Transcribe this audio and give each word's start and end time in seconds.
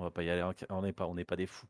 On 0.00 0.04
va 0.04 0.10
pas 0.10 0.22
y 0.22 0.30
aller. 0.30 0.42
On 0.70 0.80
n'est 0.80 0.94
pas, 0.94 1.06
on 1.06 1.14
n'est 1.14 1.26
pas 1.26 1.36
des 1.36 1.46
fous. 1.46 1.66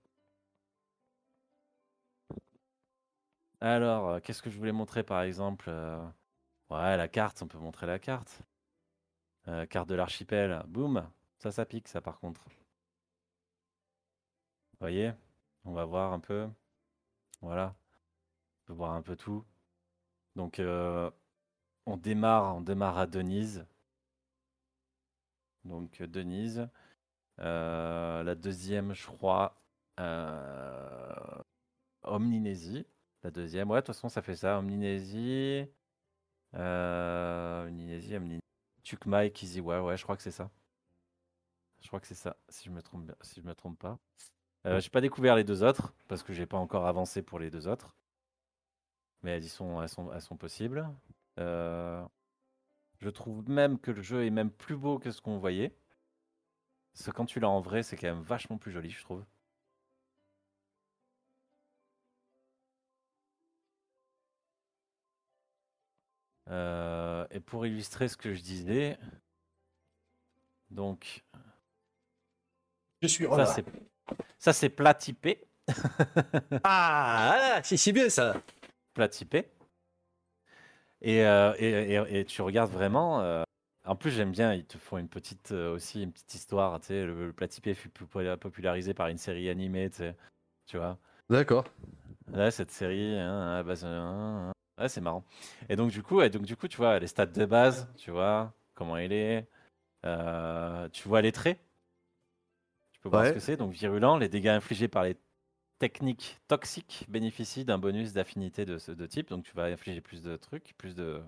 Alors, 3.61 4.09
euh, 4.09 4.21
qu'est-ce 4.21 4.41
que 4.41 4.51
je 4.51 4.57
voulais 4.57 4.71
montrer 4.73 5.03
par 5.03 5.23
exemple 5.23 5.67
euh, 5.69 6.01
Ouais, 6.71 6.97
la 6.97 7.09
carte, 7.09 7.43
on 7.43 7.49
peut 7.49 7.59
montrer 7.59 7.89
la 7.89 7.99
carte. 7.99 8.41
Euh, 9.49 9.67
carte 9.67 9.89
de 9.89 9.97
l'archipel, 9.97 10.63
boum, 10.69 11.11
ça, 11.39 11.51
ça 11.51 11.67
pique, 11.67 11.89
ça 11.89 12.01
par 12.01 12.21
contre. 12.21 12.45
Vous 12.45 12.53
voyez 14.79 15.13
On 15.65 15.73
va 15.73 15.85
voir 15.85 16.13
un 16.13 16.21
peu. 16.21 16.49
Voilà. 17.41 17.75
On 18.63 18.67
peut 18.67 18.73
voir 18.75 18.93
un 18.93 19.03
peu 19.03 19.17
tout. 19.17 19.45
Donc, 20.37 20.61
on 20.61 21.97
démarre, 21.97 22.57
on 22.57 22.61
démarre 22.61 22.99
à 22.99 23.07
Denise. 23.09 23.67
Donc, 25.65 26.01
Denise. 26.03 26.69
La 27.41 28.35
deuxième, 28.35 28.95
je 28.95 29.07
crois, 29.07 29.61
Omninésie. 32.03 32.87
La 33.23 33.31
deuxième, 33.31 33.71
ouais, 33.71 33.81
de 33.81 33.87
toute 33.87 33.95
façon, 33.95 34.09
ça 34.09 34.23
fait 34.23 34.37
ça. 34.37 34.59
Omninésie. 34.59 35.67
Euh, 36.55 37.67
Omninésie, 37.67 38.17
Omninésie. 38.17 38.41
Tukmai, 38.83 39.31
Kiziwa, 39.31 39.83
ouais, 39.83 39.97
je 39.97 40.03
crois 40.03 40.17
que 40.17 40.23
c'est 40.23 40.31
ça. 40.31 40.51
Je 41.81 41.89
crois 41.89 42.01
que 42.01 42.07
c'est 42.07 42.15
ça, 42.15 42.37
si 42.49 42.65
je 42.65 42.71
me 42.71 42.83
trompe, 42.83 43.13
si 43.23 43.41
je 43.41 43.47
me 43.47 43.55
trompe 43.55 43.79
pas. 43.79 43.99
Euh, 44.67 44.81
j'ai 44.81 44.91
pas 44.91 45.01
découvert 45.01 45.37
les 45.37 45.45
deux 45.45 45.63
autres, 45.63 45.95
parce 46.09 46.23
que 46.23 46.33
j'ai 46.33 46.47
pas 46.47 46.59
encore 46.59 46.87
avancé 46.87 47.23
pour 47.23 47.39
les 47.39 47.51
deux 47.51 47.69
autres. 47.69 47.95
Mais 49.23 49.33
elles, 49.33 49.49
sont, 49.49 49.81
elles, 49.83 49.89
sont, 49.89 50.13
elles 50.13 50.21
sont 50.23 50.37
possibles. 50.37 50.89
Euh, 51.39 52.03
je 52.99 53.09
trouve 53.11 53.49
même 53.49 53.79
que 53.79 53.91
le 53.91 54.03
jeu 54.03 54.25
est 54.27 54.31
même 54.31 54.51
plus 54.51 54.77
beau 54.77 54.99
que 54.99 55.11
ce 55.11 55.21
qu'on 55.21 55.39
voyait. 55.39 55.75
Parce 56.93 57.07
que 57.07 57.11
quand 57.13 57.27
tu 57.27 57.41
l'as 57.41 57.49
en 57.49 57.61
vrai, 57.61 57.83
c'est 57.83 57.97
quand 57.97 58.09
même 58.09 58.23
vachement 58.23 58.59
plus 58.59 58.73
joli, 58.73 58.91
je 58.91 59.01
trouve. 59.03 59.25
Euh, 66.51 67.27
et 67.31 67.41
pour 67.41 67.67
illustrer 67.67 68.09
ce 68.09 68.17
que 68.17 68.35
je 68.35 68.43
disais, 68.43 68.99
donc. 70.71 71.25
Je 73.03 73.09
suis 73.09 73.27
Ça, 74.39 74.53
c'est 74.53 74.69
plat 74.69 74.95
typé. 74.95 75.47
ah, 76.65 77.61
c'est 77.63 77.93
bien 77.93 78.09
ça. 78.09 78.43
Plat 78.95 79.09
typé. 79.09 79.49
Et, 81.03 81.25
euh, 81.25 81.55
et, 81.59 82.21
et, 82.21 82.25
tu 82.25 82.43
regardes 82.43 82.71
vraiment. 82.71 83.21
Euh, 83.23 83.43
en 83.87 83.97
plus, 83.97 84.11
j'aime 84.11 84.33
bien, 84.33 84.55
ils 84.55 84.65
te 84.65 84.79
font 84.79 84.99
une 84.99 85.09
petite, 85.09 85.53
aussi 85.53 86.03
une 86.03 86.13
petite 86.13 86.35
histoire. 86.35 86.79
Tu 86.81 86.87
sais, 86.89 87.05
le, 87.05 87.33
plat 87.33 87.49
typé 87.49 87.75
fut 87.75 87.89
popularisé 87.89 88.95
par 88.95 89.09
une 89.09 89.19
série 89.19 89.49
animée, 89.49 89.91
tu, 89.91 89.99
sais, 89.99 90.17
tu 90.67 90.77
vois. 90.77 90.99
D'accord. 91.29 91.65
Là, 92.33 92.51
cette 92.51 92.71
série, 92.71 93.19
hein, 93.19 93.59
à 93.59 93.63
base, 93.63 93.85
hein, 93.85 94.53
Ouais, 94.81 94.89
c'est 94.89 95.03
marrant. 95.03 95.25
Et 95.69 95.77
donc 95.77 95.91
du 95.91 96.03
coup, 96.03 96.27
donc 96.29 96.43
du 96.43 96.57
coup, 96.57 96.67
tu 96.67 96.79
vois 96.79 96.99
les 96.99 97.07
stats 97.07 97.27
de 97.27 97.45
base, 97.45 97.87
tu 97.99 98.11
vois 98.11 98.55
comment 98.75 98.97
il 98.97 99.13
est. 99.13 99.47
Euh, 100.07 100.89
tu 100.89 101.07
vois 101.07 101.21
les 101.21 101.33
traits. 101.33 101.59
Tu 102.93 103.01
peux 103.01 103.11
voir 103.11 103.27
ce 103.27 103.33
que 103.33 103.41
c'est. 103.41 103.59
Donc 103.59 103.73
virulent, 103.73 104.17
les 104.17 104.31
dégâts 104.31 104.49
infligés 104.49 104.89
par 104.89 105.05
les 105.05 105.17
techniques 105.79 106.41
toxiques 106.49 107.05
bénéficient 107.09 107.67
d'un 107.67 107.79
bonus 107.79 108.15
d'affinité 108.15 108.65
de 108.65 108.79
ce 108.79 108.91
de 108.93 109.07
type. 109.07 109.29
Donc 109.29 109.45
tu 109.45 109.55
vas 109.55 109.65
infliger 109.65 110.01
plus 110.01 110.23
de 110.23 110.37
trucs, 110.37 110.75
plus 110.79 110.95
de 110.95 111.21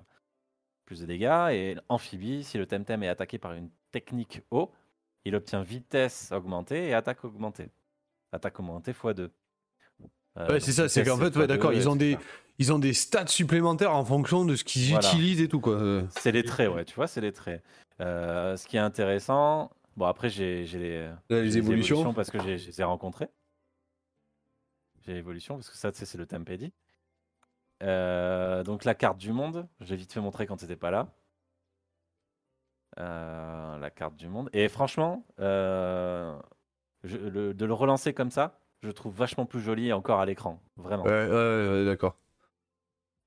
plus 0.93 1.01
de 1.01 1.07
dégâts. 1.07 1.48
Et 1.53 1.77
amphibie, 1.89 2.45
si 2.45 2.59
le 2.59 2.67
temtem 2.67 3.03
est 3.03 3.09
attaqué 3.09 3.39
par 3.39 3.53
une 3.55 3.71
technique 3.91 4.43
eau, 4.51 4.71
il 5.25 5.34
obtient 5.34 5.62
vitesse 5.62 6.31
augmentée 6.33 6.89
et 6.89 6.95
attaque 6.95 7.25
augmentée. 7.25 7.71
Attaque 8.33 8.61
augmentée 8.61 8.93
x2. 8.93 9.31
Euh, 10.39 10.49
ouais, 10.49 10.61
c'est 10.61 10.73
ça, 10.73 10.89
c'est 10.89 11.05
qu'en 11.05 11.19
fait, 11.19 11.37
ouais, 11.37 11.47
d'accord, 11.47 11.73
ils 11.73 11.89
ont 11.89 11.97
des, 11.97 12.17
ils 12.59 12.73
ont 12.73 12.79
des 12.79 12.95
stats 12.95 13.27
supplémentaires 13.27 13.95
en 13.95 14.05
fonction 14.05 14.44
de 14.44 14.56
ce 14.56 14.65
qu'ils 14.65 14.94
utilisent 14.94 15.43
et 15.43 15.49
tout 15.49 15.61
quoi. 15.61 16.05
C'est 16.11 16.33
les 16.33 16.43
traits, 16.43 16.71
ouais, 16.71 16.84
tu 16.84 16.95
vois, 16.95 17.06
c'est 17.06 17.21
les 17.21 17.33
traits. 17.33 17.62
Euh, 18.00 18.56
ce 18.56 18.66
qui 18.66 18.77
est 18.77 18.81
intéressant, 18.81 19.71
bon 19.97 20.06
après 20.06 20.31
j'ai 20.31 20.65
les, 20.65 21.11
les, 21.28 21.59
évolutions. 21.59 22.15
parce 22.15 22.31
que 22.31 22.39
je 22.39 22.49
les 22.49 22.81
ai 22.81 22.84
rencontrés. 22.84 23.28
J'ai 25.05 25.12
l'évolution 25.12 25.56
parce 25.56 25.69
que 25.69 25.77
ça, 25.77 25.91
c'est 25.93 26.16
le 26.16 26.27
Tempedi. 26.27 26.72
Euh, 27.82 28.62
donc 28.62 28.84
la 28.84 28.94
carte 28.94 29.19
du 29.19 29.32
monde, 29.32 29.66
j'ai 29.81 29.97
vite 29.97 30.12
fait 30.12 30.20
montrer 30.20 30.47
quand 30.47 30.56
t'étais 30.56 30.76
pas 30.76 30.91
là. 30.91 31.09
la 32.97 33.91
carte 33.91 34.16
du 34.16 34.28
monde. 34.28 34.48
Et 34.53 34.69
franchement, 34.69 35.25
je, 35.38 36.28
de 37.04 37.65
le 37.65 37.75
relancer 37.75 38.15
comme 38.15 38.31
ça, 38.31 38.59
je 38.82 38.91
trouve 38.91 39.15
vachement 39.15 39.47
plus 39.47 39.60
joli 39.60 39.92
encore 39.92 40.21
à 40.21 40.26
l'écran. 40.26 40.60
Vraiment. 40.76 41.04
Ouais, 41.04 41.28
ouais, 41.28 41.84
d'accord. 41.84 42.16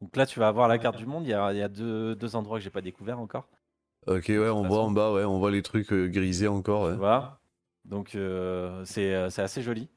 Donc 0.02 0.16
là, 0.16 0.26
tu 0.26 0.40
vas 0.40 0.48
avoir 0.48 0.68
la 0.68 0.78
carte 0.78 0.98
du 0.98 1.06
monde. 1.06 1.26
Il 1.26 1.30
y 1.30 1.34
a, 1.34 1.68
deux, 1.68 2.16
deux, 2.16 2.36
endroits 2.36 2.58
que 2.58 2.64
j'ai 2.64 2.70
pas 2.70 2.82
découvert 2.82 3.20
encore. 3.20 3.48
Ok, 4.08 4.26
ouais, 4.28 4.50
on 4.50 4.68
voit 4.68 4.84
en 4.84 4.92
bas, 4.92 5.12
ouais, 5.12 5.24
on 5.24 5.40
voit 5.40 5.50
les 5.50 5.64
trucs 5.64 5.92
euh, 5.92 6.08
grisés 6.08 6.48
encore. 6.48 6.92
Tu 6.92 6.98
vois 6.98 7.40
Donc 7.86 8.14
euh, 8.14 8.84
euh, 8.98 9.30
c'est 9.30 9.42
assez 9.42 9.64
joli, 9.64 9.90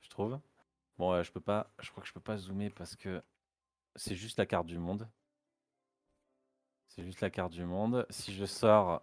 je 0.00 0.08
trouve. 0.10 0.38
Bon, 0.96 1.20
je 1.20 1.32
peux 1.32 1.40
pas, 1.40 1.68
je 1.80 1.90
crois 1.90 2.02
que 2.02 2.08
je 2.08 2.12
peux 2.12 2.20
pas 2.20 2.36
zoomer 2.36 2.70
parce 2.70 2.94
que 2.94 3.20
c'est 3.96 4.16
juste 4.16 4.38
la 4.38 4.46
carte 4.46 4.66
du 4.66 4.78
monde. 4.78 5.08
C'est 6.88 7.04
juste 7.04 7.20
la 7.20 7.30
carte 7.30 7.52
du 7.52 7.64
monde. 7.64 8.06
Si 8.10 8.34
je 8.34 8.44
sors 8.44 9.02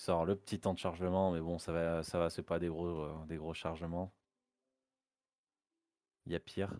sors 0.00 0.24
le 0.24 0.34
petit 0.36 0.58
temps 0.58 0.74
de 0.74 0.78
chargement, 0.78 1.30
mais 1.30 1.40
bon, 1.40 1.58
ça 1.58 1.72
va, 1.72 2.02
ça 2.02 2.18
va, 2.18 2.30
c'est 2.30 2.42
pas 2.42 2.58
des 2.58 2.68
gros, 2.68 2.86
euh, 2.86 3.26
des 3.26 3.36
gros 3.36 3.54
chargements. 3.54 4.12
Il 6.26 6.32
y 6.32 6.36
a 6.36 6.40
pire. 6.40 6.72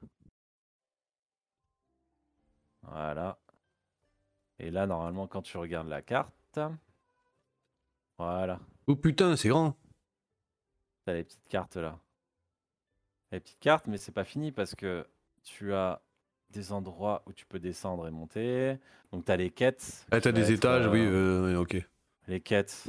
Voilà. 2.83 3.39
Et 4.59 4.71
là, 4.71 4.87
normalement, 4.87 5.27
quand 5.27 5.43
tu 5.43 5.57
regardes 5.59 5.89
la 5.89 6.03
carte, 6.03 6.61
voilà. 8.19 8.61
Oh 8.87 8.97
putain, 8.97 9.37
c'est 9.37 9.49
grand. 9.49 9.77
T'as 11.05 11.15
les 11.15 11.25
petites 11.25 11.49
cartes 11.49 11.77
là. 11.77 11.99
Les 13.33 13.41
petites 13.41 13.61
cartes, 13.61 13.87
mais 13.87 13.97
c'est 13.97 14.13
pas 14.13 14.25
fini 14.25 14.53
parce 14.53 14.75
que 14.75 15.07
tu 15.45 15.73
as 15.73 16.03
des 16.51 16.73
endroits 16.73 17.23
où 17.27 17.33
tu 17.33 17.47
peux 17.47 17.61
descendre 17.61 18.09
et 18.09 18.11
monter. 18.11 18.77
Donc 19.13 19.25
tu 19.25 19.33
as 19.33 19.37
les 19.37 19.51
quêtes. 19.51 20.07
Ah, 20.11 20.21
t'as 20.21 20.33
des 20.33 20.53
étages, 20.53 20.87
oui, 20.89 21.01
euh, 21.01 21.57
ok. 21.57 21.77
Les 22.27 22.41
quêtes 22.41 22.89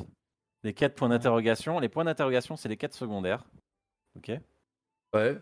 les 0.63 0.73
quêtes 0.73 0.95
points 0.95 1.09
d'interrogation. 1.09 1.79
Les 1.79 1.89
points 1.89 2.03
d'interrogation, 2.03 2.55
c'est 2.55 2.69
les 2.69 2.77
quêtes 2.77 2.93
secondaires. 2.93 3.45
Ok 4.15 4.31
Ouais. 5.13 5.37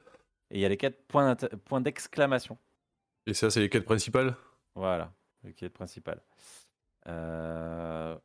Et 0.52 0.58
il 0.58 0.60
y 0.60 0.66
a 0.66 0.70
les 0.70 0.78
quêtes 0.78 1.08
points 1.08 1.82
d'exclamation. 1.82 2.58
Et 3.26 3.34
ça, 3.34 3.50
c'est 3.50 3.60
les 3.60 3.70
quêtes 3.70 3.86
principales? 3.86 4.36
Voilà, 4.76 5.14
les 5.44 5.54
quêtes 5.54 5.74
principales. 5.74 6.22
Euh... 7.08 8.18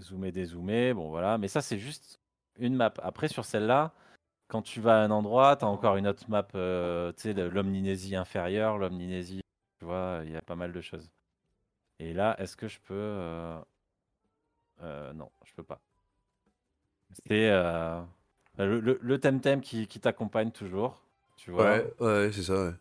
Zoomer, 0.00 0.32
dézoomer, 0.32 0.94
bon 0.94 1.08
voilà. 1.08 1.38
Mais 1.38 1.48
ça, 1.48 1.60
c'est 1.60 1.78
juste 1.78 2.20
une 2.58 2.74
map. 2.74 2.92
Après, 3.02 3.28
sur 3.28 3.44
celle-là, 3.44 3.92
quand 4.50 4.62
tu 4.62 4.80
vas 4.80 5.00
à 5.00 5.04
un 5.04 5.10
endroit, 5.10 5.56
tu 5.56 5.64
as 5.64 5.68
encore 5.68 5.96
une 5.96 6.06
autre 6.06 6.24
map, 6.28 6.46
euh, 6.54 7.12
tu 7.12 7.22
sais, 7.22 7.34
l'omninésie 7.34 8.16
inférieure, 8.16 8.78
l'omninésie, 8.78 9.40
tu 9.78 9.84
vois, 9.84 10.20
il 10.24 10.32
y 10.32 10.36
a 10.36 10.42
pas 10.42 10.56
mal 10.56 10.72
de 10.72 10.80
choses. 10.80 11.10
Et 11.98 12.12
là, 12.12 12.36
est-ce 12.38 12.56
que 12.56 12.68
je 12.68 12.78
peux... 12.80 12.94
Euh, 12.94 13.60
euh, 14.82 15.12
non, 15.12 15.30
je 15.44 15.54
peux 15.54 15.62
pas. 15.62 15.80
C'est 17.26 17.50
euh, 17.50 18.00
le, 18.58 18.98
le, 19.00 19.20
Temtem 19.20 19.60
qui, 19.60 19.86
qui 19.86 20.00
t'accompagne 20.00 20.50
toujours. 20.50 21.02
Tu 21.36 21.50
vois 21.50 21.64
ouais, 21.70 21.94
ouais 22.00 22.30
c'est 22.32 22.42
ça. 22.42 22.72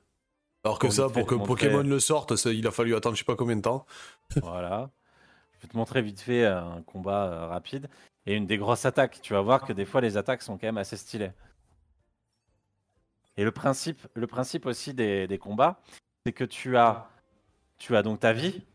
Alors 0.63 0.79
que 0.79 0.89
ça, 0.89 1.09
pour 1.09 1.25
que 1.25 1.35
Pokémon 1.35 1.83
le 1.83 1.99
sorte, 1.99 2.33
il 2.45 2.67
a 2.67 2.71
fallu 2.71 2.95
attendre 2.95 3.15
je 3.15 3.19
sais 3.19 3.25
pas 3.25 3.35
combien 3.35 3.55
de 3.55 3.61
temps. 3.61 3.85
voilà. 4.41 4.91
Je 5.53 5.61
vais 5.61 5.71
te 5.71 5.77
montrer 5.77 6.01
vite 6.01 6.19
fait 6.19 6.45
un 6.45 6.81
combat 6.85 7.25
euh, 7.25 7.47
rapide. 7.47 7.89
Et 8.25 8.35
une 8.35 8.45
des 8.45 8.57
grosses 8.57 8.85
attaques. 8.85 9.19
Tu 9.21 9.33
vas 9.33 9.41
voir 9.41 9.65
que 9.65 9.73
des 9.73 9.85
fois, 9.85 10.01
les 10.01 10.17
attaques 10.17 10.41
sont 10.41 10.57
quand 10.57 10.67
même 10.67 10.77
assez 10.77 10.97
stylées. 10.97 11.31
Et 13.39 13.45
le 13.45 13.51
principe, 13.51 14.05
le 14.15 14.27
principe 14.27 14.65
aussi 14.65 14.93
des, 14.93 15.25
des 15.25 15.37
combats, 15.37 15.79
c'est 16.25 16.33
que 16.33 16.43
tu 16.43 16.75
as, 16.75 17.09
tu 17.77 17.95
as 17.95 18.03
donc 18.03 18.19
ta 18.19 18.33
vie 18.33 18.65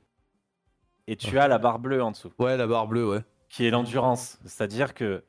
et 1.07 1.17
tu 1.17 1.39
as 1.39 1.49
la 1.49 1.59
barre 1.59 1.79
bleue 1.79 2.03
en 2.03 2.13
dessous. 2.13 2.33
Ouais, 2.39 2.57
la 2.57 2.67
barre 2.67 2.87
bleue, 2.87 3.07
ouais. 3.07 3.23
Qui 3.51 3.67
est 3.67 3.71
l'endurance. 3.71 4.39
C'est-à-dire 4.47 4.95
que 4.95 5.23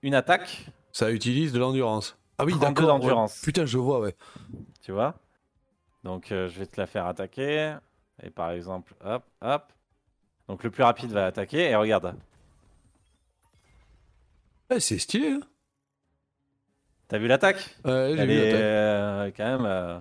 une 0.00 0.14
attaque. 0.14 0.70
Ça 0.90 1.10
utilise 1.10 1.52
de 1.52 1.58
l'endurance. 1.58 2.16
Ah 2.38 2.46
oui, 2.46 2.58
d'accord. 2.58 2.86
d'endurance. 2.86 3.42
Putain, 3.42 3.66
je 3.66 3.76
vois, 3.76 4.00
ouais. 4.00 4.16
Tu 4.80 4.92
vois? 4.92 5.16
Donc, 6.02 6.32
euh, 6.32 6.48
je 6.48 6.60
vais 6.60 6.66
te 6.66 6.80
la 6.80 6.86
faire 6.86 7.04
attaquer. 7.04 7.76
Et 8.22 8.30
par 8.30 8.52
exemple, 8.52 8.94
hop, 9.04 9.22
hop. 9.42 9.70
Donc, 10.48 10.64
le 10.64 10.70
plus 10.70 10.82
rapide 10.82 11.10
va 11.10 11.26
attaquer. 11.26 11.68
Et 11.68 11.76
regarde. 11.76 12.16
Ouais, 14.70 14.80
c'est 14.80 14.98
stylé. 14.98 15.32
Hein 15.32 15.40
T'as 17.10 17.18
vu 17.18 17.26
l'attaque 17.26 17.58
Ouais, 17.84 18.14
j'ai 18.16 18.24
vu 18.24 18.36
l'attaque. 18.36 18.60
Euh, 18.60 19.30
quand 19.36 19.44
même. 19.44 19.66
Euh, 19.66 19.98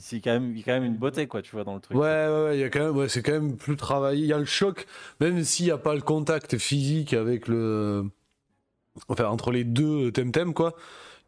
c'est 0.00 0.20
quand 0.20 0.32
même, 0.32 0.52
il 0.52 0.58
y 0.58 0.62
a 0.62 0.64
quand 0.64 0.72
même 0.72 0.84
une 0.84 0.96
beauté, 0.96 1.26
quoi, 1.26 1.42
tu 1.42 1.52
vois, 1.52 1.62
dans 1.62 1.74
le 1.74 1.80
truc. 1.80 1.96
Ouais, 1.96 2.06
ouais, 2.06 2.44
ouais, 2.44 2.56
il 2.56 2.60
y 2.60 2.64
a 2.64 2.70
quand 2.70 2.80
même, 2.80 2.96
ouais, 2.96 3.08
c'est 3.08 3.22
quand 3.22 3.32
même 3.32 3.56
plus 3.56 3.76
travaillé. 3.76 4.22
Il 4.22 4.26
y 4.26 4.32
a 4.32 4.38
le 4.38 4.46
choc, 4.46 4.86
même 5.20 5.44
s'il 5.44 5.66
n'y 5.66 5.72
a 5.72 5.78
pas 5.78 5.94
le 5.94 6.00
contact 6.00 6.56
physique 6.56 7.12
avec 7.12 7.48
le, 7.48 8.06
enfin 9.08 9.26
entre 9.26 9.50
les 9.50 9.64
deux 9.64 10.10
Temtem, 10.10 10.54
quoi. 10.54 10.74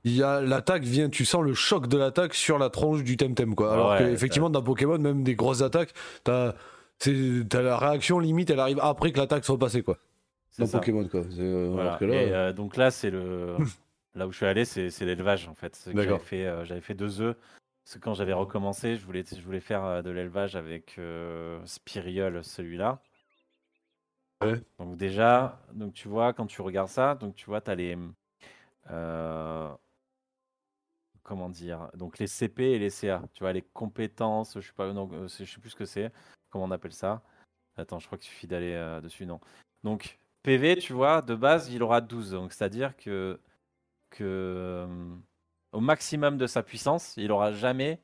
Il 0.04 0.16
y 0.16 0.22
a 0.22 0.40
l'attaque 0.40 0.82
vient, 0.82 1.10
tu 1.10 1.26
sens 1.26 1.44
le 1.44 1.52
choc 1.52 1.86
de 1.86 1.98
l'attaque 1.98 2.32
sur 2.32 2.58
la 2.58 2.70
tronche 2.70 3.04
du 3.04 3.18
Temtem, 3.18 3.54
quoi. 3.54 3.74
Alors 3.74 3.98
qu'effectivement, 3.98 4.48
dans 4.48 4.62
Pokémon, 4.62 4.98
même 4.98 5.22
des 5.22 5.34
grosses 5.34 5.60
attaques, 5.60 5.92
t'as, 6.24 6.54
t'as 6.98 7.62
la 7.62 7.76
réaction 7.76 8.18
limite, 8.18 8.48
elle 8.48 8.60
arrive 8.60 8.80
après 8.80 9.12
que 9.12 9.18
l'attaque 9.18 9.44
soit 9.44 9.58
passée, 9.58 9.82
quoi. 9.82 9.98
Dans 10.58 10.68
Pokémon, 10.68 11.06
quoi. 11.08 11.22
Euh, 11.38 11.98
Et 12.00 12.32
euh, 12.32 12.52
donc 12.52 12.76
là, 12.76 12.90
c'est 12.90 13.10
le. 13.10 13.56
Là 14.16 14.26
où 14.26 14.32
je 14.32 14.38
suis 14.38 14.46
allé, 14.46 14.64
c'est 14.64 14.90
l'élevage 15.02 15.46
en 15.46 15.54
fait. 15.54 15.88
J'avais 15.94 16.18
fait, 16.18 16.44
euh, 16.44 16.80
fait 16.80 16.94
deux 16.94 17.20
œufs. 17.20 17.36
Parce 17.84 17.94
que 17.94 17.98
quand 18.00 18.14
j'avais 18.14 18.32
recommencé, 18.32 18.96
je 18.96 19.06
voulais, 19.06 19.24
je 19.24 19.40
voulais 19.40 19.60
faire 19.60 20.02
de 20.02 20.10
l'élevage 20.10 20.56
avec 20.56 20.96
euh, 20.98 21.64
Spiriol, 21.64 22.42
celui-là. 22.42 23.00
Donc 24.80 24.96
déjà, 24.96 25.60
donc 25.74 25.94
tu 25.94 26.08
vois, 26.08 26.32
quand 26.32 26.46
tu 26.46 26.60
regardes 26.60 26.88
ça, 26.88 27.14
donc 27.14 27.36
tu 27.36 27.46
vois, 27.46 27.60
tu 27.60 27.70
as 27.70 27.76
les... 27.76 27.96
comment 31.22 31.48
dire 31.48 31.88
Donc 31.94 32.18
les 32.18 32.26
CP 32.26 32.64
et 32.64 32.78
les 32.80 32.90
CA. 32.90 33.22
Tu 33.32 33.44
vois, 33.44 33.52
les 33.52 33.62
compétences, 33.62 34.54
je 34.56 34.66
sais 34.66 34.72
pas, 34.72 34.92
non, 34.92 35.08
je 35.28 35.44
sais 35.44 35.60
plus 35.60 35.70
ce 35.70 35.76
que 35.76 35.84
c'est. 35.84 36.10
Comment 36.48 36.64
on 36.64 36.70
appelle 36.72 36.92
ça? 36.92 37.22
Attends, 37.76 38.00
je 38.00 38.06
crois 38.06 38.18
qu'il 38.18 38.28
suffit 38.28 38.48
d'aller 38.48 38.98
dessus, 39.04 39.24
non. 39.24 39.38
Donc 39.84 40.18
PV, 40.42 40.76
tu 40.76 40.92
vois, 40.92 41.22
de 41.22 41.34
base, 41.34 41.70
il 41.72 41.82
aura 41.82 42.00
12. 42.00 42.30
Donc 42.32 42.52
c'est-à-dire 42.52 42.96
que 42.96 43.38
que 44.10 44.24
euh, 44.24 44.86
au 45.72 45.80
maximum 45.80 46.36
de 46.36 46.46
sa 46.46 46.62
puissance, 46.62 47.14
il 47.16 47.30
aura 47.30 47.52
jamais 47.52 48.00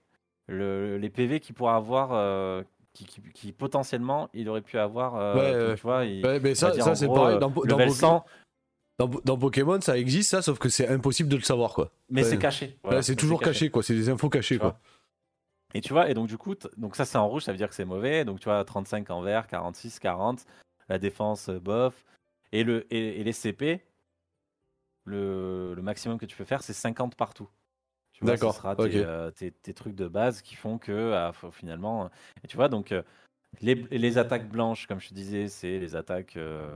le, 0.46 0.98
les 0.98 1.10
PV 1.10 1.40
qu'il 1.40 1.54
pourra 1.54 1.76
avoir, 1.76 2.10
euh, 2.12 2.62
qui, 2.92 3.06
qui, 3.34 3.52
potentiellement 3.52 4.28
il 4.32 4.48
aurait 4.48 4.62
pu 4.62 4.78
avoir. 4.78 5.16
Euh, 5.16 5.74
tu 5.74 5.82
vois, 5.82 6.04
mais 6.04 6.54
ça, 6.54 6.72
ça 6.72 6.94
c'est 6.94 7.08
pareil. 7.08 7.38
Dans, 7.38 7.50
dans, 8.98 9.08
dans, 9.24 9.36
Pokémon, 9.36 9.78
ça 9.80 9.98
existe, 9.98 10.30
ça, 10.30 10.40
sauf 10.40 10.58
que 10.58 10.70
c'est 10.70 10.88
impossible 10.88 11.28
de 11.28 11.36
le 11.36 11.42
savoir, 11.42 11.74
quoi. 11.74 11.90
Mais 12.08 12.22
c'est 12.22 12.38
caché. 12.38 12.78
c'est 13.02 13.16
toujours 13.16 13.40
caché. 13.40 13.68
quoi. 13.70 13.82
C'est 13.82 13.94
des 13.94 14.08
infos 14.08 14.30
cachées, 14.30 14.58
quoi. 14.58 14.78
Et 15.74 15.80
tu 15.82 15.92
vois, 15.92 16.08
et 16.08 16.14
donc 16.14 16.28
du 16.28 16.38
coup, 16.38 16.54
donc 16.78 16.96
ça 16.96 17.04
c'est 17.04 17.18
en 17.18 17.28
rouge, 17.28 17.42
ça 17.42 17.52
veut 17.52 17.58
dire 17.58 17.68
que 17.68 17.74
c'est 17.74 17.84
mauvais. 17.84 18.24
Donc 18.24 18.38
tu 18.40 18.44
vois, 18.44 18.64
35 18.64 19.10
en 19.10 19.20
vert, 19.20 19.46
46, 19.46 19.98
40, 19.98 20.46
la 20.88 20.98
défense 20.98 21.50
bof. 21.50 22.04
Et, 22.52 22.64
le, 22.64 22.92
et 22.92 23.22
les 23.22 23.32
CP, 23.32 23.84
le, 25.04 25.74
le, 25.74 25.82
maximum 25.82 26.18
que 26.18 26.26
tu 26.26 26.36
peux 26.36 26.44
faire, 26.44 26.62
c'est 26.62 26.72
50 26.72 27.14
partout. 27.14 27.48
D'accord. 28.22 28.54
Ce 28.54 28.58
sera 28.58 28.74
euh, 28.78 29.30
tes, 29.30 29.50
tes, 29.50 29.74
trucs 29.74 29.94
de 29.94 30.08
base 30.08 30.42
qui 30.42 30.54
font 30.54 30.78
que 30.78 31.12
ah, 31.12 31.32
finalement. 31.52 32.10
Et 32.42 32.48
tu 32.48 32.56
vois, 32.56 32.68
donc 32.68 32.92
euh, 32.92 33.02
les, 33.60 33.74
les, 33.74 34.18
attaques 34.18 34.48
blanches, 34.48 34.86
comme 34.86 35.00
je 35.00 35.08
te 35.08 35.14
disais, 35.14 35.48
c'est 35.48 35.78
les 35.78 35.96
attaques. 35.96 36.36
Euh, 36.36 36.74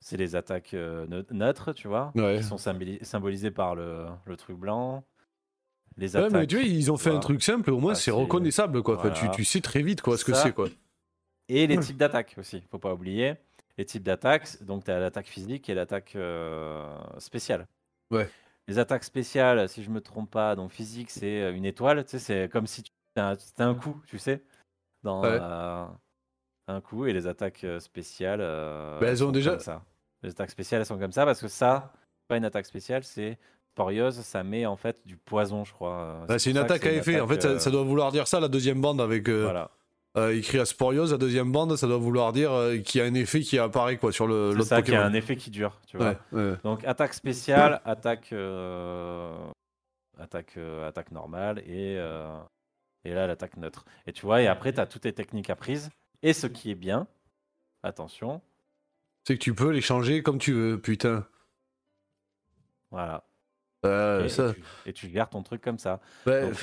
c'est 0.00 0.16
les 0.16 0.34
attaques 0.34 0.72
neutres, 0.72 1.74
tu 1.74 1.86
vois, 1.86 2.12
qui 2.14 2.42
sont 2.42 2.56
symbolisées 2.56 3.50
par 3.50 3.74
le, 3.74 4.06
le 4.24 4.36
truc 4.36 4.56
blanc. 4.56 5.04
Les 5.98 6.16
attaques, 6.16 6.32
ouais, 6.32 6.38
mais 6.40 6.46
tu 6.46 6.56
vois, 6.56 6.64
ils 6.64 6.90
ont 6.90 6.96
fait 6.96 7.10
un 7.10 7.18
truc 7.18 7.42
simple, 7.42 7.70
au 7.70 7.78
moins 7.78 7.94
c'est 7.94 8.10
reconnaissable, 8.10 8.82
quoi. 8.82 9.10
tu, 9.10 9.30
tu, 9.32 9.44
sais 9.44 9.60
très 9.60 9.82
vite 9.82 10.00
quoi, 10.00 10.16
ce 10.16 10.24
que 10.24 10.32
c'est, 10.32 10.54
quoi. 10.54 10.68
Et 11.48 11.66
les 11.66 11.78
types 11.80 11.98
d'attaques 11.98 12.34
aussi, 12.38 12.62
faut 12.70 12.78
pas 12.78 12.94
oublier 12.94 13.34
les 13.80 13.86
types 13.86 14.02
d'attaques. 14.02 14.62
Donc, 14.62 14.84
tu 14.84 14.90
as 14.90 15.00
l'attaque 15.00 15.26
physique 15.26 15.70
et 15.70 15.74
l'attaque 15.74 16.12
euh, 16.14 16.86
spéciale. 17.18 17.66
Ouais. 18.10 18.28
Les 18.68 18.78
attaques 18.78 19.04
spéciales, 19.04 19.68
si 19.70 19.82
je 19.82 19.90
me 19.90 20.02
trompe 20.02 20.30
pas, 20.30 20.54
donc 20.54 20.70
physique, 20.70 21.10
c'est 21.10 21.40
euh, 21.42 21.54
une 21.54 21.64
étoile. 21.64 22.04
Tu 22.04 22.10
sais, 22.10 22.18
c'est 22.18 22.48
comme 22.50 22.66
si 22.66 22.82
tu 22.82 22.92
c'était 23.16 23.64
un, 23.64 23.74
coup, 23.74 24.00
tu 24.06 24.18
sais, 24.18 24.44
dans 25.02 25.24
un 25.24 26.80
coup. 26.80 27.06
Et 27.06 27.12
les 27.12 27.26
attaques 27.26 27.64
euh, 27.64 27.80
spéciales, 27.80 28.38
bah, 28.38 29.08
elles 29.08 29.24
ont 29.24 29.32
déjà 29.32 29.58
ça. 29.58 29.82
Les 30.22 30.30
attaques 30.30 30.50
spéciales, 30.50 30.82
elles 30.82 30.86
sont 30.86 30.98
comme 30.98 31.10
ça 31.10 31.24
parce 31.24 31.40
que 31.40 31.48
ça, 31.48 31.92
pas 32.28 32.36
une 32.36 32.44
attaque 32.44 32.66
spéciale, 32.66 33.02
c'est 33.02 33.38
Sporiose, 33.72 34.20
ça 34.20 34.44
met 34.44 34.66
en 34.66 34.76
fait 34.76 35.00
du 35.06 35.16
poison, 35.16 35.64
je 35.64 35.72
crois. 35.72 36.24
Bah, 36.28 36.38
c'est 36.38 36.50
une 36.50 36.58
attaque 36.58 36.86
à 36.86 36.92
effet. 36.92 37.18
En 37.18 37.26
fait, 37.26 37.42
ça, 37.42 37.58
ça, 37.58 37.70
doit 37.70 37.82
vouloir 37.82 38.12
dire 38.12 38.28
ça, 38.28 38.38
la 38.38 38.48
deuxième 38.48 38.80
bande 38.80 39.00
avec. 39.00 39.28
Voilà 39.28 39.70
euh, 40.16 40.36
écrit 40.36 40.58
à 40.58 40.64
Sporiose, 40.64 41.12
la 41.12 41.18
deuxième 41.18 41.52
bande, 41.52 41.76
ça 41.76 41.86
doit 41.86 41.98
vouloir 41.98 42.32
dire 42.32 42.52
euh, 42.52 42.78
qu'il 42.78 43.00
y 43.00 43.04
a 43.04 43.06
un 43.06 43.14
effet 43.14 43.40
qui 43.40 43.58
apparaît 43.58 43.96
quoi, 43.96 44.10
sur 44.10 44.26
le 44.26 44.52
l'autre 44.52 44.68
Pokémon. 44.68 44.82
qu'il 44.82 44.94
y 44.94 44.96
a 44.96 45.04
un 45.04 45.14
effet 45.14 45.36
qui 45.36 45.50
dure. 45.50 45.80
Tu 45.86 45.96
vois. 45.96 46.16
Donc 46.64 46.84
attaque 46.84 47.14
spéciale, 47.14 47.80
attaque, 47.84 48.32
euh, 48.32 49.32
attaque, 50.18 50.58
attaque 50.84 51.12
normale 51.12 51.60
et, 51.60 51.94
et 53.04 53.14
là 53.14 53.26
l'attaque 53.26 53.56
neutre. 53.56 53.84
Et 54.06 54.12
tu 54.12 54.26
vois, 54.26 54.42
et 54.42 54.48
après 54.48 54.72
tu 54.72 54.80
as 54.80 54.86
toutes 54.86 55.04
les 55.04 55.12
techniques 55.12 55.50
apprises. 55.50 55.90
Et 56.22 56.32
ce 56.32 56.46
qui 56.46 56.70
est 56.70 56.74
bien, 56.74 57.06
attention. 57.82 58.42
C'est 59.24 59.34
que 59.34 59.42
tu 59.42 59.54
peux 59.54 59.70
les 59.70 59.80
changer 59.80 60.22
comme 60.22 60.38
tu 60.38 60.52
veux, 60.52 60.80
putain. 60.80 61.26
Voilà. 62.90 63.24
Euh, 63.86 64.28
et, 64.84 64.92
tu, 64.92 65.08
gardes 65.08 65.30
ton 65.30 65.42
truc 65.42 65.62
comme 65.62 65.78
ça. 65.78 66.00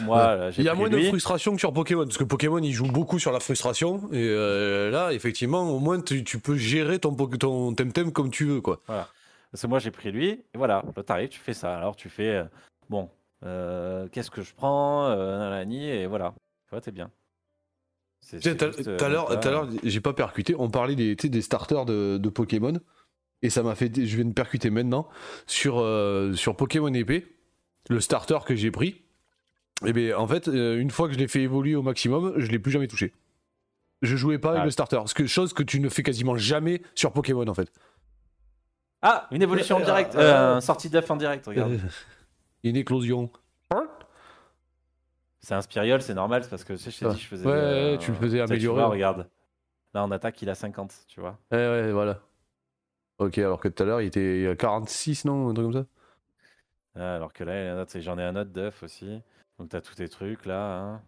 moi, 0.04 0.52
il 0.58 0.64
y 0.64 0.70
a 0.70 0.76
moins 0.76 0.90
de 0.90 1.00
frustration 1.02 1.54
que 1.54 1.60
sur 1.60 1.74
Pokémon, 1.74 2.04
parce 2.04 2.18
que 2.18 2.24
Pokémon 2.24 2.60
il 2.60 2.74
joue 2.74 2.86
beaucoup 2.86 3.18
sur 3.18 3.32
la 3.32 3.40
frustration, 3.40 4.08
et 4.12 4.28
euh, 4.30 4.92
là, 4.92 5.14
effectivement, 5.14 5.64
au 5.64 5.80
moins 5.80 6.00
tu, 6.00 6.24
peux 6.40 6.56
gérer 6.56 7.00
ton, 7.00 7.16
ton 7.16 7.74
Temtem 7.74 8.12
comme 8.12 8.30
tu 8.30 8.46
veux. 8.46 8.62
Quoi. 8.62 8.82
Voilà. 8.86 9.08
Parce 9.52 9.64
que 9.64 9.68
moi 9.68 9.80
j'ai 9.80 9.92
pris 9.92 10.12
lui, 10.12 10.30
et 10.30 10.46
voilà, 10.58 10.84
là 10.96 11.04
t'arrives, 11.04 11.30
tu 11.30 11.40
fais 11.40 11.54
ça. 11.54 11.76
Alors 11.76 11.96
tu 11.96 12.10
fais, 12.10 12.36
euh, 12.36 12.44
bon, 12.90 13.10
qu'est-ce 14.12 14.30
que 14.30 14.44
je 14.44 14.54
prends, 14.54 15.12
et 15.12 16.06
voilà, 16.06 16.36
tu 16.66 16.72
vois, 16.72 16.82
t'es 16.82 16.92
bien. 16.92 17.10
Tout 18.30 18.98
à 19.00 19.10
l'heure, 19.10 19.70
j'ai 19.84 20.02
pas 20.02 20.14
percuté, 20.14 20.54
on 20.58 20.70
parlait 20.70 20.96
des, 20.96 21.16
des 21.16 21.42
starters 21.42 21.86
de, 21.86 22.18
de 22.18 22.30
Pokémon. 22.30 22.74
Et 23.42 23.50
ça 23.50 23.64
m'a 23.64 23.76
fait. 23.76 23.94
Je 23.94 24.16
viens 24.16 24.26
de 24.26 24.34
percuter 24.34 24.70
maintenant 24.70 25.08
sur, 25.46 25.80
euh, 25.80 26.34
sur 26.34 26.56
Pokémon 26.56 26.94
épée, 26.94 27.28
le 27.90 28.00
starter 28.00 28.40
que 28.46 28.56
j'ai 28.56 28.72
pris. 28.72 29.02
Et 29.86 29.90
eh 29.90 29.94
bien 29.94 30.18
en 30.18 30.28
fait, 30.28 30.48
euh, 30.48 30.80
une 30.80 30.90
fois 30.90 31.08
que 31.08 31.14
je 31.14 31.20
l'ai 31.20 31.28
fait 31.28 31.42
évoluer 31.42 31.76
au 31.76 31.84
maximum, 31.84 32.34
je 32.38 32.50
l'ai 32.50 32.58
plus 32.58 32.72
jamais 32.72 32.88
touché. 32.88 33.14
Je 34.02 34.16
jouais 34.16 34.40
pas 34.40 34.50
avec 34.50 34.62
ah. 34.62 34.66
le 34.66 34.72
starter, 34.72 35.00
ce 35.06 35.14
que, 35.14 35.28
chose 35.28 35.54
que 35.54 35.64
tu 35.64 35.80
ne 35.80 35.90
fais 35.90 36.02
quasiment 36.02 36.36
jamais 36.36 36.82
sur 36.96 37.12
Pokémon 37.12 37.48
en 37.48 37.54
fait. 37.54 37.72
Ah, 39.04 39.28
une 39.30 39.44
évolution 39.44 39.78
en 39.78 39.80
direct, 39.82 40.16
euh, 40.16 40.60
sortie 40.62 40.90
d'œuf 40.90 41.10
en 41.12 41.16
direct, 41.16 41.46
regarde. 41.46 41.80
une 42.64 42.76
éclosion. 42.76 43.30
C'est 45.40 45.54
un 45.54 45.62
Spiriol, 45.62 46.02
c'est 46.02 46.16
normal, 46.16 46.44
c'est 46.44 46.50
parce 46.50 46.64
que 46.64 46.76
je 46.76 46.84
t'ai 46.84 46.90
dit, 46.90 47.22
je 47.22 47.28
faisais. 47.28 47.46
Ouais, 47.46 47.98
tu 48.00 48.12
le 48.12 48.18
faisais 48.18 48.42
améliorer. 48.42 48.84
regarde. 48.84 49.30
Là, 49.94 50.04
en 50.04 50.12
attaque, 50.12 50.42
il 50.42 50.50
a 50.50 50.56
50, 50.56 50.94
tu 51.08 51.22
vois. 51.22 51.40
Ouais, 51.52 51.58
ouais, 51.58 51.92
voilà. 51.92 52.20
Ok, 53.20 53.38
alors 53.40 53.60
que 53.60 53.68
tout 53.68 53.84
à 53.84 53.86
l'heure, 53.86 54.02
il 54.02 54.08
était 54.08 54.48
à 54.48 54.56
46, 54.56 55.26
non 55.26 55.50
Un 55.50 55.54
truc 55.54 55.66
comme 55.66 55.74
ça? 55.74 55.86
Ah, 56.96 57.16
Alors 57.16 57.34
que 57.34 57.44
là, 57.44 57.86
j'en 57.96 58.18
ai 58.20 58.24
un 58.24 58.36
autre 58.36 58.52
d'œuf 58.52 58.84
aussi. 58.84 59.22
Donc, 59.58 59.70
tu 59.70 59.76
as 59.76 59.82
tous 59.82 59.96
tes 59.96 60.08
trucs 60.08 60.46
là. 60.46 60.80
Hein. 60.80 61.02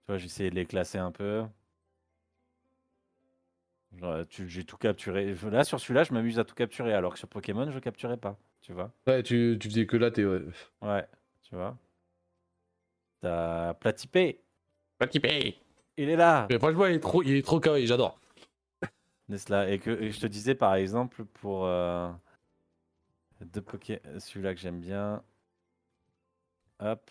Tu 0.00 0.12
vois, 0.12 0.18
j'ai 0.18 0.26
essayé 0.26 0.50
de 0.50 0.54
les 0.54 0.66
classer 0.66 0.98
un 0.98 1.10
peu. 1.10 1.44
J'ai 4.30 4.64
tout 4.64 4.76
capturé. 4.76 5.34
Là, 5.50 5.64
sur 5.64 5.80
celui-là, 5.80 6.04
je 6.04 6.12
m'amuse 6.12 6.38
à 6.38 6.44
tout 6.44 6.54
capturer, 6.54 6.92
alors 6.92 7.14
que 7.14 7.18
sur 7.18 7.28
Pokémon, 7.28 7.70
je 7.70 7.78
capturais 7.78 8.16
pas. 8.16 8.36
Tu 8.60 8.72
vois 8.72 8.92
Ouais, 9.06 9.22
tu, 9.22 9.56
tu 9.60 9.68
faisais 9.68 9.86
que 9.86 9.96
là, 9.96 10.10
t'es. 10.10 10.24
Ouais. 10.24 10.40
ouais, 10.82 11.06
tu 11.42 11.54
vois. 11.54 11.76
T'as 13.20 13.74
Platipé. 13.74 14.40
Platipé 14.98 15.58
Il 15.96 16.08
est 16.10 16.16
là 16.16 16.46
Mais 16.50 16.58
franchement, 16.58 16.86
il 16.86 16.96
est 16.96 17.00
trop, 17.00 17.22
il 17.22 17.34
est 17.34 17.44
trop 17.44 17.60
carré, 17.60 17.86
j'adore. 17.86 18.20
Et 19.30 19.78
que 19.78 20.10
je 20.10 20.20
te 20.20 20.26
disais 20.26 20.54
par 20.54 20.74
exemple 20.74 21.24
pour 21.24 21.66
euh, 21.66 22.10
deux 23.40 23.60
Poké, 23.60 24.00
celui-là 24.18 24.54
que 24.54 24.60
j'aime 24.60 24.80
bien. 24.80 25.22
Hop, 26.80 27.10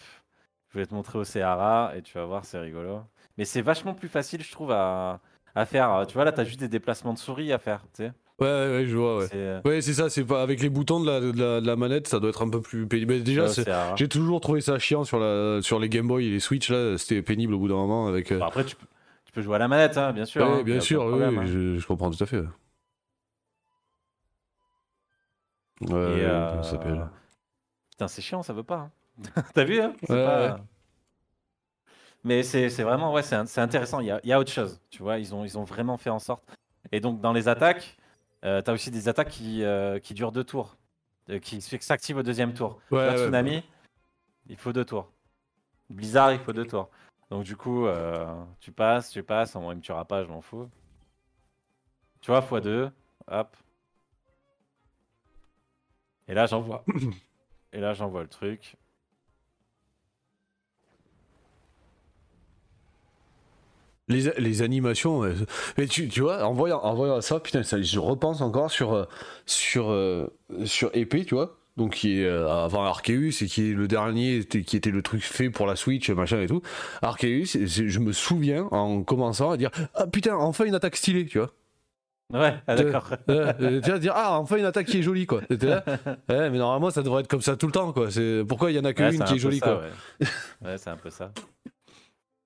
je 0.70 0.80
vais 0.80 0.86
te 0.86 0.94
montrer 0.94 1.20
au 1.20 1.24
Sahara 1.24 1.94
et 1.96 2.02
tu 2.02 2.18
vas 2.18 2.26
voir, 2.26 2.46
c'est 2.46 2.60
rigolo. 2.60 3.02
Mais 3.38 3.46
c'est 3.46 3.62
vachement 3.62 3.94
plus 3.94 4.08
facile, 4.08 4.42
je 4.42 4.52
trouve, 4.52 4.72
à, 4.72 5.20
à 5.54 5.66
faire. 5.66 6.06
Tu 6.08 6.16
vois, 6.16 6.24
là, 6.24 6.32
tu 6.32 6.40
as 6.40 6.44
juste 6.44 6.60
des 6.60 6.70
déplacements 6.70 7.14
de 7.14 7.20
souris 7.20 7.54
à 7.54 7.60
faire, 7.60 7.82
tu 7.94 8.04
sais. 8.04 8.12
Ouais, 8.40 8.48
ouais, 8.48 8.86
je 8.86 8.96
vois, 8.96 9.18
ouais. 9.18 9.28
C'est 9.28 9.36
euh, 9.36 9.62
ouais, 9.66 9.82
c'est 9.82 9.96
ça, 9.96 10.10
c'est 10.12 10.24
pas 10.24 10.44
avec 10.44 10.62
les 10.62 10.70
boutons 10.70 11.00
de 11.00 11.08
la, 11.08 11.20
de 11.20 11.66
la, 11.66 11.76
manette, 11.76 12.08
ça 12.08 12.20
doit 12.20 12.30
être 12.30 12.44
un 12.44 12.50
peu 12.50 12.62
plus 12.62 12.88
pénible. 12.88 13.24
déjà, 13.24 13.48
j'ai 13.96 14.08
toujours 14.08 14.42
trouvé 14.42 14.62
ça 14.62 14.78
chiant 14.78 15.04
sur, 15.04 15.20
la, 15.20 15.60
sur 15.64 15.80
les 15.80 15.90
Game 15.90 16.08
Boy 16.08 16.28
et 16.28 16.30
les 16.30 16.40
Switch, 16.40 16.70
là, 16.70 16.98
c'était 17.00 17.24
pénible 17.24 17.56
au 17.56 17.60
bout 17.60 17.68
d'un 17.68 17.76
moment. 17.76 18.08
Avec, 18.08 18.32
euh, 18.32 18.38
bah, 18.38 18.48
après, 18.48 18.64
tu 18.64 18.76
peux 18.76 18.86
peux 19.38 19.44
jouer 19.44 19.58
à 19.58 19.60
la 19.60 19.68
manette, 19.68 19.98
hein, 19.98 20.14
bien 20.14 20.26
sûr. 20.26 20.44
Hein, 20.44 20.64
bien 20.64 20.80
sûr, 20.80 21.06
oui, 21.06 21.24
hein. 21.24 21.46
je, 21.46 21.86
comprends 21.86 22.10
tout 22.10 22.24
à 22.24 22.26
fait. 22.26 22.40
Ouais, 25.82 25.94
euh... 25.94 26.64
s'appelle 26.64 27.08
Putain, 27.92 28.08
c'est 28.08 28.24
chiant, 28.24 28.42
ça 28.42 28.54
veut 28.54 28.64
pas. 28.64 28.90
Hein. 29.28 29.42
T'as 29.54 29.64
vu 29.64 29.80
hein 29.80 29.94
pas... 30.08 30.60
Mais 32.24 32.42
c'est 32.42 32.68
vraiment, 32.82 33.14
ouais, 33.14 33.22
c'est 33.22 33.60
intéressant. 33.60 34.00
Il 34.00 34.08
y, 34.08 34.12
a, 34.12 34.20
il 34.24 34.30
y, 34.30 34.34
a, 34.34 34.40
autre 34.40 34.52
chose, 34.52 34.82
tu 34.90 35.04
vois. 35.04 35.20
Ils 35.20 35.36
ont, 35.36 35.46
ils 35.46 35.56
ont 35.56 35.64
vraiment 35.64 35.98
fait 35.98 36.10
en 36.10 36.18
sorte. 36.18 36.44
Et 36.92 37.00
donc, 37.00 37.22
dans 37.22 37.32
les 37.32 37.48
attaques, 37.48 37.96
euh, 38.44 38.64
t'as 38.64 38.74
aussi 38.74 38.90
des 38.90 39.08
attaques 39.08 39.30
qui, 39.30 39.64
euh, 39.64 40.00
qui 40.00 40.16
durent 40.16 40.32
deux 40.32 40.44
tours, 40.44 40.78
euh, 41.30 41.38
qui 41.38 41.62
s'activent 41.62 42.18
au 42.18 42.24
deuxième 42.24 42.56
tour. 42.56 42.80
Ouais, 42.90 43.16
Tsunami, 43.16 43.64
il 44.50 44.58
faut 44.58 44.74
deux 44.74 44.84
tours. 44.84 45.12
Blizzard, 45.92 46.34
il 46.34 46.40
faut 46.40 46.54
deux 46.54 46.66
tours. 46.66 46.90
Donc 47.30 47.44
du 47.44 47.56
coup, 47.56 47.86
euh, 47.88 48.26
tu 48.60 48.72
passes, 48.72 49.10
tu 49.12 49.24
passes, 49.24 49.56
en 49.56 49.62
moins 49.62 49.74
il 49.74 49.78
me 49.78 49.82
tuera 49.82 50.06
pas, 50.06 50.24
je 50.24 50.30
m'en 50.30 50.42
fous. 50.42 50.70
Tu 52.22 52.32
vois, 52.32 52.42
x2, 52.42 52.92
hop. 53.28 53.58
Et 56.28 56.34
là, 56.34 56.46
j'envoie. 56.46 56.84
Et 57.74 57.80
là, 57.80 57.94
j'envoie 57.94 58.22
le 58.24 58.30
truc. 58.30 58.76
Les, 64.10 64.32
les 64.38 64.62
animations, 64.62 65.24
mais 65.78 65.86
tu, 65.86 66.08
tu 66.08 66.22
vois, 66.22 66.42
en 66.46 66.54
voyant, 66.54 66.80
en 66.80 66.96
voyant 66.96 67.20
ça, 67.20 67.42
putain, 67.42 67.64
ça, 67.64 67.82
je 67.82 68.00
repense 68.00 68.40
encore 68.40 68.72
sur, 68.72 68.94
euh, 68.94 69.06
sur, 69.46 69.90
euh, 69.92 70.34
sur 70.64 70.96
épée, 70.96 71.26
tu 71.26 71.36
vois, 71.36 71.58
donc 71.78 71.94
qui 71.94 72.20
est 72.20 72.26
euh, 72.26 72.50
avant 72.50 72.84
Arceus 72.84 73.44
et 73.44 73.46
qui 73.46 73.70
est 73.70 73.74
le 73.74 73.88
dernier, 73.88 74.44
qui 74.44 74.76
était 74.76 74.92
le 74.92 75.02
truc 75.02 75.24
fait 75.24 75.50
pour 75.50 75.68
la 75.68 75.76
Switch, 75.76 76.10
machin 76.10 76.42
et 76.42 76.48
tout. 76.48 76.62
Arceus, 77.02 77.66
je 77.66 78.00
me 78.00 78.12
souviens 78.12 78.68
en 78.72 79.04
commençant 79.04 79.52
à 79.52 79.58
dire 79.58 79.70
Ah 79.94 80.08
putain, 80.08 80.36
enfin 80.36 80.66
une 80.66 80.76
attaque 80.76 80.96
stylée, 80.96 81.26
tu 81.26 81.38
vois. 81.38 81.54
Ouais, 82.34 82.56
ah, 82.68 82.76
d'accord. 82.76 83.10
tu 83.28 83.90
vas 83.90 84.00
dire, 84.00 84.12
ah, 84.14 84.38
enfin 84.40 84.58
une 84.58 84.66
attaque 84.66 84.88
qui 84.88 84.98
est 84.98 85.02
jolie, 85.02 85.26
quoi. 85.26 85.42
Là 85.50 85.84
ouais, 85.88 86.20
mais 86.50 86.58
normalement, 86.58 86.90
ça 86.90 87.02
devrait 87.02 87.22
être 87.22 87.30
comme 87.30 87.42
ça 87.42 87.56
tout 87.56 87.68
le 87.68 87.72
temps, 87.72 87.94
quoi. 87.94 88.12
C'est... 88.12 88.44
Pourquoi 88.46 88.72
il 88.72 88.76
y 88.76 88.80
en 88.80 88.84
a 88.84 88.94
qu'une 88.94 89.24
qui 89.24 89.36
est 89.36 89.40
jolie, 89.40 89.62
quoi 89.62 89.84
Ouais, 90.62 90.78
c'est 90.78 90.90
un 90.90 90.98
peu 90.98 91.10
ça. 91.10 91.32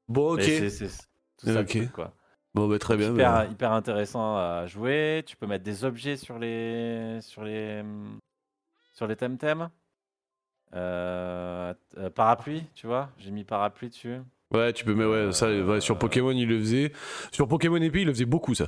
Bon, 0.07 0.33
ok. 0.33 0.41
C'est, 0.41 0.89
tout 1.37 1.47
ça, 1.47 1.63
quoi. 1.93 2.13
Bon, 2.53 2.67
bah, 2.67 2.77
très 2.79 2.97
bien. 2.97 3.13
Hyper, 3.13 3.49
hyper, 3.49 3.71
intéressant 3.71 4.35
à 4.35 4.65
jouer. 4.67 5.23
Tu 5.25 5.37
peux 5.37 5.47
mettre 5.47 5.63
des 5.63 5.85
objets 5.85 6.17
sur 6.17 6.37
les, 6.37 7.19
sur 7.21 7.45
les, 7.45 7.81
sur 9.01 9.07
les 9.07 9.15
thèmes 9.15 9.39
thèmes. 9.39 9.71
Euh, 10.75 11.73
euh, 11.97 12.11
parapluie, 12.11 12.67
tu 12.75 12.85
vois. 12.85 13.09
J'ai 13.17 13.31
mis 13.31 13.43
parapluie 13.43 13.89
dessus. 13.89 14.19
Ouais, 14.51 14.71
tu 14.73 14.85
peux, 14.85 14.93
mais 14.93 15.05
ouais, 15.05 15.31
ça, 15.31 15.47
sur 15.81 15.97
Pokémon, 15.97 16.29
il 16.29 16.47
le 16.47 16.59
faisait. 16.59 16.91
Sur 17.31 17.47
Pokémon 17.47 17.77
épée, 17.77 18.01
il 18.01 18.05
le 18.05 18.13
faisait 18.13 18.25
beaucoup, 18.25 18.53
ça. 18.53 18.67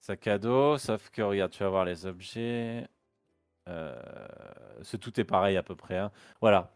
Sac 0.00 0.26
à 0.26 0.38
dos, 0.38 0.76
sauf 0.76 1.08
que 1.10 1.22
regarde, 1.22 1.52
tu 1.52 1.62
vas 1.62 1.68
voir 1.68 1.84
les 1.84 2.04
objets. 2.04 2.88
Euh, 3.68 3.94
ce 4.82 4.96
tout 4.96 5.20
est 5.20 5.24
pareil 5.24 5.56
à 5.56 5.62
peu 5.62 5.76
près. 5.76 5.98
Hein. 5.98 6.10
Voilà. 6.40 6.72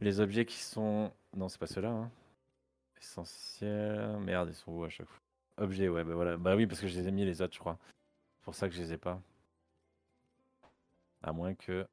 Les 0.00 0.18
objets 0.18 0.44
qui 0.44 0.56
sont. 0.56 1.12
Non, 1.36 1.48
c'est 1.48 1.60
pas 1.60 1.68
ceux-là. 1.68 1.90
Hein. 1.90 2.10
Essentiel. 3.00 4.18
Merde, 4.18 4.48
ils 4.50 4.56
sont 4.56 4.72
où 4.72 4.82
à 4.82 4.88
chaque 4.88 5.06
fois? 5.06 5.20
Objets, 5.58 5.88
ouais, 5.88 6.02
bah 6.02 6.14
voilà. 6.16 6.36
Bah 6.36 6.56
oui, 6.56 6.66
parce 6.66 6.80
que 6.80 6.88
je 6.88 6.98
les 6.98 7.06
ai 7.06 7.12
mis 7.12 7.24
les 7.24 7.42
autres, 7.42 7.54
je 7.54 7.60
crois. 7.60 7.78
C'est 8.38 8.44
pour 8.44 8.56
ça 8.56 8.68
que 8.68 8.74
je 8.74 8.80
les 8.80 8.92
ai 8.94 8.98
pas. 8.98 9.20
À 11.22 11.32
moins 11.32 11.54
que. 11.54 11.86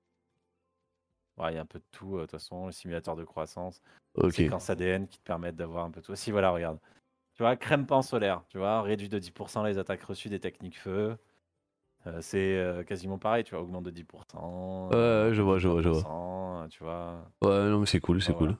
Il 1.50 1.56
y 1.56 1.58
a 1.58 1.62
un 1.62 1.66
peu 1.66 1.80
de 1.80 1.86
tout, 1.92 2.18
euh, 2.18 2.22
de 2.22 2.22
toute 2.26 2.32
façon. 2.32 2.68
Le 2.68 2.72
simulateur 2.72 3.16
de 3.16 3.24
croissance. 3.24 3.82
Ok. 4.16 4.34
Séquence 4.34 4.70
ADN 4.70 5.08
qui 5.08 5.18
te 5.18 5.24
permettent 5.24 5.56
d'avoir 5.56 5.86
un 5.86 5.92
peu 5.92 6.02
tout. 6.02 6.16
Si, 6.16 6.32
voilà, 6.32 6.52
regarde. 6.52 6.78
Tu 7.34 7.44
vois, 7.44 7.56
crème 7.56 7.86
pan 7.86 8.02
solaire, 8.02 8.44
tu 8.50 8.58
vois, 8.58 8.82
réduit 8.82 9.08
de 9.08 9.18
10% 9.18 9.64
les 9.66 9.78
attaques 9.78 10.04
reçues 10.04 10.30
des 10.30 10.40
techniques 10.40 10.78
feu. 10.78 11.18
Euh, 12.08 12.20
c'est 12.22 12.58
euh, 12.58 12.84
quasiment 12.84 13.18
pareil, 13.18 13.44
tu 13.44 13.56
vois, 13.56 13.64
augmente 13.64 13.84
de 13.84 13.92
10%. 13.92 14.90
Ouais, 14.90 15.34
je 15.34 15.42
vois, 15.42 15.60
je 15.60 15.68
vois, 15.68 15.82
je 15.82 15.90
vois. 15.90 16.68
Tu 16.70 16.84
vois. 16.84 17.24
Ouais, 17.42 17.70
non, 17.70 17.80
mais 17.80 17.86
c'est 17.86 18.00
cool, 18.00 18.22
c'est 18.22 18.34
cool. 18.34 18.58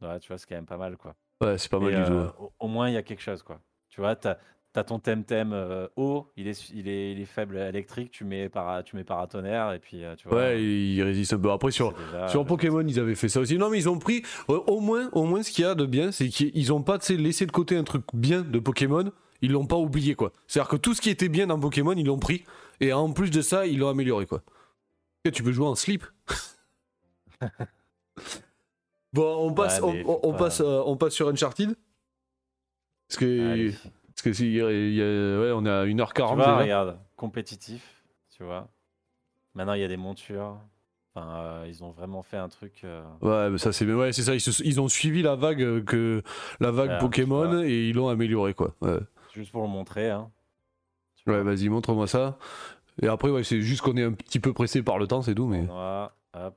Ouais, 0.00 0.18
tu 0.20 0.28
vois, 0.28 0.38
c'est 0.38 0.46
quand 0.46 0.54
même 0.54 0.66
pas 0.66 0.76
mal, 0.76 0.96
quoi. 0.96 1.14
Ouais, 1.40 1.56
c'est 1.58 1.70
pas 1.70 1.78
mal 1.78 1.94
du 1.94 2.02
tout. 2.04 2.12
Euh, 2.12 2.32
au, 2.58 2.68
moins, 2.68 2.88
il 2.88 2.94
y 2.94 2.96
a 2.96 3.02
quelque 3.02 3.22
chose, 3.22 3.42
quoi. 3.42 3.60
Tu 3.88 4.00
vois, 4.00 4.16
t'as 4.16 4.38
as 4.76 4.84
ton 4.84 4.98
thème-thème 4.98 5.54
haut, 5.96 6.28
il 6.36 6.46
est, 6.46 6.70
il, 6.72 6.88
est, 6.88 7.12
il 7.12 7.20
est 7.20 7.24
faible 7.26 7.56
électrique, 7.56 8.10
tu 8.12 8.24
mets, 8.24 8.48
para, 8.48 8.82
tu 8.82 8.96
mets 8.96 9.04
paratonnerre, 9.04 9.72
et 9.72 9.78
puis 9.78 10.02
tu 10.16 10.28
vois. 10.28 10.38
Ouais, 10.38 10.62
il 10.62 11.02
résiste 11.02 11.32
un 11.32 11.38
peu. 11.38 11.50
Après, 11.50 11.70
sur, 11.70 11.92
sur 12.28 12.44
Pokémon, 12.44 12.82
ils 12.86 13.00
avaient 13.00 13.14
fait 13.14 13.28
ça 13.28 13.40
aussi. 13.40 13.58
Non, 13.58 13.70
mais 13.70 13.78
ils 13.78 13.88
ont 13.88 13.98
pris, 13.98 14.22
au 14.48 14.80
moins, 14.80 15.08
au 15.12 15.24
moins 15.24 15.42
ce 15.42 15.50
qu'il 15.50 15.64
y 15.64 15.66
a 15.66 15.74
de 15.74 15.86
bien, 15.86 16.12
c'est 16.12 16.28
qu'ils 16.28 16.72
ont 16.72 16.82
pas 16.82 16.98
laissé 17.10 17.46
de 17.46 17.52
côté 17.52 17.76
un 17.76 17.84
truc 17.84 18.04
bien 18.12 18.42
de 18.42 18.58
Pokémon, 18.58 19.10
ils 19.42 19.52
l'ont 19.52 19.66
pas 19.66 19.76
oublié, 19.76 20.14
quoi. 20.14 20.32
C'est-à-dire 20.46 20.70
que 20.70 20.76
tout 20.76 20.94
ce 20.94 21.00
qui 21.00 21.10
était 21.10 21.28
bien 21.28 21.46
dans 21.46 21.58
Pokémon, 21.58 21.92
ils 21.92 22.06
l'ont 22.06 22.18
pris, 22.18 22.44
et 22.80 22.92
en 22.92 23.10
plus 23.12 23.30
de 23.30 23.40
ça, 23.40 23.66
ils 23.66 23.78
l'ont 23.78 23.88
amélioré, 23.88 24.26
quoi. 24.26 24.42
Et 25.24 25.30
tu 25.30 25.42
peux 25.42 25.52
jouer 25.52 25.66
en 25.66 25.74
slip. 25.74 26.04
bon, 29.12 29.48
on 29.48 29.52
passe, 29.52 29.80
on, 29.82 30.34
passe, 30.34 30.60
euh, 30.60 30.82
on 30.86 30.96
passe 30.96 31.14
sur 31.14 31.28
Uncharted. 31.28 31.74
Parce 33.08 33.18
que. 33.18 33.70
Parce 34.20 34.36
que 34.36 34.44
si, 34.44 34.60
ouais, 34.60 35.50
on 35.52 35.64
est 35.64 35.70
à 35.70 35.86
1h40. 35.86 36.12
Tu 36.12 36.34
vois, 36.34 36.58
regarde, 36.58 36.98
compétitif, 37.16 38.04
tu 38.36 38.44
vois. 38.44 38.68
Maintenant, 39.54 39.72
il 39.72 39.80
y 39.80 39.84
a 39.84 39.88
des 39.88 39.96
montures. 39.96 40.58
Enfin, 41.14 41.36
euh, 41.36 41.64
ils 41.66 41.82
ont 41.82 41.90
vraiment 41.90 42.22
fait 42.22 42.36
un 42.36 42.50
truc. 42.50 42.82
Euh, 42.84 43.02
ouais, 43.22 43.48
mais 43.48 43.56
ça 43.56 43.72
c'est 43.72 43.90
ouais, 43.90 44.12
c'est 44.12 44.22
ça. 44.22 44.34
Ils, 44.34 44.78
ont 44.78 44.88
suivi 44.88 45.22
la 45.22 45.36
vague 45.36 45.84
que 45.84 46.22
la 46.60 46.70
vague 46.70 47.00
Pokémon 47.00 47.62
et 47.62 47.88
ils 47.88 47.94
l'ont 47.94 48.08
amélioré 48.08 48.52
quoi. 48.52 48.74
Ouais. 48.82 48.98
Juste 49.32 49.52
pour 49.52 49.62
le 49.62 49.68
montrer. 49.68 50.10
Hein. 50.10 50.30
Ouais, 51.26 51.42
vas-y, 51.42 51.70
montre-moi 51.70 52.06
ça. 52.06 52.36
Et 53.00 53.08
après, 53.08 53.30
ouais, 53.30 53.42
c'est 53.42 53.62
juste 53.62 53.80
qu'on 53.80 53.96
est 53.96 54.04
un 54.04 54.12
petit 54.12 54.38
peu 54.38 54.52
pressé 54.52 54.82
par 54.82 54.98
le 54.98 55.06
temps, 55.06 55.22
c'est 55.22 55.34
tout. 55.34 55.46
Mais. 55.46 55.66
hop. 55.70 56.54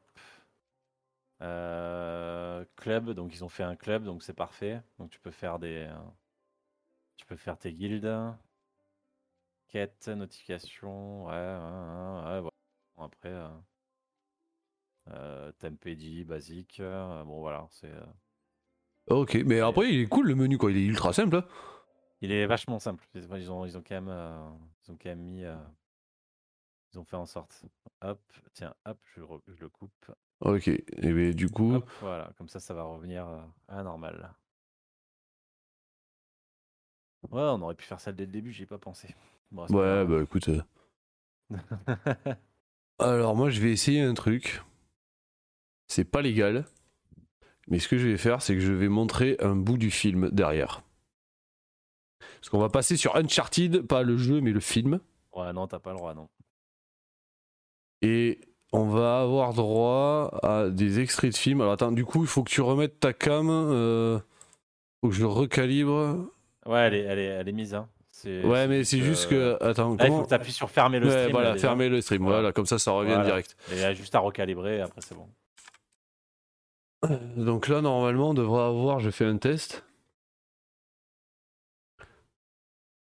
Euh, 1.41 2.65
club, 2.75 3.12
donc 3.12 3.34
ils 3.34 3.43
ont 3.46 3.50
fait 3.50 3.63
un 3.63 3.77
club, 3.77 4.03
donc 4.03 4.22
c'est 4.22 4.36
parfait. 4.36 4.82
Donc 5.00 5.12
tu 5.12 5.20
peux 5.22 5.32
faire 5.32 5.60
des, 5.60 5.88
tu 7.17 7.25
peux 7.25 7.36
faire 7.36 7.58
tes 7.58 7.74
guildes. 7.74 8.36
Quête, 9.67 10.08
notification, 10.08 11.25
ouais, 11.25 11.32
ouais, 11.32 12.39
ouais, 12.41 12.50
Après, 12.98 13.29
euh, 13.29 13.50
euh, 15.10 16.24
basique. 16.25 16.79
Euh, 16.79 17.24
bon, 17.24 17.39
voilà, 17.39 17.67
c'est. 17.72 17.91
Euh, 17.91 18.05
ok, 19.08 19.36
mais 19.46 19.60
après, 19.60 19.91
il 19.91 20.01
est 20.01 20.08
cool 20.08 20.27
le 20.27 20.36
menu, 20.36 20.58
quoi. 20.58 20.72
Il 20.72 20.77
est 20.77 20.86
ultra 20.86 21.12
simple. 21.12 21.38
Hein. 21.38 21.46
Il 22.22 22.32
est 22.32 22.46
vachement 22.46 22.79
simple. 22.79 23.03
Ils 23.15 23.51
ont, 23.51 23.65
ils 23.65 23.77
ont, 23.77 23.82
quand, 23.82 23.96
même, 23.96 24.10
euh, 24.10 24.50
ils 24.86 24.91
ont 24.91 24.98
quand 25.01 25.10
même 25.10 25.24
mis. 25.24 25.43
ils 26.91 27.00
ont 27.00 27.03
fait 27.03 27.17
en 27.17 27.25
sorte. 27.25 27.63
Hop, 28.01 28.22
tiens, 28.53 28.75
hop, 28.86 29.00
je, 29.15 29.22
le 29.60 29.70
coupe. 29.70 30.12
Ok, 30.41 30.67
et 30.67 31.13
bien 31.13 31.32
du 31.32 31.50
coup. 31.50 31.82
voilà, 32.01 32.32
comme 32.38 32.50
ça, 32.50 32.60
ça 32.60 32.74
va 32.74 32.84
revenir 32.84 33.27
à 33.67 33.82
normal. 33.84 34.34
Ouais, 37.32 37.42
on 37.42 37.62
aurait 37.62 37.75
pu 37.75 37.86
faire 37.86 38.00
ça 38.00 38.12
dès 38.12 38.25
le 38.25 38.32
début, 38.32 38.51
j'y 38.51 38.63
ai 38.63 38.65
pas 38.65 38.77
pensé. 38.77 39.15
ouais, 39.51 40.06
bah 40.06 40.22
écoute. 40.22 40.50
Euh. 40.50 40.62
Alors 43.00 43.36
moi 43.36 43.50
je 43.50 43.60
vais 43.60 43.72
essayer 43.72 44.01
un 44.01 44.13
truc. 44.13 44.62
C'est 45.88 46.03
pas 46.06 46.22
légal. 46.22 46.65
Mais 47.68 47.80
ce 47.80 47.88
que 47.88 47.98
je 47.98 48.08
vais 48.08 48.18
faire, 48.18 48.42
c'est 48.42 48.56
que 48.56 48.60
je 48.60 48.74
vais 48.74 48.89
montrer 48.89 49.38
un 49.39 49.56
bout 49.56 49.77
du 49.77 49.89
film 49.89 50.30
derrière. 50.32 50.84
Parce 52.20 52.50
qu'on 52.50 52.60
va 52.60 52.70
passer 52.70 52.98
sur 52.98 53.15
Uncharted, 53.15 53.88
pas 53.88 54.03
le 54.03 54.18
jeu, 54.18 54.42
mais 54.42 54.51
le 54.51 54.60
film. 54.60 55.00
Ouais, 55.34 55.53
non, 55.53 55.68
t'as 55.68 55.80
pas 55.80 55.92
le 55.92 55.98
droit, 55.98 56.13
non. 56.13 56.27
Et 58.01 58.42
on 58.74 58.86
va 58.86 59.22
avoir 59.22 59.53
droit 59.53 60.38
à 60.44 60.70
des 60.70 61.00
extraits 61.00 61.32
de 61.32 61.38
films. 61.38 61.62
Alors 61.62 61.74
attends, 61.74 61.92
du 61.92 62.03
coup, 62.03 62.22
il 62.22 62.27
faut 62.27 62.44
que 62.44 62.50
tu 62.50 62.62
remettes 62.62 63.00
ta 63.00 63.13
cam. 63.13 63.48
Euh... 63.50 64.20
Faut 65.00 65.10
que 65.10 65.15
je 65.15 65.25
recalibre. 65.25 66.27
Ouais, 66.65 66.79
elle 66.79 66.93
est, 66.93 67.01
elle 67.01 67.20
est, 67.20 67.25
elle 67.25 67.50
est 67.50 67.53
mise. 67.53 67.74
Hein. 67.74 67.89
Ouais, 68.25 68.67
mais 68.67 68.84
c'est 68.84 69.00
juste 69.00 69.29
que. 69.29 69.58
Attends, 69.62 69.98
il 70.00 70.08
faut 70.08 70.24
que 70.24 70.27
tu 70.29 70.34
appuies 70.34 70.51
sur 70.51 70.70
fermer 70.70 71.00
le 71.00 71.10
stream. 71.10 71.32
Voilà, 71.32 71.58
fermer 71.58 71.89
le 71.89 72.01
stream. 72.01 72.24
Voilà. 72.24 72.51
comme 72.53 72.65
ça, 72.65 72.79
ça 72.79 72.91
revient 72.91 73.20
direct. 73.25 73.58
Et 73.72 73.75
il 73.75 73.79
y 73.79 73.84
a 73.84 73.93
juste 73.93 74.15
à 74.15 74.20
recalibrer, 74.20 74.82
après, 74.82 75.01
c'est 75.01 75.15
bon. 75.15 75.27
Donc 77.36 77.67
là, 77.67 77.82
normalement, 77.82 78.29
on 78.29 78.34
devrait 78.34 78.63
avoir. 78.63 79.00
Je 79.00 79.10
fais 79.10 79.25
un 79.25 79.38
test. 79.38 79.84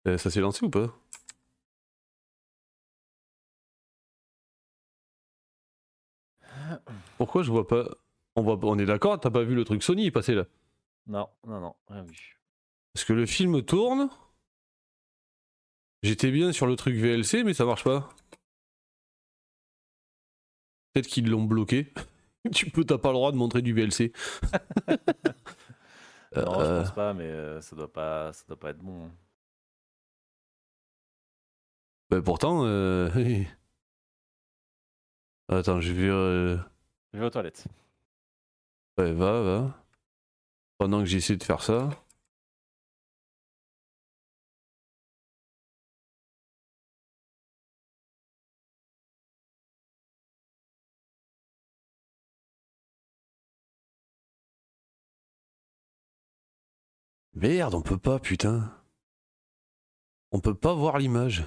Euh, 0.06 0.18
ça 0.18 0.30
s'est 0.30 0.40
lancé 0.40 0.64
ou 0.64 0.70
pas? 0.70 0.90
Pourquoi 7.18 7.42
je 7.42 7.50
vois 7.50 7.66
pas? 7.66 7.88
On, 8.36 8.42
voit... 8.42 8.58
on 8.62 8.78
est 8.78 8.86
d'accord 8.86 9.18
T'as 9.20 9.30
pas 9.30 9.42
vu 9.42 9.54
le 9.54 9.64
truc 9.64 9.82
Sony 9.82 10.10
passer 10.10 10.34
là? 10.34 10.44
Non, 11.06 11.28
non, 11.46 11.60
non, 11.60 11.74
rien 11.88 12.02
vu. 12.02 12.38
Parce 12.94 13.04
que 13.04 13.12
le 13.12 13.26
film 13.26 13.62
tourne. 13.62 14.08
J'étais 16.02 16.30
bien 16.30 16.52
sur 16.52 16.66
le 16.66 16.76
truc 16.76 16.94
VLC, 16.96 17.44
mais 17.44 17.54
ça 17.54 17.64
marche 17.64 17.82
pas. 17.82 18.08
Peut-être 20.92 21.08
qu'ils 21.08 21.28
l'ont 21.28 21.44
bloqué. 21.44 21.92
tu 22.54 22.70
peux, 22.70 22.84
t'as 22.84 22.98
pas 22.98 23.08
le 23.08 23.14
droit 23.14 23.32
de 23.32 23.36
montrer 23.36 23.62
du 23.62 23.72
VLC. 23.72 24.12
non, 24.88 24.96
je 26.36 26.40
euh. 26.40 26.82
pense 26.82 26.94
pas, 26.94 27.14
mais 27.14 27.24
euh, 27.24 27.60
ça 27.60 27.74
doit 27.74 27.92
pas, 27.92 28.32
ça 28.32 28.44
doit 28.46 28.58
pas 28.58 28.70
être 28.70 28.78
bon. 28.78 29.06
Hein. 29.06 29.10
Bah 32.10 32.22
pourtant. 32.22 32.64
Euh... 32.64 33.08
Attends, 35.48 35.80
je 35.80 35.92
vais. 35.92 36.06
Je 37.12 37.18
vais 37.18 37.26
aux 37.26 37.30
toilettes. 37.30 37.64
Ouais, 38.98 39.12
va, 39.12 39.40
va. 39.40 39.84
Pendant 40.78 41.00
que 41.00 41.06
j'essaie 41.06 41.36
de 41.36 41.42
faire 41.42 41.62
ça. 41.62 41.90
Merde, 57.34 57.74
on 57.74 57.82
peut 57.82 57.98
pas, 57.98 58.18
putain. 58.18 58.72
On 60.32 60.40
peut 60.40 60.54
pas 60.54 60.74
voir 60.74 60.98
l'image. 60.98 61.44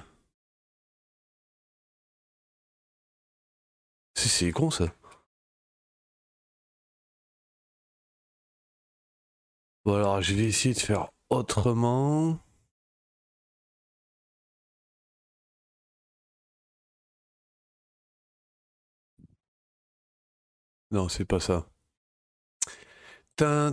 C'est 4.14 4.52
con 4.52 4.70
ça. 4.70 4.86
Bon 9.84 9.94
alors 9.94 10.20
je 10.22 10.34
vais 10.34 10.44
essayer 10.44 10.74
de 10.74 10.80
faire 10.80 11.10
autrement. 11.30 12.38
Non, 20.90 21.08
c'est 21.08 21.24
pas 21.24 21.40
ça. 21.40 21.66
Tin, 23.36 23.72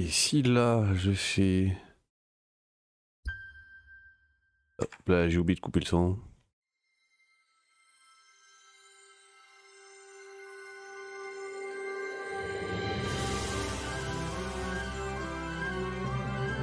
Et 0.00 0.08
si 0.08 0.42
là, 0.42 0.82
je 0.94 1.12
fais... 1.12 1.76
Là, 5.06 5.28
j'ai 5.28 5.36
oublié 5.36 5.56
de 5.56 5.60
couper 5.60 5.80
le 5.80 5.84
son. 5.84 6.18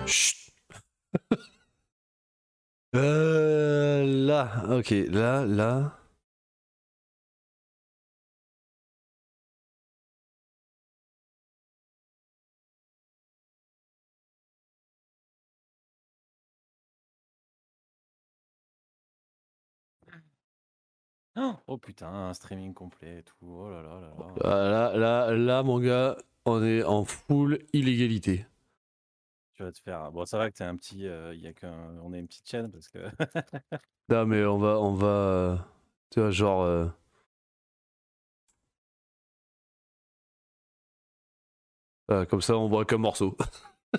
Chut 0.07 0.51
euh, 2.95 4.25
là, 4.25 4.63
ok, 4.79 4.89
là, 5.11 5.45
là. 5.45 6.06
Oh 21.67 21.77
putain, 21.77 22.07
un 22.07 22.33
streaming 22.33 22.73
complet 22.73 23.19
et 23.19 23.23
tout. 23.23 23.35
Oh 23.43 23.69
là 23.69 23.81
là 23.81 23.99
là 23.99 24.13
là. 24.17 24.33
Ah, 24.43 24.47
là, 24.49 24.97
là, 24.97 25.31
là, 25.35 25.63
mon 25.63 25.79
gars, 25.79 26.17
on 26.45 26.63
est 26.63 26.83
en 26.83 27.05
full 27.05 27.59
illégalité. 27.73 28.45
Tu 29.53 29.63
vas 29.63 29.71
te 29.71 29.79
faire. 29.79 30.11
Bon, 30.11 30.25
ça 30.25 30.37
va 30.37 30.49
que 30.49 30.55
t'es 30.55 30.63
un 30.63 30.75
petit. 30.75 31.07
euh, 31.07 31.35
y 31.35 31.47
a 31.47 31.53
qu'un... 31.53 31.95
On 32.03 32.13
est 32.13 32.19
une 32.19 32.27
petite 32.27 32.47
chaîne 32.49 32.71
parce 32.71 32.89
que. 32.89 32.99
Non, 34.09 34.25
mais 34.25 34.45
on 34.45 34.57
va, 34.57 34.79
on 34.79 34.93
va, 34.93 35.07
euh, 35.07 35.57
tu 36.11 36.21
vois, 36.21 36.31
genre. 36.31 36.61
euh, 36.61 36.87
ah, 42.07 42.25
comme 42.25 42.41
ça, 42.41 42.57
on 42.57 42.69
voit 42.69 42.85
qu'un 42.85 42.99
morceau. 42.99 43.35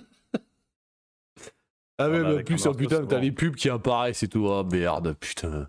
ah, 1.98 2.08
mais 2.08 2.20
bah, 2.20 2.28
en 2.28 2.30
avec 2.30 2.46
plus, 2.46 2.66
oh, 2.66 2.70
morceau, 2.70 2.78
putain, 2.78 2.96
c'est 3.02 3.08
t'as 3.08 3.16
bon. 3.16 3.22
les 3.22 3.32
pubs 3.32 3.54
qui 3.54 3.68
apparaissent 3.68 4.22
et 4.22 4.28
tout. 4.28 4.48
Ah, 4.48 4.64
merde, 4.64 5.12
putain. 5.20 5.68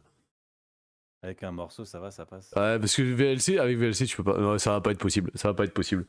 Avec 1.21 1.43
un 1.43 1.51
morceau, 1.51 1.83
ça 1.85 1.99
va, 1.99 2.11
ça 2.11 2.25
passe. 2.25 2.51
Ouais, 2.55 2.79
parce 2.79 2.95
que 2.95 3.01
VLC, 3.01 3.57
avec 3.59 3.77
VLC, 3.77 4.05
tu 4.05 4.15
peux 4.17 4.23
pas. 4.23 4.37
Non, 4.37 4.57
ça 4.57 4.71
va 4.71 4.81
pas 4.81 4.91
être 4.91 4.99
possible. 4.99 5.31
Ça 5.35 5.49
va 5.49 5.53
pas 5.53 5.65
être 5.65 5.73
possible. 5.73 6.05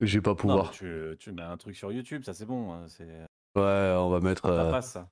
Je 0.00 0.18
vais 0.18 0.22
pas 0.22 0.30
Non, 0.32 0.36
pouvoir. 0.36 0.66
mais 0.66 0.72
tu, 0.72 1.16
tu 1.18 1.32
mets 1.32 1.42
un 1.42 1.56
truc 1.56 1.74
sur 1.74 1.90
YouTube, 1.90 2.22
ça 2.22 2.34
c'est 2.34 2.44
bon. 2.44 2.72
hein. 2.74 2.86
Ouais, 3.56 3.94
on 3.98 4.10
va 4.10 4.20
mettre. 4.20 4.42
Ça 4.42 4.48
euh, 4.66 4.70
passe 4.70 4.90
ça. 4.92 5.08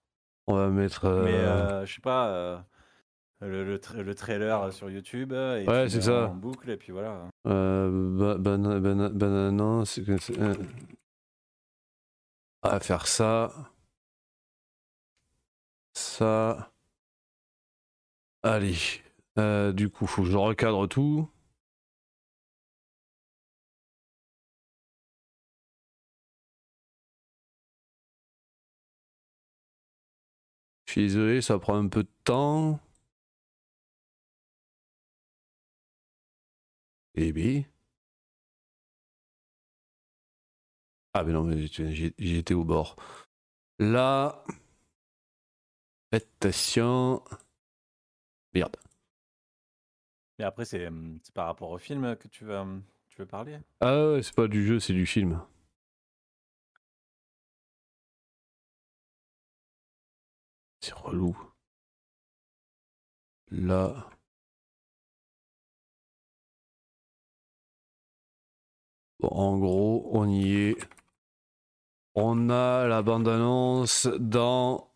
on 0.47 0.55
va 0.57 0.69
mettre. 0.69 1.07
euh, 1.07 1.25
Mais 1.25 1.33
euh, 1.35 1.87
je 1.87 1.95
sais 1.95 2.01
pas. 2.03 2.29
euh, 2.29 2.59
Le, 3.41 3.65
le, 3.65 3.79
tra- 3.79 4.01
le 4.03 4.15
trailer 4.15 4.71
sur 4.75 4.91
YouTube 4.91 5.33
euh, 5.33 5.63
et 5.63 5.67
Ouais, 5.67 5.89
c'est 5.89 6.03
ça. 6.03 6.27
en 6.29 6.35
boucle 6.35 6.69
et 6.71 6.77
puis 6.77 6.93
voilà. 6.93 7.27
Euh, 7.47 8.19
ba- 8.19 8.37
bana- 8.39 8.81
bana- 8.81 9.09
banana, 9.09 9.85
c'est 9.87 10.07
euh. 10.39 10.55
On 12.63 12.69
va 12.69 12.81
faire 12.81 13.07
ça. 13.07 13.51
Ça. 15.95 16.71
Allez. 18.45 18.77
Euh, 19.41 19.73
du 19.73 19.91
coup, 19.91 20.07
faut 20.07 20.23
que 20.23 20.29
je 20.31 20.37
recadre 20.37 20.87
tout. 20.89 21.29
Je 30.87 30.93
suis 30.93 31.03
désolé, 31.03 31.43
ça 31.43 31.59
prend 31.59 31.77
un 31.77 31.89
peu 31.89 32.05
de 32.05 32.09
temps. 32.25 32.81
Eh 37.15 37.33
bien. 37.33 37.65
Ah, 41.13 41.23
mais 41.25 41.33
non, 41.33 41.45
mais 41.45 41.67
j'étais 42.19 42.55
au 42.55 42.65
bord. 42.65 42.97
Là. 43.79 44.45
Attention. 46.13 47.23
Merde. 48.55 48.77
Mais 50.39 50.45
après, 50.45 50.65
c'est, 50.65 50.89
c'est 51.23 51.35
par 51.35 51.47
rapport 51.47 51.71
au 51.71 51.79
film 51.79 52.17
que 52.17 52.29
tu 52.29 52.45
veux, 52.45 52.83
tu 53.09 53.19
veux 53.19 53.27
parler? 53.27 53.59
Ah 53.81 54.13
ouais, 54.13 54.23
c'est 54.23 54.35
pas 54.35 54.49
du 54.49 54.67
jeu, 54.67 54.81
c'est 54.81 54.93
du 54.93 55.07
film. 55.07 55.41
C'est 60.81 60.95
relou. 60.95 61.37
Là. 63.51 64.09
Bon, 69.21 69.29
en 69.29 69.59
gros, 69.59 70.11
on 70.13 70.29
y 70.29 70.71
est. 70.71 70.77
On 72.15 72.51
a 72.51 72.87
la 72.87 73.03
bande-annonce 73.03 74.07
dans... 74.07 74.91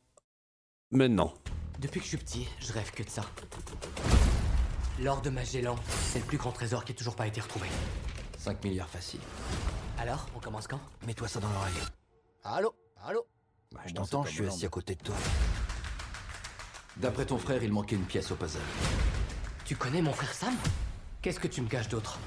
Maintenant. 0.91 1.35
Depuis 1.79 2.01
que 2.01 2.05
je 2.05 2.09
suis 2.09 2.17
petit, 2.17 2.49
je 2.59 2.73
rêve 2.73 2.91
que 2.91 3.05
de 3.05 3.09
ça. 3.09 3.23
L'or 5.01 5.21
de 5.23 5.31
Magellan, 5.31 5.77
c'est 6.13 6.19
le 6.19 6.25
plus 6.25 6.37
grand 6.37 6.51
trésor 6.51 6.85
qui 6.85 6.91
a 6.91 6.95
toujours 6.95 7.15
pas 7.15 7.27
été 7.29 7.41
retrouvé. 7.41 7.69
5 8.39 8.65
milliards 8.65 8.89
facile. 8.89 9.21
Alors, 9.97 10.27
on 10.35 10.41
commence 10.41 10.67
quand? 10.67 10.81
Mets-toi 11.07 11.29
ça 11.29 11.39
dans 11.39 11.49
l'oreille. 11.51 11.75
Allô? 12.43 12.75
Allô? 13.05 13.27
Bah, 13.73 13.81
je 13.87 13.95
Bon, 13.95 14.03
t'entends, 14.03 14.25
je 14.25 14.31
suis 14.31 14.47
assis 14.47 14.67
à 14.67 14.69
côté 14.69 14.97
de 14.97 15.03
toi. 15.03 15.15
D'après 16.97 17.27
ton 17.27 17.39
frère, 17.39 17.63
il 17.63 17.73
manquait 17.73 17.95
une 17.95 18.07
pièce 18.07 18.33
au 18.33 18.35
puzzle. 18.35 18.59
Tu 19.65 19.77
connais 19.77 20.03
mon 20.03 20.13
frère 20.13 20.35
Sam? 20.35 20.55
Qu'est-ce 21.23 21.39
que 21.39 21.47
tu 21.47 21.63
me 21.63 21.69
caches 21.69 21.89
d'autre? 21.89 22.19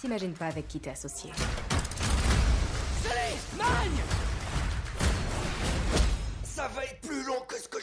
T'imagines 0.00 0.34
pas 0.34 0.48
avec 0.48 0.68
qui 0.68 0.78
t'es 0.78 0.90
associé. 0.90 1.30
Ça 3.02 3.08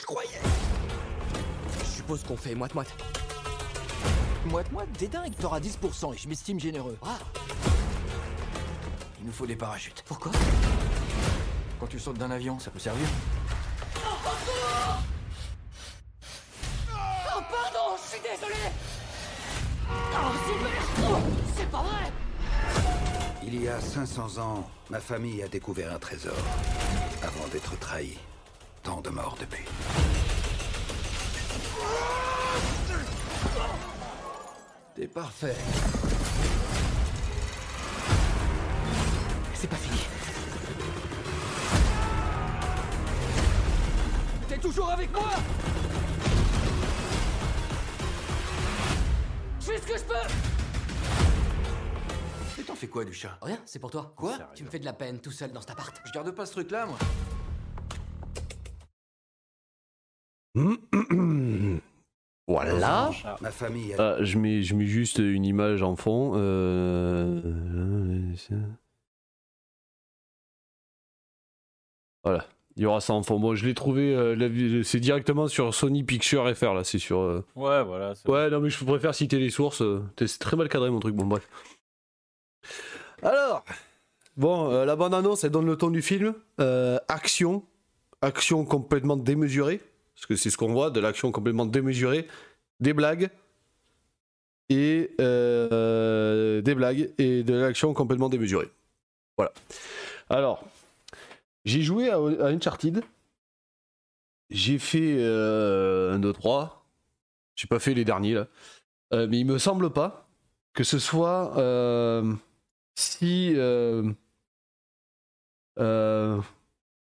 je 0.02 0.06
croyais. 0.06 0.30
Je 1.80 1.86
suppose 1.86 2.24
qu'on 2.24 2.36
fait 2.36 2.56
moite-moite. 2.56 2.90
Moite-moite, 4.48 4.90
t'es 4.98 5.08
dingue, 5.08 5.34
t'auras 5.40 5.60
10% 5.60 6.14
et 6.14 6.18
je 6.18 6.28
m'estime 6.28 6.60
généreux. 6.60 6.98
Ah, 7.06 7.20
Il 9.20 9.28
nous 9.28 9.32
faut 9.32 9.46
des 9.46 9.56
parachutes. 9.56 10.04
pourquoi? 10.08 10.32
Quand 11.80 11.86
tu 11.88 12.00
sautes 12.00 12.18
d'un 12.18 12.32
avion, 12.32 12.60
ça 12.60 12.72
peut 12.72 12.80
servir. 12.80 13.06
Oh 16.90 17.42
pardon, 17.52 17.96
je 18.04 18.10
suis 18.12 18.22
désolé 18.22 18.56
Oh, 19.90 20.32
super 20.48 21.10
Oh, 21.10 21.18
C'est 21.56 21.70
pas 21.70 21.82
vrai 21.84 22.12
Il 23.44 23.62
y 23.64 23.68
a 23.68 23.80
500 23.80 24.38
ans, 24.42 24.70
ma 24.90 25.00
famille 25.00 25.44
a 25.44 25.48
découvert 25.48 25.94
un 25.94 26.00
trésor. 26.00 26.34
Avant 27.22 27.48
d'être 27.52 27.78
trahi. 27.80 28.18
Tant 28.84 29.00
de 29.02 29.10
morts 29.10 29.38
depuis. 29.40 29.64
T'es 34.96 35.08
parfait. 35.08 35.56
C'est 39.54 39.68
pas 39.68 39.76
fini. 39.76 40.00
T'es 44.50 44.58
toujours 44.58 44.90
avec 44.90 45.12
moi? 45.12 45.30
Je 49.60 49.66
fais 49.66 49.78
ce 49.78 49.88
que 49.88 49.98
je 49.98 50.04
peux 50.04 50.16
Et 52.60 52.64
t'en 52.64 52.76
fais 52.76 52.88
quoi 52.88 53.06
du 53.06 53.14
chat? 53.14 53.38
Rien, 53.42 53.60
c'est 53.66 53.80
pour 53.80 53.92
toi. 53.92 54.14
Quoi? 54.16 54.38
Tu 54.56 54.64
me 54.64 54.70
fais 54.70 54.80
de 54.80 54.86
la 54.86 54.94
peine 54.94 55.20
tout 55.20 55.32
seul 55.32 55.52
dans 55.52 55.62
cet 55.62 55.70
appart. 55.70 55.96
Je 56.06 56.12
garde 56.12 56.32
pas 56.32 56.48
ce 56.48 56.54
truc-là, 56.54 56.88
moi. 56.88 56.98
voilà. 62.48 63.12
Ma 63.42 63.52
famille. 63.52 63.96
Ah, 63.98 64.18
je, 64.20 64.38
mets, 64.38 64.62
je 64.64 64.76
mets 64.76 64.86
juste 64.86 65.20
une 65.20 65.46
image 65.46 65.82
en 65.82 65.96
fond. 65.96 66.34
Euh... 66.36 67.42
Voilà. 72.24 72.46
Il 72.78 72.84
y 72.84 72.86
aura 72.86 73.02
ça 73.02 73.14
en 73.14 73.24
fond. 73.24 73.38
Moi, 73.40 73.56
je 73.56 73.66
l'ai 73.66 73.74
trouvé. 73.74 74.16
Euh, 74.16 74.84
c'est 74.84 75.00
directement 75.00 75.48
sur 75.48 75.74
Sony 75.74 76.04
Picture 76.04 76.54
FR, 76.56 76.74
là. 76.74 76.84
C'est 76.84 77.00
sur. 77.00 77.20
Euh, 77.20 77.46
ouais, 77.56 77.84
voilà. 77.84 78.14
Ouais, 78.26 78.50
non, 78.50 78.60
mais 78.60 78.70
je 78.70 78.84
préfère 78.84 79.14
citer 79.16 79.40
les 79.40 79.50
sources. 79.50 79.84
C'est 80.18 80.40
très 80.40 80.56
mal 80.58 80.70
cadré, 80.70 80.90
mon 80.90 81.00
truc. 81.00 81.16
Bon, 81.16 81.26
bref. 81.26 81.48
Alors. 83.22 83.64
Bon, 84.38 84.70
la 84.86 84.96
bande-annonce, 84.96 85.44
elle 85.44 85.52
donne 85.52 85.66
le 85.66 85.76
ton 85.76 85.90
du 85.90 86.02
film. 86.02 86.34
action. 87.08 87.64
Action 88.22 88.66
complètement 88.66 89.18
démesurée. 89.18 89.82
Parce 90.22 90.28
que 90.28 90.36
c'est 90.36 90.52
ce 90.52 90.58
qu'on 90.58 90.72
voit, 90.72 90.92
de 90.92 91.00
l'action 91.00 91.32
complètement 91.32 91.66
démesurée. 91.66 92.28
Des 92.80 92.94
blagues. 92.94 93.30
Et. 94.70 95.12
des 95.18 96.76
blagues. 96.76 97.12
Et 97.18 97.44
de 97.44 97.54
l'action 97.54 97.94
complètement 97.94 98.30
démesurée. 98.30 98.70
Voilà. 99.38 99.52
Alors. 100.30 100.64
J'ai 101.66 101.82
joué 101.82 102.10
à, 102.10 102.18
Uncharted. 102.18 103.04
J'ai 104.50 104.80
fait 104.80 105.16
euh, 105.18 106.14
un 106.14 106.20
2, 106.20 106.34
3. 106.34 106.86
J'ai 107.56 107.68
pas 107.68 107.80
fait 107.80 107.94
les 107.94 108.06
derniers 108.06 108.34
là. 108.34 108.48
Euh, 109.14 109.28
mais 109.30 109.40
il 109.40 109.46
me 109.46 109.58
semble 109.58 109.92
pas 109.92 110.28
que 110.74 110.84
ce 110.84 111.00
soit 111.00 111.58
euh, 111.58 112.34
si 112.96 113.54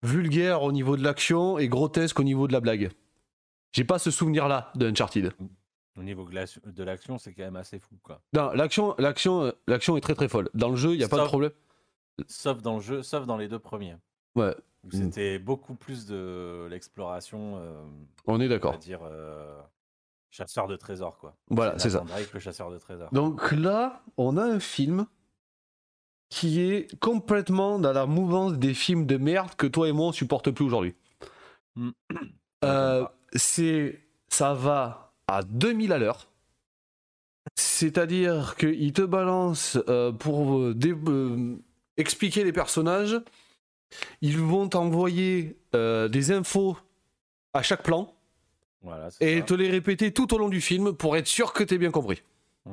vulgaire 0.03 0.63
au 0.63 0.71
niveau 0.71 0.97
de 0.97 1.03
l'action 1.03 1.59
et 1.59 1.67
grotesque 1.67 2.19
au 2.19 2.23
niveau 2.23 2.47
de 2.47 2.53
la 2.53 2.59
blague. 2.59 2.91
J'ai 3.71 3.83
pas 3.83 3.99
ce 3.99 4.11
souvenir 4.11 4.47
là 4.47 4.71
de 4.75 4.89
Uncharted. 4.89 5.33
Au 5.97 6.03
niveau 6.03 6.25
de 6.25 6.83
l'action, 6.83 7.17
c'est 7.17 7.33
quand 7.33 7.43
même 7.43 7.55
assez 7.55 7.79
fou 7.79 7.95
quoi. 8.01 8.21
Non, 8.33 8.51
l'action, 8.53 8.95
l'action, 8.97 9.53
l'action 9.67 9.97
est 9.97 10.01
très 10.01 10.15
très 10.15 10.29
folle. 10.29 10.49
Dans 10.53 10.69
le 10.69 10.75
jeu, 10.75 10.93
il 10.93 11.01
y 11.01 11.03
a 11.03 11.09
pas 11.09 11.19
de 11.21 11.25
problème. 11.25 11.51
Sauf 12.27 12.61
dans 12.61 12.75
le 12.75 12.81
jeu, 12.81 13.03
sauf 13.03 13.25
dans 13.25 13.37
les 13.37 13.47
deux 13.47 13.59
premiers. 13.59 13.95
Ouais. 14.35 14.55
C'était 14.89 15.37
beaucoup 15.37 15.75
plus 15.75 16.05
de 16.05 16.67
l'exploration. 16.69 17.57
Euh, 17.57 17.83
on 18.25 18.41
est 18.41 18.47
d'accord. 18.47 18.77
dire 18.77 19.01
euh, 19.03 19.61
chasseur 20.31 20.67
de 20.67 20.75
trésors, 20.75 21.17
quoi. 21.17 21.35
Voilà, 21.49 21.77
c'est 21.77 21.91
ça. 21.91 22.03
le 22.33 22.39
chasseur 22.39 22.71
de 22.71 22.79
trésors. 22.79 23.11
Donc 23.11 23.51
là, 23.51 24.01
on 24.17 24.37
a 24.37 24.43
un 24.43 24.59
film 24.59 25.05
qui 26.29 26.61
est 26.61 26.99
complètement 26.99 27.77
dans 27.77 27.91
la 27.91 28.05
mouvance 28.05 28.53
des 28.53 28.73
films 28.73 29.05
de 29.05 29.17
merde 29.17 29.53
que 29.55 29.67
toi 29.67 29.89
et 29.89 29.91
moi 29.91 30.07
on 30.07 30.11
supporte 30.13 30.49
plus 30.49 30.65
aujourd'hui. 30.65 30.95
Mm. 31.75 31.89
Euh, 32.63 33.05
c'est, 33.33 33.99
ça 34.27 34.53
va 34.53 35.13
à 35.27 35.43
2000 35.43 35.93
à 35.93 35.97
l'heure. 35.97 36.29
C'est-à-dire 37.55 38.55
qu'il 38.55 38.93
te 38.93 39.01
balance 39.01 39.79
pour 40.19 40.73
expliquer 41.97 42.43
les 42.43 42.53
personnages 42.53 43.21
ils 44.21 44.37
vont 44.37 44.67
t'envoyer 44.67 45.57
euh, 45.75 46.07
des 46.07 46.31
infos 46.31 46.77
à 47.53 47.61
chaque 47.61 47.83
plan 47.83 48.13
et 49.19 49.43
te 49.43 49.53
les 49.53 49.69
répéter 49.69 50.11
tout 50.11 50.33
au 50.33 50.37
long 50.37 50.49
du 50.49 50.61
film 50.61 50.93
pour 50.93 51.15
être 51.15 51.27
sûr 51.27 51.53
que 51.53 51.63
tu 51.63 51.77
bien 51.77 51.91
compris. 51.91 52.23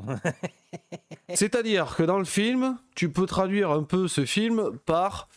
C'est-à-dire 1.35 1.97
que 1.97 2.03
dans 2.03 2.19
le 2.19 2.25
film, 2.25 2.79
tu 2.95 3.11
peux 3.11 3.27
traduire 3.27 3.71
un 3.71 3.83
peu 3.83 4.09
ce 4.09 4.25
film 4.25 4.79
par 4.87 5.29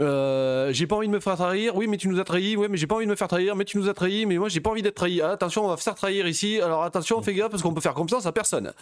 euh, 0.00 0.72
j'ai 0.72 0.86
pas 0.86 0.96
envie 0.96 1.08
de 1.08 1.12
me 1.12 1.20
faire 1.20 1.36
trahir. 1.36 1.76
Oui, 1.76 1.86
mais 1.86 1.96
tu 1.96 2.08
nous 2.08 2.20
as 2.20 2.24
trahi. 2.24 2.56
Oui, 2.56 2.66
mais 2.68 2.76
j'ai 2.76 2.86
pas 2.86 2.96
envie 2.96 3.06
de 3.06 3.10
me 3.10 3.16
faire 3.16 3.28
trahir. 3.28 3.56
Mais 3.56 3.64
tu 3.64 3.78
nous 3.78 3.88
as 3.88 3.94
trahi. 3.94 4.26
Mais 4.26 4.36
moi, 4.36 4.48
j'ai 4.48 4.60
pas 4.60 4.70
envie 4.70 4.82
d'être 4.82 4.96
trahi. 4.96 5.20
attention, 5.22 5.64
on 5.64 5.68
va 5.68 5.76
faire 5.76 5.94
trahir 5.94 6.26
ici. 6.26 6.60
Alors 6.60 6.82
attention, 6.82 7.22
fais 7.22 7.34
gaffe 7.34 7.50
parce 7.50 7.62
qu'on 7.62 7.74
peut 7.74 7.80
faire 7.80 7.94
confiance 7.94 8.26
à 8.26 8.32
personne. 8.32 8.72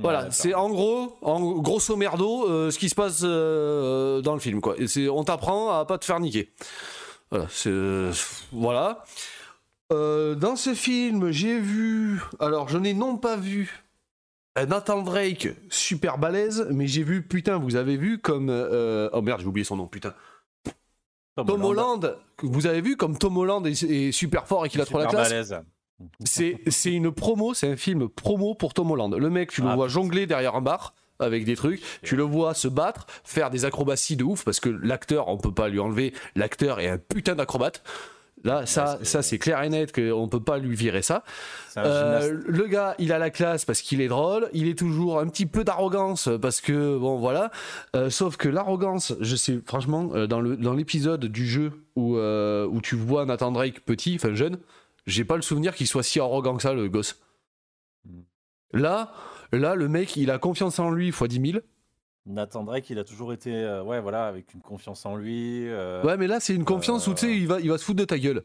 Voilà, 0.00 0.30
c'est 0.30 0.54
en 0.54 0.68
gros, 0.70 1.18
en 1.22 1.58
grosso 1.58 1.96
merdo, 1.96 2.48
euh, 2.48 2.70
ce 2.70 2.78
qui 2.78 2.88
se 2.88 2.94
passe 2.94 3.22
euh, 3.24 4.20
dans 4.20 4.34
le 4.34 4.40
film. 4.40 4.60
Quoi. 4.60 4.76
Et 4.78 5.08
on 5.08 5.24
t'apprend 5.24 5.76
à 5.76 5.84
pas 5.84 5.98
te 5.98 6.04
faire 6.04 6.20
niquer. 6.20 6.52
Voilà. 7.30 7.46
C'est, 7.50 8.10
voilà. 8.52 9.04
Euh, 9.92 10.34
dans 10.34 10.56
ce 10.56 10.74
film, 10.74 11.30
j'ai 11.30 11.58
vu. 11.58 12.20
Alors, 12.38 12.68
je 12.68 12.78
n'ai 12.78 12.94
non 12.94 13.16
pas 13.16 13.36
vu 13.36 13.84
Nathan 14.56 15.02
Drake, 15.02 15.48
super 15.68 16.18
balèze, 16.18 16.68
mais 16.70 16.86
j'ai 16.86 17.02
vu, 17.02 17.22
putain, 17.22 17.58
vous 17.58 17.76
avez 17.76 17.96
vu 17.96 18.18
comme. 18.18 18.50
oh 18.50 19.22
merde, 19.22 19.40
j'ai 19.40 19.46
oublié 19.46 19.64
son 19.64 19.76
nom, 19.76 19.86
putain. 19.86 20.14
Tom, 21.46 21.64
Holland. 21.64 22.16
vous 22.42 22.66
avez 22.66 22.80
vu 22.80 22.96
comme 22.96 23.16
Tom 23.18 23.36
Holland 23.36 23.66
est, 23.66 24.12
super 24.12 24.46
fort 24.46 24.66
et 24.66 24.68
qu'il 24.68 24.80
a 24.80 24.86
trop 24.86 24.98
la 24.98 25.06
classe. 25.06 25.52
C'est, 26.24 26.92
une 26.92 27.10
promo, 27.10 27.54
c'est 27.54 27.68
un 27.68 27.76
film 27.76 28.08
promo 28.08 28.54
pour 28.54 28.74
Tom 28.74 28.90
Holland. 28.90 29.14
Le 29.14 29.30
mec, 29.30 29.50
tu 29.50 29.62
le 29.62 29.68
ah, 29.68 29.74
vois 29.74 29.88
jongler 29.88 30.26
derrière 30.26 30.54
un 30.54 30.60
bar 30.60 30.94
avec 31.18 31.44
des 31.44 31.56
trucs, 31.56 31.82
tu 32.02 32.14
le 32.14 32.22
vois 32.22 32.54
se 32.54 32.68
battre, 32.68 33.06
faire 33.24 33.50
des 33.50 33.64
acrobaties 33.64 34.16
de 34.16 34.22
ouf 34.22 34.44
parce 34.44 34.60
que 34.60 34.68
l'acteur, 34.68 35.26
on 35.26 35.36
peut 35.36 35.52
pas 35.52 35.68
lui 35.68 35.80
enlever, 35.80 36.14
l'acteur 36.36 36.78
est 36.78 36.88
un 36.88 36.98
putain 36.98 37.34
d'acrobate. 37.34 37.82
Là, 38.44 38.66
ça, 38.66 38.98
ça 39.02 39.22
c'est 39.22 39.38
clair 39.38 39.62
et 39.62 39.68
net 39.68 39.92
qu'on 39.92 40.28
peut 40.28 40.42
pas 40.42 40.58
lui 40.58 40.76
virer 40.76 41.02
ça. 41.02 41.24
Euh, 41.76 42.40
le 42.46 42.66
gars, 42.66 42.94
il 42.98 43.12
a 43.12 43.18
la 43.18 43.30
classe 43.30 43.64
parce 43.64 43.82
qu'il 43.82 44.00
est 44.00 44.08
drôle. 44.08 44.48
Il 44.52 44.68
est 44.68 44.78
toujours 44.78 45.18
un 45.20 45.26
petit 45.28 45.46
peu 45.46 45.64
d'arrogance 45.64 46.28
parce 46.40 46.60
que 46.60 46.96
bon, 46.98 47.18
voilà. 47.18 47.50
Euh, 47.96 48.10
sauf 48.10 48.36
que 48.36 48.48
l'arrogance, 48.48 49.14
je 49.20 49.36
sais, 49.36 49.60
franchement, 49.64 50.10
euh, 50.14 50.26
dans 50.26 50.40
le 50.40 50.56
dans 50.56 50.74
l'épisode 50.74 51.24
du 51.26 51.46
jeu 51.46 51.72
où 51.96 52.16
où 52.18 52.80
tu 52.80 52.96
vois 52.96 53.24
Nathan 53.24 53.50
Drake 53.50 53.80
petit, 53.80 54.16
enfin 54.16 54.34
jeune, 54.34 54.58
j'ai 55.06 55.24
pas 55.24 55.36
le 55.36 55.42
souvenir 55.42 55.74
qu'il 55.74 55.86
soit 55.86 56.02
si 56.02 56.20
arrogant 56.20 56.56
que 56.56 56.62
ça, 56.62 56.74
le 56.74 56.88
gosse. 56.88 57.20
Hmm. 58.04 58.20
Là, 58.72 59.12
là, 59.52 59.74
le 59.74 59.88
mec, 59.88 60.16
il 60.16 60.30
a 60.30 60.38
confiance 60.38 60.78
en 60.78 60.90
lui 60.90 61.08
x 61.08 61.22
10 61.22 61.52
000. 61.52 61.64
Nathan 62.28 62.62
Drake, 62.62 62.90
il 62.90 62.98
a 62.98 63.04
toujours 63.04 63.32
été, 63.32 63.52
euh, 63.52 63.82
ouais, 63.82 64.00
voilà, 64.00 64.26
avec 64.26 64.52
une 64.54 64.60
confiance 64.60 65.04
en 65.06 65.16
lui. 65.16 65.66
Euh, 65.68 66.02
ouais, 66.02 66.16
mais 66.16 66.26
là, 66.26 66.40
c'est 66.40 66.54
une 66.54 66.64
confiance 66.64 67.06
où 67.06 67.14
tu 67.14 67.20
sais, 67.20 67.26
euh, 67.26 67.34
il 67.34 67.48
va, 67.48 67.60
il 67.60 67.70
va 67.70 67.78
se 67.78 67.84
foutre 67.84 68.00
de 68.00 68.04
ta 68.04 68.18
gueule. 68.18 68.44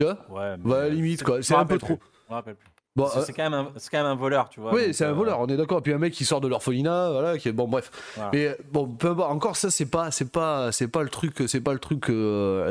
Tu 0.00 0.06
vois 0.06 0.18
Ouais, 0.28 0.56
mais 0.58 0.70
bah, 0.70 0.88
limite, 0.88 1.22
quoi. 1.22 1.42
C'est 1.42 1.54
un 1.54 1.64
peu 1.64 1.78
trop. 1.78 1.98
Je 2.26 2.32
me 2.32 2.34
rappelle 2.34 2.56
plus. 2.56 2.68
Bon, 2.96 3.08
c'est 3.26 3.34
quand, 3.34 3.50
même 3.50 4.06
un, 4.06 4.14
voleur, 4.14 4.48
tu 4.48 4.58
vois. 4.58 4.72
Oui, 4.72 4.94
c'est 4.94 5.04
un 5.04 5.12
voleur, 5.12 5.38
on 5.40 5.46
est 5.48 5.56
d'accord. 5.58 5.82
Puis 5.82 5.92
un 5.92 5.98
mec 5.98 6.14
qui 6.14 6.24
sort 6.24 6.40
de 6.40 6.48
l'orphelinat, 6.48 7.10
voilà, 7.10 7.36
qui 7.36 7.46
est 7.48 7.52
bon, 7.52 7.68
bref. 7.68 7.90
Mais 8.32 8.56
bon, 8.72 8.88
peu 8.88 9.10
Encore 9.10 9.56
ça, 9.56 9.70
c'est 9.70 9.84
pas, 9.84 10.10
c'est 10.10 10.32
pas, 10.32 10.72
c'est 10.72 10.88
pas 10.88 11.02
le 11.02 11.10
truc, 11.10 11.34
c'est 11.46 11.60
pas 11.60 11.74
le 11.74 11.78
truc, 11.78 12.06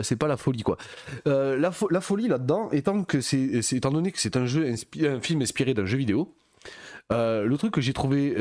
c'est 0.04 0.15
pas 0.15 0.28
la 0.28 0.36
folie, 0.36 0.63
quoi. 0.63 0.78
la, 1.26 1.69
la, 1.91 2.02
folie 2.02 2.28
là-dedans, 2.28 2.69
étant 2.71 3.04
que 3.04 3.21
c'est, 3.21 3.62
étant 3.74 3.91
donné 3.91 4.12
que 4.12 4.19
c'est 4.19 4.36
un 4.36 4.48
jeu, 4.48 4.67
un 4.67 5.19
film 5.19 5.43
inspiré 5.43 5.76
d'un 5.76 5.86
jeu 5.86 6.00
vidéo. 6.00 6.34
le 7.12 7.56
truc 7.58 7.76
que 7.76 7.82
j'ai 7.82 7.93
trouvé 7.93 8.36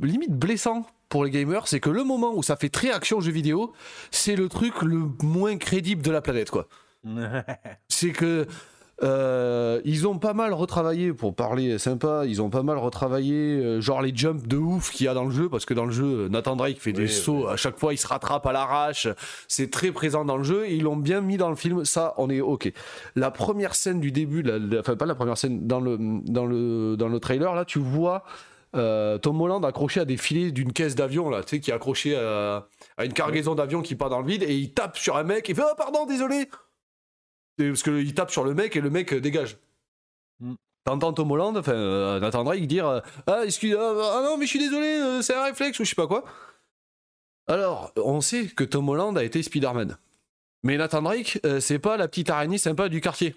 limite 0.00 0.38
blessant 0.38 0.86
pour 1.14 1.24
les 1.24 1.30
gamers, 1.30 1.68
c'est 1.68 1.78
que 1.78 1.90
le 1.90 2.02
moment 2.02 2.34
où 2.34 2.42
ça 2.42 2.56
fait 2.56 2.70
très 2.70 2.90
action 2.90 3.20
jeu 3.20 3.30
vidéo, 3.30 3.72
c'est 4.10 4.34
le 4.34 4.48
truc 4.48 4.82
le 4.82 5.02
moins 5.22 5.56
crédible 5.58 6.02
de 6.02 6.10
la 6.10 6.20
planète, 6.20 6.50
quoi. 6.50 6.66
c'est 7.88 8.10
que 8.10 8.48
euh, 9.04 9.80
ils 9.84 10.08
ont 10.08 10.18
pas 10.18 10.34
mal 10.34 10.52
retravaillé, 10.52 11.12
pour 11.12 11.36
parler 11.36 11.78
sympa, 11.78 12.24
ils 12.26 12.42
ont 12.42 12.50
pas 12.50 12.64
mal 12.64 12.78
retravaillé, 12.78 13.60
euh, 13.60 13.80
genre 13.80 14.02
les 14.02 14.12
jumps 14.12 14.48
de 14.48 14.56
ouf 14.56 14.90
qu'il 14.90 15.06
y 15.06 15.08
a 15.08 15.14
dans 15.14 15.24
le 15.24 15.30
jeu, 15.30 15.48
parce 15.48 15.64
que 15.64 15.72
dans 15.72 15.84
le 15.84 15.92
jeu, 15.92 16.26
Nathan 16.26 16.56
Drake 16.56 16.80
fait 16.80 16.92
des 16.92 17.06
sauts, 17.06 17.46
à 17.46 17.56
chaque 17.56 17.78
fois 17.78 17.94
il 17.94 17.98
se 17.98 18.08
rattrape 18.08 18.44
à 18.48 18.52
l'arrache, 18.52 19.06
c'est 19.46 19.70
très 19.70 19.92
présent 19.92 20.24
dans 20.24 20.36
le 20.36 20.42
jeu, 20.42 20.66
et 20.66 20.74
ils 20.74 20.82
l'ont 20.82 20.96
bien 20.96 21.20
mis 21.20 21.36
dans 21.36 21.48
le 21.48 21.56
film, 21.56 21.84
ça 21.84 22.14
on 22.16 22.28
est 22.28 22.40
ok. 22.40 22.72
La 23.14 23.30
première 23.30 23.76
scène 23.76 24.00
du 24.00 24.10
début, 24.10 24.44
enfin 24.80 24.96
pas 24.96 25.06
la 25.06 25.14
première 25.14 25.38
scène, 25.38 25.68
dans 25.68 25.78
le, 25.78 25.96
dans 26.24 26.44
le, 26.44 26.96
dans 26.96 27.08
le 27.08 27.20
trailer, 27.20 27.54
là 27.54 27.64
tu 27.64 27.78
vois 27.78 28.24
euh, 28.74 29.18
Tom 29.18 29.40
Holland 29.40 29.64
accroché 29.64 30.00
à 30.00 30.04
des 30.04 30.16
filets 30.16 30.50
d'une 30.50 30.72
caisse 30.72 30.94
d'avion, 30.94 31.30
là, 31.30 31.42
tu 31.42 31.50
sais, 31.50 31.60
qui 31.60 31.70
est 31.70 31.74
accroché 31.74 32.16
à, 32.16 32.66
une 33.02 33.12
cargaison 33.12 33.54
d'avion 33.54 33.82
qui 33.82 33.94
part 33.94 34.10
dans 34.10 34.20
le 34.20 34.26
vide, 34.26 34.42
et 34.42 34.56
il 34.56 34.72
tape 34.72 34.96
sur 34.96 35.16
un 35.16 35.22
mec, 35.22 35.48
et 35.48 35.52
il 35.52 35.56
fait 35.56 35.62
Oh 35.64 35.74
pardon, 35.76 36.06
désolé 36.06 36.48
parce 37.56 37.84
qu'il 37.84 38.14
tape 38.14 38.32
sur 38.32 38.44
le 38.44 38.52
mec 38.52 38.74
et 38.74 38.80
le 38.80 38.90
mec 38.90 39.14
dégage. 39.14 39.58
Mm. 40.40 40.54
T'entends 40.84 41.12
Tom 41.12 41.30
Holland, 41.30 41.56
enfin 41.56 41.72
euh, 41.72 42.20
Nathan 42.20 42.44
Drake 42.44 42.66
dire 42.66 42.86
euh, 42.86 43.00
Ah, 43.26 43.44
excuse, 43.44 43.76
ah, 43.78 44.22
non, 44.24 44.36
mais 44.36 44.46
je 44.46 44.50
suis 44.50 44.58
désolé, 44.58 45.22
c'est 45.22 45.34
un 45.34 45.44
réflexe 45.44 45.78
ou 45.78 45.84
je 45.84 45.90
sais 45.90 45.94
pas 45.94 46.06
quoi. 46.06 46.24
Alors, 47.46 47.92
on 47.96 48.20
sait 48.20 48.46
que 48.46 48.64
Tom 48.64 48.88
Holland 48.88 49.16
a 49.16 49.22
été 49.22 49.42
Spider-Man. 49.42 49.96
Mais 50.62 50.76
Nathan 50.78 51.02
Drake, 51.02 51.40
c'est 51.60 51.78
pas 51.78 51.96
la 51.96 52.08
petite 52.08 52.30
araignée 52.30 52.58
sympa 52.58 52.88
du 52.88 53.00
quartier. 53.00 53.36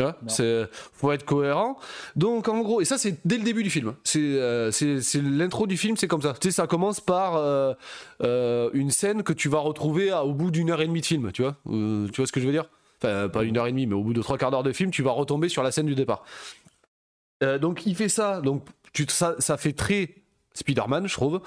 Tu 0.00 0.06
vois 0.06 0.16
c'est, 0.28 0.68
faut 0.72 1.12
être 1.12 1.24
cohérent. 1.24 1.78
Donc, 2.16 2.48
en 2.48 2.60
gros, 2.60 2.80
et 2.80 2.84
ça, 2.84 2.98
c'est 2.98 3.18
dès 3.24 3.36
le 3.36 3.44
début 3.44 3.62
du 3.62 3.70
film. 3.70 3.94
C'est, 4.04 4.70
c'est, 4.72 5.22
l'intro 5.22 5.66
du 5.66 5.76
film, 5.76 5.96
c'est 5.96 6.08
comme 6.08 6.22
ça. 6.22 6.34
Tu 6.40 6.48
sais, 6.48 6.54
ça 6.54 6.66
commence 6.66 7.00
par 7.00 7.36
une 8.20 8.90
scène 8.90 9.22
que 9.22 9.32
tu 9.32 9.48
vas 9.48 9.58
retrouver 9.58 10.12
au 10.12 10.32
bout 10.32 10.50
d'une 10.50 10.70
heure 10.70 10.80
et 10.80 10.86
demie 10.86 11.00
de 11.00 11.06
film. 11.06 11.32
Tu 11.32 11.42
vois, 11.42 11.56
tu 11.64 12.16
vois 12.16 12.26
ce 12.26 12.32
que 12.32 12.40
je 12.40 12.46
veux 12.46 12.52
dire? 12.52 12.68
Enfin 13.02 13.28
pas 13.28 13.44
une 13.44 13.56
heure 13.56 13.66
et 13.66 13.70
demie, 13.70 13.86
mais 13.86 13.94
au 13.94 14.02
bout 14.02 14.12
de 14.12 14.22
trois 14.22 14.36
quarts 14.36 14.50
d'heure 14.50 14.62
de 14.62 14.72
film, 14.72 14.90
tu 14.90 15.02
vas 15.02 15.12
retomber 15.12 15.48
sur 15.48 15.62
la 15.62 15.70
scène 15.72 15.86
du 15.86 15.94
départ. 15.94 16.22
Euh, 17.42 17.58
donc 17.58 17.86
il 17.86 17.94
fait 17.94 18.08
ça, 18.08 18.40
donc 18.40 18.66
tu, 18.92 19.06
ça, 19.08 19.36
ça 19.38 19.56
fait 19.56 19.72
très 19.72 20.14
Spider-Man, 20.54 21.06
je 21.06 21.14
trouve. 21.14 21.40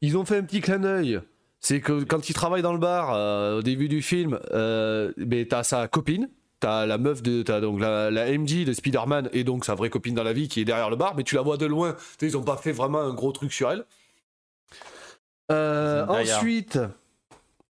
Ils 0.00 0.16
ont 0.16 0.24
fait 0.24 0.38
un 0.38 0.42
petit 0.42 0.60
clin 0.60 0.78
d'œil. 0.78 1.20
C'est 1.60 1.80
que 1.80 2.04
quand 2.04 2.28
il 2.28 2.34
travaille 2.34 2.62
dans 2.62 2.72
le 2.72 2.78
bar 2.78 3.12
euh, 3.12 3.58
au 3.58 3.62
début 3.62 3.88
du 3.88 4.02
film, 4.02 4.38
euh, 4.52 5.12
ben, 5.16 5.46
t'as 5.46 5.62
sa 5.64 5.88
copine 5.88 6.28
T'as 6.60 6.86
la 6.86 6.98
meuf 6.98 7.22
de. 7.22 7.42
T'as 7.42 7.60
donc 7.60 7.80
la, 7.80 8.10
la 8.10 8.36
MJ 8.36 8.64
de 8.64 8.72
Spider-Man 8.72 9.30
et 9.32 9.44
donc 9.44 9.64
sa 9.64 9.74
vraie 9.74 9.90
copine 9.90 10.14
dans 10.14 10.24
la 10.24 10.32
vie 10.32 10.48
qui 10.48 10.60
est 10.60 10.64
derrière 10.64 10.90
le 10.90 10.96
bar, 10.96 11.14
mais 11.16 11.22
tu 11.22 11.34
la 11.36 11.42
vois 11.42 11.56
de 11.56 11.66
loin. 11.66 11.96
ils 12.20 12.36
ont 12.36 12.42
pas 12.42 12.56
fait 12.56 12.72
vraiment 12.72 13.00
un 13.00 13.14
gros 13.14 13.32
truc 13.32 13.52
sur 13.52 13.70
elle. 13.70 13.84
Euh, 15.50 16.06
ensuite. 16.06 16.78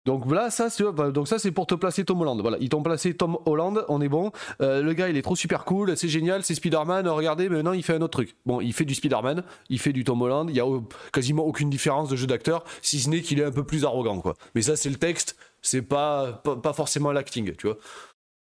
Donc 0.05 0.23
voilà, 0.27 0.51
ça, 0.51 0.67
donc 1.11 1.27
ça 1.27 1.39
c'est 1.39 1.51
pour 1.51 1.65
te 1.65 1.73
placer 1.73 2.05
Tom 2.05 2.21
Holland. 2.21 2.39
Voilà, 2.39 2.57
ils 2.59 2.69
t'ont 2.69 2.83
placé 2.83 3.15
Tom 3.15 3.39
Holland, 3.45 3.83
on 3.89 4.01
est 4.01 4.07
bon. 4.07 4.31
Euh, 4.61 4.83
le 4.83 4.93
gars, 4.93 5.09
il 5.09 5.17
est 5.17 5.23
trop 5.23 5.35
super 5.35 5.65
cool, 5.65 5.97
c'est 5.97 6.07
génial, 6.07 6.43
c'est 6.43 6.53
Spider-Man. 6.53 7.07
Regardez, 7.07 7.49
maintenant 7.49 7.73
il 7.73 7.83
fait 7.83 7.95
un 7.95 8.01
autre 8.01 8.11
truc. 8.11 8.35
Bon, 8.45 8.61
il 8.61 8.71
fait 8.71 8.85
du 8.85 8.93
Spider-Man, 8.93 9.43
il 9.69 9.79
fait 9.79 9.93
du 9.93 10.03
Tom 10.03 10.21
Holland. 10.21 10.47
Il 10.51 10.55
y 10.55 10.61
a 10.61 10.65
quasiment 11.11 11.43
aucune 11.43 11.71
différence 11.71 12.07
de 12.09 12.15
jeu 12.15 12.27
d'acteur, 12.27 12.63
si 12.83 12.99
ce 12.99 13.09
n'est 13.09 13.21
qu'il 13.21 13.39
est 13.39 13.43
un 13.43 13.51
peu 13.51 13.63
plus 13.63 13.83
arrogant, 13.83 14.21
quoi. 14.21 14.35
Mais 14.53 14.61
ça, 14.61 14.75
c'est 14.75 14.89
le 14.91 14.97
texte, 14.97 15.37
c'est 15.63 15.81
pas, 15.81 16.33
pas, 16.33 16.73
forcément 16.73 17.11
l'acting, 17.11 17.55
tu 17.55 17.65
vois. 17.65 17.77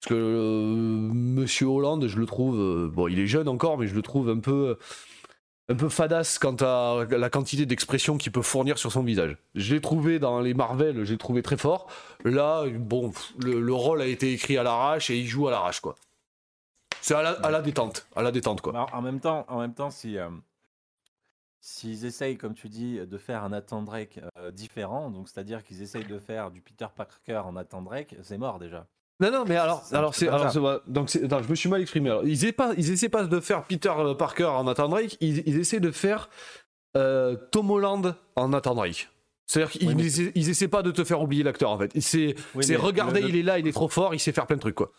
Parce 0.04 0.16
que 0.18 0.22
euh, 0.22 1.10
Monsieur 1.14 1.66
Holland, 1.66 2.06
je 2.06 2.18
le 2.18 2.26
trouve, 2.26 2.60
euh, 2.60 2.90
bon, 2.92 3.08
il 3.08 3.18
est 3.18 3.26
jeune 3.26 3.48
encore, 3.48 3.78
mais 3.78 3.86
je 3.86 3.94
le 3.94 4.02
trouve 4.02 4.28
un 4.28 4.38
peu 4.38 4.76
un 5.70 5.74
peu 5.76 5.88
fadasse 5.88 6.38
quant 6.38 6.56
à 6.56 7.06
la 7.10 7.30
quantité 7.30 7.64
d'expression 7.64 8.18
qu'il 8.18 8.30
peut 8.30 8.42
fournir 8.42 8.76
sur 8.76 8.92
son 8.92 9.02
visage. 9.02 9.38
Je 9.54 9.74
l'ai 9.74 9.80
trouvé 9.80 10.18
dans 10.18 10.40
les 10.40 10.52
Marvel, 10.52 11.04
j'ai 11.04 11.16
trouvé 11.16 11.40
très 11.40 11.56
fort. 11.56 11.86
Là, 12.22 12.66
bon, 12.68 13.12
le, 13.42 13.72
rôle 13.72 14.02
a 14.02 14.06
été 14.06 14.30
écrit 14.34 14.58
à 14.58 14.62
l'arrache 14.62 15.08
et 15.08 15.16
il 15.16 15.26
joue 15.26 15.48
à 15.48 15.50
l'arrache, 15.50 15.80
quoi. 15.80 15.94
C'est 17.00 17.14
à 17.14 17.22
la, 17.22 17.62
détente, 17.62 18.06
à 18.14 18.20
la 18.20 18.30
détente, 18.30 18.60
quoi. 18.60 18.86
En 18.92 19.00
même 19.00 19.20
temps, 19.20 19.46
en 19.48 19.58
même 19.60 19.72
temps, 19.72 19.90
si 19.90 20.18
euh, 20.18 20.28
s'ils 21.60 22.04
essayent, 22.04 22.36
comme 22.36 22.52
tu 22.52 22.68
dis, 22.68 22.98
de 22.98 23.16
faire 23.16 23.42
un 23.42 23.48
Nathan 23.48 23.80
Drake 23.80 24.20
euh, 24.36 24.50
différent, 24.50 25.10
donc 25.10 25.30
c'est-à-dire 25.30 25.64
qu'ils 25.64 25.80
essayent 25.80 26.04
de 26.04 26.18
faire 26.18 26.50
du 26.50 26.60
Peter 26.60 26.88
Parker 26.94 27.40
en 27.46 27.52
Nathan 27.52 27.80
Drake, 27.80 28.16
c'est 28.22 28.36
mort 28.36 28.58
déjà. 28.58 28.86
Non, 29.20 29.30
non, 29.30 29.44
mais 29.46 29.56
alors, 29.56 29.84
alors 29.92 30.14
c'est, 30.14 30.26
donc 30.88 31.08
c'est, 31.08 31.28
je 31.28 31.48
me 31.48 31.54
suis 31.54 31.68
mal 31.68 31.80
exprimé. 31.80 32.10
Alors, 32.10 32.24
ils, 32.24 32.32
essaient 32.32 32.52
pas, 32.52 32.72
ils 32.76 32.90
essaient 32.90 33.08
pas 33.08 33.24
de 33.24 33.40
faire 33.40 33.62
Peter 33.62 33.92
Parker 34.18 34.44
en 34.44 34.64
Nathan 34.64 34.88
Drake, 34.88 35.16
ils, 35.20 35.46
ils 35.46 35.58
essaient 35.60 35.80
de 35.80 35.92
faire 35.92 36.28
euh, 36.96 37.36
Tom 37.52 37.70
Holland 37.70 38.16
en 38.34 38.48
Nathan 38.48 38.74
Drake. 38.74 39.08
C'est-à-dire 39.46 39.70
qu'ils 39.72 40.00
ils, 40.34 40.48
essaient, 40.50 40.68
pas 40.68 40.82
de 40.82 40.90
te 40.90 41.04
faire 41.04 41.20
oublier 41.20 41.42
l'acteur 41.42 41.70
en 41.70 41.78
fait. 41.78 41.92
C'est, 42.00 42.34
c'est 42.60 42.76
regardez, 42.76 43.20
il 43.20 43.36
est 43.36 43.42
là, 43.42 43.58
il 43.58 43.68
est 43.68 43.72
trop 43.72 43.88
fort, 43.88 44.14
il 44.14 44.18
sait 44.18 44.32
faire 44.32 44.46
plein 44.46 44.56
de 44.56 44.60
trucs 44.60 44.74
quoi. 44.74 44.90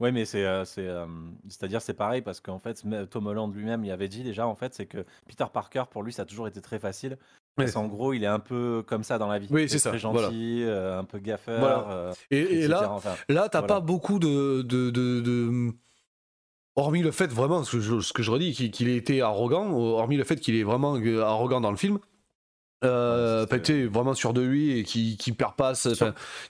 Oui, 0.00 0.12
mais 0.12 0.24
c'est, 0.24 0.44
euh, 0.44 0.64
c'est, 0.64 0.86
euh, 0.86 1.06
c'est-à-dire 1.48 1.82
c'est 1.82 1.94
pareil 1.94 2.22
parce 2.22 2.40
qu'en 2.40 2.60
fait 2.60 2.84
Tom 3.10 3.26
Holland 3.26 3.52
lui-même 3.52 3.84
il 3.84 3.90
avait 3.90 4.06
dit 4.06 4.22
déjà 4.22 4.46
en 4.46 4.54
fait 4.54 4.72
c'est 4.72 4.86
que 4.86 5.04
Peter 5.26 5.46
Parker 5.52 5.84
pour 5.90 6.04
lui 6.04 6.12
ça 6.12 6.22
a 6.22 6.24
toujours 6.24 6.46
été 6.46 6.60
très 6.60 6.78
facile 6.78 7.18
en 7.76 7.86
gros, 7.86 8.12
il 8.12 8.24
est 8.24 8.28
un 8.28 8.38
peu 8.38 8.82
comme 8.86 9.04
ça 9.04 9.18
dans 9.18 9.28
la 9.28 9.38
vie. 9.38 9.48
Oui, 9.50 9.68
c'est 9.68 9.78
ça. 9.78 9.90
Très 9.90 9.98
gentil, 9.98 10.62
euh, 10.64 10.98
un 10.98 11.04
peu 11.04 11.18
gaffeur. 11.18 11.88
Euh, 11.90 12.12
et, 12.30 12.66
là, 12.66 12.98
là, 13.28 13.48
t'as 13.48 13.62
pas 13.62 13.80
beaucoup 13.80 14.18
de, 14.18 14.62
de, 14.62 15.72
hormis 16.76 17.02
le 17.02 17.10
fait 17.10 17.32
vraiment, 17.32 17.64
ce 17.64 17.72
que 17.72 17.80
je, 17.80 18.00
ce 18.00 18.12
que 18.12 18.22
je 18.22 18.30
redis, 18.30 18.52
qu'il 18.70 18.88
ait 18.88 18.96
été 18.96 19.22
arrogant, 19.22 19.70
hormis 19.72 20.16
le 20.16 20.24
fait 20.24 20.36
qu'il 20.36 20.54
est 20.54 20.62
vraiment 20.62 20.96
euh, 20.96 21.22
arrogant 21.22 21.60
dans 21.60 21.70
le 21.70 21.76
film. 21.76 21.98
Euh, 22.84 23.44
vraiment 23.90 24.14
sûr 24.14 24.32
de 24.32 24.40
lui 24.40 24.78
et 24.78 24.84
qui, 24.84 25.16
qui 25.16 25.32
perd 25.32 25.56
pas 25.56 25.72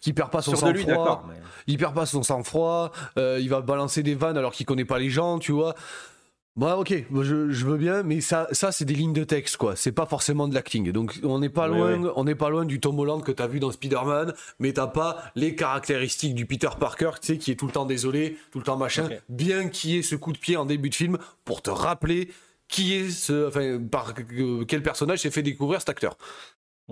qui 0.02 0.12
perd 0.12 0.30
pas 0.30 0.42
son 0.42 0.56
sang 0.56 0.74
froid 0.74 1.26
il 1.66 1.78
perd 1.78 1.94
pas 1.94 2.04
son 2.04 2.22
sang 2.22 2.42
froid 2.42 2.92
il 3.16 3.48
va 3.48 3.62
balancer 3.62 4.02
des 4.02 4.14
vannes 4.14 4.36
alors 4.36 4.52
qu'il 4.52 4.66
connaît 4.66 4.84
pas 4.84 4.98
les 4.98 5.08
gens 5.08 5.38
tu 5.38 5.52
vois 5.52 5.74
Bon, 6.58 6.72
ok, 6.72 6.92
je, 7.22 7.50
je, 7.50 7.66
veux 7.66 7.76
bien, 7.76 8.02
mais 8.02 8.20
ça, 8.20 8.48
ça 8.50 8.72
c'est 8.72 8.84
des 8.84 8.94
lignes 8.94 9.12
de 9.12 9.22
texte, 9.22 9.58
quoi. 9.58 9.76
C'est 9.76 9.92
pas 9.92 10.06
forcément 10.06 10.48
de 10.48 10.54
l'acting. 10.54 10.90
Donc, 10.90 11.20
on 11.22 11.38
n'est 11.38 11.48
pas 11.48 11.68
loin, 11.68 12.12
on 12.16 12.24
pas 12.34 12.50
loin 12.50 12.64
du 12.64 12.80
Tom 12.80 12.98
Holland 12.98 13.22
que 13.22 13.30
t'as 13.30 13.46
vu 13.46 13.60
dans 13.60 13.70
Spider-Man, 13.70 14.34
mais 14.58 14.72
t'as 14.72 14.88
pas 14.88 15.22
les 15.36 15.54
caractéristiques 15.54 16.34
du 16.34 16.46
Peter 16.46 16.70
Parker, 16.76 17.10
tu 17.20 17.28
sais, 17.28 17.38
qui 17.38 17.52
est 17.52 17.54
tout 17.54 17.66
le 17.66 17.72
temps 17.72 17.84
désolé, 17.84 18.38
tout 18.50 18.58
le 18.58 18.64
temps 18.64 18.76
machin. 18.76 19.08
Bien 19.28 19.68
qu'il 19.68 19.90
y 19.90 19.98
ait 19.98 20.02
ce 20.02 20.16
coup 20.16 20.32
de 20.32 20.38
pied 20.38 20.56
en 20.56 20.66
début 20.66 20.90
de 20.90 20.96
film 20.96 21.18
pour 21.44 21.62
te 21.62 21.70
rappeler 21.70 22.28
qui 22.66 22.92
est 22.92 23.10
ce, 23.10 23.46
enfin, 23.46 23.78
par 23.88 24.14
quel 24.66 24.82
personnage 24.82 25.20
s'est 25.20 25.30
fait 25.30 25.42
découvrir 25.42 25.78
cet 25.78 25.90
acteur. 25.90 26.18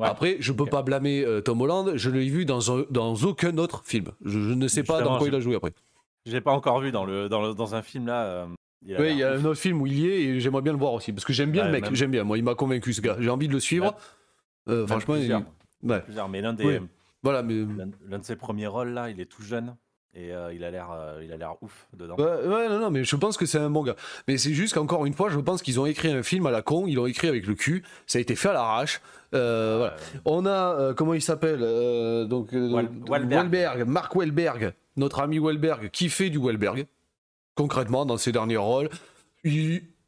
Après, 0.00 0.37
je 0.38 0.52
peux 0.52 0.66
pas 0.66 0.83
blâmer 0.83 1.24
euh, 1.24 1.40
Tom 1.40 1.61
Holland. 1.61 1.96
Je 1.96 2.09
l'ai 2.11 2.29
vu 2.29 2.44
dans, 2.44 2.61
dans 2.90 3.14
aucun 3.16 3.59
autre 3.59 3.83
film. 3.85 4.12
Je, 4.24 4.38
ne 4.38 4.68
sais 4.68 4.85
pas 4.85 5.02
dans 5.02 5.18
quoi 5.18 5.26
il 5.26 5.35
a 5.35 5.40
joué 5.40 5.57
après. 5.57 5.72
J'ai 6.24 6.40
pas 6.40 6.52
encore 6.52 6.79
vu 6.79 6.92
dans 6.92 7.05
le 7.05 7.29
dans, 7.29 7.52
dans 7.52 7.74
un 7.74 7.83
film 7.83 8.07
là. 8.07 8.22
Euh, 8.26 8.46
oui, 8.87 9.11
il 9.11 9.18
y 9.18 9.22
a 9.22 9.33
un 9.33 9.44
autre 9.44 9.61
film 9.61 9.81
où 9.83 9.87
il 9.87 9.99
y 9.99 10.09
est 10.09 10.22
et 10.22 10.40
j'aimerais 10.40 10.62
bien 10.62 10.72
le 10.72 10.79
voir 10.79 10.92
aussi. 10.92 11.12
Parce 11.12 11.25
que 11.25 11.33
j'aime 11.33 11.51
bien 11.51 11.66
le 11.66 11.72
mec, 11.72 11.92
j'aime 11.92 12.11
bien. 12.11 12.25
Moi, 12.25 12.38
il 12.38 12.44
m'a 12.44 12.55
convaincu 12.55 12.92
ce 12.92 13.01
gars. 13.01 13.16
J'ai 13.18 13.31
envie 13.31 13.49
de 13.49 13.53
le 13.53 13.61
suivre. 13.61 13.96
Euh, 14.68 14.87
franchement, 14.87 15.14
plusieurs. 15.14 15.42
Il... 15.83 16.03
mais 16.31 16.40
l'un 16.40 16.53
des. 16.53 16.81
Voilà, 17.22 17.42
mais... 17.42 17.64
L'un 18.09 18.18
de 18.18 18.25
ses 18.25 18.37
premiers 18.37 18.66
rôles 18.66 18.90
là, 18.90 19.11
il 19.11 19.20
est 19.20 19.27
tout 19.27 19.42
jeune 19.42 19.75
et 20.14 20.33
euh, 20.33 20.53
il 20.55 20.64
a 20.64 20.70
l'air 20.70 20.90
euh, 20.92 21.20
il 21.25 21.33
a 21.33 21.37
l'air 21.37 21.57
ouf 21.61 21.88
dedans. 21.92 22.14
Ouais, 22.16 22.68
non, 22.68 22.79
non, 22.79 22.90
mais 22.90 23.05
je 23.05 23.16
pense 23.16 23.37
que 23.37 23.46
c'est 23.46 23.59
un 23.59 23.70
bon 23.70 23.83
gars. 23.83 23.96
Mais 24.29 24.38
c'est 24.38 24.53
juste 24.53 24.75
qu'encore 24.75 25.07
une 25.07 25.14
fois, 25.14 25.29
je 25.29 25.38
pense 25.38 25.61
qu'ils 25.61 25.81
ont 25.81 25.87
écrit 25.87 26.11
un 26.11 26.22
film 26.22 26.46
à 26.46 26.51
la 26.51 26.62
con, 26.62 26.87
ils 26.87 26.94
l'ont 26.94 27.07
écrit 27.07 27.29
avec 27.29 27.46
le 27.46 27.55
cul, 27.55 27.83
ça 28.07 28.18
a 28.18 28.22
été 28.22 28.37
fait 28.37 28.49
à 28.49 28.53
l'arrache. 28.53 29.01
voilà. 29.33 29.96
On 30.25 30.46
a 30.46 30.94
comment 30.94 31.14
il 31.14 31.22
s'appelle 31.22 31.61
donc 32.29 32.53
Welberg. 32.53 33.85
Mark 33.87 34.14
Welberg, 34.14 34.72
notre 34.96 35.20
ami 35.20 35.38
Welberg 35.38 35.90
qui 35.90 36.09
fait 36.09 36.31
du 36.31 36.38
Welberg 36.38 36.87
concrètement, 37.57 38.07
dans 38.07 38.16
ses 38.16 38.31
derniers 38.31 38.57
rôles. 38.57 38.88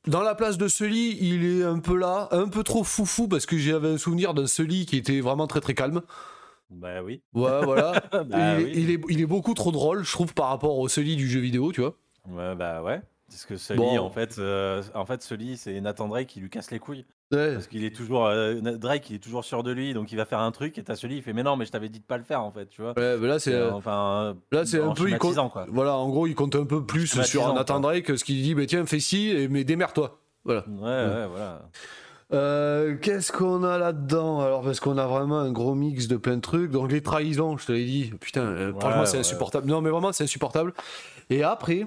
dans 0.07 0.23
la 0.23 0.37
place 0.37 0.57
de 0.57 0.69
Sully, 0.69 1.19
il 1.21 1.45
est 1.45 1.65
un 1.65 1.81
peu 1.81 1.97
là, 1.97 2.29
un 2.31 2.49
peu 2.49 2.63
trop 2.63 2.85
foufou, 2.85 3.27
parce 3.27 3.47
que 3.47 3.59
j'avais 3.59 3.89
un 3.89 3.99
souvenir 3.99 4.35
d'un 4.35 4.47
Sully 4.47 4.87
qui 4.87 4.97
était 4.97 5.21
vraiment 5.21 5.49
très 5.49 5.61
très 5.61 5.75
calme. 5.75 6.03
Bah 6.71 7.03
oui. 7.03 7.23
Ouais, 7.35 7.65
voilà. 7.65 8.01
Bah 8.13 8.61
il, 8.61 8.91
est, 8.91 9.01
il, 9.09 9.21
est, 9.21 9.27
beaucoup 9.27 9.55
trop 9.55 9.73
drôle, 9.73 10.05
je 10.05 10.13
trouve, 10.13 10.35
par 10.35 10.49
rapport 10.49 10.79
au 10.79 10.87
Sully 10.89 11.17
du 11.17 11.27
jeu 11.27 11.41
vidéo, 11.41 11.73
tu 11.73 11.81
vois. 11.81 11.97
Ouais, 12.29 12.55
bah 12.55 12.83
ouais. 12.83 13.01
Parce 13.29 13.45
que 13.45 13.57
Sully, 13.57 13.99
en 13.99 14.11
fait, 14.11 14.39
euh, 14.39 14.83
en 14.95 15.05
fait, 15.05 15.23
Sully, 15.23 15.57
c'est 15.57 15.81
Nathan 15.81 16.09
Drake 16.09 16.29
qui 16.29 16.41
lui 16.41 16.51
casse 16.51 16.71
les 16.71 16.79
couilles. 16.79 17.05
Parce 17.31 17.67
qu'il 17.67 17.85
est 17.85 17.95
toujours 17.95 18.27
euh, 18.27 18.55
Drake, 18.55 19.11
il 19.11 19.17
est 19.17 19.19
toujours 19.19 19.45
sûr 19.45 19.63
de 19.63 19.71
lui, 19.71 19.93
donc 19.93 20.13
il 20.13 20.17
va 20.17 20.25
faire 20.25 20.41
un 20.41 20.51
truc 20.51 20.79
et 20.79 20.83
t'as 20.83 20.97
celui 20.97 21.17
il 21.17 21.23
fait 21.23 21.35
mais 21.35 21.43
non 21.43 21.57
mais 21.57 21.67
je 21.67 21.71
t'avais 21.71 21.91
dit 21.91 21.99
de 21.99 22.05
pas 22.05 22.17
le 22.17 22.25
faire 22.25 22.43
en 22.43 22.51
fait, 22.51 22.67
tu 22.67 22.81
vois. 22.81 22.99
Ouais, 22.99 23.19
mais 23.19 23.29
là 23.29 23.39
c'est 23.39 23.53
euh, 23.53 23.71
enfin 23.73 24.37
là 24.51 24.65
c'est 24.65 24.81
un 24.81 24.95
peu 24.95 25.11
il 25.11 25.19
compte, 25.19 25.35
quoi. 25.51 25.67
voilà 25.71 25.95
en 25.95 26.09
gros 26.09 26.27
il 26.27 26.35
compte 26.35 26.57
un 26.57 26.65
peu 26.65 26.85
plus 26.85 27.21
sur 27.23 27.53
Nathan 27.53 27.81
Drake 27.81 28.17
ce 28.17 28.25
qu'il 28.25 28.43
dit 28.43 28.55
mais 28.55 28.67
tiens 28.67 28.87
fais 28.87 29.01
ci 29.01 29.47
mais 29.51 29.65
démerde-toi. 29.65 30.19
Voilà. 30.45 30.65
Ouais 30.69 30.85
ouais, 30.85 31.27
voilà. 31.27 31.63
Euh, 32.33 32.97
qu'est-ce 32.97 33.33
qu'on 33.33 33.63
a 33.63 33.79
là-dedans? 33.79 34.41
Alors 34.41 34.63
parce 34.63 34.81
qu'on 34.81 34.99
a 34.99 35.07
vraiment 35.07 35.39
un 35.39 35.51
gros 35.53 35.75
mix 35.75 36.09
de 36.09 36.17
plein 36.17 36.37
de 36.37 36.43
trucs. 36.43 36.71
Donc 36.71 36.91
les 36.93 37.03
trahisons, 37.03 37.57
je 37.59 37.67
te 37.67 37.73
l'ai 37.73 37.85
dit. 37.85 38.13
Putain, 38.21 38.73
franchement 38.79 39.07
c'est 39.07 39.19
insupportable. 39.19 39.67
Non 39.67 39.81
mais 39.81 39.91
vraiment 39.91 40.13
c'est 40.13 40.25
insupportable. 40.25 40.73
Et 41.31 41.43
après, 41.43 41.87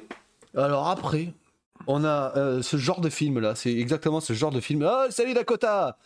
alors 0.55 0.87
après, 0.87 1.33
on 1.87 2.03
a 2.03 2.33
euh, 2.37 2.61
ce 2.61 2.77
genre 2.77 3.01
de 3.01 3.09
film 3.09 3.39
là, 3.39 3.55
c'est 3.55 3.73
exactement 3.73 4.19
ce 4.19 4.33
genre 4.33 4.51
de 4.51 4.59
film. 4.59 4.87
Oh, 4.89 5.05
salut 5.09 5.33
Dakota, 5.33 5.97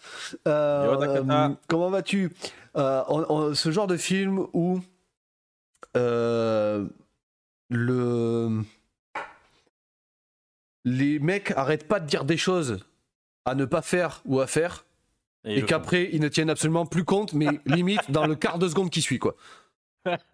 euh, 0.47 1.49
Comment 1.67 1.89
vas-tu? 1.89 2.31
Euh, 2.77 3.53
Ce 3.53 3.71
genre 3.71 3.87
de 3.87 3.97
film 3.97 4.45
où 4.53 4.79
le 7.69 8.61
les 10.87 11.19
mecs 11.19 11.51
arrêtent 11.51 11.87
pas 11.87 11.99
de 11.99 12.05
dire 12.05 12.25
des 12.25 12.37
choses 12.37 12.79
à 13.45 13.55
ne 13.55 13.65
pas 13.65 13.81
faire 13.81 14.21
ou 14.25 14.39
à 14.39 14.47
faire 14.47 14.85
et, 15.43 15.59
et 15.59 15.65
qu'après 15.65 16.09
ils 16.11 16.21
ne 16.21 16.27
tiennent 16.27 16.49
absolument 16.49 16.85
plus 16.85 17.03
compte, 17.03 17.33
mais 17.33 17.47
limite 17.65 18.11
dans 18.11 18.27
le 18.27 18.35
quart 18.35 18.59
de 18.59 18.67
seconde 18.67 18.89
qui 18.89 19.01
suit 19.01 19.19
quoi 19.19 19.35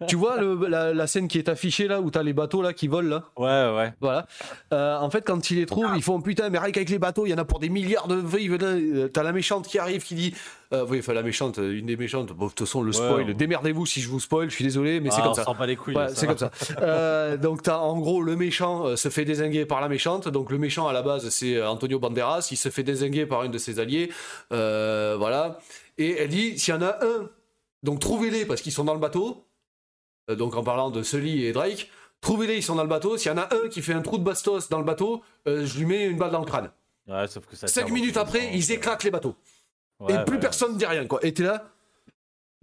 tu 0.06 0.16
vois 0.16 0.40
la, 0.68 1.06
scène 1.06 1.28
qui 1.28 1.38
est 1.38 1.48
affichée 1.48 1.88
là 1.88 2.00
où 2.00 2.10
t'as 2.10 2.22
les 2.22 2.32
bateaux 2.32 2.62
là 2.62 2.72
qui 2.72 2.88
volent 2.88 3.08
là? 3.08 3.24
Ouais, 3.36 3.76
ouais. 3.76 3.92
Voilà. 4.00 4.26
Euh, 4.72 4.98
en 4.98 5.10
fait, 5.10 5.22
quand 5.22 5.50
ils 5.50 5.56
les 5.56 5.66
trouvent, 5.66 5.92
ils 5.96 6.02
font 6.02 6.20
putain, 6.20 6.50
mais 6.50 6.58
qu'avec 6.58 6.90
les 6.90 6.98
bateaux, 6.98 7.26
il 7.26 7.30
y 7.30 7.34
en 7.34 7.38
a 7.38 7.44
pour 7.44 7.58
des 7.58 7.68
milliards 7.68 8.08
de 8.08 8.16
vies. 8.16 8.50
T'as 9.12 9.22
la 9.22 9.32
méchante 9.32 9.66
qui 9.66 9.78
arrive 9.78 10.04
qui 10.04 10.14
dit. 10.14 10.34
Euh, 10.72 10.86
oui, 10.88 11.00
enfin 11.00 11.12
la 11.12 11.22
méchante, 11.22 11.58
une 11.58 11.86
des 11.86 11.96
méchantes. 11.96 12.28
de 12.28 12.34
toute 12.34 12.60
façon, 12.60 12.82
le 12.82 12.92
spoil. 12.92 13.34
Démerdez-vous 13.34 13.86
si 13.86 14.00
je 14.00 14.08
vous 14.08 14.20
spoil. 14.20 14.50
Je 14.50 14.54
suis 14.54 14.64
désolé, 14.64 15.00
mais 15.00 15.10
c'est 15.10 15.20
ah, 15.20 15.24
comme 15.24 15.34
ça. 15.34 15.44
pas 15.44 15.66
les 15.66 15.76
couilles. 15.76 15.96
c'est 16.14 16.26
comme 16.26 16.38
ça. 16.38 16.50
Euh, 16.82 17.36
donc 17.36 17.62
t'as 17.62 17.78
en 17.78 17.98
gros 18.00 18.22
le 18.22 18.34
méchant 18.34 18.96
se 18.96 19.08
fait 19.08 19.24
désinguer 19.24 19.66
par 19.66 19.80
la 19.80 19.88
méchante. 19.88 20.28
Donc 20.28 20.50
le 20.50 20.58
méchant 20.58 20.88
à 20.88 20.92
la 20.92 21.02
base 21.02 21.28
c'est 21.28 21.62
Antonio 21.62 21.98
Banderas. 21.98 22.48
Il 22.50 22.56
se 22.56 22.70
fait 22.70 22.82
désinguer 22.82 23.26
par 23.26 23.44
une 23.44 23.52
de 23.52 23.58
ses 23.58 23.78
alliés. 23.78 24.10
voilà. 24.50 25.58
Et 25.98 26.16
elle 26.18 26.28
dit 26.28 26.58
s'il 26.58 26.74
y 26.74 26.76
en 26.76 26.82
a 26.82 26.98
un, 27.02 27.28
donc 27.82 28.00
trouvez-les 28.00 28.46
parce 28.46 28.60
qu'ils 28.62 28.72
sont 28.72 28.84
dans 28.84 28.94
le 28.94 29.00
bateau. 29.00 29.44
Euh, 30.30 30.36
donc 30.36 30.54
en 30.54 30.62
parlant 30.62 30.90
de 30.90 31.02
Sully 31.02 31.44
et 31.44 31.52
Drake, 31.52 31.90
trouvez-les, 32.20 32.56
ils 32.56 32.62
sont 32.62 32.74
dans 32.74 32.82
le 32.82 32.88
bateau. 32.88 33.16
S'il 33.16 33.30
y 33.30 33.34
en 33.34 33.38
a 33.38 33.48
un 33.54 33.68
qui 33.68 33.82
fait 33.82 33.94
un 33.94 34.02
trou 34.02 34.18
de 34.18 34.24
bastos 34.24 34.68
dans 34.68 34.78
le 34.78 34.84
bateau, 34.84 35.22
euh, 35.46 35.66
je 35.66 35.78
lui 35.78 35.86
mets 35.86 36.06
une 36.06 36.16
balle 36.16 36.30
dans 36.30 36.40
le 36.40 36.46
crâne. 36.46 36.70
Ouais, 37.08 37.26
sauf 37.26 37.46
que 37.46 37.56
ça 37.56 37.66
Cinq 37.66 37.90
minutes 37.90 38.16
après, 38.16 38.54
ils 38.54 38.72
éclatent 38.72 39.04
les 39.04 39.10
bateaux. 39.10 39.36
et 40.08 40.16
plus 40.24 40.38
personne 40.38 40.74
ne 40.74 40.78
dit 40.78 40.86
rien, 40.86 41.06
quoi. 41.06 41.20
Et 41.24 41.34
t'es 41.34 41.42
là. 41.42 41.64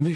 Mais. 0.00 0.14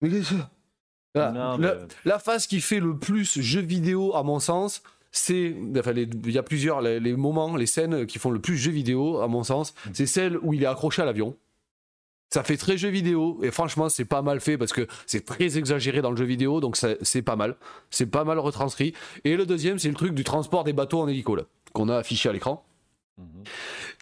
Mais 0.00 0.10
qu'est-ce 0.10 0.34
que. 0.34 2.08
la, 2.08 2.18
phase 2.18 2.46
qui 2.46 2.60
fait 2.60 2.80
le 2.80 2.98
plus 2.98 3.40
jeu 3.40 3.60
vidéo, 3.60 4.14
à 4.14 4.22
mon 4.22 4.40
sens, 4.40 4.82
c'est. 5.12 5.54
Enfin, 5.78 5.92
il 5.92 6.30
y 6.30 6.38
a 6.38 6.42
plusieurs. 6.42 6.80
Les, 6.80 7.14
moments, 7.14 7.56
les 7.56 7.66
scènes 7.66 8.06
qui 8.06 8.18
font 8.18 8.30
le 8.30 8.40
plus 8.40 8.56
jeu 8.56 8.70
vidéo, 8.70 9.20
à 9.20 9.28
mon 9.28 9.44
sens, 9.44 9.74
mm. 9.86 9.90
c'est 9.92 10.06
celle 10.06 10.38
où 10.38 10.54
il 10.54 10.62
est 10.62 10.66
accroché 10.66 11.02
à 11.02 11.04
l'avion. 11.04 11.36
Ça 12.34 12.42
fait 12.42 12.56
très 12.56 12.76
jeu 12.76 12.88
vidéo 12.88 13.38
et 13.44 13.52
franchement 13.52 13.88
c'est 13.88 14.04
pas 14.04 14.20
mal 14.20 14.40
fait 14.40 14.58
parce 14.58 14.72
que 14.72 14.88
c'est 15.06 15.24
très 15.24 15.56
exagéré 15.56 16.02
dans 16.02 16.10
le 16.10 16.16
jeu 16.16 16.24
vidéo 16.24 16.58
donc 16.58 16.76
c'est 16.76 17.22
pas 17.22 17.36
mal. 17.36 17.54
C'est 17.90 18.06
pas 18.06 18.24
mal 18.24 18.40
retranscrit. 18.40 18.92
Et 19.22 19.36
le 19.36 19.46
deuxième 19.46 19.78
c'est 19.78 19.86
le 19.88 19.94
truc 19.94 20.14
du 20.14 20.24
transport 20.24 20.64
des 20.64 20.72
bateaux 20.72 21.00
en 21.00 21.06
hélico 21.06 21.38
qu'on 21.72 21.88
a 21.88 21.96
affiché 21.96 22.28
à 22.28 22.32
l'écran. 22.32 22.66
Mhm. 23.18 23.44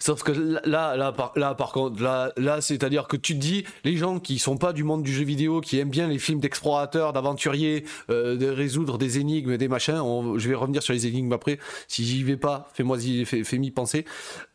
Sauf 0.01 0.23
que 0.23 0.33
là, 0.33 0.97
là, 0.97 1.12
par, 1.12 1.33
là, 1.37 1.55
par 1.55 1.73
contre, 1.73 2.03
là, 2.03 2.33
là 2.38 2.62
c'est-à-dire 2.62 3.07
que 3.07 3.18
tu 3.18 3.35
te 3.35 3.38
dis, 3.38 3.64
les 3.85 3.99
gens 3.99 4.18
qui 4.18 4.38
sont 4.38 4.57
pas 4.57 4.73
du 4.73 4.83
monde 4.83 5.03
du 5.03 5.12
jeu 5.12 5.25
vidéo, 5.25 5.61
qui 5.61 5.79
aiment 5.79 5.90
bien 5.90 6.09
les 6.09 6.18
films 6.18 6.40
d'explorateurs, 6.40 7.12
d'aventuriers, 7.12 7.85
euh, 8.09 8.38
de 8.38 8.49
résoudre 8.49 8.97
des 8.97 9.18
énigmes, 9.18 9.59
des 9.59 9.68
machins, 9.68 10.03
je 10.38 10.49
vais 10.49 10.55
revenir 10.55 10.83
sur 10.83 10.95
les 10.95 11.07
énigmes 11.07 11.35
après. 11.35 11.59
Si 11.87 12.07
j'y 12.07 12.25
vais 12.25 12.38
pas, 12.38 12.71
fais-moi, 12.73 12.97
fais-m'y 13.27 13.71
penser. 13.71 14.07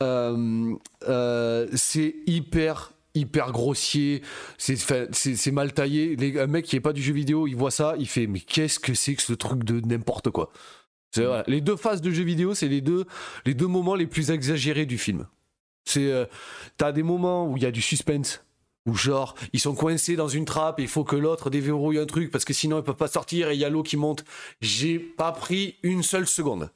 Euh, 0.02 0.74
euh, 1.08 1.68
c'est 1.76 2.16
hyper 2.26 2.94
hyper 3.20 3.52
grossier, 3.52 4.22
c'est 4.58 5.52
mal 5.52 5.74
taillé. 5.74 6.16
Les, 6.16 6.40
un 6.40 6.48
mec 6.48 6.66
qui 6.66 6.76
est 6.76 6.82
pas 6.82 6.94
du 6.94 7.02
jeu 7.02 7.14
vidéo, 7.14 7.48
il 7.48 7.56
voit 7.56 7.72
ça, 7.72 7.96
il 8.00 8.08
fait 8.08 8.28
mais 8.28 8.40
qu'est-ce 8.40 8.80
que 8.80 8.94
c'est 8.94 9.16
que 9.16 9.22
ce 9.22 9.34
truc 9.34 9.64
de 9.64 9.80
n'importe 9.82 10.30
quoi? 10.30 10.52
Les 11.48 11.62
deux 11.62 11.76
phases 11.76 12.02
de 12.02 12.12
jeu 12.12 12.24
vidéo, 12.24 12.54
c'est 12.54 12.68
les 12.68 12.82
deux, 12.82 13.06
les 13.46 13.54
deux 13.54 13.68
moments 13.68 13.96
les 13.96 14.08
plus 14.08 14.32
exagérés 14.32 14.86
du 14.86 14.98
film. 14.98 15.28
C'est, 15.86 16.12
euh, 16.12 16.26
t'as 16.78 16.92
des 16.92 17.04
moments 17.04 17.48
où 17.48 17.58
il 17.58 17.64
y 17.64 17.66
a 17.66 17.72
du 17.72 17.82
suspense, 17.82 18.44
où 18.86 18.94
genre 18.94 19.36
ils 19.54 19.60
sont 19.60 19.74
coincés 19.74 20.16
dans 20.16 20.28
une 20.28 20.46
trappe 20.46 20.80
et 20.80 20.84
il 20.84 20.88
faut 20.88 21.04
que 21.04 21.16
l'autre 21.16 21.50
déverrouille 21.50 21.98
un 21.98 22.06
truc 22.06 22.30
parce 22.30 22.46
que 22.46 22.54
sinon 22.54 22.80
ils 22.80 22.84
peuvent 22.84 22.96
pas 22.96 23.08
sortir 23.08 23.50
et 23.50 23.54
il 23.54 23.60
y 23.60 23.66
a 23.66 23.70
l'eau 23.70 23.84
qui 23.84 23.98
monte. 23.98 24.26
J'ai 24.62 25.00
pas 25.00 25.32
pris 25.32 25.76
une 25.84 26.04
seule 26.04 26.28
seconde. 26.28 26.70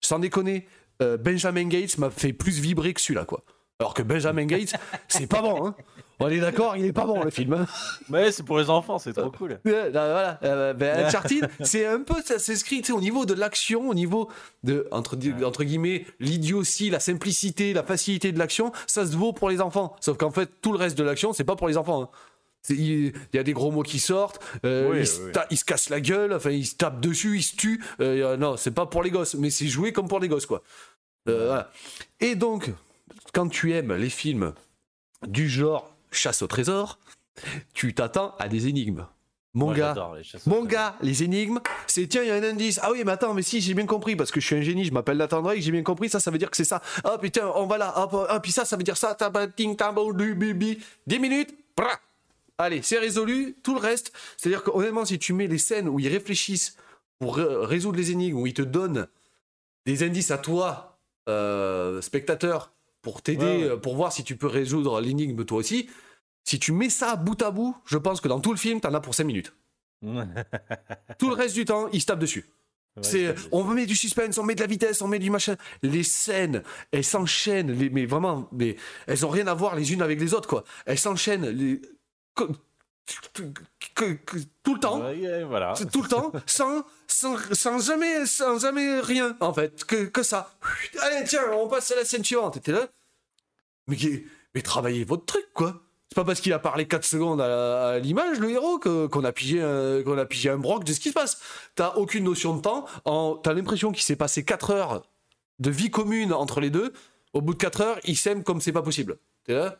Sans 0.00 0.18
déconner, 0.18 0.66
euh, 1.02 1.16
Benjamin 1.16 1.68
Gates 1.68 1.98
m'a 1.98 2.10
fait 2.10 2.32
plus 2.32 2.58
vibrer 2.58 2.94
que 2.94 3.00
celui-là 3.00 3.24
quoi. 3.24 3.44
Alors 3.78 3.94
que 3.94 4.02
Benjamin 4.02 4.46
Gates, 4.46 4.74
c'est 5.08 5.26
pas 5.26 5.42
bon, 5.42 5.66
hein. 5.66 5.74
On 6.18 6.28
est 6.28 6.40
d'accord, 6.40 6.76
il 6.78 6.86
est 6.86 6.94
pas 6.94 7.04
bon 7.04 7.22
le 7.22 7.30
film. 7.30 7.52
Hein. 7.52 7.66
Ouais, 8.08 8.32
c'est 8.32 8.42
pour 8.42 8.58
les 8.58 8.70
enfants, 8.70 8.98
c'est 8.98 9.12
trop 9.12 9.30
cool. 9.30 9.60
voilà, 9.64 10.38
euh, 10.44 10.72
ben, 10.72 11.04
Uncharted, 11.04 11.46
c'est 11.60 11.84
un 11.84 12.00
peu, 12.00 12.14
ça 12.24 12.38
s'inscrit 12.38 12.82
au 12.90 13.00
niveau 13.00 13.26
de 13.26 13.34
l'action, 13.34 13.90
au 13.90 13.94
niveau 13.94 14.30
de, 14.64 14.88
entre, 14.92 15.18
entre 15.44 15.64
guillemets, 15.64 16.06
l'idiotie, 16.18 16.88
la 16.88 17.00
simplicité, 17.00 17.74
la 17.74 17.82
facilité 17.82 18.32
de 18.32 18.38
l'action, 18.38 18.72
ça 18.86 19.04
se 19.04 19.14
vaut 19.14 19.34
pour 19.34 19.50
les 19.50 19.60
enfants. 19.60 19.94
Sauf 20.00 20.16
qu'en 20.16 20.30
fait, 20.30 20.48
tout 20.62 20.72
le 20.72 20.78
reste 20.78 20.96
de 20.96 21.04
l'action, 21.04 21.34
c'est 21.34 21.44
pas 21.44 21.56
pour 21.56 21.68
les 21.68 21.76
enfants. 21.76 22.04
Hein. 22.04 22.08
Il 22.70 23.12
y 23.32 23.38
a 23.38 23.42
des 23.42 23.52
gros 23.52 23.70
mots 23.70 23.82
qui 23.82 23.98
sortent, 23.98 24.40
euh, 24.64 25.04
ils, 25.50 25.56
se 25.56 25.64
cassent 25.64 25.90
la 25.90 26.00
gueule, 26.00 26.32
enfin 26.32 26.50
ils 26.50 26.66
se 26.66 26.74
tapent 26.74 27.00
dessus, 27.00 27.36
ils 27.36 27.42
se 27.42 27.54
tuent. 27.54 27.84
Euh, 28.00 28.36
non, 28.38 28.56
c'est 28.56 28.72
pas 28.72 28.86
pour 28.86 29.02
les 29.02 29.10
gosses, 29.10 29.34
mais 29.34 29.50
c'est 29.50 29.68
joué 29.68 29.92
comme 29.92 30.08
pour 30.08 30.18
les 30.18 30.28
gosses, 30.28 30.46
quoi. 30.46 30.62
Voilà. 31.26 31.70
Et 32.20 32.36
donc, 32.36 32.72
quand 33.32 33.48
tu 33.48 33.72
aimes 33.72 33.94
les 33.94 34.10
films 34.10 34.54
du 35.26 35.48
genre 35.48 35.94
chasse 36.10 36.42
au 36.42 36.46
trésor, 36.46 36.98
tu 37.74 37.94
t'attends 37.94 38.34
à 38.38 38.48
des 38.48 38.68
énigmes. 38.68 39.06
Mon 39.54 39.72
gars, 39.72 39.94
les 40.18 40.38
mon 40.44 40.66
gars, 40.66 40.96
les 41.00 41.22
énigmes, 41.22 41.60
c'est 41.86 42.06
tiens, 42.06 42.22
il 42.22 42.28
y 42.28 42.30
a 42.30 42.34
un 42.34 42.42
indice. 42.42 42.78
Ah 42.82 42.92
oui, 42.92 43.02
mais 43.06 43.12
attends, 43.12 43.32
mais 43.32 43.40
si, 43.40 43.62
j'ai 43.62 43.72
bien 43.72 43.86
compris, 43.86 44.14
parce 44.14 44.30
que 44.30 44.38
je 44.38 44.46
suis 44.46 44.56
un 44.56 44.60
génie, 44.60 44.84
je 44.84 44.92
m'appelle 44.92 45.16
Nathan 45.16 45.40
Drake, 45.40 45.62
j'ai 45.62 45.72
bien 45.72 45.82
compris, 45.82 46.10
ça, 46.10 46.20
ça 46.20 46.30
veut 46.30 46.36
dire 46.36 46.50
que 46.50 46.58
c'est 46.58 46.64
ça. 46.64 46.82
Ah 47.04 47.16
putain, 47.16 47.50
on 47.54 47.66
va 47.66 47.78
là, 47.78 47.94
ah, 47.96 48.40
puis 48.40 48.52
ça, 48.52 48.66
ça 48.66 48.76
veut 48.76 48.82
dire 48.82 48.98
ça, 48.98 49.16
ting, 49.56 49.74
du 50.14 50.34
bibi. 50.34 50.78
10 51.06 51.18
minutes, 51.18 51.54
Allez, 52.58 52.82
c'est 52.82 52.98
résolu, 52.98 53.56
tout 53.62 53.74
le 53.74 53.80
reste. 53.80 54.12
C'est-à-dire 54.36 54.62
que 54.62 54.70
honnêtement, 54.70 55.04
si 55.04 55.18
tu 55.18 55.32
mets 55.32 55.46
les 55.46 55.58
scènes 55.58 55.88
où 55.88 55.98
ils 55.98 56.08
réfléchissent 56.08 56.76
pour 57.18 57.36
résoudre 57.36 57.98
les 57.98 58.10
énigmes, 58.10 58.38
où 58.38 58.46
ils 58.46 58.54
te 58.54 58.62
donnent 58.62 59.08
des 59.84 60.02
indices 60.02 60.30
à 60.30 60.38
toi, 60.38 60.98
euh, 61.28 62.00
spectateur, 62.00 62.72
pour 63.06 63.22
t'aider, 63.22 63.62
euh, 63.62 63.76
pour 63.76 63.94
voir 63.94 64.12
si 64.12 64.24
tu 64.24 64.34
peux 64.34 64.48
résoudre 64.48 65.00
l'énigme 65.00 65.44
toi 65.44 65.58
aussi. 65.58 65.88
Si 66.42 66.58
tu 66.58 66.72
mets 66.72 66.90
ça 66.90 67.14
bout 67.14 67.40
à 67.40 67.52
bout, 67.52 67.76
je 67.84 67.98
pense 67.98 68.20
que 68.20 68.26
dans 68.26 68.40
tout 68.40 68.50
le 68.50 68.58
film, 68.58 68.80
t'en 68.80 68.92
as 68.94 69.00
pour 69.00 69.14
5 69.14 69.22
minutes. 69.22 69.54
tout 70.02 71.28
le 71.28 71.34
reste 71.36 71.54
du 71.54 71.64
temps, 71.64 71.86
il 71.92 72.00
se 72.00 72.06
tape 72.06 72.18
dessus. 72.18 72.46
c'est, 73.02 73.32
on 73.52 73.62
met 73.62 73.86
du 73.86 73.94
suspense, 73.94 74.38
on 74.38 74.42
met 74.42 74.56
de 74.56 74.60
la 74.60 74.66
vitesse, 74.66 75.02
on 75.02 75.06
met 75.06 75.20
du 75.20 75.30
machin. 75.30 75.54
Les 75.82 76.02
scènes, 76.02 76.64
elles 76.90 77.04
s'enchaînent, 77.04 77.72
mais 77.92 78.06
vraiment, 78.06 78.48
mais 78.50 78.74
elles 79.06 79.24
ont 79.24 79.30
rien 79.30 79.46
à 79.46 79.54
voir 79.54 79.76
les 79.76 79.92
unes 79.92 80.02
avec 80.02 80.18
les 80.18 80.34
autres, 80.34 80.48
quoi. 80.48 80.64
Elles 80.84 80.98
s'enchaînent, 80.98 81.48
les, 81.48 81.80
tout 83.06 84.74
le 84.74 84.80
temps, 84.80 84.98
voilà. 85.48 85.74
tout 85.92 86.02
le 86.02 86.08
temps, 86.08 86.32
sans, 86.46 86.84
sans, 87.06 87.78
jamais, 87.78 88.26
sans 88.26 88.58
jamais 88.58 89.00
rien, 89.00 89.36
en 89.40 89.52
fait, 89.52 89.84
que, 89.84 90.06
que 90.06 90.22
ça. 90.22 90.54
Allez, 91.02 91.24
tiens, 91.26 91.42
on 91.52 91.68
passe 91.68 91.90
à 91.92 91.96
la 91.96 92.04
scène 92.04 92.24
suivante. 92.24 92.60
T'es 92.62 92.72
là, 92.72 92.88
mais, 93.86 93.96
mais 94.54 94.62
travaillez 94.62 95.04
votre 95.04 95.24
truc, 95.24 95.46
quoi. 95.54 95.82
C'est 96.08 96.14
pas 96.14 96.24
parce 96.24 96.40
qu'il 96.40 96.52
a 96.52 96.58
parlé 96.58 96.86
4 96.86 97.04
secondes 97.04 97.40
à, 97.40 97.98
l'image, 97.98 98.38
le 98.38 98.50
héros, 98.50 98.78
qu'on 98.78 99.24
a, 99.24 99.32
pigé 99.32 99.60
un, 99.60 100.02
qu'on 100.02 100.18
a 100.18 100.24
pigé 100.24 100.50
un 100.50 100.58
broc 100.58 100.84
de 100.84 100.92
ce 100.92 101.00
qui 101.00 101.08
se 101.08 101.14
passe. 101.14 101.40
T'as 101.74 101.94
aucune 101.94 102.24
notion 102.24 102.56
de 102.56 102.62
temps. 102.62 102.86
T'as 103.42 103.52
l'impression 103.52 103.92
qu'il 103.92 104.02
s'est 104.02 104.16
passé 104.16 104.44
4 104.44 104.70
heures 104.70 105.02
de 105.58 105.70
vie 105.70 105.90
commune 105.90 106.32
entre 106.32 106.60
les 106.60 106.70
deux. 106.70 106.92
Au 107.32 107.40
bout 107.40 107.54
de 107.54 107.58
4 107.58 107.80
heures, 107.80 107.98
ils 108.04 108.16
s'aiment 108.16 108.44
comme 108.44 108.60
c'est 108.60 108.72
pas 108.72 108.82
possible. 108.82 109.18
T'es 109.44 109.54
là 109.54 109.78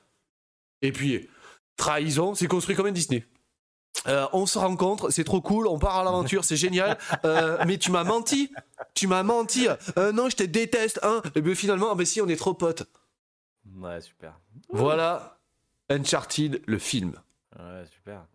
Et 0.83 0.93
puis, 0.93 1.29
trahison, 1.77 2.35
c'est 2.35 2.47
construit 2.47 2.75
comme 2.75 2.87
un 2.87 2.93
Disney. 2.93 3.27
Euh, 4.07 4.27
on 4.33 4.47
se 4.47 4.59
rencontre, 4.59 5.11
c'est 5.11 5.25
trop 5.25 5.41
cool, 5.41 5.67
on 5.67 5.79
part 5.79 5.97
à 5.97 6.05
l'aventure, 6.05 6.45
c'est 6.45 6.57
génial. 6.57 6.99
Euh, 7.25 7.59
mais 7.67 7.79
tu 7.79 7.91
m'as 7.91 8.05
menti, 8.05 8.53
tu 8.95 9.07
m'as 9.07 9.23
menti. 9.23 9.67
Euh, 9.97 10.12
non, 10.12 10.29
je 10.29 10.37
te 10.37 10.43
déteste. 10.43 11.01
Hein. 11.03 11.23
Et 11.35 11.41
bien 11.41 11.55
finalement, 11.55 11.89
ah 11.91 11.95
ben 11.95 12.07
si, 12.07 12.21
on 12.21 12.29
est 12.29 12.37
trop 12.37 12.55
potes. 12.55 12.85
Ouais, 13.77 14.01
super. 14.01 14.39
Voilà, 14.71 15.39
Uncharted, 15.91 16.62
le 16.67 16.79
film. 16.79 17.15
Ouais, 17.59 17.85
super. 17.91 18.27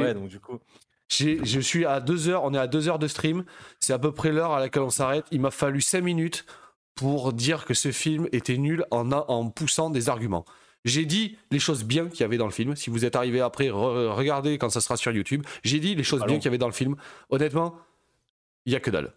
ouais, 0.00 0.14
donc 0.14 0.28
du 0.28 0.40
coup. 0.40 0.58
Je 1.08 1.60
suis 1.60 1.84
à 1.84 2.00
deux 2.00 2.28
heures, 2.28 2.44
on 2.44 2.54
est 2.54 2.58
à 2.58 2.66
deux 2.66 2.88
heures 2.88 2.98
de 2.98 3.08
stream. 3.08 3.44
C'est 3.78 3.92
à 3.92 3.98
peu 3.98 4.12
près 4.12 4.32
l'heure 4.32 4.52
à 4.52 4.60
laquelle 4.60 4.82
on 4.82 4.90
s'arrête. 4.90 5.26
Il 5.32 5.40
m'a 5.40 5.50
fallu 5.50 5.80
cinq 5.80 6.02
minutes 6.02 6.46
pour 6.94 7.32
dire 7.32 7.64
que 7.64 7.74
ce 7.74 7.92
film 7.92 8.28
était 8.32 8.58
nul 8.58 8.84
en, 8.90 9.10
en 9.10 9.50
poussant 9.50 9.90
des 9.90 10.08
arguments. 10.08 10.44
J'ai 10.84 11.04
dit 11.04 11.36
les 11.50 11.58
choses 11.58 11.84
bien 11.84 12.08
qu'il 12.08 12.20
y 12.20 12.22
avait 12.22 12.38
dans 12.38 12.46
le 12.46 12.52
film. 12.52 12.74
Si 12.74 12.88
vous 12.90 13.04
êtes 13.04 13.16
arrivé 13.16 13.40
après, 13.40 13.70
regardez 13.70 14.56
quand 14.58 14.70
ça 14.70 14.80
sera 14.80 14.96
sur 14.96 15.12
YouTube. 15.12 15.44
J'ai 15.62 15.78
dit 15.78 15.94
les 15.94 16.02
choses 16.02 16.24
bien 16.24 16.36
qu'il 16.36 16.46
y 16.46 16.48
avait 16.48 16.58
dans 16.58 16.66
le 16.66 16.72
film. 16.72 16.96
Honnêtement, 17.28 17.76
il 18.64 18.72
y 18.72 18.76
a 18.76 18.80
que 18.80 18.90
dalle. 18.90 19.12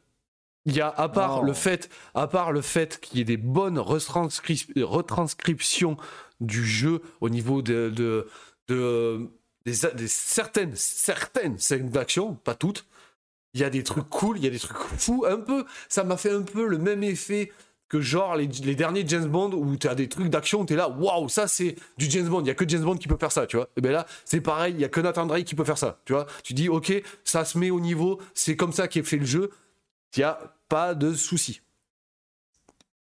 Il 0.66 0.76
y 0.76 0.82
a 0.82 0.90
à 0.90 1.10
part 1.10 1.44
le 1.44 1.52
fait, 1.54 1.90
à 2.16 2.28
part 2.28 2.54
le 2.54 2.62
fait 2.62 3.00
qu'il 3.02 3.18
y 3.18 3.22
ait 3.22 3.26
des 3.26 3.38
bonnes 3.38 3.80
retranscriptions 3.80 5.98
du 6.40 6.66
jeu 6.66 7.02
au 7.20 7.30
niveau 7.30 7.62
de, 7.62 7.94
de, 8.68 9.30
des, 9.66 10.08
certaines 10.08 10.76
certaines 10.76 11.60
scènes 11.60 11.90
d'action, 11.90 12.36
pas 12.36 12.56
toutes. 12.56 12.86
Il 13.54 13.62
y 13.62 13.64
a 13.64 13.70
des 13.70 13.84
trucs 13.84 14.10
cool, 14.10 14.38
il 14.38 14.44
y 14.44 14.48
a 14.48 14.50
des 14.50 14.60
trucs 14.60 14.78
fous. 14.78 15.26
Un 15.28 15.38
peu, 15.38 15.66
ça 15.88 16.04
m'a 16.04 16.18
fait 16.18 16.32
un 16.32 16.42
peu 16.42 16.66
le 16.66 16.78
même 16.78 17.04
effet 17.04 17.52
que 17.94 18.02
genre 18.02 18.36
les, 18.36 18.48
derniers 18.48 19.08
James 19.08 19.28
Bond 19.28 19.52
où 19.52 19.78
tu 19.78 19.88
as 19.88 19.94
des 19.94 20.10
trucs 20.10 20.28
d'action, 20.28 20.66
tu 20.66 20.74
es 20.74 20.76
là, 20.76 20.90
waouh, 20.90 21.30
ça 21.30 21.48
c'est 21.48 21.76
du 22.00 22.10
James 22.10 22.28
Bond, 22.28 22.42
il 22.42 22.48
y 22.48 22.50
a 22.50 22.56
que 22.56 22.68
James 22.68 22.82
Bond 22.82 22.98
qui 22.98 23.08
peut 23.08 23.18
faire 23.20 23.32
ça, 23.32 23.46
tu 23.46 23.56
vois. 23.56 23.70
Et 23.78 23.82
bien 23.82 23.92
là, 23.92 24.08
c'est 24.26 24.42
pareil, 24.42 24.74
il 24.74 24.80
y 24.80 24.84
a 24.84 24.90
que 24.90 25.00
Nathan 25.00 25.28
Drake 25.28 25.46
qui 25.46 25.54
peut 25.54 25.64
faire 25.64 25.78
ça, 25.78 26.02
tu 26.04 26.14
vois. 26.14 26.26
Tu 26.44 26.56
dis, 26.56 26.70
ok, 26.70 26.92
ça 27.24 27.46
se 27.46 27.56
met 27.60 27.70
au 27.70 27.80
niveau, 27.80 28.20
c'est 28.34 28.56
comme 28.56 28.74
ça 28.74 28.88
qu'est 28.88 29.04
fait 29.04 29.18
le 29.18 29.28
jeu, 29.28 29.52
il 30.16 30.22
n'y 30.22 30.24
a 30.24 30.56
pas 30.70 30.96
de 30.96 31.14
souci. 31.14 31.62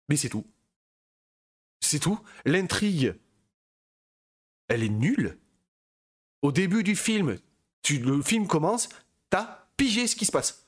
Mais 0.09 0.17
c'est 0.17 0.31
tout. 0.31 0.47
C'est 1.81 1.99
tout. 1.99 2.19
L'intrigue, 2.47 3.15
elle 4.69 4.83
est 4.83 4.89
nulle. 4.89 5.37
Au 6.41 6.53
début 6.53 6.85
du 6.85 6.97
film, 6.97 7.37
tu, 7.83 7.99
le 7.99 8.23
film 8.23 8.47
commence, 8.47 8.89
t'as 9.29 9.67
pigé 9.77 10.07
ce 10.07 10.17
qui 10.17 10.25
se 10.25 10.33
passe. 10.33 10.67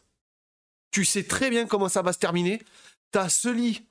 Tu 0.91 1.07
sais 1.07 1.25
très 1.25 1.49
bien 1.49 1.67
comment 1.67 1.89
ça 1.89 2.03
va 2.03 2.13
se 2.13 2.19
terminer. 2.19 2.61
T'as 3.11 3.31
Sully 3.31 3.87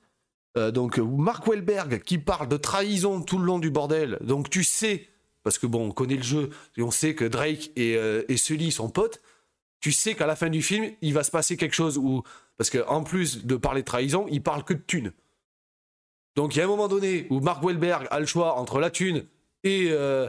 euh, 0.56 0.70
donc 0.70 0.98
Mark 0.98 1.46
Wahlberg 1.46 2.02
qui 2.02 2.18
parle 2.18 2.48
de 2.48 2.56
trahison 2.56 3.22
tout 3.22 3.38
le 3.38 3.44
long 3.44 3.58
du 3.58 3.70
bordel. 3.70 4.18
Donc 4.20 4.50
tu 4.50 4.64
sais, 4.64 5.08
parce 5.42 5.58
que 5.58 5.66
bon, 5.66 5.88
on 5.88 5.90
connaît 5.92 6.16
le 6.16 6.22
jeu 6.22 6.50
et 6.76 6.82
on 6.82 6.90
sait 6.90 7.14
que 7.14 7.24
Drake 7.24 7.70
et, 7.76 7.96
euh, 7.96 8.24
et 8.28 8.36
Sully 8.36 8.70
sont 8.70 8.90
potes. 8.90 9.20
Tu 9.80 9.92
sais 9.92 10.14
qu'à 10.14 10.26
la 10.26 10.36
fin 10.36 10.48
du 10.48 10.62
film, 10.62 10.92
il 11.00 11.12
va 11.14 11.24
se 11.24 11.30
passer 11.30 11.56
quelque 11.56 11.74
chose 11.74 11.98
où, 11.98 12.22
parce 12.56 12.70
qu'en 12.70 13.02
plus 13.02 13.44
de 13.44 13.56
parler 13.56 13.80
de 13.80 13.86
trahison, 13.86 14.26
il 14.30 14.42
parle 14.42 14.64
que 14.64 14.74
de 14.74 14.82
thunes. 14.86 15.12
Donc 16.36 16.54
il 16.54 16.58
y 16.58 16.60
a 16.60 16.64
un 16.64 16.68
moment 16.68 16.88
donné 16.88 17.26
où 17.30 17.40
Mark 17.40 17.62
Wahlberg 17.62 18.06
a 18.10 18.20
le 18.20 18.26
choix 18.26 18.54
entre 18.54 18.78
la 18.78 18.90
thune 18.90 19.24
et, 19.64 19.88
euh, 19.90 20.28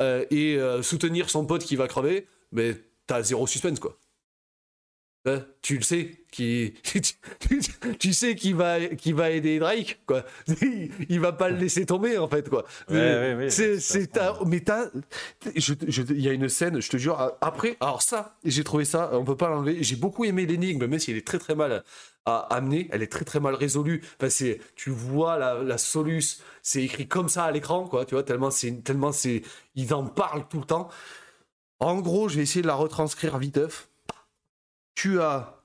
et 0.00 0.58
soutenir 0.82 1.30
son 1.30 1.46
pote 1.46 1.64
qui 1.64 1.76
va 1.76 1.88
crever, 1.88 2.26
mais 2.52 2.74
t'as 3.06 3.22
zéro 3.22 3.46
suspense 3.46 3.80
quoi. 3.80 3.98
Hein, 5.26 5.44
tu 5.62 5.76
le 5.76 5.82
sais, 5.82 6.19
qui, 6.30 6.74
tu, 7.98 8.12
sais 8.12 8.34
qu'il 8.34 8.54
va, 8.54 8.80
qui 8.86 9.12
va 9.12 9.30
aider 9.30 9.58
Drake, 9.58 10.00
quoi. 10.06 10.24
Il 11.08 11.20
va 11.20 11.32
pas 11.32 11.48
le 11.48 11.56
laisser 11.56 11.86
tomber, 11.86 12.18
en 12.18 12.28
fait, 12.28 12.48
quoi. 12.48 12.64
c'est, 12.88 13.78
mais 14.46 14.62
il 15.56 16.20
y 16.20 16.28
a 16.28 16.32
une 16.32 16.48
scène, 16.48 16.80
je 16.80 16.88
te 16.88 16.96
jure, 16.96 17.36
après, 17.40 17.76
alors 17.80 18.02
ça, 18.02 18.36
j'ai 18.44 18.64
trouvé 18.64 18.84
ça, 18.84 19.10
on 19.12 19.24
peut 19.24 19.36
pas 19.36 19.48
l'enlever. 19.48 19.82
J'ai 19.82 19.96
beaucoup 19.96 20.24
aimé 20.24 20.46
l'énigme, 20.46 20.86
même 20.86 20.98
si 20.98 21.10
elle 21.10 21.16
est 21.16 21.26
très 21.26 21.38
très 21.38 21.54
mal 21.54 21.84
à 22.26 22.38
amener, 22.54 22.88
elle 22.92 23.02
est 23.02 23.10
très 23.10 23.24
très 23.24 23.40
mal 23.40 23.54
résolue. 23.54 24.02
Enfin, 24.18 24.30
c'est, 24.30 24.60
tu 24.76 24.90
vois 24.90 25.38
la, 25.38 25.62
la 25.62 25.78
soluce, 25.78 26.42
c'est 26.62 26.82
écrit 26.82 27.08
comme 27.08 27.28
ça 27.28 27.44
à 27.44 27.50
l'écran, 27.50 27.86
quoi. 27.86 28.04
Tu 28.04 28.14
vois, 28.14 28.22
tellement 28.22 28.50
c'est, 28.50 28.84
tellement 28.84 29.12
c'est, 29.12 29.42
ils 29.74 29.94
en 29.94 30.06
parlent 30.06 30.46
tout 30.48 30.58
le 30.58 30.66
temps. 30.66 30.88
En 31.80 32.00
gros, 32.00 32.28
je 32.28 32.36
vais 32.36 32.42
essayer 32.42 32.60
de 32.62 32.66
la 32.66 32.74
retranscrire 32.74 33.38
viteuf 33.38 33.90
tu 35.00 35.18
as 35.18 35.59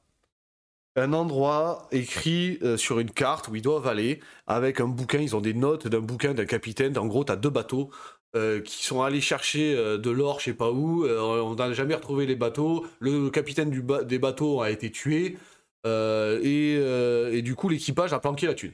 un 0.96 1.14
endroit 1.14 1.88
écrit 1.92 2.58
euh, 2.62 2.78
sur 2.78 3.00
une 3.00 3.12
carte 3.12 3.48
où 3.48 3.56
ils 3.56 3.62
doivent 3.62 3.88
aller 3.88 4.22
avec 4.48 4.80
un 4.80 4.88
bouquin. 4.88 5.20
Ils 5.20 5.36
ont 5.36 5.42
des 5.42 5.54
notes 5.54 5.88
d'un 5.88 6.00
bouquin 6.00 6.34
d'un 6.34 6.46
capitaine. 6.46 6.98
En 6.98 7.06
gros, 7.06 7.26
tu 7.26 7.32
as 7.32 7.36
deux 7.36 7.50
bateaux 7.50 7.92
euh, 8.36 8.62
qui 8.62 8.86
sont 8.86 9.02
allés 9.02 9.22
chercher 9.22 9.76
euh, 9.76 9.98
de 9.98 10.10
l'or, 10.10 10.40
je 10.40 10.46
sais 10.46 10.54
pas 10.54 10.72
où. 10.72 11.06
on 11.06 11.56
n'a 11.56 11.74
jamais 11.74 11.96
retrouvé 11.96 12.26
les 12.26 12.36
bateaux. 12.36 12.86
Le 13.00 13.30
capitaine 13.30 13.70
des 14.04 14.20
bateaux 14.20 14.62
a 14.62 14.72
été 14.72 14.92
tué. 14.92 15.38
Et, 15.86 17.42
du 17.44 17.56
coup, 17.56 17.70
l'équipage 17.70 18.14
a 18.14 18.20
planqué 18.20 18.48
la 18.48 18.54
thune. 18.54 18.74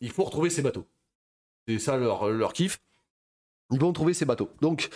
Il 0.00 0.10
faut 0.10 0.24
retrouver 0.24 0.50
ces 0.50 0.62
bateaux. 0.62 0.86
C'est 1.66 1.78
ça 1.78 1.96
leur, 1.96 2.28
leur 2.28 2.52
kiff. 2.52 2.80
Ils 3.70 3.80
vont 3.80 3.92
trouver 3.92 4.12
ces 4.12 4.26
bateaux. 4.26 4.50
Donc, 4.60 4.90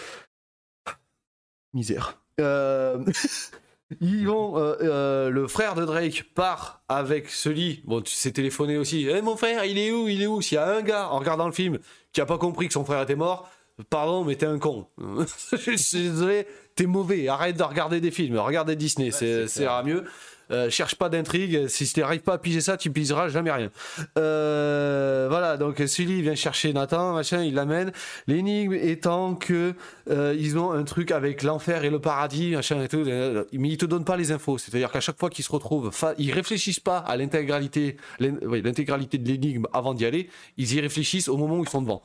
misère. 1.72 2.20
Ils 4.00 4.26
vont, 4.26 4.58
euh, 4.58 4.74
euh, 4.80 5.30
le 5.30 5.46
frère 5.46 5.74
de 5.74 5.84
Drake 5.84 6.24
part 6.34 6.82
avec 6.88 7.30
Sully. 7.30 7.82
Bon, 7.84 8.00
tu 8.00 8.12
sais 8.12 8.32
téléphoné 8.32 8.76
aussi. 8.76 9.06
Eh, 9.08 9.22
mon 9.22 9.36
frère, 9.36 9.64
il 9.64 9.78
est 9.78 9.92
où 9.92 10.08
Il 10.08 10.22
est 10.22 10.26
où? 10.26 10.42
S'il 10.42 10.56
y 10.56 10.58
a 10.58 10.68
un 10.68 10.82
gars 10.82 11.08
en 11.10 11.18
regardant 11.18 11.46
le 11.46 11.52
film 11.52 11.78
qui 12.12 12.20
a 12.20 12.26
pas 12.26 12.38
compris 12.38 12.66
que 12.66 12.72
son 12.72 12.84
frère 12.84 13.02
était 13.02 13.14
mort, 13.14 13.48
pardon, 13.88 14.24
mais 14.24 14.34
t'es 14.34 14.46
un 14.46 14.58
con. 14.58 14.88
Je 15.52 15.76
suis 15.76 16.02
désolé, 16.02 16.46
t'es 16.74 16.86
mauvais. 16.86 17.28
Arrête 17.28 17.56
de 17.56 17.62
regarder 17.62 18.00
des 18.00 18.10
films. 18.10 18.38
Regardez 18.38 18.74
Disney, 18.74 19.12
c'est 19.12 19.46
c'est 19.46 19.66
mieux. 19.84 20.04
Euh, 20.50 20.70
cherche 20.70 20.94
pas 20.94 21.08
d'intrigue. 21.08 21.66
Si 21.68 21.92
tu 21.92 22.00
n'arrives 22.00 22.20
pas 22.20 22.34
à 22.34 22.38
piger 22.38 22.60
ça, 22.60 22.76
tu 22.76 22.90
pigeras 22.90 23.28
jamais 23.28 23.50
rien. 23.50 23.70
Euh, 24.18 25.26
voilà, 25.28 25.56
donc 25.56 25.82
Sully 25.86 26.22
vient 26.22 26.34
chercher 26.34 26.72
Nathan, 26.72 27.14
machin, 27.14 27.42
il 27.42 27.54
l'amène. 27.54 27.92
L'énigme 28.26 28.74
étant 28.74 29.34
que 29.34 29.74
euh, 30.10 30.36
ils 30.38 30.58
ont 30.58 30.70
un 30.72 30.84
truc 30.84 31.10
avec 31.10 31.42
l'enfer 31.42 31.84
et 31.84 31.90
le 31.90 32.00
paradis, 32.00 32.52
machin 32.52 32.82
et 32.82 32.88
tout, 32.88 33.04
mais 33.04 33.68
ils 33.68 33.78
te 33.78 33.86
donnent 33.86 34.04
pas 34.04 34.16
les 34.16 34.32
infos. 34.32 34.58
C'est-à-dire 34.58 34.92
qu'à 34.92 35.00
chaque 35.00 35.18
fois 35.18 35.30
qu'ils 35.30 35.44
se 35.44 35.52
retrouvent, 35.52 35.90
ils 36.18 36.32
réfléchissent 36.32 36.80
pas 36.80 36.98
à 36.98 37.16
l'intégralité, 37.16 37.96
l'intégralité 38.20 39.18
de 39.18 39.28
l'énigme 39.28 39.66
avant 39.72 39.94
d'y 39.94 40.06
aller. 40.06 40.28
Ils 40.56 40.74
y 40.74 40.80
réfléchissent 40.80 41.28
au 41.28 41.36
moment 41.36 41.58
où 41.58 41.64
ils 41.64 41.68
sont 41.68 41.82
devant. 41.82 42.02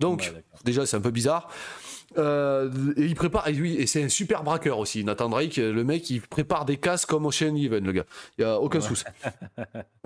Donc, 0.00 0.32
déjà, 0.64 0.86
c'est 0.86 0.96
un 0.96 1.00
peu 1.00 1.10
bizarre. 1.10 1.48
Euh, 2.18 2.70
et 2.96 3.02
il 3.02 3.14
prépare, 3.14 3.48
et 3.48 3.52
oui, 3.52 3.76
et 3.78 3.86
c'est 3.86 4.02
un 4.02 4.08
super 4.08 4.42
braqueur 4.42 4.78
aussi. 4.78 5.04
Nathan 5.04 5.28
Drake, 5.28 5.56
le 5.56 5.84
mec, 5.84 6.08
il 6.10 6.20
prépare 6.20 6.64
des 6.64 6.76
casques 6.76 7.08
comme 7.08 7.26
Ocean 7.26 7.54
Even, 7.56 7.84
le 7.84 7.92
gars. 7.92 8.04
Il 8.38 8.42
y 8.42 8.44
a 8.44 8.58
aucun 8.60 8.80
souci. 8.80 9.04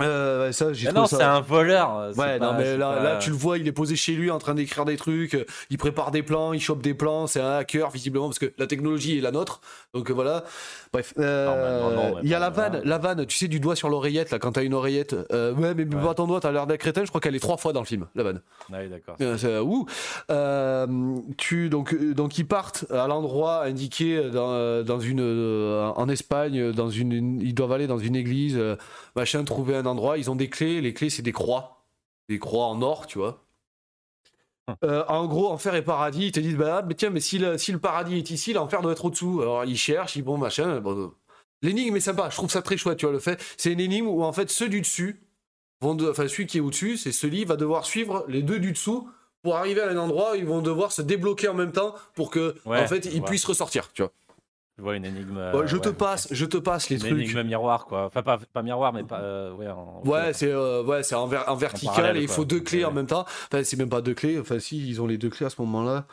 Euh, 0.00 0.52
ça, 0.52 0.72
j'ai 0.72 0.92
non, 0.92 1.06
c'est 1.06 1.24
un 1.24 1.40
voleur. 1.40 2.12
Ouais, 2.16 2.38
non, 2.38 2.54
mais 2.56 2.76
là, 2.76 3.02
là, 3.02 3.16
tu 3.16 3.30
le 3.30 3.36
vois, 3.36 3.58
il 3.58 3.66
est 3.66 3.72
posé 3.72 3.96
chez 3.96 4.12
lui 4.12 4.30
en 4.30 4.38
train 4.38 4.54
d'écrire 4.54 4.84
des 4.84 4.96
trucs. 4.96 5.36
Il 5.70 5.76
prépare 5.76 6.12
des 6.12 6.22
plans, 6.22 6.52
il 6.52 6.60
chope 6.60 6.82
des 6.82 6.94
plans. 6.94 7.26
C'est 7.26 7.40
un 7.40 7.56
hacker, 7.56 7.90
visiblement, 7.90 8.28
parce 8.28 8.38
que 8.38 8.52
la 8.58 8.68
technologie 8.68 9.18
est 9.18 9.20
la 9.20 9.32
nôtre. 9.32 9.60
Donc 9.94 10.08
voilà. 10.12 10.44
Bref, 10.92 11.14
euh, 11.18 12.12
il 12.22 12.28
y 12.28 12.34
a 12.34 12.38
la 12.38 12.50
vanne, 12.50 12.80
la 12.84 12.98
vanne, 12.98 13.26
tu 13.26 13.36
sais, 13.36 13.48
du 13.48 13.58
doigt 13.58 13.74
sur 13.74 13.88
l'oreillette, 13.88 14.30
là, 14.30 14.38
quand 14.38 14.52
t'as 14.52 14.62
une 14.62 14.74
oreillette. 14.74 15.16
ouais, 15.32 15.74
mais 15.74 15.84
pas 15.84 16.14
ton 16.14 16.28
doigt, 16.28 16.38
t'as 16.38 16.52
l'air 16.52 16.68
d'un 16.68 16.76
crétin. 16.76 17.04
Je 17.04 17.08
crois 17.08 17.20
qu'elle 17.20 17.34
est 17.34 17.40
trois 17.40 17.56
fois 17.56 17.72
dans 17.72 17.80
le 17.80 17.86
film, 17.86 18.06
la 18.14 18.22
vanne. 18.22 18.40
Ouais, 18.70 18.88
d'accord. 18.88 19.16
tu, 21.38 21.70
donc, 21.70 21.97
donc 22.14 22.38
ils 22.38 22.46
partent 22.46 22.90
à 22.90 23.06
l'endroit 23.06 23.64
indiqué 23.64 24.30
dans, 24.30 24.82
dans 24.84 25.00
une 25.00 25.20
euh, 25.20 25.86
en 25.96 26.08
Espagne, 26.08 26.72
dans 26.72 26.90
une, 26.90 27.40
ils 27.40 27.54
doivent 27.54 27.72
aller 27.72 27.86
dans 27.86 27.98
une 27.98 28.16
église, 28.16 28.56
euh, 28.56 28.76
machin, 29.16 29.44
trouver 29.44 29.76
un 29.76 29.86
endroit. 29.86 30.18
Ils 30.18 30.30
ont 30.30 30.36
des 30.36 30.48
clés. 30.48 30.80
Les 30.80 30.94
clés, 30.94 31.10
c'est 31.10 31.22
des 31.22 31.32
croix, 31.32 31.84
des 32.28 32.38
croix 32.38 32.66
en 32.66 32.82
or, 32.82 33.06
tu 33.06 33.18
vois. 33.18 33.44
Hum. 34.68 34.76
Euh, 34.84 35.04
en 35.08 35.26
gros, 35.26 35.48
enfer 35.48 35.74
et 35.74 35.82
paradis, 35.82 36.26
ils 36.26 36.32
te 36.32 36.40
disent 36.40 36.56
bah 36.56 36.82
mais 36.86 36.94
tiens, 36.94 37.10
mais 37.10 37.20
si 37.20 37.38
le, 37.38 37.58
si 37.58 37.72
le 37.72 37.78
paradis 37.78 38.16
est 38.18 38.30
ici, 38.30 38.52
l'enfer 38.52 38.82
doit 38.82 38.92
être 38.92 39.04
au-dessous. 39.04 39.40
Alors 39.42 39.64
ils 39.64 39.78
cherchent, 39.78 40.16
ils 40.16 40.22
bon 40.22 40.38
machin. 40.38 40.80
Bon, 40.80 41.12
L'énigme 41.62 41.96
est 41.96 42.00
sympa, 42.00 42.28
je 42.30 42.36
trouve 42.36 42.50
ça 42.50 42.62
très 42.62 42.76
chouette, 42.76 42.98
tu 42.98 43.06
vois 43.06 43.12
le 43.12 43.18
fait. 43.18 43.42
C'est 43.56 43.72
une 43.72 43.80
énigme 43.80 44.06
où 44.06 44.22
en 44.22 44.32
fait 44.32 44.50
ceux 44.50 44.68
du 44.68 44.80
dessus 44.80 45.20
vont, 45.80 45.94
de, 45.94 46.08
enfin 46.08 46.28
celui 46.28 46.46
qui 46.46 46.58
est 46.58 46.60
au-dessus, 46.60 46.96
c'est 46.96 47.12
celui 47.12 47.44
va 47.44 47.56
devoir 47.56 47.84
suivre 47.84 48.24
les 48.28 48.42
deux 48.42 48.60
du 48.60 48.72
dessous 48.72 49.08
pour 49.42 49.56
arriver 49.56 49.80
à 49.80 49.88
un 49.88 49.96
endroit, 49.96 50.36
ils 50.36 50.46
vont 50.46 50.60
devoir 50.60 50.92
se 50.92 51.02
débloquer 51.02 51.48
en 51.48 51.54
même 51.54 51.72
temps 51.72 51.94
pour 52.14 52.30
que, 52.30 52.54
en 52.66 52.86
fait, 52.86 53.06
ils 53.06 53.22
puissent 53.22 53.44
ressortir, 53.44 53.90
tu 53.92 54.02
vois. 54.02 54.12
Je 54.78 54.82
vois 54.84 54.94
une 54.94 55.04
énigme. 55.04 55.40
je 55.66 55.76
te 55.76 55.88
passe, 55.88 56.28
je 56.30 56.44
te 56.44 56.56
passe 56.56 56.88
les 56.88 56.98
trucs. 56.98 57.10
Une 57.10 57.20
énigme 57.20 57.42
miroir, 57.42 57.86
quoi. 57.86 58.04
Enfin, 58.04 58.22
pas, 58.22 58.38
pas 58.38 58.62
miroir, 58.62 58.92
mais 58.92 59.02
pas. 59.02 59.18
Euh, 59.18 59.52
ouais, 59.52 59.66
en... 59.66 60.02
ouais, 60.04 60.32
c'est 60.32 60.52
euh, 60.52 60.84
ouais, 60.84 61.02
c'est 61.02 61.16
en, 61.16 61.26
vertical 61.26 62.16
et 62.16 62.22
il 62.22 62.28
faut 62.28 62.44
deux 62.44 62.60
clés 62.60 62.84
en 62.84 62.92
même 62.92 63.06
temps. 63.08 63.26
Enfin, 63.52 63.64
c'est 63.64 63.76
même 63.76 63.88
pas 63.88 64.00
deux 64.00 64.14
clés. 64.14 64.38
Enfin, 64.38 64.60
si, 64.60 64.88
ils 64.88 65.02
ont 65.02 65.08
les 65.08 65.18
deux 65.18 65.30
clés 65.30 65.46
à 65.46 65.50
ce 65.50 65.60
moment-là. 65.62 66.06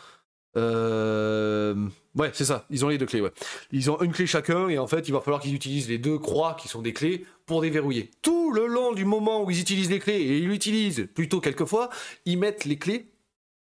Euh... 0.57 1.75
Ouais, 2.15 2.31
c'est 2.33 2.45
ça. 2.45 2.65
Ils 2.71 2.83
ont 2.83 2.87
les 2.87 2.97
deux 2.97 3.05
clés. 3.05 3.21
Ouais. 3.21 3.31
Ils 3.71 3.91
ont 3.91 4.01
une 4.01 4.11
clé 4.11 4.25
chacun 4.25 4.67
et 4.67 4.79
en 4.79 4.87
fait, 4.87 5.07
il 5.07 5.11
va 5.11 5.19
falloir 5.19 5.41
qu'ils 5.41 5.53
utilisent 5.53 5.89
les 5.89 5.99
deux 5.99 6.17
croix 6.17 6.55
qui 6.59 6.67
sont 6.67 6.81
des 6.81 6.93
clés 6.93 7.23
pour 7.45 7.61
déverrouiller. 7.61 8.09
Tout 8.23 8.51
le 8.51 8.65
long 8.65 8.93
du 8.93 9.05
moment 9.05 9.43
où 9.43 9.51
ils 9.51 9.59
utilisent 9.59 9.91
les 9.91 9.99
clés 9.99 10.13
et 10.13 10.37
ils 10.39 10.47
l'utilisent 10.47 11.07
plutôt 11.13 11.39
quelquefois, 11.39 11.89
ils 12.25 12.39
mettent 12.39 12.65
les 12.65 12.77
clés 12.77 13.11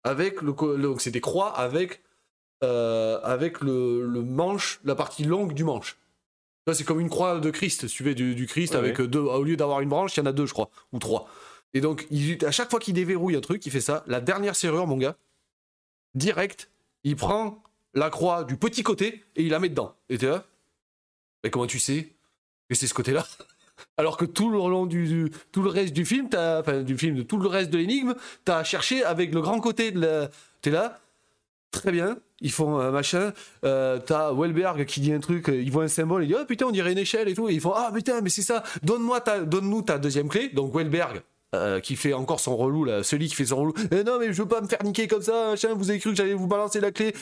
avec 0.07 0.41
le, 0.41 0.53
donc 0.53 1.01
c'est 1.01 1.11
des 1.11 1.21
croix 1.21 1.57
avec 1.57 2.01
euh, 2.63 3.19
avec 3.21 3.61
le, 3.61 4.05
le, 4.07 4.23
manche, 4.23 4.79
la 4.83 4.95
partie 4.95 5.23
longue 5.23 5.53
du 5.53 5.63
manche. 5.63 5.97
Là, 6.65 6.73
c'est 6.73 6.83
comme 6.83 6.99
une 6.99 7.09
croix 7.09 7.39
de 7.39 7.49
Christ, 7.51 7.87
tu 7.87 8.15
du, 8.15 8.33
du 8.33 8.47
Christ 8.47 8.73
avec 8.73 8.99
deux. 8.99 9.19
Au 9.19 9.43
lieu 9.43 9.55
d'avoir 9.55 9.81
une 9.81 9.89
branche, 9.89 10.17
il 10.17 10.21
y 10.21 10.23
en 10.23 10.25
a 10.25 10.31
deux, 10.31 10.45
je 10.45 10.53
crois, 10.53 10.69
ou 10.91 10.99
trois. 10.99 11.29
Et 11.73 11.81
donc, 11.81 12.07
il, 12.09 12.43
à 12.45 12.51
chaque 12.51 12.69
fois 12.69 12.79
qu'il 12.79 12.93
déverrouille 12.93 13.35
un 13.35 13.41
truc, 13.41 13.65
il 13.65 13.71
fait 13.71 13.81
ça. 13.81 14.03
La 14.07 14.19
dernière 14.19 14.55
serrure, 14.55 14.87
mon 14.87 14.97
gars, 14.97 15.15
direct, 16.15 16.71
il 17.03 17.15
prend 17.15 17.61
la 17.93 18.09
croix 18.09 18.43
du 18.43 18.57
petit 18.57 18.83
côté 18.83 19.23
et 19.35 19.43
il 19.43 19.49
la 19.49 19.59
met 19.59 19.69
dedans. 19.69 19.95
Et 20.09 20.17
t'es 20.17 20.27
là 20.27 20.45
Mais 21.43 21.51
comment 21.51 21.67
tu 21.67 21.79
sais 21.79 22.09
que 22.69 22.75
c'est 22.75 22.87
ce 22.87 22.93
côté-là? 22.93 23.25
Alors 23.97 24.17
que 24.17 24.25
tout 24.25 24.49
le 24.49 24.57
long 24.57 24.85
du, 24.85 25.31
tout 25.51 25.61
le 25.61 25.69
reste 25.69 25.93
du 25.93 26.05
film, 26.05 26.27
enfin 26.33 26.83
du 26.83 26.97
film, 26.97 27.25
tout 27.25 27.37
le 27.37 27.47
reste 27.47 27.71
de 27.71 27.77
l'énigme, 27.77 28.13
t'as 28.45 28.63
cherché 28.63 29.03
avec 29.03 29.33
le 29.33 29.41
grand 29.41 29.59
côté 29.59 29.91
de 29.91 29.99
la. 29.99 30.29
T'es 30.61 30.69
là, 30.69 30.99
très 31.71 31.91
bien, 31.91 32.17
ils 32.41 32.51
font 32.51 32.79
un 32.79 32.91
machin. 32.91 33.33
Euh, 33.63 33.99
t'as 33.99 34.33
Welberg 34.33 34.85
qui 34.85 35.01
dit 35.01 35.13
un 35.13 35.19
truc, 35.19 35.47
il 35.47 35.71
voit 35.71 35.83
un 35.83 35.87
symbole, 35.87 36.23
il 36.23 36.27
dit 36.27 36.35
oh 36.39 36.45
putain 36.45 36.67
on 36.67 36.71
dirait 36.71 36.91
une 36.91 36.97
échelle 36.97 37.27
et 37.27 37.33
tout. 37.33 37.49
Ils 37.49 37.61
font 37.61 37.73
ah 37.75 37.91
putain 37.93 38.21
mais 38.21 38.29
c'est 38.29 38.43
ça. 38.43 38.63
Donne-moi 38.83 39.21
ta, 39.21 39.39
donne-nous 39.39 39.81
ta 39.81 39.97
deuxième 39.97 40.29
clé. 40.29 40.49
Donc 40.49 40.75
Welberg 40.75 41.21
euh, 41.55 41.79
qui 41.79 41.95
fait 41.95 42.13
encore 42.13 42.39
son 42.39 42.57
relou 42.57 42.83
là, 42.83 43.03
celui 43.03 43.27
qui 43.27 43.35
fait 43.35 43.45
son 43.45 43.57
relou. 43.57 43.73
Eh 43.91 44.03
non 44.03 44.19
mais 44.19 44.33
je 44.33 44.41
veux 44.41 44.47
pas 44.47 44.59
me 44.61 44.67
faire 44.67 44.83
niquer 44.83 45.07
comme 45.07 45.21
ça, 45.21 45.51
machin, 45.51 45.73
vous 45.73 45.89
avez 45.89 45.99
cru 45.99 46.09
que 46.11 46.15
j'allais 46.17 46.33
vous 46.33 46.47
balancer 46.47 46.81
la 46.81 46.91
clé, 46.91 47.13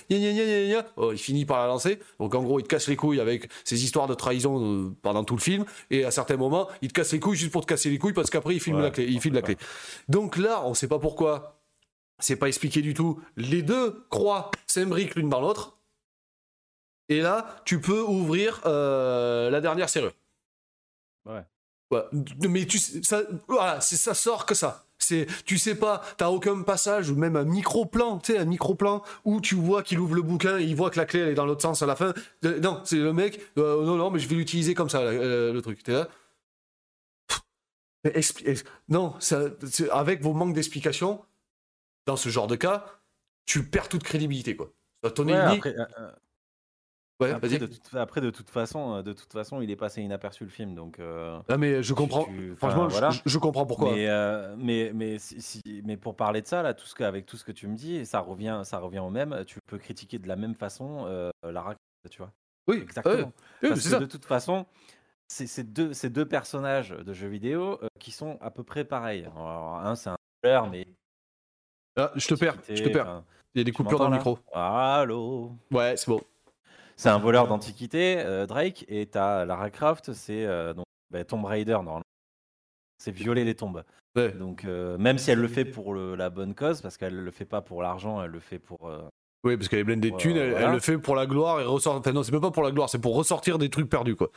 Oh, 0.97 1.11
il 1.11 1.17
finit 1.17 1.45
par 1.45 1.59
la 1.59 1.67
lancer. 1.67 1.99
Donc 2.19 2.33
en 2.33 2.41
gros, 2.41 2.59
il 2.59 2.63
te 2.63 2.67
casse 2.67 2.87
les 2.87 2.95
couilles 2.95 3.19
avec 3.19 3.49
ses 3.63 3.83
histoires 3.83 4.07
de 4.07 4.15
trahison 4.15 4.59
euh, 4.61 4.95
pendant 5.01 5.23
tout 5.23 5.35
le 5.35 5.41
film 5.41 5.65
et 5.91 6.05
à 6.05 6.11
certains 6.11 6.37
moments, 6.37 6.67
il 6.81 6.87
te 6.87 6.93
casse 6.93 7.13
les 7.13 7.19
couilles 7.19 7.37
juste 7.37 7.51
pour 7.51 7.61
te 7.61 7.67
casser 7.67 7.89
les 7.89 7.99
couilles 7.99 8.13
parce 8.13 8.29
qu'après 8.29 8.55
il 8.55 8.59
filme 8.59 8.81
la 8.81 8.89
clé, 8.89 9.05
il 9.07 9.21
file 9.21 9.33
la 9.33 9.41
clé. 9.41 9.57
Donc 10.09 10.37
là, 10.37 10.63
on 10.65 10.73
sait 10.73 10.87
pas 10.87 10.99
pourquoi. 10.99 11.61
C'est 12.19 12.37
pas 12.37 12.47
expliqué 12.47 12.81
du 12.81 12.93
tout. 12.93 13.21
Les 13.35 13.61
deux 13.61 14.05
croix 14.09 14.49
s'imbriquent 14.67 15.15
l'une 15.15 15.29
dans 15.29 15.41
l'autre. 15.41 15.77
Et 17.09 17.21
là, 17.21 17.61
tu 17.65 17.79
peux 17.79 18.01
ouvrir 18.01 18.61
euh, 18.65 19.49
la 19.49 19.61
dernière 19.61 19.89
serrure. 19.89 20.13
Ouais. 21.25 21.43
Mais 22.47 22.65
tu 22.65 22.79
ça, 22.79 23.21
voilà, 23.47 23.81
ça 23.81 24.13
sort 24.13 24.45
que 24.45 24.55
ça. 24.55 24.85
C'est, 24.97 25.27
tu 25.45 25.57
sais 25.57 25.75
pas, 25.75 26.01
t'as 26.17 26.29
aucun 26.29 26.61
passage 26.61 27.09
ou 27.09 27.15
même 27.15 27.35
un 27.35 27.43
micro-plan, 27.43 28.17
tu 28.19 28.31
sais, 28.31 28.39
un 28.39 28.45
micro-plan 28.45 29.03
où 29.25 29.41
tu 29.41 29.55
vois 29.55 29.83
qu'il 29.83 29.99
ouvre 29.99 30.15
le 30.15 30.21
bouquin 30.21 30.57
et 30.57 30.63
il 30.63 30.75
voit 30.75 30.89
que 30.89 30.97
la 30.97 31.05
clé 31.05 31.19
elle 31.19 31.29
est 31.29 31.35
dans 31.35 31.45
l'autre 31.45 31.61
sens 31.61 31.81
à 31.81 31.85
la 31.85 31.95
fin. 31.95 32.13
Non, 32.43 32.81
c'est 32.85 32.97
le 32.97 33.13
mec, 33.13 33.41
euh, 33.57 33.83
non, 33.85 33.97
non, 33.97 34.09
mais 34.09 34.19
je 34.19 34.27
vais 34.27 34.35
l'utiliser 34.35 34.73
comme 34.73 34.89
ça, 34.89 34.99
euh, 34.99 35.51
le 35.51 35.61
truc. 35.61 35.83
T'es 35.83 35.91
là. 35.91 36.07
non, 38.87 39.15
ça, 39.19 39.41
avec 39.91 40.21
vos 40.21 40.33
manques 40.33 40.53
d'explication, 40.53 41.21
dans 42.05 42.15
ce 42.15 42.29
genre 42.29 42.47
de 42.47 42.55
cas, 42.55 42.85
tu 43.45 43.63
perds 43.63 43.89
toute 43.89 44.03
crédibilité, 44.03 44.55
quoi. 44.55 44.71
Ton 45.13 45.27
ouais, 45.27 45.33
après, 45.33 45.75
de 47.19 47.65
toute, 47.65 47.95
après, 47.95 48.21
de 48.21 48.29
toute 48.29 48.49
façon, 48.49 48.95
euh, 48.95 49.01
de 49.01 49.13
toute 49.13 49.31
façon, 49.31 49.61
il 49.61 49.71
est 49.71 49.75
passé 49.75 50.01
inaperçu 50.01 50.43
le 50.43 50.49
film, 50.49 50.75
donc. 50.75 50.99
Euh, 50.99 51.39
ah 51.47 51.57
mais 51.57 51.81
je 51.81 51.93
comprends. 51.93 52.27
Franchement, 52.57 52.89
je, 53.25 53.37
comprends 53.37 53.65
pourquoi. 53.65 53.93
Mais 53.93 54.09
euh, 54.09 54.55
mais 54.57 54.91
mais, 54.93 55.17
si, 55.19 55.61
mais 55.85 55.97
pour 55.97 56.15
parler 56.15 56.41
de 56.41 56.47
ça 56.47 56.61
là, 56.61 56.73
tout 56.73 56.85
ce 56.85 56.95
que, 56.95 57.03
avec 57.03 57.25
tout 57.25 57.37
ce 57.37 57.45
que 57.45 57.51
tu 57.51 57.67
me 57.67 57.75
dis, 57.75 58.05
ça 58.05 58.19
revient 58.19 58.61
ça 58.63 58.79
revient 58.79 58.99
au 58.99 59.09
même. 59.09 59.43
Tu 59.45 59.59
peux 59.65 59.77
critiquer 59.77 60.19
de 60.19 60.27
la 60.27 60.35
même 60.35 60.55
façon 60.55 61.05
la 61.43 61.61
raquette, 61.61 61.79
tu 62.09 62.17
vois. 62.17 62.31
Oui, 62.67 62.77
exactement. 62.77 63.31
Parce 63.61 63.75
c'est 63.75 63.83
que 63.83 63.95
ça. 63.95 63.99
de 63.99 64.05
toute 64.05 64.25
façon, 64.25 64.65
c'est 65.27 65.47
ces 65.47 65.63
deux, 65.63 65.93
ces 65.93 66.09
deux 66.09 66.25
personnages 66.25 66.89
de 66.89 67.13
jeux 67.13 67.27
vidéo 67.27 67.79
euh, 67.81 67.87
qui 67.99 68.11
sont 68.11 68.37
à 68.41 68.51
peu 68.51 68.63
près 68.63 68.85
pareils. 68.85 69.25
Alors, 69.35 69.77
un, 69.77 69.95
c'est 69.95 70.09
un 70.09 70.17
voleur, 70.43 70.69
mais. 70.69 70.87
Ah, 71.97 72.11
je 72.15 72.27
te 72.27 72.35
perds, 72.35 72.57
je 72.67 72.83
te 72.83 72.89
perds. 72.89 73.23
Il 73.53 73.59
y 73.59 73.61
a 73.61 73.63
des 73.63 73.71
coupures 73.71 73.99
dans 73.99 74.09
le 74.09 74.17
micro. 74.17 74.37
Allô? 74.53 75.53
Ouais, 75.71 75.95
c'est 75.95 76.09
bon. 76.09 76.21
C'est 76.97 77.09
un 77.09 77.17
voleur 77.19 77.47
d'antiquité, 77.47 78.17
euh, 78.19 78.45
Drake, 78.45 78.85
et 78.87 79.05
t'as 79.05 79.45
Lara 79.45 79.69
Croft, 79.69 80.13
c'est 80.13 80.45
euh, 80.45 80.73
donc 80.73 80.85
bah, 81.11 81.23
Tomb 81.25 81.43
Raider, 81.45 81.73
normalement. 81.73 82.01
C'est 83.03 83.11
violer 83.11 83.43
les 83.43 83.55
tombes. 83.55 83.83
Ouais. 84.15 84.31
Donc, 84.31 84.63
euh, 84.63 84.97
même 84.97 85.17
si 85.17 85.29
elle 85.29 85.39
le 85.39 85.47
fait 85.49 85.65
pour 85.65 85.93
le- 85.93 86.15
la 86.15 86.29
bonne 86.29 86.55
cause, 86.55 86.81
parce 86.81 86.95
qu'elle 86.97 87.15
le 87.15 87.31
fait 87.31 87.43
pas 87.45 87.61
pour 87.61 87.81
l'argent, 87.83 88.21
elle 88.23 88.31
le 88.31 88.39
fait 88.39 88.59
pour. 88.59 88.89
Oui, 89.43 89.57
parce 89.57 89.67
qu'elle 89.67 89.79
est 89.79 89.83
blindée 89.83 90.09
de 90.09 90.15
Ouais, 90.15 90.19
thunes, 90.21 90.37
elle, 90.37 90.51
voilà. 90.51 90.67
elle 90.67 90.73
le 90.73 90.79
fait 90.79 90.97
pour 90.97 91.15
la 91.15 91.25
gloire 91.27 91.59
et 91.59 91.65
ressort. 91.65 91.95
Enfin, 91.97 92.13
non, 92.13 92.23
c'est 92.23 92.31
même 92.31 92.41
pas 92.41 92.49
pour 92.51 92.63
la 92.63 92.71
gloire, 92.71 92.89
c'est 92.89 92.97
pour 92.99 93.15
ressortir 93.15 93.57
des 93.59 93.69
trucs 93.69 93.89
perdus, 93.89 94.15
quoi. 94.15 94.31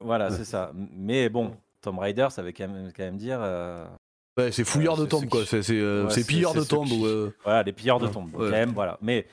Voilà, 0.00 0.30
c'est 0.30 0.44
ça. 0.44 0.70
Mais 0.74 1.28
bon, 1.28 1.56
Tomb 1.82 1.98
Raider, 1.98 2.28
ça 2.30 2.42
veut 2.42 2.52
quand 2.52 2.68
même, 2.68 2.90
quand 2.96 3.02
même 3.02 3.16
dire. 3.18 3.40
euh, 3.42 3.84
Ouais, 4.38 4.50
c'est 4.52 4.64
fouilleur 4.64 4.96
de 4.96 5.04
tombes, 5.06 5.28
quoi. 5.28 5.44
C'est 5.44 5.62
euh, 5.72 6.06
Ouais, 6.08 6.24
pilleur 6.24 6.54
de 6.54 6.64
tombes. 6.64 6.86
qui- 6.86 7.04
ou, 7.04 7.30
Voilà, 7.44 7.62
les 7.64 7.72
pilleurs 7.72 7.98
de 8.00 8.08
tombes. 8.08 8.34
Ouais. 8.34 8.46
quand 8.46 8.56
même, 8.56 8.70
voilà. 8.70 8.98
Mais 9.02 9.26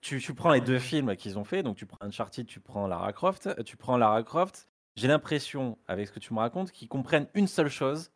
tu, 0.00 0.20
tu 0.20 0.34
prends 0.34 0.52
les 0.52 0.60
deux 0.60 0.78
films 0.78 1.16
qu'ils 1.16 1.38
ont 1.38 1.44
fait, 1.44 1.62
donc 1.62 1.76
tu 1.76 1.86
prends 1.86 1.98
Uncharted, 2.00 2.46
tu 2.46 2.60
prends 2.60 2.86
Lara 2.86 3.12
Croft, 3.12 3.48
tu 3.64 3.76
prends 3.76 3.96
Lara 3.96 4.22
Croft. 4.22 4.68
J'ai 4.96 5.08
l'impression, 5.08 5.78
avec 5.86 6.08
ce 6.08 6.12
que 6.12 6.18
tu 6.18 6.34
me 6.34 6.40
racontes, 6.40 6.72
qu'ils 6.72 6.88
comprennent 6.88 7.28
une 7.34 7.46
seule 7.46 7.68
chose. 7.68 8.10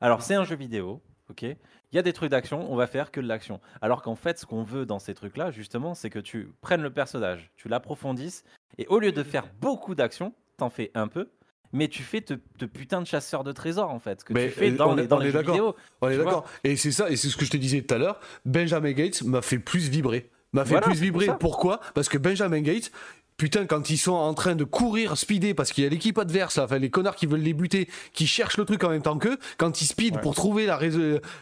Alors, 0.00 0.22
c'est 0.22 0.34
un 0.34 0.44
jeu 0.44 0.54
vidéo, 0.54 1.02
ok? 1.30 1.42
Il 1.42 1.56
y 1.92 1.98
a 1.98 2.02
des 2.02 2.12
trucs 2.12 2.30
d'action, 2.30 2.70
on 2.70 2.76
va 2.76 2.86
faire 2.86 3.10
que 3.10 3.20
de 3.20 3.26
l'action. 3.26 3.60
Alors 3.80 4.02
qu'en 4.02 4.14
fait, 4.14 4.38
ce 4.38 4.46
qu'on 4.46 4.62
veut 4.62 4.86
dans 4.86 4.98
ces 4.98 5.14
trucs-là, 5.14 5.50
justement, 5.50 5.94
c'est 5.94 6.10
que 6.10 6.18
tu 6.18 6.52
prennes 6.60 6.82
le 6.82 6.92
personnage, 6.92 7.50
tu 7.56 7.68
l'approfondisses, 7.68 8.44
et 8.78 8.86
au 8.88 8.98
lieu 8.98 9.12
de 9.12 9.22
faire 9.22 9.48
beaucoup 9.60 9.94
d'action, 9.94 10.34
t'en 10.58 10.70
fais 10.70 10.90
un 10.94 11.08
peu, 11.08 11.30
mais 11.72 11.88
tu 11.88 12.02
fais 12.02 12.20
te, 12.20 12.34
te 12.34 12.64
putain 12.64 13.00
de 13.00 13.06
chasseur 13.06 13.42
de 13.42 13.52
trésors, 13.52 13.90
en 13.90 13.98
fait, 13.98 14.20
ce 14.20 14.24
que 14.24 14.32
Mais, 14.32 14.46
tu 14.46 14.52
fais 14.52 14.70
euh, 14.70 14.76
dans 14.76 14.92
on 14.92 14.94
les, 14.94 15.06
dans 15.06 15.16
on 15.16 15.20
les 15.20 15.30
jeux 15.30 15.42
vidéo. 15.42 15.74
On 16.00 16.08
est 16.08 16.18
d'accord. 16.18 16.48
Et 16.62 16.76
c'est 16.76 16.92
ça, 16.92 17.10
et 17.10 17.16
c'est 17.16 17.28
ce 17.28 17.36
que 17.36 17.44
je 17.44 17.50
te 17.50 17.56
disais 17.56 17.82
tout 17.82 17.94
à 17.94 17.98
l'heure. 17.98 18.20
Benjamin 18.44 18.92
Gates 18.92 19.22
m'a 19.22 19.42
fait 19.42 19.58
plus 19.58 19.88
vibrer. 19.88 20.30
M'a 20.52 20.64
fait 20.64 20.70
Voilà, 20.70 20.86
plus 20.88 21.00
vibrer. 21.00 21.28
Pourquoi? 21.38 21.80
Parce 21.94 22.08
que 22.08 22.18
Benjamin 22.18 22.60
Gates, 22.60 22.90
putain, 23.36 23.66
quand 23.66 23.90
ils 23.90 23.98
sont 23.98 24.12
en 24.14 24.32
train 24.32 24.54
de 24.54 24.64
courir, 24.64 25.18
speeder, 25.18 25.52
parce 25.54 25.70
qu'il 25.70 25.84
y 25.84 25.86
a 25.86 25.90
l'équipe 25.90 26.16
adverse, 26.16 26.56
enfin, 26.56 26.78
les 26.78 26.88
connards 26.88 27.16
qui 27.16 27.26
veulent 27.26 27.40
les 27.42 27.52
buter, 27.52 27.86
qui 28.14 28.26
cherchent 28.26 28.56
le 28.56 28.64
truc 28.64 28.82
en 28.84 28.88
même 28.88 29.02
temps 29.02 29.18
qu'eux, 29.18 29.36
quand 29.58 29.82
ils 29.82 29.86
speed 29.86 30.14
Ouais. 30.14 30.20
pour 30.22 30.34
trouver 30.34 30.64
la 30.64 30.78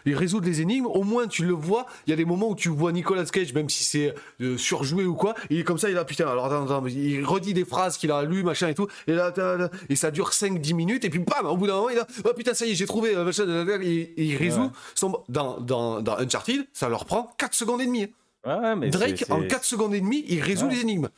les 0.04 0.14
résoudre 0.16 0.46
les 0.46 0.60
énigmes, 0.60 0.86
au 0.86 1.04
moins 1.04 1.28
tu 1.28 1.44
le 1.44 1.52
vois. 1.52 1.86
Il 2.08 2.10
y 2.10 2.12
a 2.12 2.16
des 2.16 2.24
moments 2.24 2.48
où 2.48 2.56
tu 2.56 2.68
vois 2.70 2.90
Nicolas 2.90 3.24
Cage, 3.26 3.52
même 3.52 3.68
si 3.68 3.84
c'est 3.84 4.12
euh, 4.40 4.58
surjoué 4.58 5.04
ou 5.04 5.14
quoi, 5.14 5.34
il 5.50 5.60
est 5.60 5.64
comme 5.64 5.78
ça, 5.78 5.88
il 5.88 5.96
a 5.98 6.04
putain, 6.04 6.26
alors 6.26 6.46
attends, 6.46 6.64
attends, 6.64 6.84
il 6.88 7.24
redit 7.24 7.54
des 7.54 7.64
phrases 7.64 7.96
qu'il 7.96 8.10
a 8.10 8.24
lues, 8.24 8.42
machin 8.42 8.66
et 8.68 8.74
tout, 8.74 8.88
et 9.06 9.12
là, 9.12 9.32
et 9.88 9.94
ça 9.94 10.10
dure 10.10 10.30
5-10 10.30 10.74
minutes, 10.74 11.04
et 11.04 11.10
puis 11.10 11.20
bam, 11.20 11.46
au 11.46 11.56
bout 11.56 11.68
d'un 11.68 11.74
moment, 11.74 11.90
il 11.90 11.98
a, 12.00 12.06
oh 12.24 12.32
putain, 12.34 12.54
ça 12.54 12.66
y 12.66 12.72
est, 12.72 12.74
j'ai 12.74 12.86
trouvé, 12.86 13.14
euh, 13.14 13.22
machin, 13.24 13.44
et, 13.82 13.86
et 14.16 14.24
il 14.24 14.36
résout 14.36 14.62
Ouais. 14.62 14.68
son. 14.96 15.20
Dans, 15.28 15.60
dans, 15.60 16.00
dans 16.00 16.16
Uncharted, 16.18 16.66
ça 16.72 16.88
leur 16.88 17.04
prend 17.04 17.32
4 17.38 17.54
secondes 17.54 17.80
et 17.82 17.86
demie. 17.86 18.08
Ouais, 18.46 18.76
mais 18.76 18.90
Drake, 18.90 19.24
en 19.30 19.40
c'est- 19.40 19.46
4 19.48 19.64
secondes 19.64 19.94
et 19.94 20.00
demie, 20.00 20.24
il 20.28 20.40
résout 20.42 20.66
Ouais. 20.66 20.74
les 20.74 20.80
énigmes. 20.82 21.08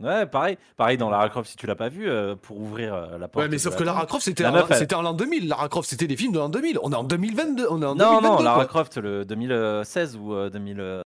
Ouais, 0.00 0.26
pareil, 0.26 0.58
pareil 0.76 0.98
dans 0.98 1.08
Lara 1.08 1.28
Croft, 1.28 1.48
si 1.50 1.56
tu 1.56 1.66
l'as 1.66 1.76
pas 1.76 1.88
vu, 1.88 2.08
euh, 2.10 2.34
pour 2.34 2.58
ouvrir 2.60 2.94
euh, 2.94 3.16
la 3.16 3.28
porte. 3.28 3.44
Ouais, 3.44 3.48
mais 3.48 3.58
sauf 3.58 3.76
que 3.76 3.84
Lara. 3.84 4.06
Croft, 4.06 4.24
c'était 4.24 4.42
La 4.42 4.50
en, 4.52 4.66
elle- 4.68 5.02
l'an 5.04 5.12
2000. 5.14 5.46
Lara 5.48 5.68
Croft, 5.68 5.88
c'était 5.88 6.08
des 6.08 6.16
films 6.16 6.32
de 6.32 6.38
l'an 6.38 6.48
2000. 6.48 6.78
On 6.82 6.90
est 6.92 6.96
en 6.96 7.04
2022. 7.04 7.66
On 7.70 7.80
est 7.80 7.86
en 7.86 7.94
Non, 7.94 8.16
2022. 8.16 8.28
non, 8.28 8.42
Lara 8.42 8.56
quoi. 8.56 8.66
Croft, 8.66 8.96
le 8.96 9.24
2016 9.24 10.16
ou 10.16 10.34
euh, 10.34 10.50
2000. 10.50 10.80
euh, 10.80 11.00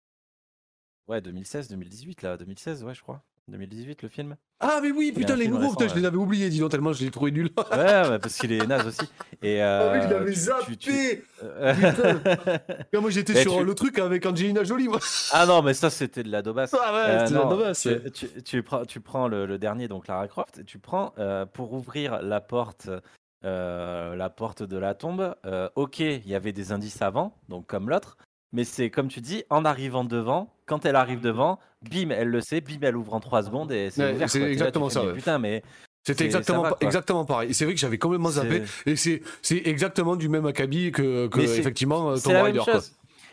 Ouais, 1.06 1.20
2016, 1.20 1.68
2018, 1.68 2.22
là, 2.22 2.36
2016, 2.36 2.82
ouais, 2.84 2.94
je 2.94 3.02
crois. 3.02 3.22
2018, 3.48 4.02
le 4.02 4.08
film? 4.08 4.36
Ah, 4.60 4.80
mais 4.82 4.90
oui, 4.90 5.08
Il 5.08 5.14
putain, 5.14 5.36
les 5.36 5.48
nouveaux, 5.48 5.62
récent, 5.62 5.76
putain, 5.76 5.94
je 5.94 5.98
les 6.00 6.06
avais 6.06 6.16
oubliés, 6.16 6.48
dis 6.50 6.58
donc, 6.60 6.70
tellement 6.70 6.92
je 6.92 7.00
les 7.00 7.06
ai 7.06 7.10
trouvés 7.10 7.30
nuls. 7.30 7.50
Ouais, 7.72 8.08
ouais, 8.08 8.18
parce 8.18 8.36
qu'il 8.36 8.52
est 8.52 8.66
naze 8.66 8.86
aussi. 8.86 9.08
Et, 9.42 9.60
Ah 9.62 9.90
oui, 9.92 10.00
je 10.02 10.06
euh, 10.06 10.10
l'avais 10.10 10.32
tu- 10.32 10.38
zappé. 10.38 10.76
tu- 10.76 10.76
tu- 10.76 11.24
Putain. 11.40 12.20
moi, 13.00 13.10
j'étais 13.10 13.32
Mais 13.34 13.42
sur 13.42 13.58
tu- 13.58 13.64
le 13.64 13.74
truc 13.74 13.98
avec 13.98 14.26
Angelina 14.26 14.64
Jolie, 14.64 14.88
moi. 14.88 14.98
ah 15.32 15.46
non, 15.46 15.62
mais 15.62 15.74
ça, 15.74 15.90
c'était 15.90 16.22
de 16.22 16.30
la 16.30 16.42
daubasse. 16.42 16.74
Ah 16.74 16.92
ouais, 16.92 16.98
Euh, 17.10 17.26
c'était 17.26 17.38
non, 17.38 17.48
dommage. 17.48 17.76
tu, 17.80 18.10
tu- 18.12 18.42
tu 18.42 18.62
prends, 18.62 18.84
tu 18.84 19.00
prends 19.00 19.28
le, 19.28 19.46
le 19.46 19.58
dernier, 19.58 19.88
donc 19.88 20.08
Lara 20.08 20.26
Croft, 20.28 20.58
et 20.58 20.64
tu 20.64 20.78
prends 20.78 21.14
euh, 21.18 21.46
pour 21.46 21.72
ouvrir 21.72 22.20
la 22.22 22.40
porte, 22.40 22.90
euh, 23.44 24.14
la 24.16 24.30
porte 24.30 24.62
de 24.62 24.76
la 24.76 24.94
tombe. 24.94 25.34
euh, 25.46 25.68
ok, 25.76 26.00
il 26.00 26.26
y 26.28 26.34
avait 26.34 26.52
des 26.52 26.72
indices 26.72 27.00
avant, 27.02 27.34
donc 27.48 27.66
comme 27.66 27.88
l'autre, 27.88 28.16
mais 28.52 28.64
c'est 28.64 28.90
comme 28.90 29.08
tu 29.08 29.20
dis, 29.20 29.44
en 29.50 29.64
arrivant 29.64 30.04
devant, 30.04 30.52
quand 30.66 30.84
elle 30.86 30.96
arrive 30.96 31.20
devant, 31.20 31.58
bim, 31.90 32.10
elle 32.10 32.28
le 32.28 32.40
sait, 32.40 32.60
bim, 32.60 32.78
elle 32.82 32.96
ouvre 32.96 33.14
en 33.14 33.20
3 33.20 33.42
secondes 33.44 33.72
et 33.72 33.90
c'est 33.90 34.02
Ouais, 34.02 34.12
ouvert. 34.14 34.30
c'est 34.30 34.40
là, 34.40 34.50
exactement 34.50 34.88
fais, 34.88 34.94
ça, 34.94 35.04
ouais. 35.04 35.12
Putain, 35.14 35.38
mais 35.38 35.62
C'était 36.04 36.24
exactement, 36.24 36.62
va, 36.62 36.76
exactement 36.80 37.24
pareil. 37.24 37.52
C'est 37.52 37.64
vrai 37.64 37.74
que 37.74 37.80
j'avais 37.80 37.98
complètement 37.98 38.30
zappé. 38.30 38.62
Et 38.86 38.96
c'est 38.96 39.20
exactement 39.50 40.16
du 40.16 40.28
même 40.28 40.46
acabit 40.46 40.90
que, 40.90 41.28
effectivement, 41.38 42.16
Tomb 42.18 42.32
Raider. 42.32 42.60
Quoi. 42.64 42.80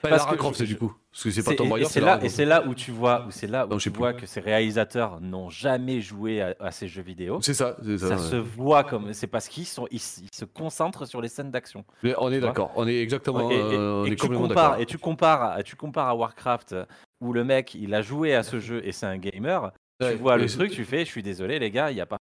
Pas 0.06 0.10
Parce 0.12 0.24
Lara 0.24 0.34
que 0.34 0.38
Croft, 0.39 0.60
je- 0.60 0.66
du 0.66 0.78
coup. 0.78 0.93
Parce 1.12 1.24
que 1.24 1.32
c'est 1.32 1.43
pas 1.43 1.56
Tomb 1.56 1.72
Raider, 1.72 1.86
et 1.86 1.89
c'est 1.89 2.01
là, 2.01 2.20
et 2.24 2.30
c'est 2.30 2.45
là 2.45 2.66
où 2.68 2.76
tu 2.76 2.91
vois, 2.91 3.26
où 3.28 3.32
c'est 3.32 3.47
là 3.47 3.66
où 3.66 3.70
Non, 3.70 3.78
tu 3.78 3.89
plus. 3.91 3.99
vois 3.99 4.14
que 4.14 4.26
ces 4.26 4.39
réalisateurs 4.41 5.22
n'ont 5.22 5.49
jamais 5.49 6.01
joué 6.01 6.41
à, 6.41 6.56
à 6.60 6.72
ces 6.72 6.88
jeux 6.88 7.01
vidéo. 7.01 7.39
C'est 7.41 7.53
ça, 7.53 7.78
ça. 7.97 7.97
Ça 7.97 8.16
ouais. 8.16 8.18
se 8.18 8.36
voit 8.36 8.84
comme, 8.84 9.14
c'est 9.14 9.28
parce 9.28 9.47
qu'ils 9.47 9.66
sont, 9.66 9.88
ils, 9.91 9.99
se 9.99 10.45
concentrent 10.45 11.06
sur 11.08 11.22
les 11.22 11.30
scènes 11.30 11.51
d'action. 11.51 11.86
On 12.18 12.32
est 12.32 12.39
d'accord, 12.39 12.72
on 12.76 12.88
est 12.88 12.99
exactement, 13.01 13.49
et, 13.49 13.56
et- 13.56 13.60
euh, 13.60 14.01
on 14.01 14.06
et 14.06 14.12
est 14.12 14.16
tu 14.16 14.28
compares, 14.28 14.80
et 14.80 14.86
tu 14.86 14.97
compares, 14.97 15.43
à, 15.43 15.64
tu 15.64 15.76
compares 15.76 16.08
à 16.10 16.16
Warcraft 16.16 16.74
euh, 16.74 16.86
où 17.22 17.32
le 17.34 17.43
mec 17.43 17.76
il 17.76 17.93
a 17.93 18.01
joué 18.01 18.36
à 18.36 18.43
ce 18.43 18.60
jeu 18.60 18.82
et 18.86 18.91
c'est 18.91 19.06
un 19.06 19.18
gamer. 19.18 19.72
Ouais, 20.01 20.12
tu 20.16 20.22
vois 20.22 20.36
le 20.38 20.47
truc, 20.47 20.72
tu 20.72 20.84
fais, 20.84 21.06
je 21.06 21.10
suis 21.10 21.24
désolé 21.24 21.58
les 21.60 21.72
gars, 21.72 21.89
il 21.91 21.97
y 21.97 22.01
a 22.01 22.06
pas. 22.06 22.18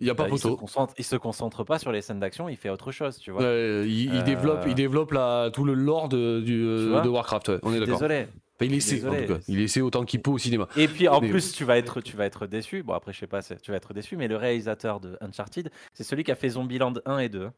Il 0.00 0.06
y 0.06 0.10
a 0.10 0.14
pas 0.14 0.24
euh, 0.24 0.28
il 0.30 0.38
se 0.38 0.42
photo. 0.42 0.56
concentre, 0.56 0.94
il 0.96 1.04
se 1.04 1.16
concentre 1.16 1.64
pas 1.64 1.78
sur 1.78 1.90
les 1.90 2.02
scènes 2.02 2.20
d'action, 2.20 2.48
il 2.48 2.56
fait 2.56 2.70
autre 2.70 2.92
chose, 2.92 3.18
tu 3.18 3.30
vois. 3.32 3.42
Ouais, 3.42 3.82
il, 3.88 4.04
il 4.14 4.16
Euh, 4.18 4.22
développe, 4.22 4.64
il 4.66 4.74
développe 4.74 5.10
la, 5.12 5.50
tout 5.52 5.64
le 5.64 5.74
lore 5.74 6.08
de, 6.08 6.40
du, 6.40 6.62
euh, 6.64 7.00
de 7.00 7.08
Warcraft. 7.08 7.48
ouais, 7.48 7.58
on 7.62 7.72
est 7.72 7.80
d'accord. 7.80 7.96
Désolé. 7.98 8.26
Enfin, 8.60 8.64
il 8.66 8.74
essaie, 8.74 9.04
en 9.06 9.10
Désolé. 9.10 9.26
tout 9.26 9.34
cas. 9.34 9.40
Il 9.48 9.60
essaie 9.60 9.80
autant 9.80 10.04
qu'il 10.04 10.20
peut 10.22 10.30
au 10.30 10.38
cinéma. 10.38 10.68
Et 10.76 10.86
puis 10.88 11.06
en 11.08 11.20
Mais- 11.20 11.30
plus, 11.30 11.52
tu 11.52 11.64
vas 11.64 11.78
être, 11.78 12.00
tu 12.00 12.16
vas 12.16 12.26
être 12.26 12.46
déçu. 12.46 12.82
Bon 12.82 12.92
après, 12.94 13.12
je 13.12 13.18
sais 13.18 13.26
pas, 13.26 13.42
tu 13.42 13.70
vas 13.70 13.76
être 13.76 13.92
déçu, 13.94 14.16
mais 14.16 14.28
le 14.28 14.36
réalisateur 14.36 15.00
de 15.00 15.16
Uncharted, 15.20 15.70
c'est 15.94 16.04
celui 16.04 16.22
qui 16.24 16.30
a 16.32 16.36
fait 16.36 16.50
Zombieland 16.50 16.94
1 17.04 17.18
et 17.18 17.28
2. 17.28 17.50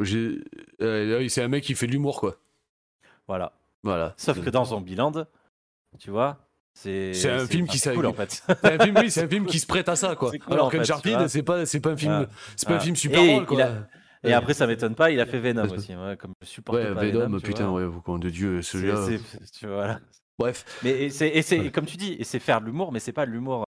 J'ai- 0.00 0.38
euh, 0.82 1.26
c'est 1.28 1.42
un 1.42 1.48
mec 1.48 1.64
qui 1.64 1.74
fait 1.74 1.86
de 1.86 1.92
l'humour, 1.92 2.20
quoi. 2.20 2.36
Voilà. 3.28 3.52
Voilà. 3.82 4.14
Sauf 4.16 4.40
que 4.44 4.50
dans 4.50 4.64
Zombieland, 4.64 5.12
tu 5.98 6.10
vois, 6.10 6.38
c'est 6.82 7.30
un 7.30 7.46
film 7.46 7.66
qui 7.66 7.80
cool 7.80 8.06
en 8.06 8.12
fait. 8.12 8.42
C'est 8.62 8.72
un 8.80 8.84
film, 8.84 8.96
oui, 8.98 9.10
c'est 9.10 9.22
un 9.24 9.28
film 9.28 9.46
qui 9.46 9.58
se 9.58 9.66
prête 9.66 9.88
à 9.88 9.96
ça, 9.96 10.14
quoi. 10.14 10.30
Cool, 10.30 10.52
Alors 10.54 10.70
qu'Uncharted, 10.70 11.26
c'est 11.28 11.42
pas, 11.42 11.64
c'est 11.66 11.80
pas 11.80 11.90
un 11.90 11.96
film, 11.96 12.12
Voilà. 12.12 12.28
c'est 12.56 12.66
pas 12.66 12.72
un 12.74 12.76
Voilà. 12.76 12.84
film 12.84 12.96
super 12.96 13.24
drôle, 13.24 13.46
quoi. 13.46 13.62
a- 13.62 14.28
Et 14.28 14.32
après, 14.32 14.54
ça 14.54 14.66
m'étonne 14.66 14.94
pas, 14.94 15.10
il 15.10 15.20
a 15.20 15.26
fait 15.26 15.38
Venom 15.38 15.64
aussi. 15.70 15.94
Ouais, 15.94 16.16
comme 16.16 16.32
je 16.42 16.46
supporte 16.46 16.78
Ouais, 16.78 16.94
pas 16.94 17.00
Venom, 17.04 17.38
putain, 17.40 17.70
ouais, 17.70 17.84
au 17.84 18.00
compte 18.00 18.22
de 18.22 18.30
Dieu, 18.30 18.60
celui-là. 18.62 19.06
tu 19.58 19.66
vois, 19.66 19.74
voilà. 19.76 20.00
Bref. 20.38 20.64
Mais 20.82 20.90
et 21.04 21.10
c'est, 21.10 21.58
Ouais. 21.58 21.70
comme 21.70 21.86
tu 21.86 21.96
dis, 21.96 22.18
c'est 22.22 22.38
faire 22.40 22.60
de 22.60 22.66
l'humour, 22.66 22.92
mais 22.92 23.00
c'est 23.00 23.12
pas 23.12 23.24
de 23.26 23.30
l'humour. 23.30 23.64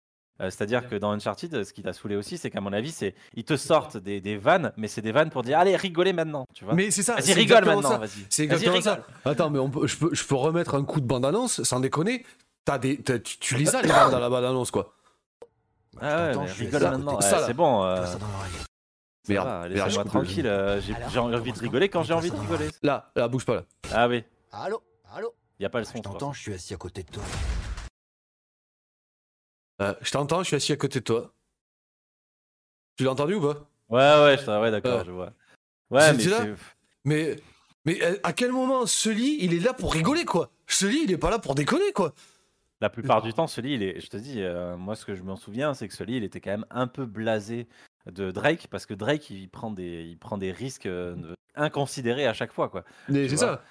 euh, 0.41 0.49
c'est-à-dire 0.49 0.87
que 0.89 0.95
dans 0.95 1.11
Uncharted, 1.11 1.63
ce 1.63 1.71
qui 1.73 1.83
t'a 1.83 1.93
saoulé 1.93 2.15
aussi, 2.15 2.37
c'est 2.39 2.49
qu'à 2.49 2.59
mon 2.61 2.73
avis, 2.73 2.91
c'est 2.91 3.13
ils 3.35 3.43
te 3.43 3.55
sortent 3.55 3.97
des, 3.97 4.19
des 4.19 4.35
vannes, 4.35 4.71
mais 4.77 4.87
c'est 4.87 5.01
des 5.01 5.11
vannes 5.11 5.29
pour 5.29 5.43
dire 5.43 5.59
allez 5.59 5.75
rigolez 5.75 6.11
maintenant, 6.13 6.45
tu 6.55 6.65
vois. 6.65 6.73
Mais 6.73 6.89
c'est 6.89 7.03
ça. 7.03 7.15
vas-y 7.15 7.33
rigole 7.33 7.65
maintenant, 7.65 7.99
vas-y. 7.99 8.25
C'est 8.29 8.43
exactement 8.45 8.81
ça. 8.81 9.05
Attends, 9.25 9.49
mais 9.51 9.59
on 9.59 9.69
peut, 9.69 9.85
je, 9.85 9.95
peux, 9.97 10.09
je 10.13 10.25
peux 10.25 10.33
remettre 10.35 10.73
un 10.75 10.83
coup 10.85 11.01
de 11.01 11.05
bande-annonce, 11.05 11.61
sans 11.63 11.79
déconner. 11.79 12.25
T'as 12.65 12.77
des, 12.77 13.01
t'as- 13.01 13.19
tu, 13.19 13.37
tu 13.39 13.55
les 13.55 13.75
as, 13.75 13.81
les 13.81 13.89
vannes 13.89 14.11
dans 14.11 14.19
la 14.19 14.29
bande-annonce, 14.29 14.71
quoi. 14.71 14.93
Ah 16.01 16.31
ouais, 16.37 16.47
je 16.47 16.53
suis 16.53 16.65
rigole 16.65 16.83
maintenant. 16.83 17.17
Ouais, 17.17 17.21
c'est 17.45 17.53
bon. 17.53 17.83
euh, 17.83 18.05
Merde, 19.29 19.47
va, 19.47 19.67
merde, 19.69 19.89
je 19.89 20.01
tranquille. 20.01 20.47
euh, 20.47 20.81
j'ai, 20.81 20.93
Alors, 20.95 21.09
j'ai 21.09 21.19
envie 21.19 21.53
de 21.53 21.59
rigoler 21.59 21.87
quand 21.89 22.03
j'ai 22.03 22.13
envie 22.13 22.31
de 22.31 22.35
rigoler. 22.35 22.69
Là, 22.81 23.11
là, 23.15 23.27
bouge 23.27 23.45
pas, 23.45 23.55
là. 23.55 23.63
Ah 23.91 24.07
oui, 24.07 24.23
Allô 24.51 24.81
Allô 25.13 25.33
il 25.59 25.63
y 25.63 25.65
a 25.65 25.69
pas 25.69 25.79
le 25.79 25.85
Je 25.85 25.91
son. 25.91 25.97
je 25.97 26.01
t'entends, 26.03 26.33
je 26.33 26.41
suis 26.41 26.53
assis 26.53 26.73
à 26.73 26.77
côté 26.77 27.03
de 27.03 27.09
toi. 27.11 27.23
Euh, 29.81 29.93
je 30.01 30.11
t'entends, 30.11 30.39
je 30.39 30.47
suis 30.47 30.55
assis 30.55 30.71
à 30.73 30.77
côté 30.77 30.99
de 30.99 31.03
toi. 31.05 31.33
Tu 32.97 33.03
l'as 33.03 33.11
entendu 33.11 33.35
ou 33.35 33.41
pas? 33.41 33.59
Ouais, 33.89 34.23
ouais, 34.23 34.37
je- 34.37 34.59
ouais, 34.61 34.71
d'accord, 34.71 34.99
Ouais. 34.99 35.05
je 35.05 35.11
vois. 35.11 35.31
Ouais, 35.89 36.13
mais 36.13 36.23
là. 36.25 36.45
Mais, 37.05 37.35
mais 37.85 38.03
euh, 38.03 38.17
à 38.23 38.33
quel 38.33 38.51
moment 38.51 38.85
Sully, 38.85 39.37
il 39.41 39.53
est 39.53 39.59
là 39.59 39.73
pour 39.73 39.93
rigoler, 39.93 40.25
quoi? 40.25 40.49
Sully, 40.67 41.03
il 41.03 41.11
est 41.11 41.17
pas 41.17 41.29
là 41.29 41.39
pour 41.39 41.55
déconner, 41.55 41.91
quoi 41.93 42.13
La 42.81 42.89
plupart 42.89 43.21
du 43.21 43.33
temps, 43.33 43.45
il 43.63 43.81
est, 43.83 43.99
je 44.01 44.07
te 44.07 44.17
dis, 44.17 44.41
euh, 44.41 44.75
moi 44.75 44.95
ce 44.95 45.05
que 45.05 45.15
je 45.15 45.23
m'en 45.23 45.35
souviens, 45.35 45.73
c'est 45.73 45.87
que 45.87 45.93
Sully, 45.93 46.17
il 46.17 46.23
était 46.23 46.41
quand 46.41 46.51
même 46.51 46.65
un 46.69 46.87
peu 46.87 47.05
blasé 47.05 47.67
de 48.11 48.31
Drake, 48.31 48.67
parce 48.69 48.85
que 48.85 48.93
Drake, 48.93 49.29
il 49.29 49.47
prend 49.47 49.71
des, 49.71 50.03
il 50.03 50.17
prend 50.17 50.37
des 50.37 50.51
risques 50.51 50.85
euh, 50.85 51.15
inconsidérés 51.55 52.27
à 52.27 52.33
chaque 52.33 52.51
fois, 52.51 52.67
quoi. 52.69 52.83
Mais 53.07 53.29
c'est 53.29 53.37
ça. 53.37 53.63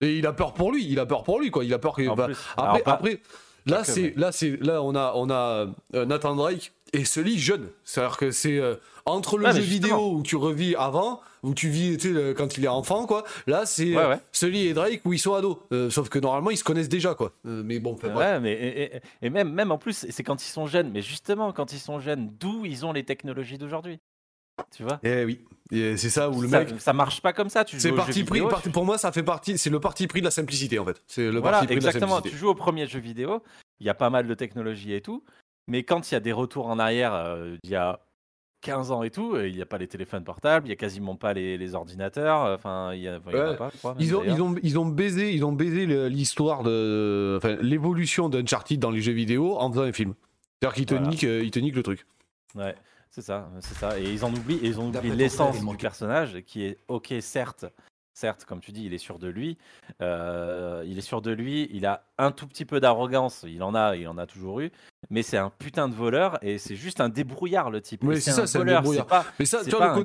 Et 0.00 0.18
il 0.18 0.26
a 0.26 0.32
peur 0.32 0.54
pour 0.54 0.70
lui, 0.70 0.86
il 0.86 1.00
a 1.00 1.06
peur 1.06 1.24
pour 1.24 1.40
lui, 1.40 1.50
quoi. 1.50 1.64
Il 1.64 1.72
a 1.74 1.78
peur 1.78 1.94
que. 1.94 2.14
Bah, 2.14 2.26
plus. 2.26 2.38
après, 2.56 2.68
Alors, 2.68 2.82
pas- 2.82 2.92
après, 2.92 3.20
Là, 3.66 3.82
c'est 3.82 4.14
là, 4.16 4.30
c'est 4.30 4.58
là, 4.62 4.82
on 4.82 4.94
a 4.94 5.12
on 5.14 5.30
a 5.30 5.72
euh, 5.94 6.04
Nathan 6.04 6.34
Drake 6.36 6.72
et 6.92 7.04
Sully 7.04 7.38
jeune. 7.38 7.68
C'est-à-dire 7.84 8.16
que 8.16 8.30
c'est 8.30 8.58
euh, 8.58 8.76
entre 9.04 9.38
le 9.38 9.50
jeu 9.50 9.60
vidéo 9.60 10.12
où 10.14 10.22
tu 10.22 10.36
revis 10.36 10.76
avant, 10.76 11.20
où 11.42 11.54
tu 11.54 11.68
vis 11.68 11.98
quand 12.36 12.56
il 12.56 12.64
est 12.64 12.68
enfant, 12.68 13.06
quoi. 13.06 13.24
Là, 13.46 13.66
c'est 13.66 13.96
ouais, 13.96 14.18
Sully 14.32 14.66
et 14.68 14.74
Drake 14.74 15.00
où 15.04 15.12
ils 15.12 15.18
sont 15.18 15.34
ados. 15.34 15.58
sauf 15.90 16.08
que 16.08 16.18
normalement, 16.18 16.50
ils 16.50 16.56
se 16.56 16.64
connaissent 16.64 16.88
déjà, 16.88 17.14
quoi. 17.14 17.32
mais 17.44 17.78
bon, 17.78 17.96
ouais, 18.02 18.40
mais 18.40 19.02
et, 19.22 19.30
même 19.30 19.52
même 19.52 19.72
en 19.72 19.78
plus, 19.78 20.06
c'est 20.08 20.22
quand 20.22 20.42
ils 20.42 20.50
sont 20.50 20.66
jeunes. 20.66 20.90
Mais 20.90 21.02
justement, 21.02 21.52
quand 21.52 21.72
ils 21.72 21.80
sont 21.80 22.00
jeunes, 22.00 22.30
d'où 22.38 22.64
ils 22.64 22.86
ont 22.86 22.92
les 22.92 23.04
technologies 23.04 23.58
d'aujourd'hui? 23.58 24.00
Tu 24.70 24.84
vois? 24.84 25.00
Eh 25.02 25.24
oui, 25.24 25.44
c'est 25.70 26.10
ça 26.10 26.30
où 26.30 26.40
le 26.40 26.48
ça, 26.48 26.60
mec. 26.60 26.80
Ça 26.80 26.92
marche 26.92 27.20
pas 27.20 27.32
comme 27.32 27.48
ça. 27.48 27.64
Tu 27.64 27.80
c'est 27.80 27.92
parti 27.92 28.24
pris. 28.24 28.40
Pour 28.72 28.84
moi, 28.84 28.98
ça 28.98 29.10
fait 29.12 29.22
partie. 29.22 29.58
C'est 29.58 29.70
le 29.70 29.80
parti 29.80 30.06
pris 30.06 30.20
de 30.20 30.24
la 30.24 30.30
simplicité 30.30 30.78
en 30.78 30.84
fait. 30.84 31.02
C'est 31.06 31.30
le 31.30 31.40
voilà, 31.40 31.58
parti 31.58 31.66
pris 31.66 31.76
exactement. 31.76 32.20
De 32.20 32.26
la 32.26 32.30
tu 32.30 32.36
joues 32.36 32.48
au 32.48 32.54
premier 32.54 32.86
jeu 32.86 33.00
vidéo. 33.00 33.42
Il 33.80 33.86
y 33.86 33.90
a 33.90 33.94
pas 33.94 34.10
mal 34.10 34.26
de 34.26 34.34
technologie 34.34 34.94
et 34.94 35.00
tout. 35.00 35.24
Mais 35.68 35.82
quand 35.82 36.10
il 36.10 36.14
y 36.14 36.16
a 36.16 36.20
des 36.20 36.32
retours 36.32 36.66
en 36.66 36.78
arrière, 36.78 37.14
euh, 37.14 37.56
il 37.62 37.70
y 37.70 37.74
a 37.74 38.00
15 38.60 38.92
ans 38.92 39.02
et 39.02 39.10
tout, 39.10 39.36
il 39.38 39.54
n'y 39.54 39.62
a 39.62 39.66
pas 39.66 39.78
les 39.78 39.86
téléphones 39.88 40.24
portables, 40.24 40.66
il 40.66 40.70
n'y 40.70 40.74
a 40.74 40.76
quasiment 40.76 41.16
pas 41.16 41.32
les, 41.34 41.74
ordinateurs. 41.74 42.52
Enfin, 42.54 42.92
il 42.94 43.02
y, 43.02 43.08
a, 43.08 43.20
pas, 43.20 43.70
ils, 43.98 44.14
ont, 44.14 44.24
ils, 44.24 44.42
ont, 44.42 44.54
ils 44.62 44.78
ont 44.78 44.86
baisé, 44.86 45.32
ils 45.34 45.44
ont 45.44 45.52
baisé 45.52 45.86
l'histoire 46.08 46.62
de, 46.62 47.34
enfin, 47.36 47.56
l'évolution 47.60 48.28
d'Uncharted 48.28 48.78
dans 48.78 48.90
les 48.90 49.02
jeux 49.02 49.12
vidéo 49.12 49.56
en 49.58 49.70
faisant 49.70 49.82
un 49.82 49.92
film. 49.92 50.14
C'est-à-dire 50.60 50.74
qu'ils 50.74 50.86
te, 50.86 50.94
niquent, 50.94 51.24
euh, 51.24 51.42
ils 51.44 51.50
te 51.50 51.58
niquent 51.58 51.76
le 51.76 51.82
truc. 51.82 52.06
Ouais. 52.54 52.74
C'est 53.14 53.22
ça, 53.22 53.48
c'est 53.60 53.76
ça. 53.76 54.00
Et 54.00 54.12
ils 54.12 54.24
en 54.24 54.34
oublient, 54.34 54.58
ils 54.60 54.80
ont 54.80 54.88
oublié 54.88 55.14
l'essence 55.14 55.64
du 55.64 55.76
personnage, 55.76 56.42
qui 56.46 56.64
est 56.64 56.78
ok, 56.88 57.14
certes, 57.20 57.64
certes, 58.14 58.44
comme 58.44 58.60
tu 58.60 58.72
dis, 58.72 58.86
il 58.86 58.94
est 58.94 58.98
sûr 58.98 59.18
de 59.18 59.28
lui. 59.28 59.58
Euh, 60.00 60.82
il 60.86 60.96
est 60.96 61.02
sûr 61.02 61.20
de 61.20 61.30
lui. 61.30 61.68
Il 61.72 61.84
a 61.84 62.04
un 62.16 62.30
tout 62.30 62.46
petit 62.46 62.64
peu 62.64 62.80
d'arrogance. 62.80 63.44
Il 63.46 63.62
en 63.62 63.74
a, 63.74 63.96
il 63.96 64.08
en 64.08 64.16
a 64.16 64.26
toujours 64.26 64.60
eu. 64.60 64.70
Mais 65.10 65.22
c'est 65.22 65.36
un 65.36 65.50
putain 65.50 65.88
de 65.88 65.94
voleur 65.94 66.38
et 66.42 66.56
c'est 66.56 66.76
juste 66.76 67.00
un 67.00 67.10
débrouillard 67.10 67.70
le 67.70 67.82
type. 67.82 68.02
Oui, 68.04 68.20
c'est 68.20 68.30
ça, 68.30 68.46
c'est 68.46 68.58
un 68.58 68.64
débrouillard. 68.64 69.06
mais 69.38 69.44
ça, 69.44 69.62
tu 69.62 69.70
vois, 69.70 70.02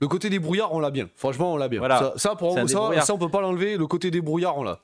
le, 0.00 0.08
côté 0.08 0.30
débrouillard, 0.30 0.72
on 0.72 0.78
l'a 0.78 0.90
bien. 0.90 1.08
Franchement, 1.16 1.52
on 1.52 1.56
l'a 1.56 1.68
bien. 1.68 1.80
Voilà. 1.80 2.14
Ça, 2.16 2.36
pour 2.36 2.54
ça, 2.54 2.66
ça, 2.66 3.14
on 3.14 3.18
peut 3.18 3.28
pas 3.28 3.40
l'enlever. 3.40 3.76
Le 3.76 3.86
côté 3.86 4.10
débrouillard, 4.10 4.56
on 4.56 4.62
l'a. 4.62 4.80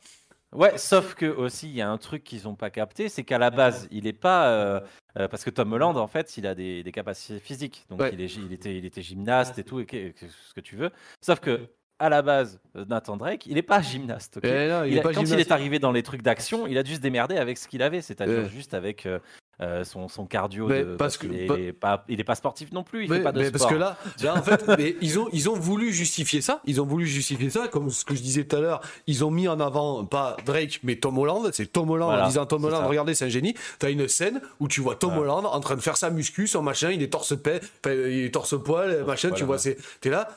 Ouais, 0.52 0.78
sauf 0.78 1.14
que 1.14 1.26
aussi 1.26 1.68
il 1.68 1.74
y 1.74 1.82
a 1.82 1.90
un 1.90 1.98
truc 1.98 2.22
qu'ils 2.22 2.44
n'ont 2.44 2.54
pas 2.54 2.70
capté, 2.70 3.08
c'est 3.08 3.24
qu'à 3.24 3.38
la 3.38 3.50
base 3.50 3.88
il 3.90 4.06
est 4.06 4.12
pas 4.12 4.46
euh, 4.46 4.80
euh, 5.18 5.26
parce 5.26 5.42
que 5.42 5.50
Tom 5.50 5.72
Holland 5.72 5.96
en 5.96 6.06
fait 6.06 6.36
il 6.36 6.46
a 6.46 6.54
des, 6.54 6.84
capacités 6.94 7.40
physiques, 7.40 7.84
donc 7.90 8.00
il, 8.12 8.20
est, 8.20 8.32
il, 8.36 8.52
était, 8.52 8.78
il 8.78 8.84
était 8.84 9.02
gymnaste 9.02 9.58
et 9.58 9.64
tout 9.64 9.80
et 9.80 10.14
ce 10.16 10.54
que 10.54 10.60
tu 10.60 10.76
veux. 10.76 10.92
Sauf 11.20 11.40
que 11.40 11.68
à 11.98 12.08
la 12.08 12.22
base 12.22 12.60
Nathan 12.88 13.16
Drake 13.16 13.46
il 13.46 13.54
n'est 13.54 13.62
pas 13.62 13.80
gymnaste. 13.80 14.38
Eh 14.42 14.68
il 14.88 15.00
quand 15.00 15.22
il 15.22 15.40
est 15.40 15.52
arrivé 15.52 15.78
dans 15.78 15.92
les 15.92 16.02
trucs 16.02 16.22
d'action, 16.22 16.66
il 16.66 16.78
a 16.78 16.82
dû 16.82 16.94
se 16.94 17.00
démerder 17.00 17.36
avec 17.36 17.58
ce 17.58 17.68
qu'il 17.68 17.82
avait, 17.82 18.02
c'est-à-dire 18.02 18.48
juste 18.48 18.74
avec 18.74 19.06
euh, 19.06 19.18
euh, 19.60 19.84
son, 19.84 20.08
son, 20.08 20.26
cardio. 20.26 20.68
parce, 20.98 21.16
qu'il 21.16 21.34
est, 21.34 21.72
pas, 21.72 22.04
il 22.08 22.18
est 22.18 22.24
pas 22.24 22.34
sportif 22.34 22.72
non 22.72 22.82
plus. 22.82 23.04
Il 23.04 23.12
fait 23.12 23.20
pas 23.20 23.30
de 23.30 23.48
Parce 23.50 23.66
que 23.66 23.74
là, 23.74 23.96
en 24.28 24.42
fait, 24.42 24.64
ils 25.00 25.18
ont 25.18 25.28
ils 25.32 25.48
ont 25.48 25.54
voulu 25.54 25.92
justifier 25.92 26.40
ça. 26.40 26.60
Ils 26.64 26.80
ont 26.80 26.86
voulu 26.86 27.06
justifier 27.06 27.50
ça, 27.50 27.68
comme 27.68 27.90
ce 27.90 28.04
que 28.04 28.16
je 28.16 28.22
disais 28.22 28.44
tout 28.44 28.56
à 28.56 28.60
l'heure. 28.60 28.80
Ils 29.06 29.24
ont 29.24 29.30
mis 29.30 29.46
en 29.46 29.60
avant 29.60 30.04
pas 30.04 30.36
Drake, 30.44 30.80
mais 30.82 30.96
Tom 30.96 31.18
Holland. 31.18 31.50
C'est 31.52 31.70
Tom 31.70 31.90
Holland 31.90 32.10
en 32.10 32.26
disant 32.26 32.46
Tom 32.46 32.64
Holland, 32.64 32.84
regardez, 32.86 33.14
c'est 33.14 33.26
un 33.26 33.28
génie. 33.28 33.54
T'as 33.78 33.90
une 33.90 34.08
scène 34.08 34.40
où 34.58 34.66
tu 34.66 34.80
vois 34.80 34.96
Tom 34.96 35.16
Holland 35.16 35.46
en 35.46 35.60
train 35.60 35.76
de 35.76 35.80
faire 35.80 35.96
sa 35.96 36.10
muscu, 36.10 36.48
son 36.48 36.62
machin, 36.62 36.90
il 36.90 37.02
est 37.02 37.12
torse 37.12 37.40
paix, 37.40 37.60
il 37.86 38.24
est 38.24 38.34
torse 38.34 38.60
poil, 38.60 39.04
machin. 39.04 39.30
tu 39.30 39.44
vois, 39.44 39.58
c'est 39.58 39.76
t'es 40.00 40.10
là. 40.10 40.28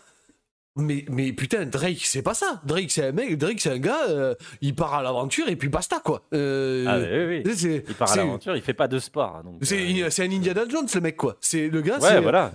Mais, 0.77 1.05
mais 1.09 1.33
putain, 1.33 1.65
Drake, 1.65 2.01
c'est 2.03 2.21
pas 2.21 2.33
ça. 2.33 2.61
Drake, 2.65 2.91
c'est 2.91 3.07
un 3.07 3.11
mec, 3.11 3.37
Drake, 3.37 3.59
c'est 3.59 3.71
un 3.71 3.79
gars, 3.79 4.07
euh, 4.09 4.35
il 4.61 4.75
part 4.75 4.93
à 4.93 5.01
l'aventure 5.01 5.49
et 5.49 5.55
puis 5.55 5.69
basta, 5.69 5.99
quoi. 6.03 6.23
Euh, 6.33 6.85
ah, 6.87 6.99
oui, 6.99 7.43
oui. 7.43 7.81
Il 7.87 7.95
part 7.95 8.11
à 8.11 8.15
l'aventure, 8.15 8.55
il 8.55 8.61
fait 8.61 8.73
pas 8.73 8.87
de 8.87 8.99
sport. 8.99 9.41
Hein, 9.43 9.51
euh, 9.71 10.09
c'est 10.09 10.23
un 10.23 10.31
Indiana 10.31 10.63
Jones, 10.69 10.87
le 10.93 11.01
mec, 11.01 11.17
quoi. 11.17 11.37
C'est 11.41 11.67
le 11.67 11.81
gars, 11.81 11.99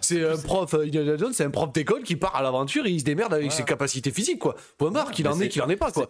c'est 0.00 0.24
un 0.24 0.36
prof, 0.36 0.74
Indiana 0.74 1.16
Jones, 1.16 1.32
c'est 1.32 1.44
un 1.44 1.50
prof 1.50 1.72
d'école 1.72 2.02
qui 2.02 2.16
part 2.16 2.36
à 2.36 2.42
l'aventure 2.42 2.86
et 2.86 2.90
il 2.90 3.00
se 3.00 3.04
démerde 3.04 3.34
avec 3.34 3.50
ses 3.52 3.64
capacités 3.64 4.10
physiques, 4.10 4.38
quoi. 4.38 4.54
Point 4.78 4.90
barre, 4.90 5.10
qu'il 5.10 5.26
en 5.28 5.38
est, 5.40 5.48
qu'il 5.48 5.62
en 5.62 5.68
est 5.68 5.76
pas, 5.76 5.90
quoi. 5.90 6.08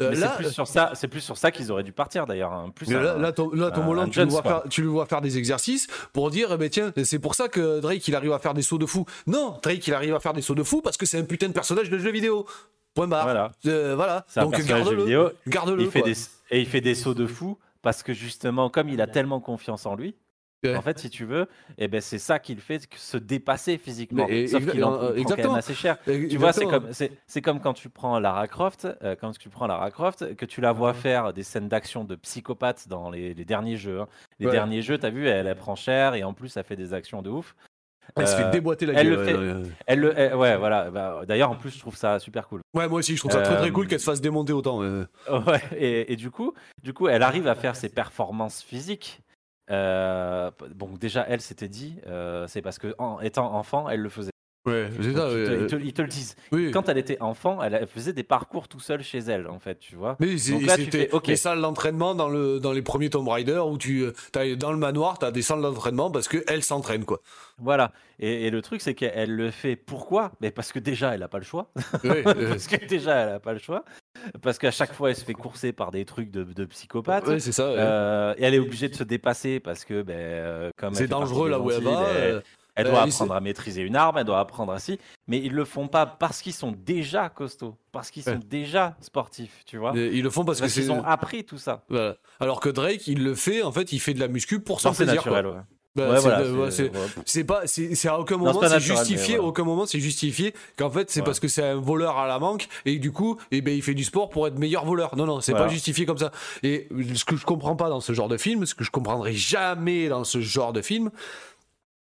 Euh, 0.00 0.14
c'est 0.14 0.36
plus 0.36 0.52
sur 0.52 0.66
ça, 0.66 0.92
c'est 0.94 1.08
plus 1.08 1.20
sur 1.20 1.36
ça 1.36 1.50
qu'ils 1.50 1.70
auraient 1.70 1.82
dû 1.82 1.92
partir 1.92 2.26
d'ailleurs. 2.26 2.52
Hein. 2.52 2.72
Plus 2.74 2.90
là, 2.90 3.16
là, 3.16 3.32
Tom, 3.32 3.52
Holland, 3.52 4.10
tu, 4.10 4.20
le 4.20 4.26
vois 4.26 4.42
faire, 4.42 4.62
tu, 4.68 4.82
le 4.82 4.88
vois 4.88 5.06
faire, 5.06 5.20
des 5.20 5.38
exercices 5.38 5.86
pour 6.12 6.30
dire, 6.30 6.50
eh 6.52 6.56
ben, 6.56 6.70
tiens, 6.70 6.92
c'est 7.04 7.18
pour 7.18 7.34
ça 7.34 7.48
que 7.48 7.80
Drake 7.80 8.06
il 8.08 8.16
arrive 8.16 8.32
à 8.32 8.38
faire 8.38 8.54
des 8.54 8.62
sauts 8.62 8.78
de 8.78 8.86
fou. 8.86 9.04
Non, 9.26 9.58
Drake 9.62 9.86
il 9.86 9.94
arrive 9.94 10.14
à 10.14 10.20
faire 10.20 10.32
des 10.32 10.42
sauts 10.42 10.54
de 10.54 10.62
fou 10.62 10.80
parce 10.80 10.96
que 10.96 11.06
c'est 11.06 11.18
un 11.18 11.24
putain 11.24 11.48
de 11.48 11.52
personnage 11.52 11.90
de 11.90 11.98
jeu 11.98 12.10
vidéo. 12.10 12.46
Point 12.94 13.08
barre. 13.08 13.24
Voilà. 13.24 13.52
Euh, 13.66 13.94
voilà. 13.94 14.26
Donc 14.36 14.58
garde-le. 14.64 15.34
Garde-le. 15.46 15.82
Et 16.50 16.60
il 16.60 16.66
fait 16.66 16.80
des 16.80 16.94
sauts 16.94 17.14
de 17.14 17.26
fou 17.26 17.58
parce 17.82 18.02
que 18.02 18.12
justement, 18.12 18.70
comme 18.70 18.88
il 18.88 19.00
a 19.00 19.06
tellement 19.06 19.40
confiance 19.40 19.86
en 19.86 19.96
lui, 19.96 20.14
en 20.68 20.82
fait, 20.82 20.98
si 20.98 21.10
tu 21.10 21.24
veux, 21.24 21.48
eh 21.78 21.88
ben, 21.88 22.00
c'est 22.00 22.18
ça 22.18 22.38
qui 22.38 22.54
le 22.54 22.60
fait 22.60 22.86
se 22.96 23.16
dépasser 23.16 23.78
physiquement. 23.78 24.26
Sauf 24.46 24.70
qu'il 24.70 24.84
en 24.84 24.98
prend 24.98 25.24
quand 25.24 25.36
même 25.36 25.50
assez 25.54 25.74
cher. 25.74 25.98
Tu 26.04 26.36
vois, 26.36 26.52
c'est 26.52 27.42
comme, 27.42 27.60
quand 27.60 27.74
tu 27.74 27.88
prends 27.88 28.18
Lara 28.18 28.46
Croft, 28.48 28.86
euh, 29.02 29.16
quand 29.20 29.36
tu 29.36 29.48
prends 29.48 29.66
Lara 29.66 29.90
Croft, 29.90 30.36
que 30.36 30.46
tu 30.46 30.60
la 30.60 30.72
vois 30.72 30.94
faire 30.94 31.32
des 31.32 31.42
scènes 31.42 31.68
d'action 31.68 32.04
de 32.04 32.14
psychopathe 32.14 32.88
dans 32.88 33.10
les, 33.10 33.34
derniers 33.34 33.76
jeux. 33.76 34.00
Hein. 34.00 34.08
Les 34.38 34.50
derniers 34.50 34.82
jeux, 34.82 34.98
t'as 34.98 35.10
vu, 35.10 35.26
elle, 35.26 35.46
elle, 35.46 35.56
prend 35.56 35.74
cher 35.74 36.14
et 36.14 36.24
en 36.24 36.32
plus, 36.32 36.56
elle 36.56 36.64
fait 36.64 36.76
des 36.76 36.94
actions 36.94 37.22
de 37.22 37.30
ouf. 37.30 37.54
Elle 38.16 38.28
se 38.28 38.36
fait 38.36 38.44
euh, 38.44 38.50
déboîter 38.50 38.84
la 38.86 38.94
elle 38.94 39.06
gueule. 39.08 39.18
Le 39.18 39.24
fait, 39.64 39.70
elle 39.86 40.00
le, 40.00 40.36
ouais, 40.36 40.56
voilà. 40.56 40.90
Bah, 40.90 41.22
d'ailleurs, 41.26 41.50
en 41.50 41.54
plus, 41.54 41.70
je 41.70 41.78
trouve 41.78 41.96
ça 41.96 42.18
super 42.18 42.48
cool. 42.48 42.60
Ouais, 42.74 42.88
moi 42.88 42.98
aussi, 42.98 43.14
je 43.14 43.20
trouve 43.20 43.30
ça 43.30 43.42
très 43.42 43.56
très 43.56 43.70
cool 43.70 43.86
euh, 43.86 43.88
qu'elle 43.88 44.00
se 44.00 44.04
fasse 44.04 44.20
démonter 44.20 44.52
autant. 44.52 44.80
Ouais, 44.82 45.62
et, 45.76 46.12
et, 46.12 46.16
du 46.16 46.30
coup, 46.30 46.52
du 46.82 46.92
coup, 46.92 47.08
elle 47.08 47.22
arrive 47.22 47.46
à 47.46 47.54
faire 47.54 47.76
ses 47.76 47.88
performances 47.88 48.62
physiques 48.62 49.22
euh, 49.70 50.50
bon, 50.74 50.94
déjà, 50.94 51.24
elle 51.28 51.40
s'était 51.40 51.68
dit, 51.68 52.00
euh, 52.06 52.46
c'est 52.46 52.62
parce 52.62 52.78
que 52.78 52.94
en 52.98 53.20
étant 53.20 53.54
enfant, 53.54 53.88
elle 53.88 54.00
le 54.00 54.08
faisait. 54.08 54.31
Ouais, 54.64 54.88
c'est 55.00 55.12
ça. 55.12 55.28
Ils, 55.28 55.92
te, 55.92 56.02
le 56.02 56.08
disent. 56.08 56.36
Quand 56.72 56.88
elle 56.88 56.98
était 56.98 57.20
enfant, 57.20 57.60
elle, 57.62 57.86
faisait 57.88 58.12
des 58.12 58.22
parcours 58.22 58.68
tout 58.68 58.78
seul 58.78 59.02
chez 59.02 59.18
elle, 59.18 59.48
en 59.48 59.58
fait, 59.58 59.78
tu 59.80 59.96
vois. 59.96 60.16
Mais 60.20 60.38
c'était 60.38 61.10
des 61.24 61.36
salles 61.36 61.60
d'entraînement 61.60 62.14
dans, 62.14 62.28
le, 62.28 62.60
dans 62.60 62.72
les 62.72 62.82
premiers 62.82 63.10
Tomb 63.10 63.28
Raider 63.28 63.60
où 63.66 63.76
tu 63.76 64.06
as, 64.34 64.54
dans 64.54 64.70
le 64.70 64.78
manoir, 64.78 65.18
tu 65.18 65.24
as 65.24 65.32
des 65.32 65.42
salles 65.42 65.62
d'entraînement 65.62 66.10
parce 66.10 66.28
qu'elle 66.28 66.62
s'entraîne, 66.62 67.04
quoi. 67.04 67.20
Voilà. 67.58 67.92
Et, 68.20 68.50
le 68.50 68.62
truc, 68.62 68.82
c'est 68.82 68.94
qu'elle 68.94 69.34
le 69.34 69.50
fait 69.50 69.74
pourquoi? 69.74 70.32
Mais 70.40 70.52
parce 70.52 70.70
que 70.70 70.78
déjà, 70.78 71.14
elle 71.14 71.20
n'a 71.20 71.28
pas 71.28 71.38
le 71.38 71.44
choix. 71.44 71.72
parce 72.02 72.66
que 72.68 72.86
déjà, 72.86 73.16
elle 73.16 73.30
n'a 73.30 73.40
pas 73.40 73.52
le 73.52 73.58
choix. 73.58 73.84
Parce 74.42 74.58
qu'à 74.58 74.70
chaque 74.70 74.92
fois, 74.92 75.10
elle 75.10 75.16
se 75.16 75.24
fait 75.24 75.32
courser 75.32 75.72
par 75.72 75.90
des 75.90 76.04
trucs 76.04 76.30
de, 76.30 76.44
de 76.44 76.64
psychopathe. 76.66 77.24
Oui, 77.26 77.40
c'est 77.40 77.50
ça. 77.50 77.64
Euh, 77.64 78.34
et 78.38 78.44
elle 78.44 78.54
est 78.54 78.60
obligée 78.60 78.88
de 78.88 78.94
se 78.94 79.02
dépasser 79.02 79.58
parce 79.58 79.84
que, 79.84 80.02
ben, 80.02 80.14
euh, 80.14 80.70
comme 80.76 80.94
c'est 80.94 81.08
dangereux 81.08 81.48
là 81.48 81.58
où 81.58 81.70
elle 81.72 81.82
va. 81.82 82.42
Elle 82.74 82.86
doit 82.88 83.02
apprendre 83.02 83.34
à 83.34 83.40
maîtriser 83.40 83.82
une 83.82 83.96
arme, 83.96 84.18
elle 84.18 84.24
doit 84.24 84.40
apprendre 84.40 84.72
ainsi, 84.72 84.98
mais 85.26 85.38
ils 85.38 85.52
le 85.52 85.64
font 85.64 85.88
pas 85.88 86.06
parce 86.06 86.42
qu'ils 86.42 86.54
sont 86.54 86.72
déjà 86.72 87.28
costauds, 87.28 87.76
parce 87.92 88.10
qu'ils 88.10 88.22
sont 88.22 88.40
déjà 88.46 88.96
sportifs, 89.00 89.62
tu 89.66 89.76
vois. 89.76 89.92
ils 89.94 90.22
le 90.22 90.30
font 90.30 90.44
parce, 90.44 90.60
qu'ils 90.60 90.92
ont 90.92 91.04
appris 91.04 91.44
tout 91.44 91.58
ça. 91.58 91.84
Alors 92.40 92.60
que 92.60 92.68
Drake, 92.68 93.06
il 93.06 93.22
le 93.22 93.34
fait, 93.34 93.62
en 93.62 93.72
fait, 93.72 93.92
il 93.92 94.00
fait 94.00 94.14
de 94.14 94.20
la 94.20 94.28
muscu 94.28 94.60
pour 94.60 94.80
son 94.80 94.92
plaisir. 94.92 95.14
naturel, 95.14 95.46
ouais. 95.46 95.60
Bah, 95.94 96.16
c'est 97.26 97.44
pas, 97.44 97.66
c'est 97.66 98.08
à 98.08 98.18
aucun 98.18 98.38
moment 98.38 98.58
c'est 98.62 98.80
justifié, 98.80 99.38
aucun 99.38 99.62
moment 99.62 99.84
c'est 99.84 100.00
justifié 100.00 100.54
qu'en 100.78 100.88
fait 100.88 101.10
c'est 101.10 101.20
parce 101.20 101.38
que 101.38 101.48
c'est 101.48 101.62
un 101.62 101.74
voleur 101.74 102.16
à 102.16 102.26
la 102.26 102.38
manque 102.38 102.66
et 102.86 102.98
du 102.98 103.12
coup, 103.12 103.36
et 103.50 103.58
eh 103.58 103.60
ben 103.60 103.74
il 103.74 103.82
fait 103.82 103.92
du 103.92 104.04
sport 104.04 104.30
pour 104.30 104.46
être 104.46 104.58
meilleur 104.58 104.86
voleur. 104.86 105.14
Non, 105.16 105.26
non, 105.26 105.42
c'est 105.42 105.52
pas 105.52 105.68
justifié 105.68 106.06
comme 106.06 106.16
ça. 106.16 106.32
Et 106.62 106.88
ce 107.14 107.26
que 107.26 107.36
je 107.36 107.44
comprends 107.44 107.76
pas 107.76 107.90
dans 107.90 108.00
ce 108.00 108.14
genre 108.14 108.28
de 108.28 108.38
film, 108.38 108.64
ce 108.64 108.74
que 108.74 108.84
je 108.84 108.90
comprendrai 108.90 109.34
jamais 109.34 110.08
dans 110.08 110.24
ce 110.24 110.40
genre 110.40 110.72
de 110.72 110.80
film, 110.80 111.10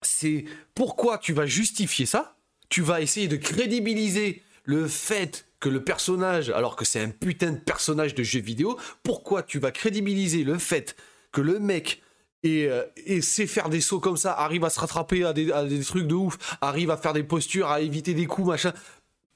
c'est 0.06 0.44
pourquoi 0.74 1.18
tu 1.18 1.32
vas 1.32 1.46
justifier 1.46 2.06
ça, 2.06 2.36
tu 2.68 2.82
vas 2.82 3.00
essayer 3.00 3.28
de 3.28 3.36
crédibiliser 3.36 4.42
le 4.64 4.88
fait 4.88 5.46
que 5.60 5.68
le 5.68 5.82
personnage, 5.82 6.50
alors 6.50 6.76
que 6.76 6.84
c'est 6.84 7.00
un 7.00 7.10
putain 7.10 7.52
de 7.52 7.58
personnage 7.58 8.14
de 8.14 8.22
jeu 8.22 8.40
vidéo, 8.40 8.78
pourquoi 9.02 9.42
tu 9.42 9.58
vas 9.58 9.70
crédibiliser 9.70 10.44
le 10.44 10.58
fait 10.58 10.96
que 11.32 11.40
le 11.40 11.58
mec 11.58 12.02
et, 12.42 12.66
euh, 12.66 12.84
et 13.06 13.22
sait 13.22 13.46
faire 13.46 13.70
des 13.70 13.80
sauts 13.80 14.00
comme 14.00 14.16
ça, 14.16 14.32
arrive 14.32 14.64
à 14.64 14.70
se 14.70 14.78
rattraper 14.78 15.24
à 15.24 15.32
des, 15.32 15.80
trucs 15.80 16.06
de 16.06 16.14
ouf, 16.14 16.36
arrive 16.60 16.90
à 16.90 16.96
faire 16.96 17.14
des 17.14 17.22
postures, 17.22 17.70
à 17.70 17.80
éviter 17.80 18.12
des 18.14 18.26
coups, 18.26 18.48
machin. 18.48 18.72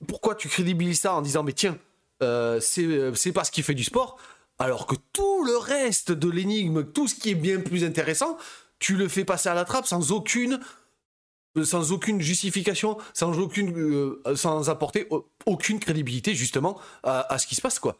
Pourquoi 0.06 0.34
tu 0.34 0.48
crédibilises 0.48 1.00
ça 1.00 1.14
en 1.14 1.22
disant 1.22 1.42
mais 1.42 1.54
tiens, 1.54 1.78
euh, 2.22 2.60
euh, 2.78 3.14
c'est 3.14 3.32
parce 3.32 3.50
qu'il 3.50 3.64
fait 3.64 3.74
du 3.74 3.84
sport, 3.84 4.18
alors 4.58 4.86
que 4.86 4.96
tout 5.12 5.44
le 5.44 5.56
reste 5.56 6.12
de 6.12 6.30
l'énigme, 6.30 6.84
tout 6.84 7.08
ce 7.08 7.14
qui 7.14 7.30
est 7.30 7.34
bien 7.34 7.60
plus 7.60 7.84
intéressant, 7.84 8.36
tu 8.78 8.96
le 8.96 9.08
fais 9.08 9.24
passer 9.24 9.48
à 9.48 9.54
la 9.54 9.64
trappe 9.64 9.86
sans 9.86 10.12
aucune 10.12 10.60
sans 11.64 11.92
aucune 11.92 12.20
justification, 12.20 12.98
sans 13.14 13.32
sans 14.36 14.70
apporter 14.70 15.08
aucune 15.46 15.80
crédibilité 15.80 16.34
justement 16.34 16.78
à, 17.02 17.36
ce 17.38 17.46
qui 17.46 17.54
se 17.54 17.60
passe 17.60 17.78
quoi. 17.78 17.96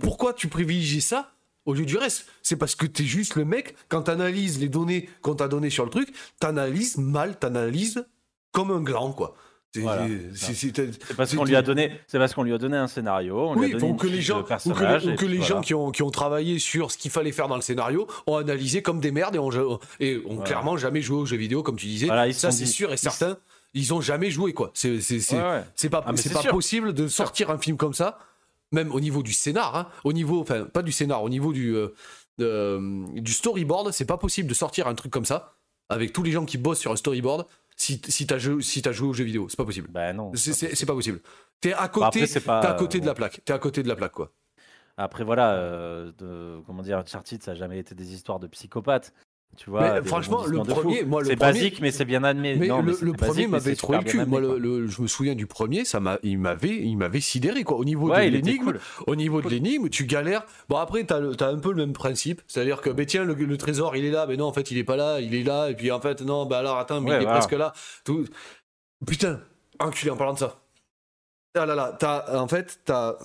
Pourquoi 0.00 0.34
tu 0.34 0.48
privilégies 0.48 1.00
ça 1.00 1.32
au 1.64 1.74
lieu 1.74 1.84
du 1.84 1.96
reste? 1.96 2.26
C'est 2.42 2.56
parce 2.56 2.74
que 2.74 2.86
tu 2.86 3.02
es 3.02 3.06
juste 3.06 3.34
le 3.34 3.44
mec, 3.44 3.74
quand 3.88 4.02
tu 4.04 4.10
analyses 4.10 4.60
les 4.60 4.68
données 4.68 5.08
qu'on 5.22 5.34
t'a 5.34 5.48
données 5.48 5.70
sur 5.70 5.84
le 5.84 5.90
truc, 5.90 6.12
tu 6.40 6.46
analyses 6.46 6.98
mal, 6.98 7.38
tu 7.38 7.46
analyses 7.46 8.06
comme 8.52 8.70
un 8.70 8.82
gland, 8.82 9.12
quoi. 9.12 9.36
C'est 10.34 11.16
parce 11.16 11.34
qu'on 11.34 11.44
lui 11.44 11.56
a 11.56 11.62
donné, 11.62 11.92
c'est 12.06 12.18
parce 12.18 12.34
qu'on 12.34 12.42
lui 12.42 12.52
a 12.52 12.58
donné 12.58 12.76
un 12.76 12.86
scénario. 12.86 13.38
On 13.38 13.56
oui, 13.56 13.68
lui 13.68 13.74
a 13.76 13.78
donné 13.78 13.96
que 13.96 14.06
les 14.06 14.20
gens, 14.20 14.40
ou 14.40 14.72
que, 14.72 15.26
les 15.26 15.42
gens 15.42 15.60
qui 15.60 15.74
ont, 15.74 15.90
qui 15.90 16.02
ont 16.02 16.10
travaillé 16.10 16.58
sur 16.58 16.90
ce 16.90 16.98
qu'il 16.98 17.10
fallait 17.10 17.32
faire 17.32 17.48
dans 17.48 17.56
le 17.56 17.62
scénario 17.62 18.06
ont 18.26 18.36
analysé 18.36 18.82
comme 18.82 19.00
des 19.00 19.10
merdes 19.10 19.36
et 19.36 19.38
ont, 19.38 19.78
et 20.00 20.20
ont 20.26 20.38
clairement 20.38 20.76
jamais 20.76 21.02
joué 21.02 21.18
aux 21.18 21.26
jeux 21.26 21.36
vidéo 21.36 21.62
comme 21.62 21.76
tu 21.76 21.86
disais. 21.86 22.08
ça 22.32 22.50
c'est 22.50 22.66
sûr 22.66 22.92
et 22.92 22.96
certain. 22.96 23.36
Ils 23.74 23.92
ont 23.92 24.00
jamais 24.00 24.30
joué 24.30 24.54
quoi. 24.54 24.70
C'est 24.72 25.00
c'est 25.00 25.20
pas, 25.90 26.04
ah, 26.06 26.12
c'est 26.16 26.32
pas 26.32 26.42
possible 26.44 26.94
de 26.94 27.08
sortir 27.08 27.50
un 27.50 27.58
film 27.58 27.76
comme 27.76 27.92
ça, 27.92 28.18
même 28.72 28.90
au 28.90 29.00
niveau 29.00 29.22
du 29.22 29.34
scénar, 29.34 29.76
hein. 29.76 29.88
au 30.04 30.14
niveau, 30.14 30.40
enfin 30.40 30.64
pas 30.64 30.82
du 30.82 30.92
scénar, 30.92 31.22
au 31.22 31.28
niveau 31.28 31.52
du 31.52 31.74
euh, 31.74 31.88
euh, 32.40 33.04
du 33.14 33.32
storyboard, 33.32 33.92
c'est 33.92 34.06
pas 34.06 34.16
possible 34.16 34.48
de 34.48 34.54
sortir 34.54 34.86
un 34.86 34.94
truc 34.94 35.12
comme 35.12 35.26
ça 35.26 35.56
avec 35.88 36.12
tous 36.12 36.22
les 36.22 36.32
gens 36.32 36.44
qui 36.44 36.58
bossent 36.58 36.80
sur 36.80 36.92
un 36.92 36.96
storyboard 36.96 37.46
si, 37.76 38.00
si 38.08 38.26
t'as 38.26 38.38
joué, 38.38 38.62
si 38.62 38.82
joué 38.82 39.08
aux 39.08 39.12
jeux 39.12 39.24
vidéo. 39.24 39.48
C'est 39.48 39.56
pas 39.56 39.64
possible. 39.64 39.88
Bah 39.90 40.12
non. 40.12 40.32
C'est 40.34 40.86
pas 40.86 40.94
possible. 40.94 41.20
T'es 41.60 41.72
à 41.72 41.88
côté, 41.88 42.26
bah 42.46 42.60
à 42.60 42.74
côté 42.74 43.00
de 43.00 43.06
la 43.06 43.14
plaque. 43.14 43.42
T'es 43.44 43.52
à 43.52 43.58
côté 43.58 43.82
de 43.82 43.88
la 43.88 43.96
plaque, 43.96 44.12
quoi. 44.12 44.32
Après, 44.98 45.24
voilà, 45.24 45.52
euh, 45.52 46.12
de, 46.16 46.62
comment 46.64 46.82
dire, 46.82 46.98
Uncharted, 46.98 47.42
ça 47.42 47.52
n'a 47.52 47.54
jamais 47.54 47.78
été 47.78 47.94
des 47.94 48.14
histoires 48.14 48.40
de 48.40 48.46
psychopathes. 48.46 49.12
Tu 49.56 49.70
vois, 49.70 50.02
franchement, 50.04 50.44
le 50.44 50.58
premier, 50.58 51.04
moi, 51.04 51.24
c'est 51.24 51.36
basique, 51.36 51.80
mais 51.80 51.90
c'est 51.90 52.04
bien 52.04 52.24
admis. 52.24 52.56
Mais, 52.56 52.68
le, 52.68 53.12
premier 53.12 53.46
m'avait 53.46 53.74
trop 53.74 53.94
le 53.94 54.02
cul. 54.02 54.24
Moi, 54.26 54.40
je 54.42 55.02
me 55.02 55.06
souviens 55.06 55.34
du 55.34 55.46
premier, 55.46 55.84
ça 55.84 55.98
m'a, 55.98 56.18
il 56.22 56.38
m'avait, 56.38 56.76
il 56.76 56.96
m'avait 56.96 57.20
sidéré 57.20 57.64
quoi. 57.64 57.78
Au 57.78 57.84
niveau 57.84 58.10
de 58.10 58.20
l'énigme, 58.20 58.74
au 59.06 59.16
niveau 59.16 59.40
de 59.40 59.48
l'énigme, 59.48 59.88
tu 59.88 60.04
galères. 60.04 60.44
Bon 60.68 60.76
après, 60.76 61.04
t'as, 61.04 61.20
as 61.40 61.48
un 61.48 61.58
peu 61.58 61.70
le 61.70 61.76
même 61.76 61.92
principe, 61.92 62.42
c'est-à-dire 62.46 62.80
que, 62.80 62.90
ben 62.90 63.06
tiens, 63.06 63.24
le, 63.24 63.56
trésor, 63.56 63.96
il 63.96 64.04
est 64.04 64.10
là, 64.10 64.26
mais 64.26 64.36
non, 64.36 64.46
en 64.46 64.52
fait, 64.52 64.70
il 64.70 64.78
est 64.78 64.84
pas 64.84 64.96
là, 64.96 65.20
il 65.20 65.34
est 65.34 65.42
là, 65.42 65.70
et 65.70 65.74
puis 65.74 65.90
en 65.90 66.00
fait, 66.00 66.20
non, 66.20 66.44
bah 66.44 66.58
alors 66.58 66.78
attends, 66.78 67.00
mais 67.00 67.16
il 67.16 67.22
est 67.22 67.26
presque 67.26 67.52
là. 67.52 67.72
Tout... 68.04 68.26
Putain, 69.06 69.40
enculé 69.78 70.10
en 70.10 70.16
parlant 70.16 70.34
de 70.34 70.38
ça. 70.38 70.60
Ah 71.54 71.64
là 71.64 71.74
là, 71.74 71.96
t'as, 71.98 72.38
en 72.38 72.48
fait, 72.48 72.80
t'as, 72.84 73.16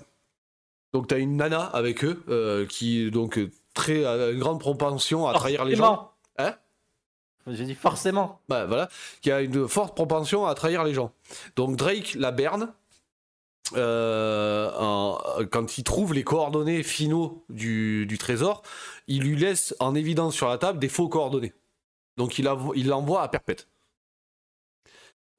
donc 0.94 1.08
t'as 1.08 1.20
une 1.20 1.36
nana 1.36 1.64
avec 1.64 2.06
eux 2.06 2.24
euh, 2.30 2.66
qui 2.66 3.12
donc 3.12 3.40
très 3.74 4.06
une 4.06 4.40
grande 4.40 4.60
propension 4.60 5.28
à 5.28 5.34
trahir 5.34 5.66
les 5.66 5.76
gens. 5.76 6.11
Hein 6.38 6.56
J'ai 7.48 7.66
dit 7.66 7.76
forcément. 7.76 8.40
Bah 8.50 8.66
voilà, 8.66 8.90
qui 9.22 9.32
a 9.32 9.42
une 9.42 9.68
forte 9.68 9.96
propension 9.96 10.46
à 10.46 10.56
trahir 10.56 10.84
les 10.84 10.94
gens. 10.94 11.14
Donc 11.56 11.76
Drake 11.76 12.16
la 12.16 12.32
berne. 12.32 12.74
Euh, 13.74 15.46
quand 15.50 15.78
il 15.78 15.84
trouve 15.86 16.14
les 16.14 16.24
coordonnées 16.24 16.84
finaux 16.84 17.46
du, 17.50 18.18
trésor, 18.20 18.64
il 19.08 19.24
lui 19.24 19.38
laisse 19.38 19.74
en 19.80 19.96
évidence 19.96 20.36
sur 20.36 20.50
la 20.50 20.58
table 20.58 20.80
des 20.80 20.90
faux 20.90 21.08
coordonnées. 21.08 21.54
Donc 22.18 22.38
il 22.38 22.46
l'envoie 22.46 23.22
à 23.22 23.28
perpète. 23.30 23.70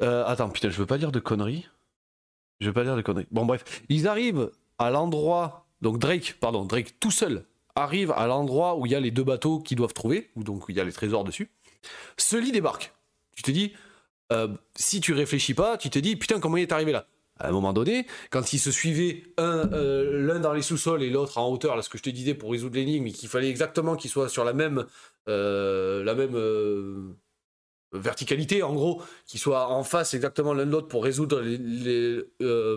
Euh, 0.00 0.24
attends, 0.26 0.48
putain, 0.48 0.70
je 0.70 0.78
veux 0.78 0.86
pas 0.86 0.98
dire 0.98 1.12
de 1.12 1.20
conneries. 1.20 1.68
Je 2.60 2.68
veux 2.68 2.72
pas 2.72 2.84
dire 2.84 2.96
de 2.96 3.02
conneries. 3.02 3.26
Bon, 3.30 3.44
bref, 3.44 3.82
ils 3.88 4.08
arrivent 4.08 4.50
à 4.78 4.90
l'endroit. 4.90 5.66
Donc 5.80 5.98
Drake, 5.98 6.36
pardon, 6.40 6.64
Drake 6.64 6.98
tout 7.00 7.10
seul 7.10 7.44
arrive 7.74 8.12
à 8.12 8.26
l'endroit 8.26 8.76
où 8.76 8.86
il 8.86 8.92
y 8.92 8.94
a 8.94 9.00
les 9.00 9.10
deux 9.10 9.24
bateaux 9.24 9.58
qu'ils 9.58 9.76
doivent 9.76 9.94
trouver, 9.94 10.30
ou 10.36 10.44
donc 10.44 10.68
où 10.68 10.70
il 10.70 10.76
y 10.76 10.80
a 10.80 10.84
les 10.84 10.92
trésors 10.92 11.24
dessus. 11.24 11.50
Sully 12.16 12.52
débarque. 12.52 12.92
Tu 13.34 13.42
te 13.42 13.50
dis, 13.50 13.72
euh, 14.32 14.48
si 14.76 15.00
tu 15.00 15.12
réfléchis 15.12 15.54
pas, 15.54 15.76
tu 15.76 15.90
te 15.90 15.98
dis, 15.98 16.16
putain, 16.16 16.40
comment 16.40 16.56
il 16.56 16.62
est 16.62 16.72
arrivé 16.72 16.92
là? 16.92 17.06
À 17.38 17.48
un 17.48 17.52
moment 17.52 17.72
donné, 17.72 18.06
quand 18.30 18.52
ils 18.52 18.58
se 18.58 18.70
suivaient 18.70 19.24
euh, 19.40 20.26
l'un 20.26 20.38
dans 20.38 20.52
les 20.52 20.62
sous-sols 20.62 21.02
et 21.02 21.10
l'autre 21.10 21.38
en 21.38 21.48
hauteur, 21.48 21.74
là 21.74 21.82
ce 21.82 21.88
que 21.88 21.98
je 21.98 22.02
te 22.02 22.10
disais 22.10 22.34
pour 22.34 22.52
résoudre 22.52 22.76
l'énigme, 22.76 23.06
qu'il 23.06 23.28
fallait 23.28 23.48
exactement 23.48 23.96
qu'ils 23.96 24.10
soient 24.10 24.28
sur 24.28 24.44
la 24.44 24.52
même, 24.52 24.86
euh, 25.28 26.04
la 26.04 26.14
même 26.14 27.16
verticalité, 27.92 28.62
en 28.62 28.74
gros, 28.74 29.02
qu'ils 29.26 29.40
soient 29.40 29.68
en 29.70 29.82
face 29.82 30.14
exactement 30.14 30.54
l'un 30.54 30.66
de 30.66 30.70
l'autre 30.70 30.88
pour 30.88 31.02
résoudre 31.02 31.40
les, 31.40 32.22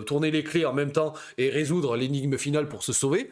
tourner 0.04 0.30
les 0.30 0.42
clés 0.42 0.64
en 0.64 0.72
même 0.72 0.90
temps 0.90 1.12
et 1.38 1.48
résoudre 1.48 1.96
l'énigme 1.96 2.36
finale 2.36 2.68
pour 2.68 2.82
se 2.82 2.92
sauver 2.92 3.30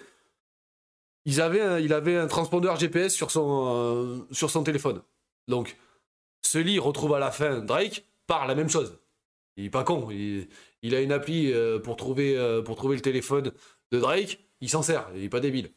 il 1.27 1.41
avait 1.41 2.17
un 2.17 2.27
transpondeur 2.27 2.77
GPS 2.77 3.15
sur 3.15 3.31
son, 3.31 3.67
euh, 3.67 4.19
sur 4.31 4.51
son 4.51 4.63
téléphone. 4.63 5.03
Donc, 5.49 5.77
Sully 6.43 6.79
retrouve 6.79 7.15
à 7.15 7.19
la 7.19 7.31
fin 7.31 7.61
Drake 7.61 8.05
par 8.27 8.47
la 8.47 8.55
même 8.55 8.69
chose. 8.69 8.99
Il 9.57 9.67
est 9.67 9.71
pas 9.71 9.85
con. 9.85 10.09
Il, 10.11 10.95
a 10.95 11.01
une 11.01 11.13
appli 11.13 11.53
euh, 11.53 11.79
pour, 11.79 11.97
trouver, 11.97 12.37
euh, 12.37 12.63
pour 12.63 12.77
trouver 12.77 12.97
le 12.97 13.03
téléphone 13.03 13.53
de 13.93 13.99
Drake. 13.99 14.41
Il 14.61 14.69
s'en 14.69 14.83
sert. 14.83 15.09
Il 15.15 15.25
est 15.25 15.29
pas 15.29 15.41
débile. 15.41 15.73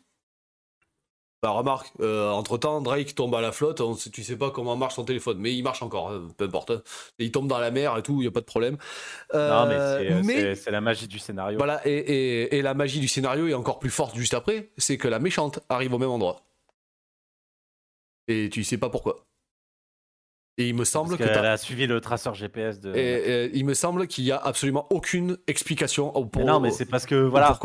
Bah, 1.43 1.51
remarque, 1.51 1.91
euh, 1.99 2.31
entre 2.31 2.57
temps, 2.57 2.81
Drake 2.81 3.13
tombe 3.13 3.35
à 3.35 3.41
la 3.41 3.51
flotte, 3.51 3.79
on, 3.79 3.93
tu 3.95 4.23
sais 4.23 4.37
pas 4.37 4.49
comment 4.49 4.75
marche 4.75 4.95
son 4.95 5.05
téléphone, 5.05 5.37
mais 5.37 5.53
il 5.53 5.61
marche 5.61 5.83
encore, 5.83 6.09
hein, 6.09 6.27
peu 6.35 6.45
importe. 6.45 6.71
Hein. 6.71 6.81
Il 7.19 7.31
tombe 7.31 7.47
dans 7.47 7.59
la 7.59 7.69
mer 7.69 7.95
et 7.95 8.01
tout, 8.01 8.21
il 8.21 8.25
y 8.25 8.27
a 8.27 8.31
pas 8.31 8.39
de 8.39 8.45
problème. 8.45 8.77
non, 9.33 9.67
mais 9.67 9.75
euh, 9.75 10.55
c'est 10.55 10.71
la 10.71 10.81
magie 10.81 11.07
du 11.07 11.19
scénario. 11.19 11.59
Voilà, 11.59 11.79
et, 11.85 12.59
la 12.63 12.73
magie 12.73 12.99
du 12.99 13.07
scénario 13.07 13.47
est 13.47 13.53
encore 13.53 13.77
plus 13.77 13.91
forte 13.91 14.15
juste 14.15 14.33
après, 14.33 14.71
c'est 14.77 14.97
que 14.97 15.07
la 15.07 15.19
méchante 15.19 15.59
arrive 15.69 15.93
au 15.93 15.99
même 15.99 16.09
endroit. 16.09 16.41
Et 18.27 18.49
tu 18.49 18.63
sais 18.63 18.79
pas 18.79 18.89
pourquoi. 18.89 19.26
Et 20.59 20.67
il 20.69 20.75
me 20.75 20.85
semble 20.85 21.17
Parce 21.17 21.29
a 21.29 21.57
suivi 21.57 21.85
le 21.85 22.01
traceur 22.01 22.33
GPS 22.33 22.79
de. 22.79 22.95
Et, 22.95 23.51
il 23.53 23.63
me 23.63 23.75
semble 23.75 24.07
qu'il 24.07 24.23
y 24.23 24.31
a 24.31 24.37
absolument 24.37 24.87
aucune 24.89 25.37
explication 25.45 26.11
pour. 26.25 26.45
non, 26.45 26.59
mais 26.59 26.71
c'est 26.71 26.85
parce 26.85 27.05
que 27.05 27.15
voilà. 27.15 27.59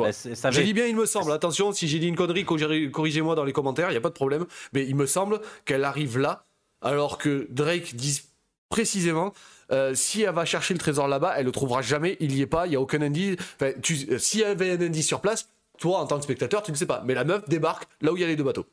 J'ai 0.50 0.64
dit 0.64 0.74
bien, 0.74 0.86
il 0.86 0.96
me 0.96 1.06
semble. 1.06 1.32
Attention, 1.32 1.72
si 1.72 1.88
j'ai 1.88 1.98
dit 1.98 2.08
une 2.08 2.16
connerie, 2.16 2.44
corrigez-moi 2.44 3.34
dans 3.34 3.44
les 3.44 3.52
commentaires. 3.52 3.90
Il 3.90 3.94
y 3.94 3.96
a 3.96 4.00
pas 4.00 4.10
de 4.10 4.14
problème. 4.14 4.46
Mais 4.74 4.86
il 4.86 4.94
me 4.94 5.06
semble 5.06 5.40
qu'elle 5.64 5.84
arrive 5.84 6.18
là, 6.18 6.44
alors 6.82 7.18
que 7.18 7.46
Drake 7.50 7.94
dit 7.94 8.22
précisément. 8.68 9.32
Euh, 9.70 9.94
si 9.94 10.20
elle 10.20 10.34
va 10.34 10.44
chercher 10.44 10.74
le 10.74 10.80
trésor 10.80 11.08
là-bas, 11.08 11.32
elle 11.38 11.46
le 11.46 11.52
trouvera 11.52 11.80
jamais. 11.80 12.18
Il 12.20 12.34
y 12.34 12.42
est 12.42 12.46
pas. 12.46 12.66
Il 12.66 12.74
y 12.74 12.76
a 12.76 12.80
aucun 12.80 13.00
indice. 13.00 13.36
Enfin, 13.54 13.72
tu, 13.82 14.06
euh, 14.10 14.18
si 14.18 14.42
elle 14.42 14.48
avait 14.48 14.72
un 14.72 14.80
indice 14.82 15.06
sur 15.06 15.22
place, 15.22 15.48
toi, 15.78 15.98
en 15.98 16.06
tant 16.06 16.18
que 16.18 16.24
spectateur, 16.24 16.62
tu 16.62 16.72
ne 16.72 16.76
sais 16.76 16.84
pas. 16.84 17.02
Mais 17.06 17.14
la 17.14 17.24
meuf 17.24 17.48
débarque 17.48 17.88
là 18.02 18.12
où 18.12 18.16
il 18.18 18.20
y 18.20 18.24
a 18.24 18.26
les 18.26 18.36
deux 18.36 18.44
bateaux. 18.44 18.66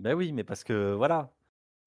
Ben 0.00 0.14
oui, 0.14 0.32
mais 0.32 0.42
parce 0.42 0.64
que 0.64 0.92
voilà, 0.92 1.30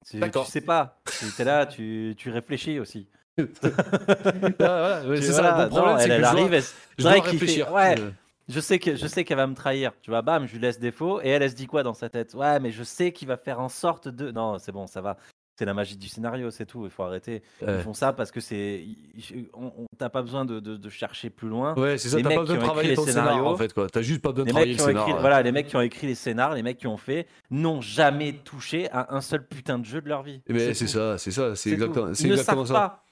tu, 0.08 0.20
tu 0.20 0.44
sais 0.44 0.60
pas. 0.60 1.00
Tu 1.18 1.42
es 1.42 1.44
là, 1.44 1.66
tu, 1.66 2.14
tu 2.16 2.30
réfléchis 2.30 2.78
aussi. 2.78 3.08
ah, 3.38 3.44
voilà, 4.58 5.16
c'est 5.16 5.32
ça. 5.32 5.68
problème, 5.70 5.96
elle, 6.00 6.10
elle 6.10 6.24
arrive, 6.24 6.52
elle, 6.52 6.62
je 6.98 7.02
dois 7.02 7.12
réfléchir. 7.12 7.72
ouais, 7.72 7.94
je 8.48 8.60
sais 8.60 8.78
que 8.78 8.94
je 8.94 9.06
sais 9.06 9.24
qu'elle 9.24 9.38
va 9.38 9.46
me 9.46 9.54
trahir. 9.54 9.92
Tu 10.02 10.10
vois, 10.10 10.20
bam, 10.22 10.46
je 10.46 10.52
lui 10.52 10.60
laisse 10.60 10.78
défaut 10.78 11.20
et 11.22 11.28
elle, 11.28 11.42
elle 11.42 11.50
se 11.50 11.54
dit 11.54 11.66
quoi 11.66 11.82
dans 11.82 11.94
sa 11.94 12.10
tête? 12.10 12.34
Ouais, 12.34 12.60
mais 12.60 12.70
je 12.70 12.82
sais 12.82 13.12
qu'il 13.12 13.28
va 13.28 13.36
faire 13.36 13.60
en 13.60 13.68
sorte 13.68 14.08
de. 14.08 14.30
Non, 14.30 14.58
c'est 14.58 14.72
bon, 14.72 14.86
ça 14.86 15.00
va 15.00 15.16
c'est 15.62 15.66
la 15.66 15.74
magie 15.74 15.96
du 15.96 16.08
scénario, 16.08 16.50
c'est 16.50 16.66
tout. 16.66 16.86
Il 16.86 16.90
faut 16.90 17.04
arrêter. 17.04 17.40
Ils 17.60 17.78
font 17.82 17.94
ça 17.94 18.12
parce 18.12 18.32
que 18.32 18.40
c'est. 18.40 18.84
On 19.54 19.86
t'as 19.96 20.08
pas 20.08 20.22
besoin 20.22 20.44
de, 20.44 20.58
de, 20.58 20.88
chercher 20.90 21.30
plus 21.30 21.48
loin. 21.48 21.74
Ouais, 21.76 21.98
c'est 21.98 22.08
ça. 22.08 22.20
T'as 22.20 22.34
pas 22.34 22.40
besoin 22.40 22.56
de 22.56 22.62
travailler 22.62 22.94
ton 22.94 23.04
scénario 23.04 23.46
en 23.46 23.56
fait. 23.56 23.72
quoi. 23.72 23.88
T'as 23.88 24.02
juste 24.02 24.22
pas 24.22 24.32
besoin 24.32 24.46
de 24.46 24.50
travailler 24.50 24.72
le 24.72 24.78
scénario. 24.78 25.16
Voilà, 25.20 25.40
les 25.40 25.52
mecs 25.52 25.68
qui 25.68 25.76
ont 25.76 25.80
écrit 25.80 26.08
les 26.08 26.16
scénars, 26.16 26.54
les 26.54 26.64
mecs 26.64 26.78
qui 26.78 26.88
ont 26.88 26.96
fait, 26.96 27.28
n'ont 27.50 27.80
jamais 27.80 28.32
touché 28.32 28.90
à 28.90 29.14
un 29.14 29.20
seul 29.20 29.46
putain 29.46 29.78
de 29.78 29.84
jeu 29.84 30.00
de 30.00 30.08
leur 30.08 30.24
vie. 30.24 30.42
Mais 30.48 30.70
eh 30.70 30.74
c'est 30.74 30.88
ça, 30.88 31.16
c'est 31.16 31.30
ça, 31.30 31.54
c'est 31.54 31.70
exactement, 31.70 32.12
c'est 32.12 32.26
exactement 32.26 32.66
ça. 32.66 32.74
Pas. 32.74 33.04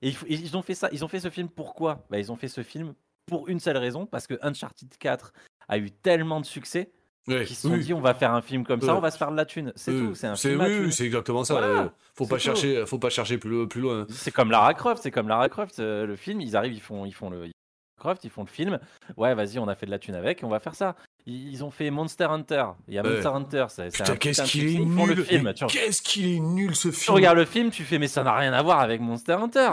Et 0.00 0.14
ils 0.28 0.56
ont 0.56 0.62
fait 0.62 0.74
ça. 0.74 0.88
Ils 0.92 1.04
ont 1.04 1.08
fait 1.08 1.18
ce 1.18 1.30
film 1.30 1.48
pourquoi? 1.48 2.06
Bah, 2.08 2.20
ils 2.20 2.30
ont 2.30 2.36
fait 2.36 2.46
ce 2.46 2.62
film 2.62 2.94
pour 3.26 3.48
une 3.48 3.58
seule 3.58 3.78
raison, 3.78 4.06
parce 4.06 4.28
que 4.28 4.34
Uncharted 4.42 4.96
4 4.96 5.32
a 5.66 5.78
eu 5.78 5.90
tellement 5.90 6.40
de 6.40 6.46
succès 6.46 6.92
qui 7.26 7.54
se 7.54 7.68
sont 7.68 7.76
dit 7.76 7.92
on 7.92 8.00
va 8.00 8.14
faire 8.14 8.32
un 8.32 8.42
film 8.42 8.64
comme 8.64 8.80
ça, 8.80 8.94
on 8.94 9.00
va 9.00 9.10
se 9.10 9.18
faire 9.18 9.30
de 9.30 9.36
la 9.36 9.44
thune. 9.44 9.72
C'est 9.76 9.92
tout. 9.92 10.14
C'est 10.14 10.26
un 10.26 10.36
film. 10.36 10.60
Oui, 10.60 10.92
c'est 10.92 11.04
exactement 11.04 11.44
ça. 11.44 11.58
Euh, 11.58 11.88
faut 12.14 12.26
pas 12.26 12.38
chercher, 12.38 12.86
faut 12.86 12.98
pas 12.98 13.10
chercher 13.10 13.38
plus, 13.38 13.66
plus 13.68 13.80
loin. 13.80 14.06
C'est 14.10 14.30
comme 14.30 14.50
Lara 14.50 14.74
Croft. 14.74 15.02
C'est 15.02 15.10
comme 15.10 15.28
Lara 15.28 15.48
Croft. 15.48 15.78
Euh, 15.78 16.06
le 16.06 16.16
film, 16.16 16.40
ils 16.40 16.56
arrivent, 16.56 16.74
ils 16.74 16.80
font, 16.80 17.04
ils 17.04 17.14
font 17.14 17.30
le. 17.30 17.50
Croft, 17.98 18.24
ils 18.24 18.30
font 18.30 18.42
le 18.42 18.48
film. 18.48 18.78
Ouais, 19.16 19.34
vas-y, 19.34 19.58
on 19.58 19.68
a 19.68 19.74
fait 19.74 19.86
de 19.86 19.90
la 19.90 19.98
thune 19.98 20.14
avec, 20.14 20.42
on 20.42 20.48
va 20.48 20.60
faire 20.60 20.74
ça. 20.74 20.96
Ils 21.28 21.64
ont 21.64 21.72
fait 21.72 21.90
Monster 21.90 22.28
Hunter. 22.30 22.66
Il 22.86 22.94
y 22.94 22.98
a 22.98 23.02
Monster 23.02 23.28
Hunter. 23.28 23.66
C'est, 23.68 23.92
putain, 23.92 24.14
qu'est-ce 24.14 24.44
qu'il 24.44 24.76
est 24.76 24.78
nul. 24.78 25.24
Qu'est-ce 25.68 26.00
qu'il 26.00 26.32
est 26.32 26.38
nul 26.38 26.76
ce 26.76 26.92
film. 26.92 27.04
Tu 27.04 27.10
regardes 27.10 27.38
le 27.38 27.44
film, 27.44 27.70
tu 27.70 27.82
fais, 27.82 27.98
mais 27.98 28.06
ça 28.06 28.22
n'a 28.22 28.32
rien 28.32 28.52
à 28.52 28.62
voir 28.62 28.78
avec 28.78 29.00
Monster 29.00 29.32
Hunter. 29.32 29.70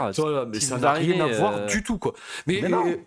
mais 0.48 0.58
ça 0.58 0.78
n'a 0.78 0.92
rien 0.92 1.20
à 1.20 1.28
voir 1.28 1.54
euh, 1.54 1.66
du 1.66 1.84
tout, 1.84 1.98
quoi. 1.98 2.12
Mais, 2.48 2.60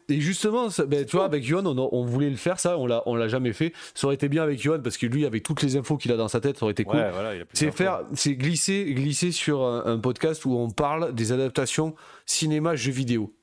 et, 0.08 0.22
justement, 0.22 0.70
ben, 0.88 1.06
tu 1.06 1.18
vois, 1.18 1.26
avec 1.26 1.46
Yohan, 1.46 1.66
on, 1.66 2.06
voulait 2.06 2.30
le 2.30 2.38
faire, 2.38 2.58
ça, 2.58 2.78
on 2.78 2.88
l'a, 2.88 3.04
on 3.06 3.16
l'a 3.16 3.28
jamais 3.28 3.52
fait. 3.52 3.74
Ça 3.94 4.08
aurait 4.08 4.16
été 4.16 4.30
bien 4.30 4.44
avec 4.44 4.62
Yohan 4.62 4.80
parce 4.82 4.96
que 4.96 5.08
lui, 5.08 5.26
avec 5.26 5.44
toutes 5.44 5.62
les 5.62 5.76
infos 5.76 5.98
qu'il 5.98 6.14
a 6.14 6.16
dans 6.16 6.30
sa 6.30 6.40
tête, 6.40 6.58
ça 6.58 6.64
aurait 6.64 6.72
été 6.72 6.86
cool. 6.86 7.04
c'est 7.52 7.72
faire, 7.72 8.04
c'est 8.14 8.36
glisser, 8.36 8.94
glisser 8.94 9.34
sur 9.34 9.66
un, 9.66 9.98
podcast 9.98 10.46
où 10.46 10.56
on 10.56 10.70
parle 10.70 11.14
des 11.14 11.32
adaptations 11.34 11.96
cinéma, 12.26 12.76
jeux 12.76 12.92
vidéo. 12.92 13.34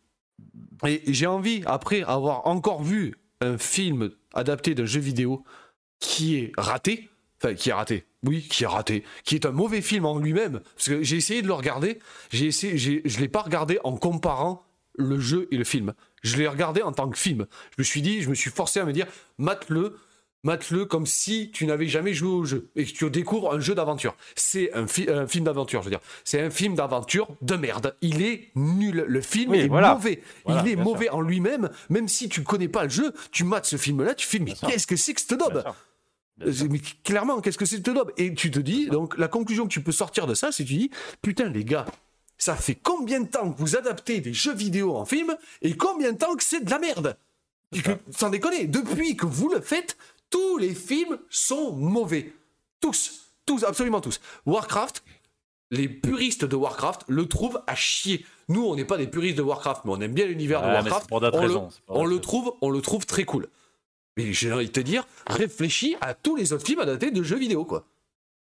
Et 0.87 1.03
j'ai 1.09 1.27
envie, 1.27 1.63
après 1.67 2.03
avoir 2.05 2.47
encore 2.47 2.83
vu 2.83 3.17
un 3.41 3.59
film 3.59 4.11
adapté 4.32 4.74
d'un 4.74 4.87
jeu 4.87 5.01
vidéo 5.01 5.45
qui 6.01 6.37
est 6.37 6.53
raté, 6.57 7.09
enfin 7.39 7.55
qui 7.55 7.70
est 7.70 7.72
raté, 7.72 8.07
oui, 8.22 8.43
qui 8.43 8.64
est 8.64 8.68
raté, 8.68 9.05
qui 9.24 9.35
est 9.35 9.47
un 9.47 9.53
mauvais 9.53 9.82
film 9.82 10.07
en 10.07 10.18
lui-même, 10.18 10.61
parce 10.76 10.89
que 10.89 11.03
j'ai 11.03 11.16
essayé 11.16 11.43
de 11.43 11.47
le 11.47 11.53
regarder, 11.53 11.99
j'ai 12.30 12.47
essayé, 12.47 12.76
je 12.78 13.20
l'ai 13.20 13.28
pas 13.28 13.43
regardé 13.43 13.78
en 13.85 13.97
comparant 13.97 14.64
le 14.97 15.18
jeu 15.18 15.49
et 15.51 15.57
le 15.57 15.64
film. 15.64 15.95
Je 16.22 16.37
l'ai 16.37 16.49
regardé 16.49 16.82
en 16.82 16.93
tant 16.93 17.09
que 17.09 17.18
film. 17.18 17.47
Je 17.76 17.76
me 17.78 17.85
suis 17.85 18.01
dit, 18.01 18.22
je 18.22 18.30
me 18.30 18.35
suis 18.35 18.51
forcé 18.51 18.80
à 18.80 18.85
me 18.85 18.93
dire, 18.93 19.07
mate-le, 19.39 19.99
mate-le 20.45 20.85
comme 20.85 21.07
si 21.07 21.51
tu 21.51 21.67
n'avais 21.67 21.89
jamais 21.89 22.15
joué 22.15 22.31
au 22.31 22.45
jeu 22.45 22.69
et 22.77 22.85
que 22.85 22.93
tu 22.93 23.11
découvres 23.11 23.53
un 23.53 23.61
jeu 23.61 23.75
d'aventure. 23.75 24.15
C'est 24.37 24.73
un, 24.75 24.87
film 24.87 25.45
d'aventure, 25.45 25.81
je 25.81 25.87
veux 25.87 25.91
dire. 25.91 26.01
C'est 26.23 26.41
un 26.41 26.51
film 26.51 26.75
d'aventure 26.75 27.29
de 27.43 27.57
merde. 27.57 27.97
Il 28.01 28.23
est 28.23 28.51
nul. 28.55 29.05
Le 29.09 29.21
film 29.21 29.55
est 29.55 29.69
mauvais. 29.69 30.23
il 30.49 30.69
est 30.69 30.77
mauvais 30.77 31.11
en 31.11 31.21
lui-même. 31.21 31.71
Même 31.91 32.09
si 32.09 32.29
tu 32.29 32.43
connais 32.43 32.69
pas 32.69 32.85
le 32.85 32.91
jeu, 32.91 33.13
tu 33.33 33.45
mates 33.45 33.67
ce 33.67 33.77
film-là, 33.77 34.15
tu 34.15 34.27
fais 34.27 34.39
mais 34.39 34.53
qu'est-ce 34.53 34.87
que 34.87 34.97
c'est 34.97 35.15
que 35.15 35.21
ce 35.21 35.35
daube? 35.35 35.65
Mais 36.39 36.81
clairement, 37.05 37.41
qu'est-ce 37.41 37.59
que 37.59 37.65
c'est 37.65 37.81
que 37.81 37.91
ce 37.91 37.95
daube? 37.95 38.13
Et 38.17 38.35
tu 38.35 38.51
te 38.51 38.59
dis, 38.59 38.87
donc 38.87 39.17
la 39.17 39.29
conclusion 39.29 39.65
que 39.65 39.73
tu 39.73 39.83
peux 39.83 39.93
sortir 39.93 40.27
de 40.27 40.35
ça, 40.35 40.53
c'est 40.53 40.65
que 40.65 40.69
tu 40.69 40.77
dis, 40.77 40.91
putain 41.23 41.49
les 41.49 41.65
gars, 41.65 41.87
ça 42.37 42.57
fait 42.57 42.75
combien 42.75 43.21
de 43.21 43.29
temps 43.29 43.53
que 43.53 43.59
vous 43.59 43.77
adaptez 43.77 44.21
des 44.21 44.35
jeux 44.35 44.55
vidéo 44.55 44.97
en 44.97 45.05
film 45.05 45.35
et 45.63 45.77
combien 45.77 46.13
de 46.13 46.19
temps 46.19 46.35
que 46.35 46.43
c'est 46.45 46.65
de 46.65 46.71
la 46.71 46.79
merde? 46.79 47.17
Sans 48.11 48.31
déconner, 48.31 48.67
depuis 48.67 49.17
que 49.17 49.27
vous 49.27 49.49
le 49.49 49.61
faites, 49.61 49.97
tous 50.35 50.59
les 50.59 50.74
films 50.74 51.16
sont 51.30 51.70
mauvais. 51.70 52.32
Tous, 52.80 53.30
tous, 53.47 53.62
absolument 53.62 54.01
tous. 54.01 54.20
Warcraft, 54.47 55.05
les 55.70 55.89
puristes 55.89 56.45
de 56.45 56.57
Warcraft 56.57 57.03
le 57.07 57.28
trouvent 57.28 57.62
à 57.68 57.76
chier. 57.76 58.26
Nous, 58.49 58.66
on 58.66 58.74
n'est 58.74 58.85
pas 58.85 58.97
des 58.97 59.07
puristes 59.07 59.39
de 59.39 59.43
Warcraft, 59.43 59.82
mais 59.85 59.93
on 59.93 60.01
aime 60.01 60.12
bien 60.12 60.26
l'univers 60.26 60.61
de 60.61 60.66
Warcraft. 60.66 61.09
Pour 61.09 61.22
on, 61.22 61.47
le, 61.47 61.59
on 61.87 62.05
le, 62.05 62.20
trouve, 62.20 62.53
on 62.62 62.70
le 62.70 62.80
trouve 62.80 63.07
très 63.07 63.22
cool. 63.22 63.47
Mais 64.16 64.32
j'ai 64.32 64.53
envie 64.53 64.66
de 64.66 64.72
te 64.72 64.80
dire, 64.80 65.07
réfléchis 65.28 65.95
à 66.01 66.14
tous 66.14 66.35
les 66.35 66.53
autres 66.53 66.66
films 66.66 66.80
adaptés 66.80 67.12
de 67.12 67.22
jeux 67.22 67.39
vidéo, 67.39 67.64
quoi. 67.64 67.87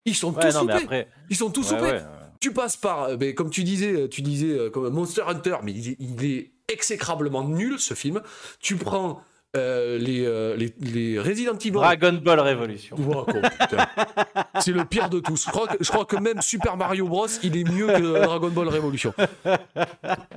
Ils 0.05 0.15
sont 0.15 0.31
tous 0.31 0.51
soupés. 0.51 1.05
Ils 1.29 1.35
sont 1.35 1.49
tous 1.49 1.63
soupés. 1.63 1.99
Tu 2.39 2.53
passes 2.53 2.77
par, 2.77 3.09
euh, 3.09 3.33
comme 3.33 3.49
tu 3.49 3.65
disais, 3.65 3.93
euh, 3.93 4.07
tu 4.07 4.21
disais 4.21 4.57
euh, 4.57 4.69
comme 4.69 4.87
Monster 4.89 5.23
Hunter, 5.27 5.57
mais 5.63 5.73
il 5.73 6.23
est 6.23 6.51
exécrablement 6.69 7.43
nul 7.43 7.77
ce 7.77 7.93
film. 7.93 8.21
Tu 8.59 8.77
prends 8.77 9.21
euh, 9.55 9.99
les, 9.99 10.25
euh, 10.25 10.55
les, 10.55 10.73
les, 10.79 11.19
Resident 11.19 11.53
Evil. 11.53 11.73
Dragon 11.73 12.13
Ball 12.13 12.39
Revolution. 12.39 12.95
c'est 14.59 14.71
le 14.71 14.83
pire 14.83 15.11
de 15.11 15.19
tous. 15.19 15.45
Je 15.45 15.51
crois, 15.51 15.67
que, 15.67 15.77
je 15.79 15.91
crois, 15.91 16.05
que, 16.05 16.15
même 16.15 16.41
Super 16.41 16.75
Mario 16.75 17.07
Bros, 17.07 17.27
il 17.43 17.55
est 17.55 17.63
mieux 17.63 17.85
que 17.85 18.23
Dragon 18.23 18.49
Ball 18.49 18.67
Revolution. 18.69 19.13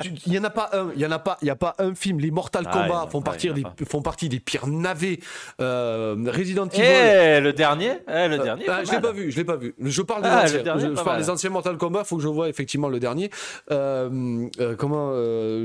Il 0.05 0.35
y 0.35 0.39
en 0.39 0.45
a 0.45 0.51
pas 0.51 0.69
un. 0.75 0.91
Il 0.95 1.01
y 1.01 1.07
en 1.07 1.11
a 1.11 1.19
pas. 1.19 1.39
Il 1.41 1.49
y 1.49 1.51
a 1.51 1.57
pas 1.57 1.75
un 1.79 1.95
film. 1.95 2.21
Les 2.21 2.31
Mortal 2.31 2.65
ah, 2.67 2.71
Kombat 2.71 3.09
font, 3.11 3.23
partie 3.23 3.51
des, 3.55 3.65
font 3.89 4.03
partie 4.03 4.29
des 4.29 4.39
pires 4.39 4.67
navets. 4.67 5.19
Euh, 5.63 6.15
Resident 6.27 6.69
Evil. 6.69 6.83
Eh, 6.83 7.41
le 7.41 7.55
dernier. 7.55 7.93
Eh, 8.07 8.29
le 8.29 8.37
dernier. 8.37 8.67
Ah, 8.69 8.85
je 8.85 8.93
l'ai 8.93 9.01
pas 9.01 9.13
vu. 9.13 9.31
Je 9.31 9.39
l'ai 9.39 9.45
pas 9.45 9.57
vu. 9.57 9.75
Je 9.81 10.03
parle 10.03 10.25
des 10.25 10.29
ah, 10.31 10.45
anciens. 10.45 10.79
Je, 10.79 11.03
parle 11.03 11.23
des 11.23 11.31
anciens 11.31 11.49
Mortal 11.49 11.79
Kombat. 11.79 12.05
Faut 12.05 12.19
que 12.19 12.23
je 12.23 12.29
vois 12.29 12.51
effectivement 12.51 12.91
le 12.91 13.01
dernier. 13.01 13.31
comment 13.67 15.15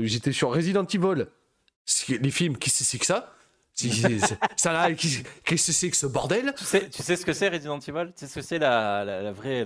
J'étais 0.04 0.32
sur 0.32 0.54
Resident 0.54 0.86
Evil. 0.86 1.26
Les 2.08 2.30
films, 2.30 2.56
qui 2.56 2.70
c'est 2.70 2.96
que 2.96 3.04
ça? 3.04 3.34
Ça 3.74 4.72
là, 4.72 4.92
qu'est-ce 4.92 5.22
que 5.44 5.56
c'est 5.56 5.90
que 5.90 5.96
ce 5.96 6.06
bordel? 6.06 6.52
Tu 6.56 6.64
sais, 6.64 6.88
tu 6.88 7.02
sais 7.02 7.16
ce 7.16 7.24
que 7.24 7.32
c'est 7.32 7.48
Resident 7.48 7.78
Evil? 7.78 8.12
Tu 8.16 8.20
sais 8.20 8.26
ce 8.26 8.34
que 8.34 8.42
c'est 8.42 8.58
la, 8.58 9.04
la, 9.04 9.32
vraie. 9.32 9.64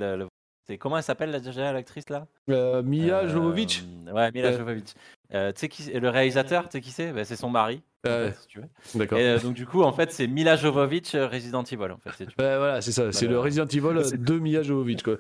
c'est 0.67 0.79
comment 0.79 0.97
elle 0.97 1.03
s'appelle 1.03 1.31
la 1.31 1.73
l'actrice 1.73 2.09
là? 2.09 2.27
Euh, 2.51 2.83
Mia 2.83 3.19
euh, 3.19 3.29
Jovovich? 3.29 3.85
Ouais, 4.13 4.31
Mila 4.33 4.49
euh. 4.49 4.59
Jovovich. 4.59 4.95
tu 5.31 5.39
sais 5.57 5.69
qui 5.69 5.91
le 5.93 6.09
réalisateur, 6.09 6.65
tu 6.65 6.73
sais 6.73 6.81
qui 6.81 6.91
c'est? 6.93 7.13
Ben, 7.13 7.25
C'est 7.25 7.37
son 7.37 7.51
mari. 7.51 7.83
si 8.05 8.47
tu 8.49 8.61
veux. 8.61 8.69
D'accord. 8.95 9.19
Et 9.19 9.39
donc 9.39 9.55
du 9.55 9.67
coup, 9.67 9.83
en 9.83 9.93
fait, 9.93 10.13
c'est 10.13 10.27
Mila 10.27 10.57
Jovovich 10.57 11.13
Resident 11.13 11.65
Evil. 11.65 11.91
En 11.91 11.99
fait, 11.99 12.29
voilà, 12.37 12.81
c'est 12.81 12.93
ça. 12.93 13.11
C'est 13.13 13.27
le 13.27 13.41
Resident 13.41 13.67
Evil 13.67 14.19
de 14.19 14.39
Mia 14.39 14.63
Jovovich, 14.63 15.03
quoi. 15.03 15.17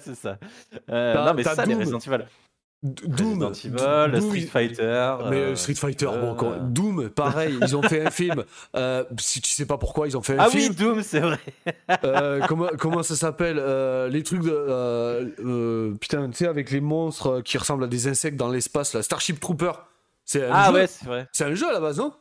c'est 0.00 0.16
ça. 0.16 0.38
non, 0.88 1.34
mais 1.34 1.44
ça, 1.44 1.64
les 1.64 1.74
Resident 1.74 1.98
Evil. 1.98 2.24
Doom, 2.82 3.52
Evil, 3.64 4.22
Street 4.22 4.46
Fighter. 4.46 5.16
Mais 5.28 5.36
euh, 5.36 5.54
Street 5.54 5.74
Fighter, 5.74 6.06
bon, 6.06 6.34
euh, 6.42 6.58
Doom, 6.62 7.10
pareil, 7.10 7.58
ils 7.60 7.76
ont 7.76 7.82
fait 7.82 8.06
un 8.06 8.10
film. 8.10 8.44
Euh, 8.76 9.04
si 9.18 9.40
tu 9.40 9.50
sais 9.50 9.66
pas 9.66 9.78
pourquoi, 9.78 10.06
ils 10.06 10.16
ont 10.16 10.22
fait 10.22 10.38
un 10.38 10.48
film. 10.48 10.64
Ah 10.64 10.68
oui, 10.70 10.76
Doom, 10.76 11.02
c'est 11.02 11.20
vrai. 11.20 11.38
comment, 12.46 12.68
comment 12.78 13.02
ça 13.02 13.16
s'appelle 13.16 13.56
Les 14.10 14.22
trucs 14.22 14.42
de. 14.42 15.94
putain, 16.00 16.30
tu 16.30 16.36
sais, 16.36 16.46
avec 16.46 16.70
les 16.70 16.80
monstres 16.80 17.40
qui 17.40 17.58
ressemblent 17.58 17.84
à 17.84 17.88
des 17.88 18.06
insectes 18.06 18.36
dans 18.36 18.48
l'espace, 18.48 18.94
la 18.94 19.02
Starship 19.02 19.40
Trooper. 19.40 19.72
C'est 20.24 20.44
un 20.44 20.50
ah 20.52 20.68
jeu. 20.68 20.74
ouais, 20.74 20.86
c'est 20.86 21.06
vrai. 21.06 21.28
C'est 21.32 21.44
un 21.44 21.54
jeu 21.54 21.68
à 21.68 21.72
la 21.72 21.80
base, 21.80 21.98
non? 21.98 22.12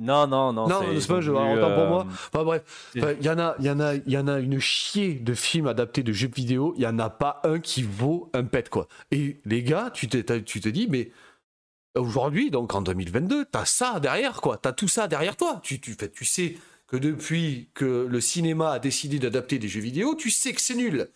Non, 0.00 0.26
non, 0.26 0.52
non. 0.52 0.68
Non, 0.68 0.80
c'est 0.98 1.06
pas 1.08 1.20
jeu, 1.20 1.32
autant 1.32 1.74
pour 1.74 1.86
moi. 1.86 2.06
Enfin 2.08 2.44
bref, 2.44 2.90
il 2.94 3.02
y, 3.22 3.28
en 3.28 3.38
a, 3.38 3.56
y, 3.58 3.70
en 3.70 3.80
a, 3.80 3.94
y 3.94 4.16
en 4.16 4.28
a 4.28 4.38
une 4.38 4.58
chier 4.60 5.14
de 5.14 5.34
films 5.34 5.66
adaptés 5.66 6.02
de 6.02 6.12
jeux 6.12 6.30
vidéo, 6.34 6.74
il 6.76 6.82
y 6.82 6.86
en 6.86 6.98
a 6.98 7.10
pas 7.10 7.40
un 7.44 7.58
qui 7.60 7.82
vaut 7.82 8.30
un 8.34 8.44
pet, 8.44 8.68
quoi. 8.68 8.88
Et 9.10 9.40
les 9.44 9.62
gars, 9.62 9.90
tu 9.92 10.08
te, 10.08 10.38
tu 10.38 10.60
te 10.60 10.68
dis, 10.68 10.86
mais 10.88 11.10
aujourd'hui, 11.94 12.50
donc 12.50 12.74
en 12.74 12.82
2022, 12.82 13.46
t'as 13.46 13.64
ça 13.64 14.00
derrière, 14.00 14.40
quoi. 14.40 14.58
T'as 14.58 14.72
tout 14.72 14.88
ça 14.88 15.08
derrière 15.08 15.36
toi. 15.36 15.60
Tu, 15.62 15.80
tu, 15.80 15.96
tu 15.96 16.24
sais 16.24 16.56
que 16.86 16.96
depuis 16.96 17.70
que 17.74 18.06
le 18.08 18.20
cinéma 18.20 18.72
a 18.72 18.78
décidé 18.78 19.18
d'adapter 19.18 19.58
des 19.58 19.68
jeux 19.68 19.80
vidéo, 19.80 20.14
tu 20.14 20.30
sais 20.30 20.52
que 20.52 20.60
c'est 20.60 20.74
nul. 20.74 21.10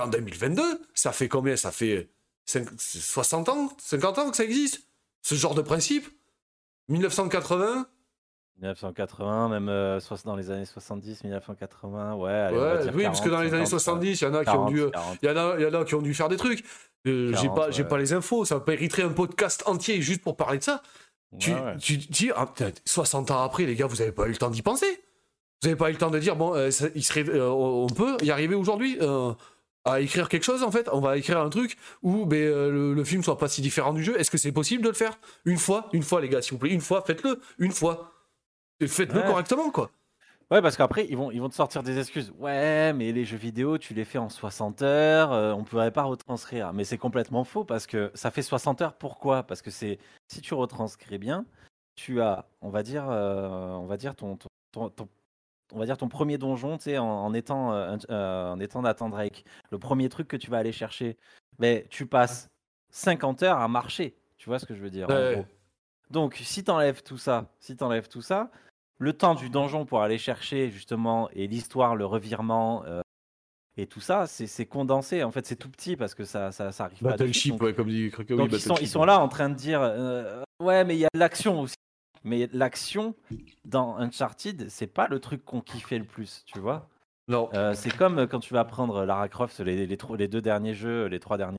En 0.00 0.08
2022, 0.08 0.62
ça 0.94 1.12
fait 1.12 1.28
combien? 1.28 1.56
Ça 1.56 1.70
fait 1.70 2.08
60 2.46 3.48
ans 3.48 3.76
50 3.78 4.18
ans 4.18 4.30
que 4.30 4.36
ça 4.36 4.44
existe 4.44 4.82
Ce 5.22 5.34
genre 5.34 5.54
de 5.54 5.62
principe? 5.62 6.08
1980 6.88 7.86
1980, 8.58 9.48
même 9.48 9.68
euh, 9.68 9.98
dans 10.24 10.36
les 10.36 10.50
années 10.50 10.64
70, 10.64 11.24
1980, 11.24 12.14
ouais. 12.14 12.30
Allez, 12.30 12.56
ouais 12.56 12.90
oui, 12.94 13.02
parce 13.04 13.20
que 13.20 13.28
dans 13.28 13.40
les 13.40 13.52
années 13.52 13.66
70, 13.66 14.20
il 14.20 14.24
y 14.24 14.26
en 14.28 14.34
a 14.34 14.44
qui 14.44 14.50
ont 14.50 14.66
dû, 14.66 14.82
il 15.22 15.28
y 15.28 15.30
en 15.30 15.36
a, 15.36 15.58
y 15.58 15.66
en 15.66 15.80
a 15.80 15.84
qui 15.84 15.94
ont 15.94 16.02
dû 16.02 16.14
faire 16.14 16.28
des 16.28 16.36
trucs. 16.36 16.64
Euh, 17.06 17.34
j'ai 17.40 17.48
pas, 17.48 17.70
j'ai 17.70 17.84
pas 17.84 17.98
les 17.98 18.12
infos. 18.12 18.44
Ça 18.44 18.62
mériterait 18.64 19.02
un 19.02 19.12
podcast 19.12 19.64
entier 19.66 20.00
juste 20.00 20.22
pour 20.22 20.36
parler 20.36 20.58
de 20.58 20.62
ça. 20.62 20.82
tu, 21.38 21.52
tu 21.80 21.96
dis, 21.96 22.30
60 22.84 23.30
ans 23.32 23.42
après, 23.42 23.64
les 23.64 23.74
gars, 23.74 23.86
vous 23.86 24.00
avez 24.00 24.12
pas 24.12 24.26
eu 24.26 24.30
le 24.30 24.36
temps 24.36 24.50
d'y 24.50 24.62
penser. 24.62 25.02
Vous 25.62 25.68
avez 25.68 25.76
pas 25.76 25.90
eu 25.90 25.92
le 25.92 25.98
temps 25.98 26.10
de 26.10 26.18
dire, 26.18 26.36
bon, 26.36 26.54
euh, 26.54 26.70
il 26.94 27.04
serait, 27.04 27.28
euh, 27.28 27.48
on 27.48 27.86
peut 27.86 28.16
y 28.22 28.30
arriver 28.30 28.54
aujourd'hui 28.54 28.98
à 29.84 30.00
écrire 30.00 30.28
quelque 30.28 30.44
chose 30.44 30.62
en 30.62 30.70
fait. 30.70 30.88
On 30.92 31.00
va 31.00 31.16
écrire 31.16 31.38
un 31.38 31.48
truc 31.48 31.76
où 32.02 32.26
ben, 32.26 32.36
euh, 32.36 32.94
le, 32.94 33.04
film 33.04 33.22
soit 33.22 33.38
pas 33.38 33.48
si 33.48 33.60
différent 33.60 33.92
du 33.92 34.02
jeu. 34.02 34.18
Est-ce 34.18 34.30
que 34.30 34.38
c'est 34.38 34.52
possible 34.52 34.82
de 34.82 34.88
le 34.88 34.94
faire? 34.94 35.18
Une 35.44 35.58
fois, 35.58 35.88
une 35.92 36.02
fois 36.02 36.20
les 36.20 36.28
gars, 36.28 36.42
s'il 36.42 36.52
vous 36.52 36.58
plaît, 36.58 36.70
une 36.70 36.80
fois, 36.80 37.02
faites-le, 37.06 37.40
une 37.58 37.72
fois. 37.72 38.12
Faites-le 38.80 39.22
correctement 39.22 39.70
quoi. 39.70 39.90
Ouais, 40.52 40.60
parce 40.60 40.76
qu'après, 40.76 41.06
ils 41.08 41.16
vont, 41.16 41.30
ils 41.30 41.40
vont 41.40 41.48
te 41.48 41.54
sortir 41.54 41.82
des 41.82 41.98
excuses. 41.98 42.30
Ouais, 42.38 42.92
mais 42.92 43.10
les 43.12 43.24
jeux 43.24 43.38
vidéo, 43.38 43.78
tu 43.78 43.94
les 43.94 44.04
fais 44.04 44.18
en 44.18 44.28
60 44.28 44.82
heures, 44.82 45.32
euh, 45.32 45.54
on 45.54 45.64
pourrait 45.64 45.90
pas 45.92 46.02
retranscrire. 46.02 46.74
Mais 46.74 46.84
c'est 46.84 46.98
complètement 46.98 47.44
faux 47.44 47.64
parce 47.64 47.86
que 47.86 48.10
ça 48.12 48.30
fait 48.30 48.42
60 48.42 48.82
heures. 48.82 48.92
Pourquoi? 48.92 49.44
Parce 49.44 49.62
que 49.62 49.70
c'est 49.70 49.98
si 50.28 50.42
tu 50.42 50.52
retranscris 50.52 51.16
bien, 51.16 51.46
tu 51.94 52.20
as, 52.20 52.44
on 52.60 52.68
va 52.68 52.82
dire, 52.82 53.06
euh, 53.08 53.70
on 53.70 53.86
va 53.86 53.96
dire 53.96 54.14
ton, 54.14 54.36
ton, 54.72 54.90
ton 54.90 55.08
on 55.72 55.78
va 55.78 55.86
dire 55.86 55.96
ton 55.96 56.08
premier 56.08 56.38
donjon, 56.38 56.76
tu 56.76 56.84
sais, 56.84 56.98
en, 56.98 57.32
étant 57.34 57.72
euh, 57.72 57.96
euh, 58.10 58.52
en 58.52 58.60
étant 58.60 58.82
Nathan 58.82 59.08
Drake, 59.08 59.44
le 59.70 59.78
premier 59.78 60.08
truc 60.08 60.28
que 60.28 60.36
tu 60.36 60.50
vas 60.50 60.58
aller 60.58 60.72
chercher, 60.72 61.16
mais 61.58 61.86
tu 61.90 62.06
passes 62.06 62.50
50 62.90 63.42
heures 63.42 63.58
à 63.58 63.68
marcher. 63.68 64.14
Tu 64.38 64.48
vois 64.48 64.58
ce 64.58 64.66
que 64.66 64.74
je 64.74 64.82
veux 64.82 64.90
dire 64.90 65.06
Donc, 66.10 66.40
si 66.42 66.64
tu 66.64 66.70
enlèves 66.70 67.02
tout 67.02 67.18
ça, 67.18 67.46
si 67.60 67.76
enlèves 67.80 68.08
tout 68.08 68.22
ça, 68.22 68.50
le 68.98 69.12
temps 69.12 69.34
du 69.34 69.50
donjon 69.50 69.84
pour 69.84 70.02
aller 70.02 70.18
chercher 70.18 70.70
justement 70.70 71.28
et 71.30 71.46
l'histoire, 71.46 71.96
le 71.96 72.06
revirement 72.06 72.84
euh, 72.86 73.00
et 73.76 73.86
tout 73.86 74.00
ça, 74.00 74.26
c'est 74.26 74.66
condensé. 74.66 75.22
En 75.22 75.30
fait, 75.30 75.46
c'est 75.46 75.56
tout 75.56 75.70
petit 75.70 75.96
parce 75.96 76.14
que 76.14 76.24
ça, 76.24 76.52
ça, 76.52 76.72
ça 76.72 76.84
arrive 76.84 77.02
Battleship, 77.02 77.60
ouais, 77.62 77.72
comme 77.72 77.88
dit 77.88 78.10
Donc, 78.28 78.52
ils, 78.52 78.60
sont, 78.60 78.76
ils 78.76 78.88
sont 78.88 79.04
là 79.04 79.20
en 79.20 79.28
train 79.28 79.48
de 79.48 79.54
dire 79.54 79.80
ouais, 80.60 80.84
mais 80.84 80.96
il 80.96 81.00
y 81.00 81.04
a 81.04 81.08
de 81.14 81.18
l'action 81.18 81.60
aussi. 81.60 81.76
Mais 82.24 82.48
l'action 82.52 83.14
dans 83.64 83.96
Uncharted, 83.96 84.68
c'est 84.68 84.86
pas 84.86 85.08
le 85.08 85.18
truc 85.18 85.44
qu'on 85.44 85.60
kiffait 85.60 85.98
le 85.98 86.04
plus, 86.04 86.44
tu 86.46 86.58
vois. 86.58 86.88
Non. 87.28 87.48
Euh, 87.54 87.74
c'est 87.74 87.96
comme 87.96 88.26
quand 88.26 88.40
tu 88.40 88.54
vas 88.54 88.64
prendre 88.64 89.04
Lara 89.04 89.28
Croft, 89.28 89.60
les, 89.60 89.86
les, 89.86 89.98
les, 90.18 90.28
deux 90.28 90.40
derniers 90.42 90.74
jeux, 90.74 91.06
les 91.06 91.20
trois 91.20 91.38
derniers, 91.38 91.58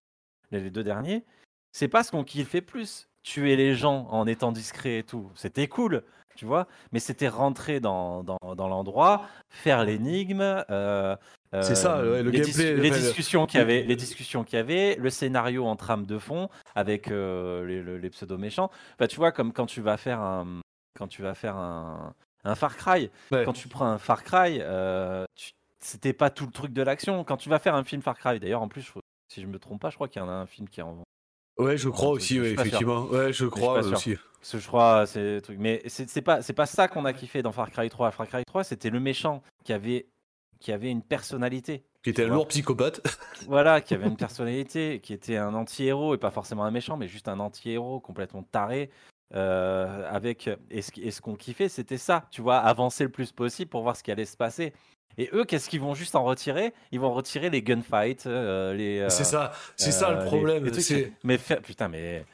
les, 0.52 0.70
deux 0.70 0.84
derniers, 0.84 1.24
c'est 1.72 1.88
pas 1.88 2.04
ce 2.04 2.12
qu'on 2.12 2.24
kiffait 2.24 2.62
plus. 2.62 3.08
Tuer 3.24 3.56
les 3.56 3.74
gens 3.74 4.08
en 4.10 4.28
étant 4.28 4.52
discret 4.52 4.98
et 5.00 5.04
tout, 5.04 5.32
c'était 5.36 5.70
cool, 5.70 6.04
tu 6.36 6.46
vois. 6.46 6.68
Mais 6.92 7.00
c'était 7.00 7.28
rentrer 7.28 7.80
dans, 7.80 8.24
dans, 8.24 8.56
dans 8.56 8.68
l'endroit, 8.68 9.28
faire 9.50 9.84
l'énigme. 9.84 10.42
Euh, 10.70 11.16
c'est 11.52 11.76
ça, 11.76 12.02
le 12.02 12.22
les 12.22 12.42
gameplay. 12.42 12.76
les, 12.76 12.90
discussions 12.90 13.46
qu'il 13.46 13.60
y 13.60 13.62
avait, 13.62 13.84
les 13.84 13.96
discussions 13.96 14.44
qu'il 14.44 14.58
y 14.58 14.60
avait, 14.60 14.96
le 14.96 15.10
scénario 15.10 15.66
en 15.66 15.76
trame 15.76 16.06
de 16.06 16.18
fond 16.18 16.50
avec 16.74 17.12
euh, 17.12 17.66
les, 17.66 18.00
les, 18.00 18.10
pseudo 18.10 18.38
méchants. 18.38 18.72
Bah, 18.98 19.08
tu 19.08 19.18
vois, 19.18 19.32
comme 19.32 19.54
quand 19.54 19.68
tu 19.68 19.82
vas 19.82 19.98
faire 19.98 20.20
un, 20.20 20.62
quand 20.98 21.08
tu 21.08 21.22
vas 21.22 21.36
faire 21.36 21.56
un, 21.56 22.16
un 22.44 22.56
Far 22.56 22.76
Cry. 22.76 23.10
Quand 23.32 23.54
tu 23.54 23.68
prends 23.68 23.86
un 23.86 23.98
Far 23.98 24.24
Cry, 24.24 24.60
euh, 24.62 25.26
c'était 25.80 26.14
pas 26.14 26.30
tout 26.30 26.46
le 26.46 26.52
truc 26.52 26.74
de 26.74 26.82
l'action. 26.82 27.24
Quand 27.24 27.38
tu 27.38 27.50
vas 27.50 27.60
faire 27.60 27.76
un 27.76 27.84
film 27.84 28.02
Far 28.02 28.18
Cry, 28.18 28.40
d'ailleurs, 28.40 28.62
en 28.62 28.68
plus, 28.68 28.92
si 29.28 29.42
je 29.42 29.48
me 29.48 29.60
trompe 29.60 29.82
pas, 29.82 29.90
je 29.90 29.96
crois 29.96 30.08
qu'il 30.08 30.22
y 30.22 30.26
en 30.26 30.30
a 30.30 30.34
un 30.34 30.46
film 30.46 30.68
qui 30.68 30.80
est 30.80 30.84
en 30.84 31.04
Ouais, 31.58 31.78
je 31.78 31.90
crois 31.90 32.10
aussi, 32.10 32.38
effectivement. 32.38 33.06
Ouais, 33.06 33.34
je 33.34 33.46
crois 33.46 33.80
aussi. 33.80 34.16
Parce 34.40 34.52
que 34.52 34.60
je 34.60 34.68
crois, 34.68 35.06
c'est 35.08 35.42
truc. 35.42 35.58
Mais 35.60 35.82
c'est 35.88 36.22
pas, 36.22 36.42
c'est 36.42 36.54
pas 36.54 36.66
ça 36.66 36.88
qu'on 36.88 37.06
a 37.06 37.14
kiffé 37.14 37.42
dans 37.42 37.52
Far 37.52 37.72
Cry 37.72 37.90
3. 37.90 38.12
Far 38.12 38.28
Cry 38.28 38.44
3, 38.46 38.64
c'était 38.64 38.90
le 38.90 39.00
méchant 39.00 39.42
qui 39.64 39.72
avait 39.72 40.08
qui 40.60 40.72
avait 40.72 40.90
une 40.90 41.02
personnalité. 41.02 41.84
Qui 42.04 42.10
était 42.10 42.24
un 42.24 42.30
lourd 42.30 42.48
psychopathe. 42.48 43.02
Voilà, 43.48 43.82
qui 43.82 43.94
avait 43.94 44.08
une 44.08 44.18
personnalité, 44.18 45.02
qui 45.02 45.14
était 45.14 45.38
un 45.38 45.54
anti-héros, 45.54 46.16
et 46.16 46.18
pas 46.18 46.32
forcément 46.32 46.64
un 46.64 46.72
méchant, 46.72 46.96
mais 46.96 47.08
juste 47.08 47.28
un 47.28 47.40
anti-héros 47.40 48.00
complètement 48.00 48.44
taré, 48.44 48.90
avec 49.34 50.50
et 50.70 50.82
ce, 50.82 51.22
qu'on 51.22 51.36
kiffait, 51.36 51.70
c'était 51.70 51.98
ça, 51.98 52.28
tu 52.32 52.42
vois, 52.42 52.58
avancer 52.58 53.04
le 53.04 53.10
plus 53.10 53.32
possible 53.32 53.70
pour 53.70 53.82
voir 53.82 53.98
ce 53.98 54.04
qui 54.04 54.12
allait 54.12 54.26
se 54.26 54.38
passer. 54.38 54.74
Et 55.18 55.30
eux, 55.34 55.46
qu'est-ce 55.46 55.70
qu'ils 55.70 55.82
vont 55.82 55.94
juste 55.94 56.16
en 56.16 56.24
retirer? 56.24 56.74
Ils 56.92 57.00
vont 57.00 57.14
retirer 57.14 57.50
les 57.50 57.62
gunfights, 57.62 58.26
les. 58.26 59.06
c'est 59.10 59.24
ça, 59.24 59.54
c'est 59.76 59.92
ça 59.92 60.12
le 60.12 60.26
problème. 60.26 60.70
mais 61.24 61.38
putain, 61.38 61.88
mais 61.88 62.26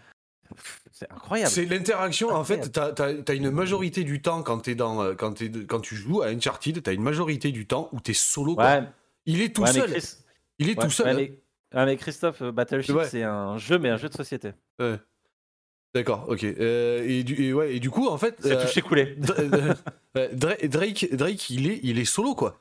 c'est 0.92 1.12
incroyable. 1.12 1.52
C'est 1.52 1.66
l'interaction. 1.66 2.30
En 2.30 2.44
fait, 2.44 2.72
tu 2.72 2.80
as, 2.80 3.34
une 3.34 3.52
majorité 3.52 4.04
du 4.04 4.22
temps 4.22 4.44
quand, 4.44 4.68
es 4.68 4.76
dans, 4.76 5.16
quand, 5.16 5.42
es, 5.42 5.50
quand 5.68 5.80
tu 5.80 5.96
joues 5.96 6.22
à 6.22 6.28
Uncharted, 6.28 6.84
tu 6.84 6.90
as 6.90 6.94
une 6.94 7.04
majorité 7.04 7.52
du 7.52 7.68
temps 7.68 7.90
où 7.94 8.02
tu 8.02 8.12
es 8.12 8.14
solo. 8.14 8.58
Il 9.26 9.42
est 9.42 9.56
tout 9.56 9.66
seul. 9.66 9.96
Il 10.58 10.70
est 10.70 10.80
tout 10.80 10.90
seul. 10.90 11.16
Mais... 11.16 11.40
Hein. 11.74 11.86
mais... 11.86 11.98
Christophe, 11.98 12.42
euh, 12.42 12.52
Battleship, 12.52 12.96
c'est 13.10 13.24
un 13.24 13.58
jeu, 13.58 13.80
mais 13.80 13.90
un 13.90 13.98
jeu 13.98 14.10
de 14.10 14.14
société. 14.14 14.52
D'accord, 15.96 16.26
ok. 16.28 16.44
Euh, 16.44 17.04
et, 17.08 17.24
du, 17.24 17.54
ouais, 17.54 17.76
et 17.76 17.80
du 17.80 17.90
coup, 17.90 18.08
en 18.10 18.18
fait. 18.18 18.36
C'est 18.40 18.58
euh, 18.58 18.62
touché 18.62 18.82
coulé. 18.82 19.18
Drake, 20.34 21.10
Drake, 21.14 21.50
il, 21.50 21.72
est, 21.72 21.80
il 21.82 21.98
est 21.98 22.06
solo, 22.06 22.36
quoi 22.36 22.60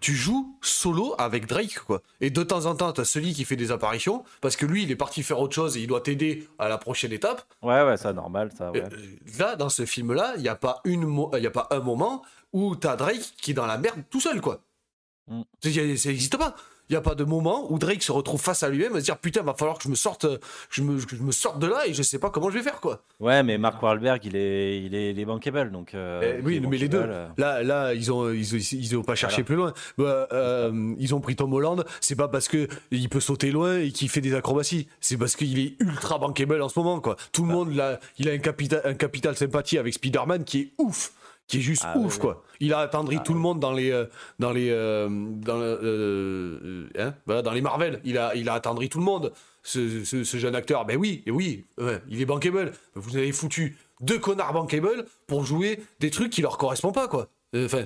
tu 0.00 0.14
joues 0.14 0.56
solo 0.62 1.14
avec 1.18 1.46
Drake, 1.46 1.80
quoi. 1.80 2.02
Et 2.20 2.30
de 2.30 2.42
temps 2.42 2.66
en 2.66 2.74
temps, 2.74 2.92
t'as 2.92 3.04
celui 3.04 3.34
qui 3.34 3.44
fait 3.44 3.56
des 3.56 3.72
apparitions, 3.72 4.24
parce 4.40 4.56
que 4.56 4.66
lui, 4.66 4.84
il 4.84 4.90
est 4.90 4.96
parti 4.96 5.22
faire 5.22 5.40
autre 5.40 5.54
chose 5.54 5.76
et 5.76 5.80
il 5.80 5.86
doit 5.86 6.00
t'aider 6.00 6.48
à 6.58 6.68
la 6.68 6.78
prochaine 6.78 7.12
étape. 7.12 7.42
Ouais, 7.62 7.82
ouais, 7.82 7.96
c'est 7.96 8.12
normal, 8.12 8.50
ça. 8.56 8.70
Ouais. 8.70 8.84
Là, 9.38 9.56
dans 9.56 9.68
ce 9.68 9.84
film-là, 9.86 10.34
il 10.36 10.42
n'y 10.42 10.48
a, 10.48 10.54
pas 10.54 10.80
une 10.84 11.28
y 11.34 11.46
a 11.46 11.50
pas 11.50 11.66
un 11.70 11.80
moment 11.80 12.22
où 12.52 12.76
t'as 12.76 12.96
Drake 12.96 13.34
qui 13.40 13.50
est 13.52 13.54
dans 13.54 13.66
la 13.66 13.78
merde 13.78 14.02
tout 14.10 14.20
seul, 14.20 14.40
quoi. 14.40 14.60
Mm. 15.26 15.42
Ça 15.62 15.70
n'existe 15.70 16.36
pas. 16.36 16.54
Il 16.88 16.94
n'y 16.94 16.96
a 16.96 17.00
pas 17.02 17.14
de 17.14 17.24
moment 17.24 17.70
où 17.70 17.78
Drake 17.78 18.02
se 18.02 18.12
retrouve 18.12 18.40
face 18.40 18.62
à 18.62 18.68
lui-même 18.68 18.96
et 18.96 19.00
se 19.00 19.04
dire 19.04 19.18
putain, 19.18 19.42
va 19.42 19.54
falloir 19.54 19.76
que 19.78 19.84
je 19.84 19.88
me 19.88 19.94
sorte, 19.94 20.26
je 20.70 20.82
me, 20.82 20.98
je 20.98 21.16
me 21.16 21.32
sorte 21.32 21.58
de 21.58 21.66
là 21.66 21.86
et 21.86 21.92
je 21.92 22.02
sais 22.02 22.18
pas 22.18 22.30
comment 22.30 22.50
je 22.50 22.58
vais 22.58 22.62
faire 22.62 22.80
quoi. 22.80 23.02
Ouais, 23.20 23.42
mais 23.42 23.58
Mark 23.58 23.82
Wahlberg, 23.82 24.24
il 24.24 24.36
est, 24.36 24.82
il 24.82 24.94
est, 24.94 25.10
il 25.10 25.20
est 25.20 25.24
bankable 25.24 25.70
donc. 25.70 25.94
Euh, 25.94 26.38
eh 26.38 26.42
oui, 26.42 26.60
mais 26.60 26.78
les 26.78 26.88
deux. 26.88 27.02
Euh. 27.04 27.26
Là, 27.36 27.62
là, 27.62 27.94
ils 27.94 28.12
ont, 28.12 28.30
ils, 28.30 28.54
ils 28.74 28.96
ont 28.96 29.02
pas 29.02 29.14
cherché 29.14 29.42
plus 29.42 29.56
loin. 29.56 29.72
Bah, 29.96 30.28
euh, 30.32 30.94
ils 30.98 31.14
ont 31.14 31.20
pris 31.20 31.36
Tom 31.36 31.52
Holland. 31.52 31.84
C'est 32.00 32.16
pas 32.16 32.28
parce 32.28 32.48
que 32.48 32.68
il 32.90 33.08
peut 33.08 33.20
sauter 33.20 33.50
loin 33.50 33.78
et 33.78 33.90
qu'il 33.90 34.08
fait 34.08 34.20
des 34.20 34.34
acrobaties. 34.34 34.88
C'est 35.00 35.16
parce 35.16 35.36
qu'il 35.36 35.58
est 35.58 35.74
ultra 35.80 36.18
bankable 36.18 36.62
en 36.62 36.68
ce 36.68 36.78
moment 36.78 37.00
quoi. 37.00 37.16
Tout 37.32 37.44
le 37.44 37.52
monde, 37.52 37.74
là, 37.74 38.00
il 38.18 38.28
a 38.28 38.32
un 38.32 38.38
capital, 38.38 38.80
un 38.84 38.94
capital 38.94 39.36
sympathie 39.36 39.78
avec 39.78 39.94
Spider-Man 39.94 40.44
qui 40.44 40.60
est 40.60 40.68
ouf 40.78 41.12
qui 41.48 41.58
est 41.58 41.62
juste 41.62 41.82
ah 41.84 41.96
ouf 41.96 42.18
quoi. 42.18 42.44
Il 42.60 42.74
a 42.74 42.80
attendri 42.80 43.16
ah 43.18 43.22
tout 43.24 43.32
le 43.32 43.40
monde 43.40 43.58
dans 43.58 43.72
les 43.72 43.90
euh, 43.90 44.04
dans 44.38 44.52
les 44.52 44.68
euh, 44.70 45.08
dans, 45.08 45.58
euh, 45.58 46.88
hein, 46.98 47.14
voilà, 47.26 47.42
dans 47.42 47.52
les 47.52 47.62
Marvel. 47.62 48.00
Il 48.04 48.18
a 48.18 48.34
il 48.36 48.48
a 48.48 48.54
attendri 48.54 48.88
tout 48.88 48.98
le 48.98 49.04
monde. 49.04 49.32
Ce, 49.64 50.02
ce, 50.04 50.38
jeune 50.38 50.54
acteur, 50.54 50.86
ben 50.86 50.96
oui, 50.96 51.24
oui, 51.26 51.66
il 52.08 52.22
est 52.22 52.24
bankable. 52.24 52.72
Vous 52.94 53.18
avez 53.18 53.32
foutu 53.32 53.76
deux 54.00 54.18
connards 54.18 54.54
bankable 54.54 55.04
pour 55.26 55.44
jouer 55.44 55.82
des 56.00 56.10
trucs 56.10 56.30
qui 56.30 56.40
leur 56.40 56.56
correspondent 56.56 56.94
pas 56.94 57.06
quoi. 57.06 57.28
Enfin, 57.54 57.84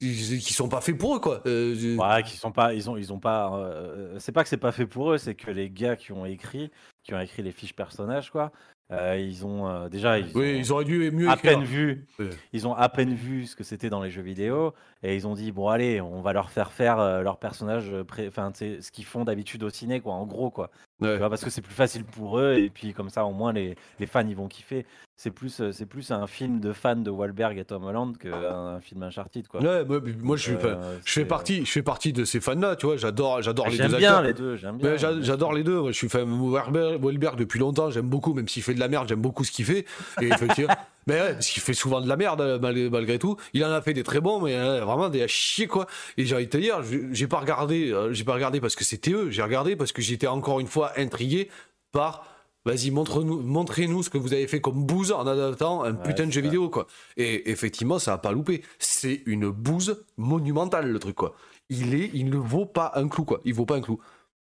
qui 0.00 0.52
sont 0.52 0.68
pas 0.68 0.80
faits 0.80 0.98
pour 0.98 1.14
eux 1.14 1.20
quoi. 1.20 1.42
ouais, 1.46 2.22
qui 2.24 2.36
sont 2.36 2.50
pas, 2.50 2.74
ils 2.74 2.90
ont 2.90 2.96
ils 2.96 3.12
ont 3.12 3.20
pas. 3.20 3.70
c'est 4.18 4.32
pas 4.32 4.42
que 4.42 4.48
c'est 4.48 4.56
pas 4.56 4.72
fait 4.72 4.86
pour 4.86 5.12
eux, 5.12 5.18
c'est 5.18 5.36
que 5.36 5.50
les 5.52 5.70
gars 5.70 5.94
qui 5.94 6.10
ont 6.10 6.26
écrit, 6.26 6.72
qui 7.04 7.14
ont 7.14 7.20
écrit 7.20 7.42
les 7.42 7.52
fiches 7.52 7.76
personnages 7.76 8.32
quoi, 8.32 8.50
euh, 8.92 9.16
ils 9.16 9.46
ont 9.46 9.66
euh, 9.66 9.88
déjà 9.88 10.18
ils, 10.18 10.36
oui, 10.36 10.56
ils 10.58 10.70
auraient 10.70 10.84
dû 10.84 11.10
mieux 11.10 11.28
à 11.30 11.36
peine 11.36 11.64
vu 11.64 12.04
ils 12.52 12.66
ont 12.66 12.74
à 12.74 12.88
peine 12.90 13.14
vu 13.14 13.46
ce 13.46 13.56
que 13.56 13.64
c'était 13.64 13.88
dans 13.88 14.02
les 14.02 14.10
jeux 14.10 14.22
vidéo 14.22 14.74
et 15.02 15.16
ils 15.16 15.26
ont 15.26 15.34
dit 15.34 15.50
bon 15.50 15.68
allez 15.68 16.00
on 16.00 16.20
va 16.20 16.34
leur 16.34 16.50
faire 16.50 16.72
faire 16.72 17.00
euh, 17.00 17.22
leur 17.22 17.38
personnage 17.38 17.90
enfin 18.28 18.52
ce 18.54 18.90
qu'ils 18.90 19.06
font 19.06 19.24
d'habitude 19.24 19.62
au 19.62 19.70
ciné 19.70 20.00
quoi 20.00 20.12
en 20.14 20.26
gros 20.26 20.50
quoi. 20.50 20.70
Parce 21.00 21.42
que 21.42 21.50
c'est 21.50 21.62
plus 21.62 21.74
facile 21.74 22.04
pour 22.04 22.38
eux 22.38 22.54
et 22.54 22.68
puis 22.68 22.92
comme 22.92 23.08
ça 23.08 23.24
au 23.24 23.32
moins 23.32 23.52
les, 23.52 23.76
les 23.98 24.06
fans 24.06 24.26
ils 24.28 24.36
vont 24.36 24.48
kiffer 24.48 24.84
c'est 25.22 25.30
plus 25.30 25.60
euh, 25.60 25.70
c'est 25.70 25.86
plus 25.86 26.10
un 26.10 26.26
film 26.26 26.58
de 26.58 26.72
fans 26.72 26.96
de 26.96 27.08
Wahlberg 27.08 27.56
et 27.56 27.64
Tom 27.64 27.84
Holland 27.84 28.18
qu'un 28.18 28.80
film 28.80 29.04
Uncharted 29.04 29.46
quoi. 29.46 29.60
Ouais, 29.62 29.84
moi, 30.20 30.36
je, 30.36 30.52
euh, 30.52 30.98
je 31.04 31.12
fais 31.12 31.24
partie 31.24 31.64
je 31.64 31.70
fais 31.70 31.82
partie 31.82 32.12
de 32.12 32.24
ces 32.24 32.40
fans 32.40 32.56
là, 32.56 32.74
tu 32.74 32.86
vois, 32.86 32.96
j'adore 32.96 33.40
j'adore 33.40 33.68
les 33.68 33.78
deux 33.78 33.88
J'aime 33.88 33.98
bien 33.98 34.22
les 34.22 34.32
deux, 34.32 34.56
j'aime 34.56 34.78
bien. 34.78 34.96
J'adore 34.96 35.52
les 35.52 35.62
deux, 35.62 35.86
je 35.88 35.92
suis 35.92 36.08
fan 36.08 36.24
de 36.24 36.96
Wahlberg 36.96 37.36
depuis 37.36 37.60
longtemps, 37.60 37.88
j'aime 37.90 38.08
beaucoup 38.08 38.34
même 38.34 38.48
s'il 38.48 38.64
fait 38.64 38.74
de 38.74 38.80
la 38.80 38.88
merde, 38.88 39.08
j'aime 39.08 39.20
beaucoup 39.20 39.44
ce 39.44 39.52
qu'il 39.52 39.64
fait 39.64 39.84
et 40.20 40.30
Mais 41.06 41.20
ouais, 41.20 41.32
parce 41.34 41.48
qu'il 41.48 41.62
fait 41.62 41.74
souvent 41.74 42.00
de 42.00 42.08
la 42.08 42.16
merde 42.16 42.60
malgré 42.60 43.18
tout. 43.18 43.36
Il 43.54 43.64
en 43.64 43.72
a 43.72 43.82
fait 43.82 43.92
des 43.92 44.04
très 44.04 44.20
bons, 44.20 44.40
mais 44.40 44.54
euh, 44.54 44.84
vraiment 44.84 45.08
des 45.08 45.22
à 45.22 45.26
chier 45.26 45.66
quoi. 45.66 45.86
Et 46.16 46.24
j'ai 46.24 46.36
envie 46.36 46.46
de 46.46 46.50
te 46.50 46.56
dire, 46.58 46.80
j'ai 47.10 47.26
pas 47.26 47.40
regardé, 47.40 47.92
j'ai 48.12 48.22
pas 48.22 48.34
regardé 48.34 48.60
parce 48.60 48.76
que 48.76 48.84
c'était 48.84 49.10
eux. 49.10 49.28
J'ai 49.30 49.42
regardé 49.42 49.74
parce 49.74 49.90
que 49.90 50.00
j'étais 50.00 50.28
encore 50.28 50.60
une 50.60 50.68
fois 50.68 50.92
intrigué 50.96 51.48
par 51.90 52.31
Vas-y, 52.64 52.92
montre-nous, 52.92 53.42
montrez-nous 53.42 54.04
ce 54.04 54.10
que 54.10 54.18
vous 54.18 54.32
avez 54.32 54.46
fait 54.46 54.60
comme 54.60 54.86
bouse 54.86 55.10
en 55.10 55.26
adaptant 55.26 55.82
un 55.82 55.94
putain 55.94 56.26
de 56.26 56.30
jeu 56.30 56.40
vidéo, 56.40 56.70
quoi. 56.70 56.86
Et 57.16 57.50
effectivement, 57.50 57.98
ça 57.98 58.12
a 58.12 58.18
pas 58.18 58.30
loupé. 58.30 58.62
C'est 58.78 59.22
une 59.26 59.50
bouse 59.50 60.04
monumentale, 60.16 60.88
le 60.90 60.98
truc, 61.00 61.16
quoi. 61.16 61.34
Il 61.68 61.94
est, 61.94 62.10
il 62.14 62.30
ne 62.30 62.36
vaut 62.36 62.66
pas 62.66 62.92
un 62.94 63.08
clou, 63.08 63.24
quoi. 63.24 63.40
Il 63.44 63.54
vaut 63.54 63.66
pas 63.66 63.76
un 63.76 63.80
clou. 63.80 64.00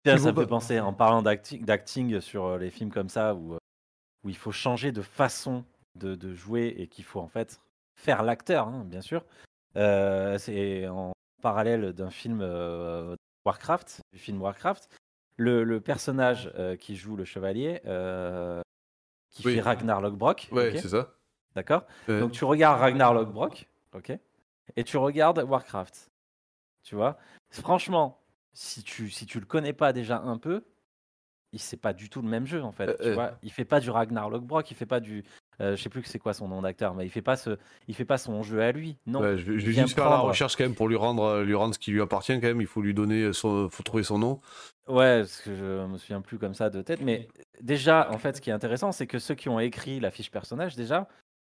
ça 0.05 0.17
me 0.17 0.33
fait 0.33 0.47
penser, 0.47 0.79
en 0.81 0.91
parlant 0.91 1.21
d'acting 1.21 2.19
sur 2.19 2.45
euh, 2.45 2.57
les 2.57 2.71
films 2.71 2.91
comme 2.91 3.07
ça, 3.07 3.35
où, 3.35 3.53
euh, 3.53 3.57
où 4.25 4.29
il 4.29 4.37
faut 4.37 4.51
changer 4.51 4.91
de 4.91 5.01
façon 5.01 5.63
de, 5.95 6.33
jouer 6.33 6.75
et 6.77 6.87
qu'il 6.87 7.05
faut 7.05 7.21
en 7.21 7.29
fait 7.29 7.61
faire 7.95 8.23
l'acteur, 8.23 8.67
hein, 8.67 8.83
bien 8.85 9.01
sûr. 9.01 9.23
Euh, 9.77 10.37
c'est 10.37 10.87
en 10.87 11.13
parallèle 11.41 11.93
d'un 11.93 12.09
film 12.09 12.41
Warcraft, 13.45 14.01
du 14.11 14.19
film 14.19 14.41
Warcraft, 14.41 14.89
le, 15.37 15.79
personnage 15.79 16.51
euh, 16.55 16.75
qui 16.75 16.95
joue 16.95 17.15
le 17.15 17.25
chevalier, 17.25 17.81
euh, 17.85 18.61
qui 19.31 19.43
fait 19.43 19.61
Ragnar 19.61 20.01
Lothbrok. 20.01 20.49
Ouais, 20.51 20.77
c'est 20.77 20.89
ça. 20.89 21.13
D'accord 21.55 21.85
Donc 22.07 22.31
tu 22.31 22.45
regardes 22.45 22.79
Ragnar 22.79 23.13
Lothbrok, 23.13 23.67
ok 23.93 24.17
Et 24.75 24.83
tu 24.83 24.97
regardes 24.97 25.39
Warcraft. 25.39 26.11
Tu 26.83 26.95
vois 26.95 27.17
Franchement, 27.51 28.23
si 28.53 28.83
tu, 28.83 29.09
si 29.09 29.25
tu 29.25 29.39
le 29.39 29.45
connais 29.45 29.73
pas 29.73 29.93
déjà 29.93 30.19
un 30.19 30.37
peu, 30.37 30.63
il 31.51 31.59
c'est 31.59 31.77
pas 31.77 31.93
du 31.93 32.09
tout 32.09 32.21
le 32.21 32.27
même 32.27 32.47
jeu 32.47 32.63
en 32.63 32.71
fait. 32.71 32.89
Euh, 32.89 32.97
tu 32.99 33.11
vois 33.13 33.37
il 33.43 33.51
fait 33.51 33.65
pas 33.65 33.79
du 33.79 33.91
Ragnar 33.91 34.29
Lothbrok, 34.29 34.69
il 34.71 34.75
fait 34.75 34.87
pas 34.87 34.99
du 34.99 35.23
euh, 35.61 35.75
je 35.75 35.81
sais 35.81 35.89
plus 35.89 36.01
que 36.01 36.07
c'est 36.07 36.19
quoi 36.19 36.33
son 36.33 36.47
nom 36.47 36.61
d'acteur, 36.61 36.93
mais 36.95 37.05
il 37.05 37.09
fait 37.09 37.21
pas 37.21 37.35
ce, 37.35 37.57
il 37.87 37.95
fait 37.95 38.05
pas 38.05 38.17
son 38.17 38.43
jeu 38.43 38.61
à 38.61 38.71
lui. 38.71 38.97
Non. 39.05 39.21
je, 39.21 39.51
vais 39.51 39.59
juste 39.59 39.95
faire 39.95 40.09
la 40.09 40.19
recherche 40.19 40.55
quand 40.55 40.63
même 40.63 40.75
pour 40.75 40.87
lui 40.87 40.95
rendre, 40.95 41.41
lui 41.41 41.55
rendre 41.55 41.73
ce 41.73 41.79
qui 41.79 41.91
lui 41.91 42.01
appartient 42.01 42.33
quand 42.33 42.47
même. 42.47 42.61
Il 42.61 42.67
faut 42.67 42.81
lui 42.81 42.93
donner 42.93 43.33
son, 43.33 43.69
faut 43.69 43.83
trouver 43.83 44.03
son 44.03 44.17
nom. 44.17 44.39
Ouais, 44.87 45.19
parce 45.19 45.41
que 45.41 45.55
je 45.55 45.85
me 45.85 45.97
souviens 45.97 46.21
plus 46.21 46.37
comme 46.37 46.53
ça 46.53 46.69
de 46.69 46.81
tête. 46.81 47.01
Mais 47.01 47.27
déjà, 47.61 48.09
en 48.11 48.17
fait, 48.17 48.35
ce 48.37 48.41
qui 48.41 48.49
est 48.49 48.53
intéressant, 48.53 48.91
c'est 48.91 49.07
que 49.07 49.19
ceux 49.19 49.35
qui 49.35 49.49
ont 49.49 49.59
écrit 49.59 49.99
la 49.99 50.11
fiche 50.11 50.29
personnage, 50.29 50.75
déjà, 50.75 51.07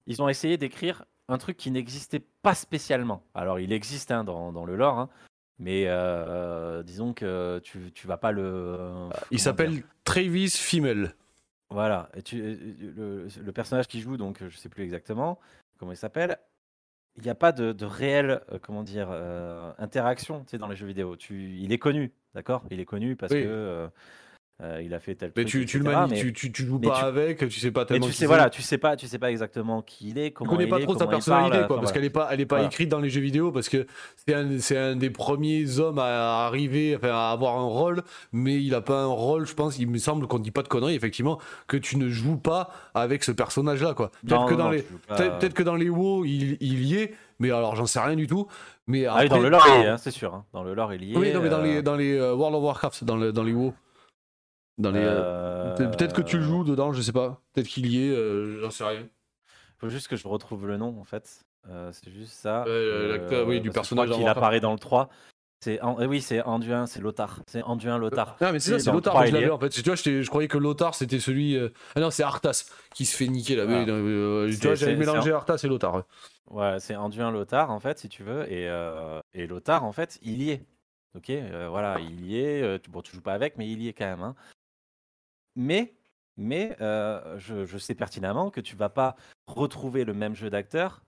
ils 0.08 0.22
ont 0.22 0.30
essayé 0.30 0.58
d'écrire 0.58 1.06
un 1.28 1.38
truc 1.38 1.58
qui 1.58 1.70
n'existait 1.70 2.24
pas 2.41 2.56
spécialement. 2.56 3.24
Alors, 3.36 3.60
il 3.60 3.72
existe 3.72 4.12
hein, 4.12 4.24
dans, 4.24 4.52
dans, 4.52 4.66
le 4.66 4.76
lore, 4.76 4.97
hein, 4.97 5.10
mais 5.60 5.84
euh, 5.88 6.82
disons 6.82 7.14
que 7.14 7.60
tu, 7.64 7.91
tu 7.93 8.08
vas 8.08 8.18
pas 8.18 8.32
le. 8.32 9.10
il 9.30 9.39
s'appelle 9.39 9.84
Travis 10.04 10.50
Fimmel. 10.50 11.14
Voilà. 11.70 12.09
Et 12.15 12.22
tu, 12.22 12.41
le, 12.41 13.51
personnage 13.51 13.88
qui 13.88 14.01
joue, 14.01 14.17
donc 14.17 14.43
je 14.47 14.57
sais 14.57 14.70
plus 14.70 14.84
exactement 14.84 15.39
comment 15.78 15.91
il 15.91 15.97
s'appelle. 15.97 16.38
Il 17.15 17.24
n'y 17.24 17.30
a 17.30 17.36
pas 17.36 17.51
de, 17.51 17.74
de 17.74 17.86
réelle, 17.86 18.41
euh, 18.51 18.59
comment 18.61 18.84
dire, 18.84 19.09
euh, 19.11 19.74
interaction, 19.78 20.43
tu 20.43 20.51
sais, 20.51 20.57
dans 20.57 20.67
les 20.67 20.76
jeux 20.76 20.88
vidéo. 20.88 21.15
Tu, 21.15 21.57
il 21.57 21.72
est 21.74 21.78
connu, 21.78 22.13
d'accord? 22.34 22.63
Il 22.72 22.80
est 22.80 22.86
connu 22.86 23.15
parce 23.15 23.34
que 23.34 23.43
euh, 23.43 23.88
euh, 24.62 24.82
il 24.84 24.93
a 24.93 24.99
fait 24.99 25.16
tel 25.16 25.32
mais 25.38 25.45
tu, 25.45 25.66
tu, 25.66 25.80
le 25.80 25.86
manies, 25.86 26.20
tu, 26.20 26.34
tu, 26.34 26.51
tu, 26.51 26.66
joues 26.66 26.80
pas 26.80 26.99
avec, 26.99 27.38
tu 27.38 27.49
sais 27.49 27.72
pas 27.72 27.86
tellement. 27.86 28.07
Mais 28.07 28.12
tu 28.12 28.18
sais, 28.18 28.26
voilà, 28.26 28.49
tu 28.49 28.62
sais 28.62 28.78
pas, 28.78 28.97
tu 28.97 29.07
sais 29.07 29.18
pas 29.18 29.32
exactement 29.32 29.82
qui 29.82 30.10
il 30.10 30.18
est, 30.18 30.32
comment 30.32 30.51
tu 30.51 30.57
connais 30.57 30.70
pas 30.70 30.80
trop 30.80 30.97
sa 30.97 31.07
personnalité, 31.07 31.66
quoi, 31.66 31.80
parce 31.80 31.93
qu'elle 31.93 32.03
est 32.03 32.10
pas, 32.10 32.28
elle 32.32 32.41
est 32.41 32.45
pas 32.45 32.64
écrite 32.64 32.89
dans 32.89 32.99
les 32.99 33.10
jeux 33.10 33.22
vidéo, 33.22 33.51
parce 33.51 33.70
que 33.70 33.88
c'est 34.18 34.34
un, 34.34 34.60
c'est 34.60 34.78
un 34.78 34.95
des 34.97 35.10
premiers 35.10 35.80
hommes 35.80 35.99
à 35.99 36.45
arriver, 36.45 36.95
enfin, 36.97 37.10
à 37.10 37.32
avoir 37.32 37.57
un 37.57 37.68
rôle, 37.68 38.03
mais 38.34 38.62
il 38.62 38.76
a 38.76 38.82
pas 38.82 39.01
un 39.01 39.07
rôle, 39.07 39.45
je 39.47 39.53
pense. 39.53 39.80
Il 39.80 39.89
me 39.89 39.97
semble 39.97 40.28
qu'on 40.28 40.39
dit 40.39 40.51
pas 40.51 40.62
de 40.62 40.68
conneries, 40.68 40.95
effectivement, 40.95 41.39
que 41.68 41.78
tu 41.78 41.97
ne 41.97 42.10
joues 42.10 42.38
pas 42.38 42.70
avec 42.93 43.24
ce 43.24 43.32
personnage-là, 43.32 43.93
quoi. 43.93 44.12
Peut-être 44.28 44.45
que, 44.45 44.55
dans 44.55 44.70
les, 44.70 44.84
peut-être 45.07 45.53
que 45.53 45.64
dans 45.64 45.76
les 45.76 45.89
WoW, 45.89 46.26
il, 46.26 46.57
il 46.60 46.84
y 46.84 46.95
est, 46.97 47.14
mais 47.39 47.49
alors 47.51 47.78
j'en 47.78 47.86
sais 47.86 47.99
rien 47.99 48.16
du 48.16 48.28
tout. 48.28 48.47
Mais 48.88 49.05
après... 49.05 49.26
ah 49.26 49.28
dans 49.30 49.39
le 49.39 49.49
lore, 49.49 49.66
il 49.68 49.82
y 49.82 49.84
est, 49.84 49.88
hein, 49.88 49.97
c'est 49.97 50.12
sûr. 50.12 50.34
Hein. 50.34 50.45
Dans 50.51 50.64
le 50.64 50.74
lore, 50.74 50.93
il 50.93 51.03
y 51.03 51.14
est. 51.14 51.18
Oui, 51.18 51.32
non, 51.32 51.41
mais 51.41 51.49
dans 51.49 51.62
les, 51.62 51.78
euh, 51.78 51.82
dans 51.82 51.95
les 51.95 52.18
euh, 52.18 52.34
World 52.34 52.55
of 52.55 52.64
Warcraft, 52.64 53.03
dans, 53.03 53.16
le, 53.16 53.32
dans 53.32 53.43
les 53.43 53.53
WoW. 53.53 53.74
Dans 54.80 54.91
les, 54.91 55.01
euh, 55.03 55.75
Peut-être 55.75 56.15
que 56.15 56.21
tu 56.21 56.38
le 56.38 56.43
joues 56.43 56.63
dedans, 56.63 56.93
je 56.93 57.01
sais 57.01 57.11
pas. 57.11 57.41
Peut-être 57.53 57.67
qu'il 57.67 57.88
y 57.88 58.07
est, 58.07 58.11
euh, 58.11 58.61
j'en 58.61 58.71
sais 58.71 58.86
rien. 58.86 59.07
Faut 59.77 59.89
juste 59.89 60.07
que 60.07 60.15
je 60.15 60.25
retrouve 60.25 60.67
le 60.67 60.77
nom 60.77 60.97
en 60.99 61.03
fait. 61.03 61.41
Euh, 61.69 61.91
c'est 61.91 62.09
juste 62.09 62.32
ça. 62.32 62.63
L'acteur, 62.65 63.45
oui, 63.45 63.59
du 63.59 63.71
personnage. 63.71 64.09
Il 64.17 64.27
apparaît 64.27 64.61
dans 64.61 64.71
le 64.71 64.80
3. 64.80 65.09
C'est 65.61 65.82
oui, 65.84 66.21
c'est 66.21 66.41
Anduin, 66.43 66.86
c'est 66.86 67.01
Lothar. 67.01 67.41
C'est 67.47 67.61
Anduin 67.63 67.97
Lothar. 67.97 68.38
Ah 68.39 68.53
mais 68.53 68.61
c'est 68.61 68.71
ça, 68.71 68.80
c'est 68.80 68.91
Lothar. 68.93 69.25
Je 69.25 69.34
l'avais 69.34 69.49
en 69.49 69.59
fait. 69.59 69.67
Tu 69.67 69.82
vois, 69.82 69.95
je, 69.95 70.21
je 70.21 70.30
croyais 70.30 70.47
que 70.47 70.57
Lothar 70.57 70.95
c'était 70.95 71.19
celui. 71.19 71.57
Ah 71.95 71.99
non, 71.99 72.09
c'est 72.09 72.23
Arthas 72.23 72.63
qui 72.95 73.05
se 73.05 73.17
fait 73.17 73.27
niquer 73.27 73.57
là. 73.57 73.65
Ah. 73.67 73.84
tu 73.84 74.65
vois, 74.65 74.75
j'avais 74.75 74.95
mélangé 74.95 75.34
Arthas 75.34 75.59
et 75.61 75.67
Lothar. 75.67 76.03
Ouais, 76.49 76.80
c'est 76.80 76.95
Anduin 76.95 77.32
Lothar 77.32 77.69
en 77.69 77.82
fait, 77.82 77.99
si 77.99 78.07
tu 78.07 78.23
veux, 78.23 78.49
et, 78.49 78.69
et 79.34 79.45
Lothar 79.45 79.84
en 79.84 79.91
fait, 79.91 80.19
il 80.21 80.41
y 80.41 80.51
est. 80.51 80.63
Ok, 81.17 81.30
voilà, 81.69 81.99
il 81.99 82.25
y 82.25 82.39
est. 82.39 82.88
bon, 82.88 83.01
tu 83.01 83.13
joues 83.13 83.21
pas 83.21 83.34
avec, 83.34 83.57
mais 83.57 83.69
il 83.69 83.82
y 83.82 83.89
est 83.89 83.93
quand 83.93 84.05
même. 84.05 84.23
Hein. 84.23 84.36
Mais, 85.60 85.93
mais 86.38 86.76
je, 86.80 87.66
je, 87.66 87.78
sais 87.78 87.93
pertinemment 87.93 88.49
que 88.49 88.62
tu 88.62 88.76
vas 88.76 88.89
pas 88.89 89.16
retrouver 89.45 90.05
le 90.05 90.14
même 90.14 90.36
jeu 90.36 90.49
d'acteur 90.49 91.03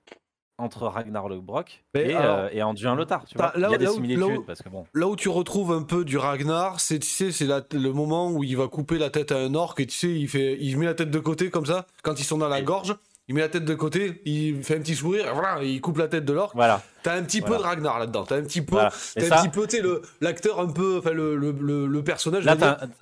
entre 0.61 0.87
Ragnar 0.87 1.27
Lodbrok 1.27 1.83
et, 1.95 2.15
euh, 2.15 2.49
et 2.51 2.61
Anduin 2.61 2.95
Lothar. 2.95 3.25
Tu 3.25 3.35
vois. 3.35 3.51
Là, 3.55 3.69
il 3.69 3.71
y 3.71 3.75
a 3.75 3.77
des 3.77 3.87
similitudes. 3.87 4.27
Là 4.27 4.39
où, 4.39 4.43
parce 4.43 4.61
que 4.61 4.69
bon. 4.69 4.85
là 4.93 5.07
où 5.07 5.15
tu 5.15 5.29
retrouves 5.29 5.71
un 5.71 5.83
peu 5.83 6.05
du 6.05 6.17
Ragnar, 6.17 6.79
c'est 6.79 6.99
tu 6.99 7.07
sais, 7.07 7.31
c'est 7.31 7.47
le 7.47 7.93
moment 7.93 8.31
où 8.31 8.43
il 8.43 8.55
va 8.55 8.67
couper 8.67 8.97
la 8.97 9.09
tête 9.09 9.31
à 9.31 9.37
un 9.37 9.55
orc 9.55 9.75
et 9.79 9.87
tu 9.87 9.97
sais, 9.97 10.11
il, 10.11 10.29
fait, 10.29 10.57
il 10.59 10.77
met 10.77 10.85
la 10.85 10.93
tête 10.93 11.11
de 11.11 11.19
côté 11.19 11.49
comme 11.49 11.65
ça, 11.65 11.87
quand 12.03 12.19
ils 12.19 12.23
sont 12.23 12.37
dans 12.37 12.49
la 12.49 12.61
gorge 12.61 12.95
il 13.27 13.35
met 13.35 13.41
la 13.41 13.49
tête 13.49 13.63
de 13.63 13.75
côté, 13.75 14.21
il 14.25 14.61
fait 14.61 14.75
un 14.75 14.79
petit 14.79 14.95
sourire, 14.95 15.33
voilà, 15.33 15.63
il 15.63 15.79
coupe 15.79 15.97
la 15.99 16.09
tête 16.09 16.25
de 16.25 16.33
l'orque. 16.33 16.53
Voilà. 16.53 16.81
T'as 17.03 17.15
un 17.15 17.23
petit 17.23 17.41
peu 17.41 17.57
de 17.57 17.61
Ragnar 17.61 17.99
là-dedans. 17.99 18.23
T'as 18.23 18.37
un 18.37 18.43
petit 18.43 18.61
peu, 18.61 18.79
as 18.79 18.87
un 18.87 18.89
petit 19.21 19.49
peu, 19.49 19.67
tu 19.67 19.77
sais, 19.77 19.83
l'acteur 20.21 20.59
un 20.59 20.67
peu, 20.67 20.97
enfin 20.99 21.11
le, 21.11 21.35
le, 21.35 21.51
le, 21.51 22.03
personnage, 22.03 22.45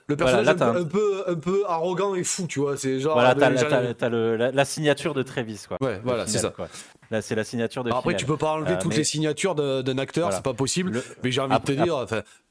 le 0.08 0.16
personnage 0.16 0.47
un, 0.47 0.84
peu, 0.86 1.24
un 1.28 1.36
peu 1.36 1.64
arrogant 1.68 2.16
et 2.16 2.24
fou, 2.24 2.47
tu 2.47 2.60
vois. 2.60 2.78
C'est 2.78 3.00
genre. 3.00 3.14
Voilà, 3.14 3.36
t'as 3.36 4.10
la, 4.10 4.52
la, 4.52 4.66
signature 4.66 5.14
de 5.14 5.24
Travis, 5.24 5.66
quoi. 5.68 5.78
Ouais, 5.82 6.00
voilà, 6.04 6.28
c'est 6.28 6.39
ça. 6.39 6.54
Là, 7.12 7.24
c'est 7.24 7.36
la 7.36 7.43
signature 7.43 7.84
de. 7.84 7.91
Après, 7.91 8.16
tu 8.16 8.26
peux 8.26 8.38
pas 8.38 8.52
enlever 8.52 8.74
euh, 8.74 8.80
toutes 8.80 8.95
les 8.95 9.04
signatures 9.04 9.56
d'un 9.56 9.97
acteur, 9.97 10.32
c'est 10.34 10.43
pas 10.43 10.54
possible. 10.54 11.02
Mais 11.24 11.32
j'ai 11.32 11.41
envie 11.41 11.60
de 11.60 11.64
te 11.64 11.72
dire, 11.72 12.06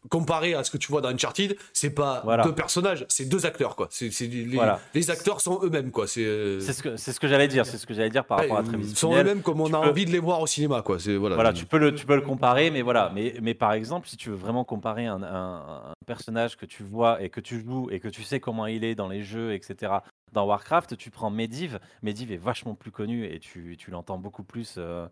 comparé 0.08 0.54
à 0.54 0.64
ce 0.64 0.70
que 0.70 0.78
tu 0.78 0.90
vois 0.90 1.00
dans 1.00 1.08
Uncharted, 1.08 1.56
c'est 1.72 1.90
pas 1.90 2.24
deux 2.44 2.54
personnages, 2.54 3.04
c'est 3.08 3.28
deux 3.28 3.46
acteurs, 3.46 3.76
quoi. 3.76 3.88
C'est 3.90 4.10
les, 4.20 4.58
les, 4.94 5.10
acteurs 5.10 5.40
sont 5.40 5.60
eux-mêmes, 5.62 5.90
quoi. 5.90 6.06
C'est 6.06 6.24
euh, 6.24 6.60
ce 6.60 6.82
que 6.82 6.96
c'est 6.96 7.12
ce 7.12 7.20
que 7.20 7.28
j'allais 7.28 7.48
dire, 7.48 7.66
c'est 7.66 7.78
ce 7.78 7.86
que 7.86 7.94
j'allais 7.94 8.10
dire 8.10 8.24
par 8.24 8.38
rapport 8.38 8.58
à 8.58 8.62
Travis. 8.62 8.88
Ils 8.90 8.96
sont 8.96 9.14
eux-mêmes 9.14 9.42
comme 9.42 9.60
on 9.60 9.72
a 9.72 9.78
envie 9.78 10.06
de 10.06 10.10
les 10.10 10.18
voir 10.18 10.40
au 10.40 10.46
cinéma, 10.46 10.82
quoi. 10.82 10.98
C'est 10.98 11.16
voilà. 11.16 11.36
Voilà, 11.38 11.52
tu 11.52 11.66
peux 11.66 11.78
le 11.78 11.94
tu 11.94 12.04
peux 12.04 12.16
le 12.16 12.22
comparer, 12.22 12.70
mais 12.70 12.82
voilà. 12.82 13.12
Mais 13.14 13.34
mais 13.40 13.54
par 13.54 13.72
exemple, 13.72 14.08
si 14.08 14.16
tu 14.16 14.28
veux 14.30 14.34
vraiment 14.34 14.64
comparer 14.64 15.06
un, 15.06 15.22
un, 15.22 15.92
personnage 16.04 16.56
que 16.56 16.66
tu 16.66 16.82
vois 16.82 17.22
et 17.22 17.30
que 17.30 17.40
tu 17.40 17.60
joues 17.60 17.88
et 17.92 18.00
que 18.00 18.08
tu 18.08 18.24
sais 18.24 18.40
comment 18.40 18.66
il 18.66 18.82
est 18.82 18.96
dans 18.96 19.06
les 19.06 19.22
jeux, 19.22 19.54
etc. 19.54 19.92
Dans 20.32 20.46
Warcraft, 20.46 20.96
tu 20.96 21.10
prends 21.10 21.30
Medivh. 21.30 21.78
Medivh 22.02 22.32
est 22.32 22.38
vachement 22.38 22.74
plus 22.74 22.90
connu 22.90 23.24
et 23.24 23.38
tu, 23.38 23.76
tu 23.78 23.92
l'entends 23.92 24.18
beaucoup 24.18 24.42
plus 24.42 24.74
euh, 24.78 25.06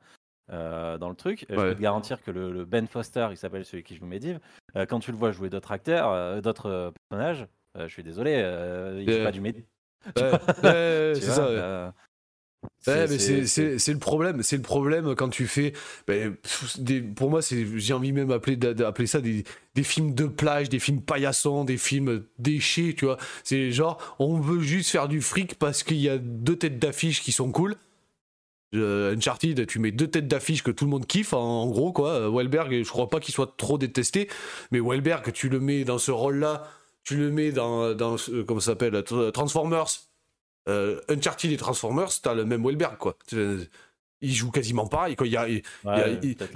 euh, 0.53 0.99
dans 0.99 1.11
le 1.11 1.15
truc. 1.15 1.47
Je 1.49 1.55
peux 1.55 1.75
te 1.77 1.81
garantir 1.81 2.21
que 2.21 2.33
le, 2.33 2.65
Ben 2.65 2.89
Foster, 2.89 3.29
il 3.31 3.37
s'appelle 3.37 3.65
celui 3.65 3.85
qui 3.85 3.95
joue 3.95 4.07
Medivh, 4.07 4.39
euh, 4.75 4.85
quand 4.85 4.99
tu 4.99 5.13
le 5.13 5.17
vois 5.17 5.31
jouer 5.31 5.49
d'autres 5.49 5.71
acteurs, 5.71 6.43
d'autres 6.43 6.93
personnages, 7.09 7.47
je 7.79 7.87
suis 7.87 8.03
désolé, 8.03 8.33
il 8.99 9.13
joue 9.13 9.23
pas 9.23 9.33
du 9.33 9.41
Medivh. 9.41 9.65
c'est 10.17 11.21
ça. 11.21 11.93
Ouais, 12.87 13.07
mais 13.09 13.19
c'est 13.19 13.93
le 13.93 13.99
problème. 13.99 14.43
C'est 14.43 14.57
le 14.57 14.63
problème 14.63 15.15
quand 15.15 15.29
tu 15.29 15.47
fais. 15.47 15.73
Ben, 16.07 16.37
des, 16.79 17.01
pour 17.01 17.31
moi, 17.31 17.41
j'ai 17.41 17.93
envie 17.93 18.13
même 18.13 18.29
d'appeler 18.29 19.07
ça 19.07 19.21
des, 19.21 19.45
des, 19.75 19.83
films 19.83 20.15
de 20.15 20.27
plage, 20.27 20.69
des 20.69 20.79
films 20.79 21.03
paillassons, 21.03 21.65
des 21.65 21.77
films 21.77 22.25
déchets, 22.39 22.95
tu 22.97 23.07
vois. 23.07 23.19
C'est 23.45 23.73
genre, 23.73 23.99
on 24.19 24.39
veut 24.39 24.61
juste 24.61 24.91
faire 24.91 25.09
du 25.09 25.21
fric 25.21 25.57
parce 25.57 25.83
qu'il 25.83 25.99
y 25.99 26.09
a 26.09 26.19
deux 26.19 26.57
têtes 26.57 26.79
d'affiche 26.79 27.23
qui 27.23 27.33
sont 27.33 27.51
cool. 27.51 27.77
Euh, 28.75 29.15
Uncharted, 29.15 29.67
tu 29.67 29.79
mets 29.79 29.93
deux 29.93 30.09
têtes 30.09 30.29
d'affiche 30.29 30.63
que 30.63 30.71
tout 30.71 30.85
le 30.85 30.91
monde 30.91 31.07
kiffe, 31.07 31.33
en, 31.33 31.67
gros, 31.69 31.93
quoi. 31.93 32.31
Welberg, 32.31 32.83
je 32.83 32.89
crois 32.89 33.09
pas 33.09 33.21
qu'il 33.21 33.35
soit 33.35 33.55
trop 33.57 33.79
détesté, 33.79 34.29
mais 34.71 34.81
Welberg, 34.81 35.33
tu 35.33 35.49
le 35.49 35.61
mets 35.61 35.85
dans 35.85 35.99
ce 35.99 36.11
rôle-là, 36.11 36.69
tu 37.05 37.17
le 37.17 37.31
mets 37.31 37.53
dans, 37.53 37.95
dans 37.95 38.17
comment 38.47 38.61
ça 38.61 38.73
s'appelle, 38.73 39.03
Transformers 39.33 39.87
euh, 40.69 41.01
Uncharted 41.09 41.53
et 41.53 41.57
Transformers, 41.57 42.09
t'as 42.21 42.35
le 42.35 42.45
même 42.45 42.65
Welberg, 42.65 42.97
quoi. 42.99 43.17
Il 44.23 44.35
joue 44.35 44.51
quasiment 44.51 44.87
pareil. 44.87 45.15
Quoi. 45.15 45.27
Il 45.27 45.33
y 45.33 45.37
a, 45.37 45.49
il, 45.49 45.63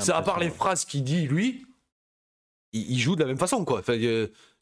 à 0.09 0.23
part 0.23 0.39
les 0.39 0.51
phrases 0.51 0.85
qu'il 0.85 1.05
dit, 1.05 1.27
lui, 1.27 1.67
il, 2.73 2.99
joue 2.99 3.17
de 3.17 3.21
la 3.21 3.27
même 3.27 3.39
façon, 3.39 3.65
quoi. 3.65 3.81
Enfin, 3.81 3.95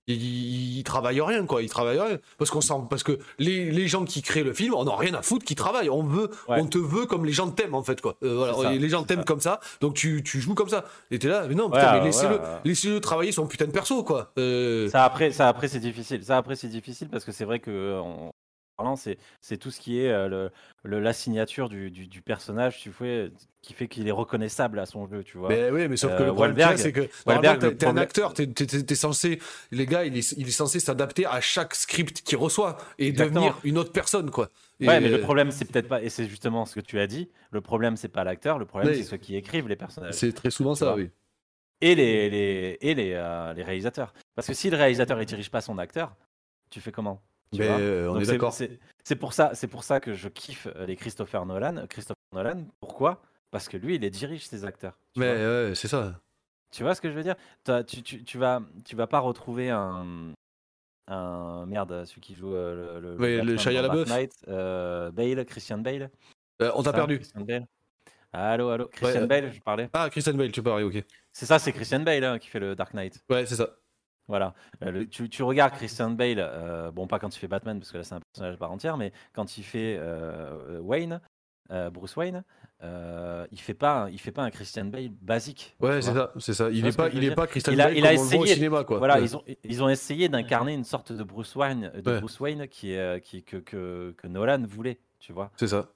il, 0.06 0.82
travaille 0.84 1.20
rien, 1.20 1.46
quoi. 1.46 1.62
Il 1.62 1.68
travaille 1.68 1.98
rien. 1.98 2.18
Parce, 2.38 2.50
qu'on 2.50 2.60
sent, 2.60 2.74
parce 2.90 3.04
que 3.04 3.18
les, 3.38 3.70
les, 3.70 3.88
gens 3.88 4.04
qui 4.04 4.20
créent 4.20 4.42
le 4.42 4.52
film, 4.52 4.74
on 4.74 4.84
n'a 4.84 4.96
rien 4.96 5.14
à 5.14 5.22
foutre 5.22 5.44
qui 5.44 5.54
travaillent. 5.54 5.90
On, 5.90 6.02
veut, 6.02 6.28
on 6.48 6.66
te 6.66 6.78
veut 6.78 7.06
comme 7.06 7.24
les 7.24 7.32
gens 7.32 7.50
t'aiment, 7.50 7.74
en 7.74 7.82
fait, 7.82 8.00
quoi. 8.00 8.16
Euh, 8.22 8.52
voilà. 8.52 8.72
les 8.72 8.88
gens 8.88 9.04
t'aiment 9.04 9.24
comme 9.24 9.40
ça, 9.40 9.60
donc 9.80 9.94
tu, 9.94 10.22
tu, 10.22 10.40
joues 10.40 10.54
comme 10.54 10.68
ça. 10.68 10.84
Et 11.10 11.18
t'es 11.18 11.28
là, 11.28 11.46
mais 11.48 11.54
non, 11.54 11.70
putain, 11.70 11.98
mais 11.98 12.04
laissez-le, 12.04 12.40
laissez-le 12.64 13.00
travailler 13.00 13.32
son 13.32 13.46
putain 13.46 13.66
de 13.66 13.72
perso, 13.72 14.02
quoi. 14.02 14.32
Euh, 14.38 14.90
ça, 14.90 15.04
après, 15.04 15.30
ça, 15.30 15.48
après 15.48 15.68
c'est 15.68 15.80
difficile. 15.80 16.24
Ça, 16.24 16.36
après, 16.36 16.56
c'est 16.56 16.68
difficile 16.68 17.08
parce 17.08 17.24
que 17.24 17.32
c'est 17.32 17.44
vrai 17.44 17.60
que 17.60 18.02
c'est 18.96 19.56
tout 19.56 19.70
ce 19.70 19.80
qui 19.80 20.00
est 20.00 20.10
euh, 20.10 20.48
le, 20.84 21.00
la 21.00 21.12
signature 21.12 21.68
du, 21.68 21.90
du, 21.90 22.22
personnage, 22.22 22.78
tu 22.78 22.90
vois, 22.90 23.28
qui 23.62 23.72
fait 23.72 23.88
qu'il 23.88 24.06
est 24.06 24.12
reconnaissable 24.12 24.78
à 24.78 24.86
son 24.86 25.06
jeu, 25.08 25.24
tu 25.24 25.38
vois. 25.38 25.48
Mais 25.48 25.70
oui, 25.70 25.88
mais 25.88 25.96
sauf 25.96 26.16
que 26.16 26.22
le 26.22 26.30
euh, 26.30 26.34
problème, 26.34 26.76
c'est 26.76 26.92
que 26.92 27.70
t'es 27.70 27.86
un 27.86 27.96
acteur, 27.96 28.34
t'es 28.34 28.44
es, 28.44 28.94
censé, 28.94 29.40
les 29.70 29.86
gars, 29.86 30.04
il 30.04 30.16
est, 30.16 30.32
il 30.36 30.46
est 30.46 30.52
censé 30.52 30.80
s'adapter 30.80 31.26
à 31.26 31.40
chaque 31.40 31.74
script 31.74 32.22
qu'il 32.22 32.38
reçoit 32.38 32.78
et 32.98 33.12
devenir 33.12 33.58
une 33.64 33.78
autre 33.78 33.92
personne, 33.92 34.30
quoi. 34.30 34.48
ouais, 34.80 35.00
mais 35.00 35.08
le 35.08 35.20
problème, 35.20 35.50
c'est 35.50 35.64
peut-être 35.64 35.88
pas, 35.88 36.02
et 36.02 36.08
c'est 36.08 36.28
justement 36.28 36.64
ce 36.64 36.74
que 36.74 36.80
tu 36.80 37.00
as 37.00 37.06
dit, 37.06 37.30
le 37.50 37.60
problème, 37.60 37.96
c'est 37.96 38.08
pas 38.08 38.24
l'acteur, 38.24 38.58
le 38.58 38.64
problème, 38.66 38.94
c'est 38.94 39.04
ceux 39.04 39.16
qui 39.16 39.36
écrivent 39.36 39.68
les 39.68 39.76
personnages. 39.76 40.14
C'est 40.14 40.32
très 40.32 40.50
souvent 40.50 40.74
ça, 40.74 40.94
oui. 40.94 41.10
Et 41.80 41.94
les, 41.94 42.28
les, 42.28 42.78
et 42.80 42.94
les, 42.94 43.12
euh, 43.14 43.52
les 43.54 43.62
réalisateurs. 43.62 44.12
Parce 44.34 44.48
que 44.48 44.54
si 44.54 44.68
le 44.68 44.76
réalisateur 44.76 45.16
ne 45.16 45.22
dirige 45.22 45.48
pas 45.48 45.60
son 45.60 45.78
acteur, 45.78 46.16
tu 46.70 46.80
fais 46.80 46.90
comment? 46.90 47.22
Mais 47.52 47.68
euh, 47.68 48.10
on 48.10 48.20
est 48.20 48.26
d'accord. 48.26 48.52
C'est 48.52 49.16
pour 49.16 49.32
ça, 49.32 49.50
c'est 49.54 49.68
pour 49.68 49.84
ça 49.84 50.00
que 50.00 50.14
je 50.14 50.28
kiffe 50.28 50.68
euh, 50.76 50.86
les 50.86 50.96
Christopher 50.96 51.46
Nolan. 51.46 51.86
Christopher 51.88 52.16
Nolan, 52.32 52.64
pourquoi? 52.80 53.22
Parce 53.50 53.68
que 53.68 53.76
lui, 53.76 53.94
il 53.94 54.02
les 54.02 54.10
dirige 54.10 54.46
ses 54.46 54.64
acteurs. 54.64 54.98
Mais 55.16 55.32
ouais, 55.32 55.72
c'est 55.74 55.88
ça. 55.88 56.20
Tu 56.70 56.82
vois 56.82 56.94
ce 56.94 57.00
que 57.00 57.10
je 57.10 57.14
veux 57.14 57.22
dire? 57.22 57.36
Tu, 57.86 58.02
tu, 58.02 58.24
tu, 58.24 58.36
vas, 58.38 58.60
tu 58.84 58.94
vas 58.94 59.06
pas 59.06 59.20
retrouver 59.20 59.70
un, 59.70 60.34
un 61.06 61.64
merde, 61.66 62.04
celui 62.04 62.20
qui 62.20 62.34
joue 62.34 62.54
euh, 62.54 63.00
le, 63.00 63.16
le, 63.16 63.40
le 63.42 63.56
Shia 63.56 63.80
LaBeouf, 63.80 64.08
Bale, 65.14 65.44
Christian 65.46 65.78
Bale. 65.78 66.10
on 66.60 66.82
t'a 66.82 66.92
perdu. 66.92 67.18
Christian 67.18 67.40
Bale. 67.40 67.66
Allô, 68.30 68.68
allô, 68.68 68.88
Christian 68.88 69.26
Bale, 69.26 69.50
je 69.50 69.60
parlais. 69.60 69.88
Ah, 69.94 70.10
Christian 70.10 70.34
Bale, 70.34 70.52
tu 70.52 70.62
parlais, 70.62 70.84
ok. 70.84 71.02
C'est 71.32 71.46
ça, 71.46 71.58
c'est 71.58 71.72
Christian 71.72 72.00
Bale 72.00 72.24
hein, 72.24 72.38
qui 72.38 72.48
fait 72.48 72.60
le 72.60 72.74
Dark 72.74 72.92
Knight. 72.92 73.24
Ouais, 73.30 73.46
c'est 73.46 73.56
ça. 73.56 73.70
Voilà. 74.28 74.54
Euh, 74.84 75.06
tu, 75.06 75.42
regardes 75.42 75.74
Christian 75.74 76.10
Bale, 76.10 76.36
euh, 76.38 76.90
bon, 76.90 77.06
pas 77.06 77.18
quand 77.18 77.34
il 77.34 77.38
fait 77.38 77.48
Batman, 77.48 77.78
parce 77.78 77.90
que 77.90 77.98
là, 77.98 78.04
c'est 78.04 78.14
un 78.14 78.20
personnage 78.20 78.54
à 78.54 78.58
part 78.58 78.70
entière, 78.70 78.96
mais 78.98 79.12
quand 79.32 79.56
il 79.56 79.64
fait 79.64 79.96
euh, 79.98 80.78
Wayne, 80.80 81.20
Bruce 81.92 82.16
Wayne, 82.16 82.44
il 82.80 83.60
fait 83.60 83.74
pas, 83.74 84.08
il 84.10 84.18
fait 84.18 84.32
pas 84.32 84.42
un 84.42 84.50
Christian 84.50 84.84
Bale 84.84 85.08
basique. 85.08 85.76
Ouais, 85.80 86.00
c'est 86.00 86.12
ça, 86.12 86.32
c'est 86.38 86.54
ça. 86.54 86.70
Il 86.70 86.84
n'est 86.84 86.92
pas, 86.92 87.08
il 87.08 87.24
est 87.24 87.34
pas 87.34 87.46
Christian 87.46 87.74
Bale 87.74 87.96
il 87.96 88.06
a 88.06 88.14
comme 88.14 88.24
essayé, 88.24 88.42
au 88.42 88.46
cinéma, 88.46 88.84
quoi. 88.84 88.98
Voilà, 88.98 89.18
ils 89.20 89.36
ont, 89.36 89.42
ils 89.64 89.82
ont 89.82 89.88
essayé 89.88 90.28
d'incarner 90.28 90.74
une 90.74 90.84
sorte 90.84 91.12
de 91.12 91.22
Bruce 91.22 91.56
Wayne, 91.56 91.90
de 91.94 92.18
Bruce 92.18 92.38
Wayne 92.40 92.68
qui, 92.68 92.96
qui 93.22 93.42
que, 93.42 93.56
que, 93.56 94.14
que, 94.16 94.26
Nolan 94.26 94.62
voulait, 94.66 95.00
tu 95.18 95.32
vois. 95.32 95.50
C'est 95.56 95.68
ça. 95.68 95.88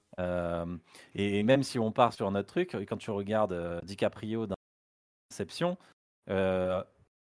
et 1.15 1.43
même 1.43 1.63
si 1.63 1.77
on 1.77 1.91
part 1.91 2.13
sur 2.13 2.27
un 2.27 2.35
autre 2.35 2.49
truc, 2.49 2.75
quand 2.87 2.97
tu 2.97 3.11
regardes 3.11 3.81
DiCaprio 3.83 4.47
dans 4.47 4.55
Inception, 5.31 5.77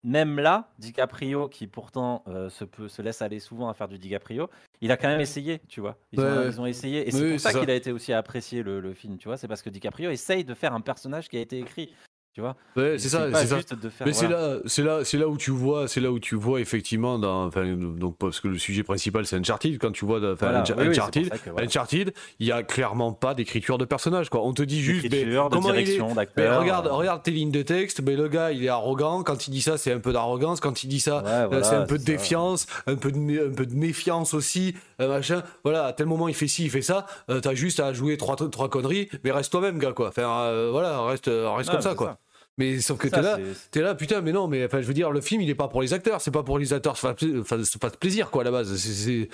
même 0.03 0.39
là, 0.39 0.69
DiCaprio, 0.79 1.49
qui 1.49 1.67
pourtant 1.67 2.23
euh, 2.27 2.49
se, 2.49 2.63
peut, 2.63 2.87
se 2.87 3.01
laisse 3.01 3.21
aller 3.21 3.39
souvent 3.39 3.69
à 3.69 3.73
faire 3.73 3.87
du 3.87 3.97
DiCaprio, 3.97 4.49
il 4.81 4.91
a 4.91 4.97
quand 4.97 5.09
même 5.09 5.19
essayé, 5.19 5.59
tu 5.67 5.81
vois. 5.81 5.97
Ils, 6.13 6.21
ont, 6.21 6.65
essayé. 6.65 7.07
Et 7.07 7.11
c'est 7.11 7.31
pour 7.31 7.39
ça, 7.39 7.53
qu'il 7.53 7.69
a 7.69 7.75
été 7.75 7.91
aussi 7.91 8.13
apprécié, 8.13 8.63
le, 8.63 8.79
le 8.79 8.93
film, 8.93 9.17
tu 9.17 9.27
vois. 9.27 9.37
C'est 9.37 9.47
parce 9.47 9.61
que 9.61 9.69
DiCaprio 9.69 10.09
essaye 10.09 10.45
de 10.45 10.53
faire 10.53 10.73
un 10.73 10.81
personnage 10.81 11.27
qui 11.27 11.37
a 11.37 11.41
été 11.41 11.59
écrit. 11.59 11.93
Tu 12.39 12.41
vois 12.41 12.55
c'est 12.75 13.09
ça, 13.09 13.27
c'est 13.33 13.47
ça. 13.47 13.57
Mais 14.05 14.13
c'est 14.13 14.27
là, 14.27 14.57
c'est 14.65 14.83
là, 14.83 15.03
c'est 15.03 15.17
là 15.17 15.27
où 15.27 15.37
tu 15.37 15.51
vois, 15.51 15.87
c'est 15.87 16.01
là 16.01 16.11
où 16.11 16.19
tu 16.19 16.35
vois 16.35 16.61
effectivement 16.61 17.19
dans, 17.19 17.49
donc 17.49 18.17
parce 18.17 18.39
que 18.39 18.47
le 18.47 18.57
sujet 18.57 18.83
principal 18.83 19.25
c'est 19.25 19.35
Uncharted. 19.35 19.77
Quand 19.79 19.91
tu 19.91 20.05
vois, 20.05 20.19
enfin, 20.33 20.63
Uncharted, 20.77 21.31
Uncharted, 21.57 22.13
il 22.39 22.47
y 22.47 22.51
a 22.51 22.63
clairement 22.63 23.11
pas 23.11 23.33
d'écriture 23.33 23.77
de 23.77 23.85
personnage 23.85 24.29
quoi. 24.29 24.41
On 24.43 24.53
te 24.53 24.63
dit 24.63 24.81
juste, 24.81 25.07
mais, 25.11 25.25
comment 25.51 25.71
direction, 25.71 26.09
il 26.15 26.21
est, 26.21 26.29
mais 26.37 26.55
regarde, 26.55 26.87
regarde 26.87 27.23
tes 27.23 27.31
lignes 27.31 27.51
de 27.51 27.61
texte. 27.61 28.01
Mais 28.05 28.15
le 28.15 28.27
gars, 28.27 28.51
il 28.51 28.63
est 28.63 28.69
arrogant. 28.69 29.23
Quand 29.23 29.47
il 29.47 29.51
dit 29.51 29.61
ça, 29.61 29.77
c'est 29.77 29.91
un 29.91 29.99
peu 29.99 30.13
d'arrogance. 30.13 30.59
Quand 30.59 30.83
il 30.83 30.87
dit 30.87 30.99
ça, 30.99 31.23
euh, 31.25 31.63
c'est 31.63 31.75
un 31.75 31.85
peu 31.85 31.97
de 31.97 32.03
défiance, 32.03 32.67
un 32.87 32.95
peu 32.95 33.11
de, 33.11 33.49
un 33.49 33.53
peu 33.53 33.65
de 33.65 33.75
méfiance 33.75 34.33
aussi, 34.33 34.75
euh, 35.01 35.07
machin. 35.07 35.43
Voilà, 35.63 35.85
à 35.85 35.93
tel 35.93 36.07
moment 36.07 36.27
il 36.27 36.35
fait 36.35 36.47
ci, 36.47 36.65
il 36.65 36.69
fait 36.69 36.81
ça. 36.81 37.05
Euh, 37.29 37.39
t'as 37.39 37.53
juste 37.53 37.79
à 37.79 37.93
jouer 37.93 38.17
trois, 38.17 38.35
trois 38.35 38.69
conneries, 38.69 39.09
mais 39.23 39.31
reste 39.31 39.51
toi-même, 39.51 39.79
gars 39.79 39.93
quoi. 39.93 40.09
Enfin, 40.09 40.69
voilà, 40.71 41.01
reste, 41.03 41.29
reste 41.29 41.71
comme 41.71 41.81
ça 41.81 41.95
quoi. 41.95 42.17
Mais 42.59 42.79
sauf 42.81 42.99
que 42.99 43.07
t'es 43.07 43.21
là, 43.21 43.39
t'es 43.71 43.81
là, 43.81 43.95
putain, 43.95 44.19
mais 44.21 44.33
non, 44.33 44.47
mais 44.47 44.65
enfin, 44.65 44.81
je 44.81 44.87
veux 44.87 44.93
dire, 44.93 45.11
le 45.11 45.21
film, 45.21 45.41
il 45.41 45.49
est 45.49 45.55
pas 45.55 45.69
pour 45.69 45.81
les 45.81 45.93
acteurs, 45.93 46.19
c'est 46.19 46.29
pas 46.29 46.43
pour 46.43 46.59
les 46.59 46.73
acteurs 46.73 46.97
se 46.97 47.07
fassent 47.43 47.95
plaisir, 47.97 48.29
quoi, 48.29 48.41
à 48.41 48.45
la 48.45 48.51
base. 48.51 48.75
C'est, 48.75 49.29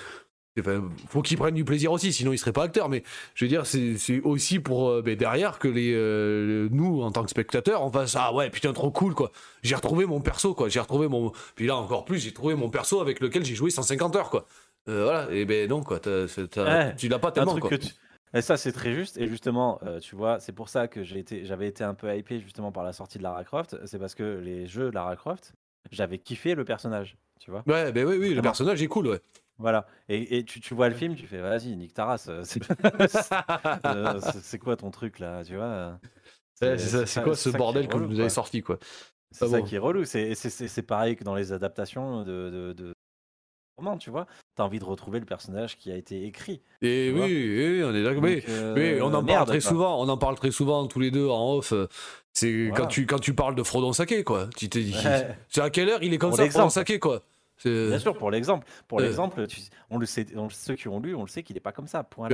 faut 1.08 1.22
qu'ils 1.22 1.36
prennent 1.36 1.54
du 1.54 1.64
plaisir 1.64 1.92
aussi, 1.92 2.12
sinon 2.12 2.32
ils 2.32 2.38
seraient 2.38 2.52
pas 2.52 2.62
acteurs. 2.62 2.88
Mais 2.88 3.02
je 3.34 3.44
veux 3.44 3.48
dire, 3.48 3.66
c'est 3.66 4.20
aussi 4.22 4.58
pour 4.58 4.88
euh, 4.88 5.02
ben, 5.02 5.16
derrière 5.16 5.58
que 5.58 5.68
les 5.68 5.92
euh, 5.94 6.68
nous, 6.70 7.02
en 7.02 7.10
tant 7.10 7.24
que 7.24 7.30
spectateurs, 7.30 7.82
on 7.82 7.90
fasse 7.90 8.16
ah 8.16 8.32
ouais, 8.32 8.48
putain, 8.48 8.72
trop 8.72 8.90
cool, 8.90 9.14
quoi. 9.14 9.32
J'ai 9.62 9.74
retrouvé 9.74 10.06
mon 10.06 10.20
perso, 10.20 10.54
quoi. 10.54 10.68
J'ai 10.68 10.80
retrouvé 10.80 11.08
mon. 11.08 11.32
Puis 11.56 11.66
là, 11.66 11.76
encore 11.76 12.04
plus, 12.04 12.18
j'ai 12.18 12.32
trouvé 12.32 12.54
mon 12.54 12.70
perso 12.70 13.00
avec 13.00 13.20
lequel 13.20 13.44
j'ai 13.44 13.54
joué 13.54 13.70
150 13.70 14.16
heures, 14.16 14.30
quoi. 14.30 14.46
Euh, 14.88 15.02
voilà, 15.02 15.28
et 15.32 15.44
ben 15.44 15.68
non, 15.68 15.82
quoi. 15.82 15.98
tu 15.98 17.08
l'as 17.08 17.18
pas 17.18 17.32
tellement, 17.32 17.58
quoi. 17.58 17.70
Et 18.36 18.42
ça, 18.42 18.56
c'est 18.58 18.72
très 18.72 18.92
juste. 18.92 19.16
Et 19.16 19.28
justement, 19.28 19.78
euh, 19.82 19.98
tu 19.98 20.14
vois, 20.14 20.40
c'est 20.40 20.52
pour 20.52 20.68
ça 20.68 20.88
que 20.88 21.02
j'ai 21.02 21.18
été, 21.18 21.46
j'avais 21.46 21.66
été 21.66 21.84
un 21.84 21.94
peu 21.94 22.14
hypé 22.14 22.38
justement 22.40 22.70
par 22.70 22.84
la 22.84 22.92
sortie 22.92 23.16
de 23.16 23.22
Lara 23.22 23.44
Croft. 23.44 23.76
C'est 23.86 23.98
parce 23.98 24.14
que 24.14 24.38
les 24.38 24.66
jeux 24.66 24.90
Lara 24.90 25.16
Croft, 25.16 25.54
j'avais 25.90 26.18
kiffé 26.18 26.54
le 26.54 26.64
personnage, 26.64 27.16
tu 27.40 27.50
vois. 27.50 27.62
Ouais, 27.66 27.92
ben 27.92 28.06
oui, 28.06 28.16
oui, 28.18 28.34
le 28.34 28.42
personnage 28.42 28.82
est 28.82 28.88
cool, 28.88 29.06
ouais. 29.06 29.20
Voilà. 29.58 29.86
Et, 30.10 30.36
et 30.36 30.44
tu, 30.44 30.60
tu, 30.60 30.74
vois 30.74 30.90
le 30.90 30.94
film, 30.94 31.14
tu 31.14 31.26
fais 31.26 31.40
vas-y, 31.40 31.74
nique 31.76 31.94
ta 31.94 32.04
race. 32.04 32.30
C'est 34.42 34.58
quoi 34.58 34.76
ton 34.76 34.90
truc 34.90 35.18
là, 35.18 35.42
tu 35.42 35.56
vois? 35.56 35.98
C'est 36.52 37.22
quoi 37.22 37.34
ce 37.34 37.48
bordel 37.50 37.88
que 37.88 37.96
vous 37.96 38.20
avez 38.20 38.28
sorti 38.28 38.62
quoi? 38.62 38.78
C'est 39.30 39.48
ça 39.48 39.62
qui 39.62 39.76
est 39.76 39.78
relou. 39.78 40.04
C'est 40.04 40.86
pareil 40.86 41.16
que 41.16 41.24
dans 41.24 41.34
les 41.34 41.52
adaptations 41.52 42.22
de, 42.22 42.74
de, 42.76 42.94
romans, 43.76 43.98
tu 43.98 44.10
vois. 44.10 44.26
T'as 44.54 44.64
envie 44.64 44.78
de 44.78 44.84
retrouver 44.84 45.20
le 45.20 45.26
personnage 45.26 45.76
qui 45.76 45.92
a 45.92 45.96
été 45.96 46.24
écrit. 46.24 46.60
Et 46.82 47.12
oui, 47.14 47.22
oui, 47.22 47.84
on 47.84 47.94
est 47.94 48.02
d'accord. 48.02 48.22
Mais, 48.22 48.42
euh, 48.48 49.00
on 49.02 49.12
en 49.12 49.24
parle 49.24 49.46
très 49.46 49.60
souvent. 49.60 50.00
On 50.02 50.08
en 50.08 50.16
parle 50.16 50.36
très 50.36 50.50
souvent 50.50 50.86
tous 50.86 51.00
les 51.00 51.10
deux 51.10 51.28
en 51.28 51.54
off. 51.54 51.72
C'est 52.32 52.70
quand 52.74 52.86
tu 52.86 53.06
quand 53.06 53.18
tu 53.18 53.34
parles 53.34 53.54
de 53.54 53.62
Frodon 53.62 53.92
Sake 53.92 54.24
quoi. 54.24 54.48
Tu 54.56 54.68
t'es 54.68 54.82
dit. 54.82 54.96
C'est 55.48 55.60
à 55.60 55.70
quelle 55.70 55.88
heure 55.88 56.02
il 56.02 56.12
est 56.14 56.18
comme 56.18 56.32
ça 56.32 56.48
Frodon 56.48 56.70
Sake 56.70 56.98
quoi. 56.98 57.22
Bien 57.64 57.98
sûr, 57.98 58.16
pour 58.16 58.30
l'exemple. 58.30 58.66
Pour 58.88 59.00
l'exemple, 59.00 59.46
on 59.90 59.98
le 59.98 60.06
sait, 60.06 60.26
ceux 60.50 60.74
qui 60.74 60.88
ont 60.88 61.00
lu, 61.00 61.14
on 61.14 61.22
le 61.22 61.28
sait 61.28 61.42
qu'il 61.42 61.54
n'est 61.54 61.60
pas 61.60 61.72
comme 61.72 61.86
ça. 61.86 62.02
Point 62.02 62.28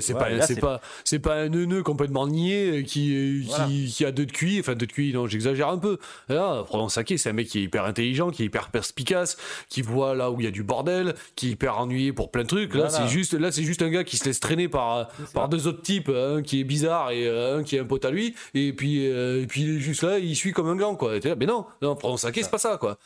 c'est 0.00 0.14
pas, 0.14 0.40
c'est 0.42 0.60
pas, 0.60 0.80
c'est 1.04 1.18
pas 1.18 1.34
un 1.36 1.48
neuneu 1.48 1.82
complètement 1.82 2.26
niais 2.26 2.84
qui, 2.84 3.46
qui, 3.48 3.92
qui, 3.94 4.04
a 4.04 4.12
deux 4.12 4.26
de 4.26 4.32
QI, 4.32 4.60
enfin 4.60 4.74
deux 4.74 4.86
de 4.86 4.92
QI, 4.92 5.12
non, 5.12 5.26
j'exagère 5.26 5.68
un 5.68 5.78
peu. 5.78 5.98
Là, 6.28 6.64
Frodon 6.64 6.88
Sake, 6.88 7.14
c'est 7.16 7.30
un 7.30 7.32
mec 7.32 7.48
qui 7.48 7.60
est 7.60 7.62
hyper 7.62 7.84
intelligent, 7.84 8.30
qui 8.30 8.42
est 8.42 8.46
hyper 8.46 8.70
perspicace, 8.70 9.36
qui 9.68 9.82
voit 9.82 10.14
là 10.14 10.30
où 10.30 10.40
il 10.40 10.44
y 10.44 10.48
a 10.48 10.50
du 10.50 10.62
bordel, 10.62 11.14
qui 11.36 11.48
est 11.48 11.50
hyper 11.52 11.78
ennuyé 11.78 12.12
pour 12.12 12.30
plein 12.30 12.42
de 12.42 12.48
trucs. 12.48 12.74
Là, 12.74 12.88
c'est 12.88 13.08
juste, 13.08 13.34
là, 13.34 13.52
c'est 13.52 13.62
juste 13.62 13.82
un 13.82 13.90
gars 13.90 14.04
qui 14.04 14.16
se 14.16 14.24
laisse 14.24 14.40
traîner 14.40 14.68
par, 14.68 15.08
par 15.32 15.48
deux 15.48 15.66
autres 15.66 15.82
types, 15.82 16.08
un 16.08 16.42
qui 16.42 16.60
est 16.60 16.64
bizarre 16.64 17.10
et 17.10 17.28
un 17.28 17.62
qui 17.62 17.76
est 17.76 17.80
un 17.80 17.84
pote 17.84 18.04
à 18.04 18.10
lui, 18.10 18.34
et 18.54 18.72
puis, 18.72 19.06
euh, 19.08 19.42
et 19.42 19.46
puis 19.46 19.62
il 19.62 19.76
est 19.76 19.80
juste 19.80 20.02
là, 20.02 20.18
il 20.18 20.34
suit 20.34 20.52
comme 20.52 20.68
un 20.68 20.76
gland, 20.76 20.96
quoi. 20.96 21.14
mais 21.38 21.46
non, 21.46 21.66
non, 21.82 21.96
Frodon 21.96 22.16
Sake, 22.16 22.38
c'est 22.42 22.50
pas 22.50 22.58
ça, 22.58 22.76
quoi. 22.78 22.98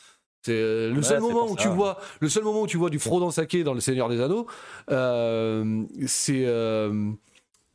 C'est 0.43 0.53
euh, 0.53 0.91
le 0.91 1.01
seul 1.03 1.19
moment 1.19 1.49
où 1.49 1.55
tu 1.55 1.67
vois, 1.67 1.99
le 2.19 2.27
seul 2.27 2.43
moment 2.43 2.61
où 2.61 2.67
tu 2.67 2.77
vois 2.77 2.89
du 2.89 2.99
Frodon 2.99 3.29
saké 3.29 3.63
dans 3.63 3.75
le 3.75 3.79
Seigneur 3.79 4.09
des 4.09 4.21
Anneaux, 4.21 4.47
euh, 4.89 5.83
c'est 6.07 6.45
euh, 6.45 7.11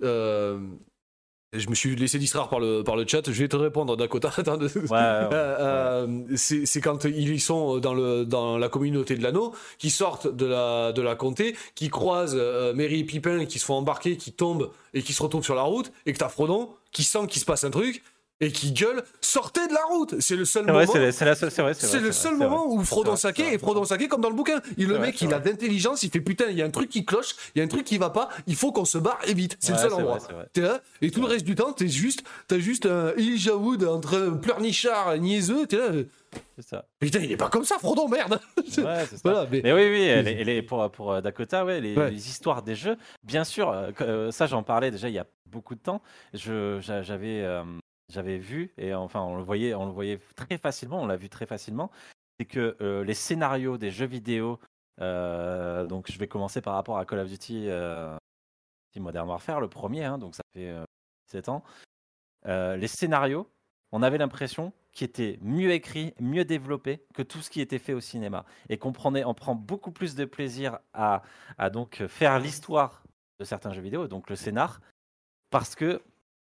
je 0.00 1.70
me 1.70 1.74
suis 1.74 1.94
laissé 1.94 2.18
distraire 2.18 2.48
par 2.48 2.58
le, 2.58 2.82
par 2.82 2.96
le 2.96 3.06
chat. 3.06 3.30
Je 3.30 3.40
vais 3.40 3.48
te 3.48 3.56
répondre, 3.56 3.96
Dakota. 3.96 4.30
c'est 6.36 6.80
quand 6.80 7.04
ils 7.04 7.40
sont 7.40 7.78
dans, 7.78 7.94
le, 7.94 8.24
dans 8.24 8.58
la 8.58 8.68
communauté 8.68 9.14
de 9.14 9.22
l'anneau, 9.22 9.54
qui 9.78 9.90
sortent 9.90 10.26
de 10.26 10.44
la, 10.44 10.92
de 10.92 11.02
la 11.02 11.14
comté, 11.14 11.56
qui 11.76 11.88
croisent 11.88 12.36
Merry 12.74 13.00
et 13.00 13.04
Pipin, 13.04 13.46
qui 13.46 13.60
se 13.60 13.64
font 13.64 13.74
embarquer, 13.74 14.16
qui 14.16 14.32
tombent 14.32 14.70
et 14.92 15.02
qui 15.02 15.12
se 15.12 15.22
retrouvent 15.22 15.44
sur 15.44 15.54
la 15.54 15.62
route, 15.62 15.92
et 16.04 16.12
que 16.12 16.18
t'as 16.18 16.28
Frodon 16.28 16.70
qui 16.90 17.04
sent 17.04 17.28
qu'il 17.28 17.40
se 17.40 17.46
passe 17.46 17.62
un 17.62 17.70
truc, 17.70 18.02
et 18.40 18.52
qui 18.52 18.72
gueule 18.72 19.02
sortez 19.20 19.66
de 19.66 19.72
la 19.72 19.84
route. 19.84 20.20
C'est 20.20 20.36
le 20.36 20.44
seul 20.44 20.66
moment 20.66 20.84
c'est 20.86 22.00
le 22.00 22.12
seul 22.12 22.36
moment 22.36 22.66
où 22.66 22.82
Frodon 22.84 23.16
Sake 23.16 23.40
et 23.40 23.58
Frodon 23.58 23.84
Sake 23.84 24.08
comme 24.08 24.20
dans 24.20 24.30
le 24.30 24.34
bouquin. 24.34 24.60
Il 24.76 24.88
le 24.88 24.98
mec 24.98 25.20
il 25.22 25.32
a 25.32 25.38
d'intelligence 25.38 26.02
il 26.02 26.10
fait 26.10 26.20
putain 26.20 26.46
il 26.50 26.56
y 26.56 26.62
a 26.62 26.66
un 26.66 26.70
truc 26.70 26.90
qui 26.90 27.04
cloche 27.04 27.34
il 27.54 27.58
y 27.58 27.62
a 27.62 27.64
un 27.64 27.68
truc 27.68 27.84
qui 27.84 27.98
va 27.98 28.10
pas 28.10 28.28
il 28.46 28.56
faut 28.56 28.72
qu'on 28.72 28.84
se 28.84 28.98
barre 28.98 29.20
et 29.26 29.34
vite. 29.34 29.56
C'est 29.60 29.72
le 29.72 29.78
seul 29.78 29.92
endroit. 29.92 30.18
es 30.54 30.60
là 30.60 30.80
et 31.02 31.10
tout 31.10 31.20
le 31.20 31.28
reste 31.28 31.44
du 31.44 31.54
temps 31.54 31.72
t'es 31.72 31.88
juste 31.88 32.24
t'as 32.48 32.58
juste 32.58 32.86
un 32.86 33.12
Elijah 33.16 33.56
Wood 33.56 33.84
entre 33.84 34.38
pleurnichard 34.40 35.16
niaiseux 35.18 35.66
t'es 35.66 35.78
là 35.78 35.90
c'est 36.56 36.66
ça. 36.66 36.84
Putain, 36.98 37.20
il 37.20 37.32
est 37.32 37.36
pas 37.36 37.48
comme 37.48 37.64
ça, 37.64 37.78
Frodon, 37.78 38.08
merde. 38.08 38.40
Ouais, 38.56 39.06
c'est 39.08 39.16
ça. 39.18 39.46
mais... 39.50 39.72
oui, 39.72 39.90
oui, 39.90 40.02
elle 40.02 40.66
pour, 40.66 40.90
pour 40.90 41.12
euh, 41.12 41.20
Dakota, 41.20 41.64
ouais, 41.64 41.80
les, 41.80 41.94
les, 41.94 42.28
histoires 42.28 42.62
des 42.62 42.74
jeux, 42.74 42.96
bien 43.22 43.44
sûr, 43.44 43.70
euh, 43.70 43.90
euh, 44.00 44.30
ça 44.30 44.46
j'en 44.46 44.62
parlais 44.62 44.90
déjà 44.90 45.08
il 45.08 45.14
y 45.14 45.18
a 45.18 45.26
beaucoup 45.46 45.74
de 45.74 45.80
temps. 45.80 46.02
J'avais, 46.34 47.46
j'avais 48.08 48.38
vu, 48.38 48.72
et 48.76 48.94
enfin 48.94 49.20
on 49.20 49.36
le 49.36 49.42
voyait, 49.42 49.74
on 49.74 49.86
le 49.86 49.92
voyait 49.92 50.20
très 50.36 50.58
facilement, 50.58 51.02
on 51.02 51.06
l'a 51.06 51.16
vu 51.16 51.28
très 51.28 51.46
facilement, 51.46 51.90
c'est 52.38 52.46
que 52.46 52.76
euh, 52.80 53.04
les 53.04 53.14
scénarios 53.14 53.78
des 53.78 53.90
jeux 53.90 54.06
vidéo, 54.06 54.60
euh, 55.00 55.86
donc 55.86 56.10
je 56.10 56.18
vais 56.18 56.28
commencer 56.28 56.60
par 56.60 56.74
rapport 56.74 56.98
à 56.98 57.04
Call 57.04 57.20
of 57.20 57.28
Duty, 57.28 57.68
euh, 57.68 58.16
Modern 58.96 59.28
Warfare, 59.28 59.60
le 59.60 59.68
premier, 59.68 60.04
hein, 60.04 60.16
donc 60.18 60.34
ça 60.34 60.42
fait 60.54 60.74
7 61.26 61.50
ans, 61.50 61.62
les 62.46 62.88
scénarios, 62.88 63.50
on 63.92 64.02
avait 64.02 64.16
l'impression 64.16 64.72
qu'ils 64.92 65.06
étaient 65.06 65.38
mieux 65.42 65.70
écrits, 65.72 66.14
mieux 66.18 66.46
développés 66.46 67.04
que 67.12 67.22
tout 67.22 67.42
ce 67.42 67.50
qui 67.50 67.60
était 67.60 67.78
fait 67.78 67.92
au 67.92 68.00
cinéma, 68.00 68.46
et 68.70 68.78
qu'on 68.78 68.94
on 68.94 69.34
prend 69.34 69.54
beaucoup 69.54 69.92
plus 69.92 70.14
de 70.14 70.24
plaisir 70.24 70.78
à, 70.94 71.22
à 71.58 71.68
donc 71.68 72.06
faire 72.06 72.38
l'histoire 72.38 73.02
de 73.38 73.44
certains 73.44 73.74
jeux 73.74 73.82
vidéo, 73.82 74.08
donc 74.08 74.30
le 74.30 74.36
scénar, 74.36 74.80
parce 75.50 75.74
que 75.74 76.00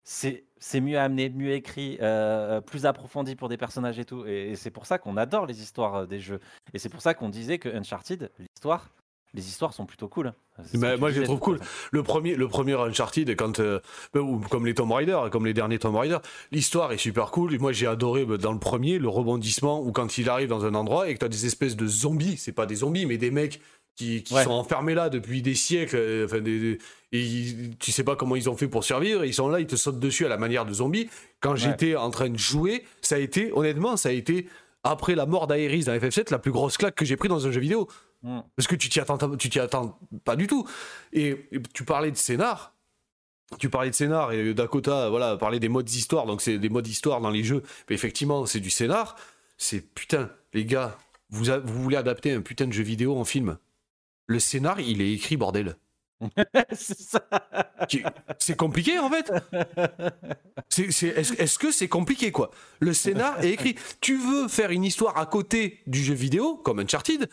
c'est 0.05 0.46
mieux 0.81 0.99
amené, 0.99 1.29
mieux 1.29 1.53
écrit, 1.53 1.97
euh, 2.01 2.61
plus 2.61 2.85
approfondi 2.85 3.35
pour 3.35 3.49
des 3.49 3.57
personnages 3.57 3.99
et 3.99 4.05
tout. 4.05 4.25
Et, 4.25 4.55
c'est 4.55 4.71
pour 4.71 4.85
ça 4.85 4.97
qu'on 4.97 5.17
adore 5.17 5.45
les 5.45 5.61
histoires 5.61 5.95
euh, 5.95 6.05
des 6.05 6.19
jeux. 6.19 6.39
Et 6.73 6.79
c'est 6.79 6.89
pour 6.89 7.01
ça 7.01 7.13
qu'on 7.13 7.29
disait 7.29 7.59
que 7.59 7.69
Uncharted, 7.69 8.31
l'histoire, 8.39 8.89
les 9.33 9.47
histoires 9.47 9.73
sont 9.73 9.85
plutôt 9.85 10.07
cool. 10.07 10.33
moi, 10.73 11.11
je 11.11 11.19
les 11.19 11.25
trouve 11.25 11.39
cool. 11.39 11.59
Le 11.91 12.01
premier, 12.01 12.35
le 12.35 12.47
premier 12.47 12.73
Uncharted, 12.73 13.35
quand, 13.35 13.59
euh, 13.59 13.79
bah, 14.13 14.21
comme 14.49 14.65
les 14.65 14.73
Tomb 14.73 14.91
Raider, 14.91 15.19
comme 15.31 15.45
les 15.45 15.53
derniers 15.53 15.79
Tomb 15.79 15.95
Raider, 15.95 16.17
l'histoire 16.51 16.91
est 16.91 16.97
super 16.97 17.29
cool. 17.31 17.57
Moi, 17.59 17.71
j'ai 17.71 17.87
adoré 17.87 18.25
bah, 18.25 18.37
dans 18.37 18.53
le 18.53 18.59
premier 18.59 18.99
le 18.99 19.09
rebondissement 19.09 19.81
où 19.81 19.91
quand 19.91 20.17
il 20.17 20.29
arrive 20.29 20.49
dans 20.49 20.65
un 20.65 20.73
endroit 20.73 21.09
et 21.09 21.13
que 21.13 21.19
tu 21.19 21.25
as 21.25 21.29
des 21.29 21.45
espèces 21.45 21.75
de 21.75 21.87
zombies, 21.87 22.37
c'est 22.37 22.51
pas 22.51 22.65
des 22.65 22.75
zombies, 22.75 23.05
mais 23.05 23.17
des 23.17 23.31
mecs 23.31 23.61
qui, 23.97 24.23
sont 24.27 24.51
enfermés 24.51 24.93
là 24.93 25.09
depuis 25.09 25.41
des 25.41 25.55
siècles. 25.55 25.97
Euh, 25.97 26.25
enfin, 26.25 26.39
des, 26.39 26.77
et 27.11 27.53
tu 27.79 27.91
sais 27.91 28.03
pas 28.03 28.15
comment 28.15 28.35
ils 28.35 28.49
ont 28.49 28.55
fait 28.55 28.67
pour 28.67 28.83
survivre. 28.83 29.25
Ils 29.25 29.33
sont 29.33 29.49
là, 29.49 29.59
ils 29.59 29.67
te 29.67 29.75
sautent 29.75 29.99
dessus 29.99 30.25
à 30.25 30.29
la 30.29 30.37
manière 30.37 30.65
de 30.65 30.73
zombies. 30.73 31.09
Quand 31.39 31.55
j'étais 31.55 31.95
en 31.95 32.09
train 32.11 32.29
de 32.29 32.37
jouer, 32.37 32.83
ça 33.01 33.15
a 33.15 33.17
été, 33.17 33.51
honnêtement, 33.53 33.97
ça 33.97 34.09
a 34.09 34.11
été 34.11 34.47
après 34.83 35.15
la 35.15 35.25
mort 35.25 35.47
d'Aeris 35.47 35.85
dans 35.85 35.93
FF7 35.93 36.31
la 36.31 36.39
plus 36.39 36.51
grosse 36.51 36.77
claque 36.77 36.95
que 36.95 37.05
j'ai 37.05 37.17
pris 37.17 37.27
dans 37.27 37.47
un 37.47 37.51
jeu 37.51 37.59
vidéo. 37.59 37.87
Mm. 38.23 38.39
Parce 38.55 38.67
que 38.67 38.75
tu 38.75 38.89
t'y 38.89 38.99
attends, 38.99 39.17
tu 39.35 39.49
t'y 39.49 39.59
attends 39.59 39.99
pas 40.23 40.35
du 40.35 40.47
tout. 40.47 40.67
Et, 41.13 41.49
tu 41.73 41.83
parlais 41.83 42.11
de 42.11 42.17
scénar. 42.17 42.73
Tu 43.59 43.69
parlais 43.69 43.89
de 43.89 43.95
scénar 43.95 44.33
et 44.33 44.53
Dakota, 44.53 45.09
voilà, 45.09 45.37
parlait 45.37 45.59
des 45.59 45.69
modes 45.69 45.89
histoire. 45.89 46.25
Donc 46.25 46.41
c'est 46.41 46.57
des 46.57 46.69
modes 46.69 46.87
histoire 46.87 47.21
dans 47.21 47.29
les 47.29 47.43
jeux. 47.43 47.63
Mais 47.89 47.95
effectivement, 47.95 48.45
c'est 48.45 48.59
du 48.59 48.69
scénar. 48.69 49.15
C'est 49.57 49.79
putain, 49.79 50.29
les 50.53 50.65
gars, 50.65 50.97
vous, 51.29 51.45
vous 51.45 51.83
voulez 51.83 51.95
adapter 51.95 52.33
un 52.33 52.41
putain 52.41 52.67
de 52.67 52.73
jeu 52.73 52.83
vidéo 52.83 53.17
en 53.17 53.23
film 53.23 53.57
le 54.27 54.39
scénar, 54.39 54.79
il 54.79 55.01
est 55.01 55.13
écrit, 55.13 55.37
bordel. 55.37 55.75
c'est 58.39 58.57
compliqué 58.57 58.97
en 58.97 59.09
fait. 59.09 59.31
Est-ce 60.77 61.59
que 61.59 61.71
c'est 61.71 61.87
compliqué 61.87 62.31
quoi? 62.31 62.51
Le 62.79 62.93
scénar 62.93 63.43
est 63.43 63.51
écrit. 63.51 63.75
Tu 64.01 64.17
veux 64.17 64.47
faire 64.47 64.71
une 64.71 64.83
histoire 64.83 65.17
à 65.17 65.25
côté 65.25 65.79
du 65.85 66.03
jeu 66.03 66.13
vidéo, 66.13 66.57
comme 66.57 66.79
Uncharted? 66.79 67.29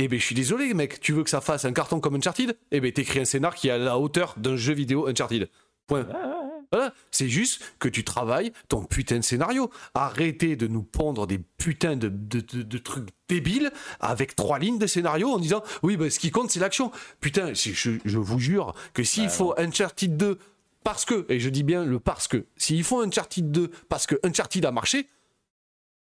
Eh 0.00 0.06
ben 0.06 0.18
je 0.18 0.24
suis 0.24 0.34
désolé 0.36 0.72
mec, 0.74 1.00
tu 1.00 1.12
veux 1.12 1.24
que 1.24 1.30
ça 1.30 1.40
fasse 1.40 1.64
un 1.64 1.72
carton 1.72 1.98
comme 1.98 2.14
Uncharted? 2.14 2.56
Eh 2.70 2.80
ben 2.80 2.92
t'écris 2.92 3.18
un 3.20 3.24
scénar 3.24 3.54
qui 3.56 3.68
est 3.68 3.72
à 3.72 3.78
la 3.78 3.98
hauteur 3.98 4.34
d'un 4.36 4.56
jeu 4.56 4.74
vidéo 4.74 5.08
Uncharted. 5.08 5.48
Point. 5.88 6.06
Voilà, 6.70 6.92
c'est 7.10 7.28
juste 7.28 7.62
que 7.78 7.88
tu 7.88 8.04
travailles 8.04 8.52
ton 8.68 8.84
putain 8.84 9.16
de 9.16 9.24
scénario. 9.24 9.70
Arrêtez 9.94 10.56
de 10.56 10.66
nous 10.66 10.82
pondre 10.82 11.26
des 11.26 11.38
putains 11.38 11.96
de, 11.96 12.08
de, 12.08 12.78
trucs 12.78 13.08
débiles 13.28 13.72
avec 14.00 14.36
trois 14.36 14.58
lignes 14.58 14.78
de 14.78 14.86
scénario 14.86 15.30
en 15.30 15.38
disant 15.38 15.62
oui, 15.82 15.96
bah, 15.96 16.10
ce 16.10 16.18
qui 16.18 16.30
compte 16.30 16.50
c'est 16.50 16.60
l'action. 16.60 16.92
Putain, 17.20 17.52
je, 17.54 18.18
vous 18.18 18.38
jure 18.38 18.74
que 18.92 19.02
s'il 19.02 19.30
faut 19.30 19.54
Uncharted 19.58 20.16
2 20.16 20.38
parce 20.84 21.04
que, 21.04 21.26
et 21.28 21.40
je 21.40 21.48
dis 21.48 21.62
bien 21.62 21.84
le 21.84 21.98
parce 21.98 22.28
que, 22.28 22.46
s'il 22.56 22.84
faut 22.84 23.00
Uncharted 23.00 23.50
2 23.50 23.70
parce 23.88 24.06
que 24.06 24.16
Uncharted 24.22 24.64
a 24.64 24.70
marché, 24.70 25.08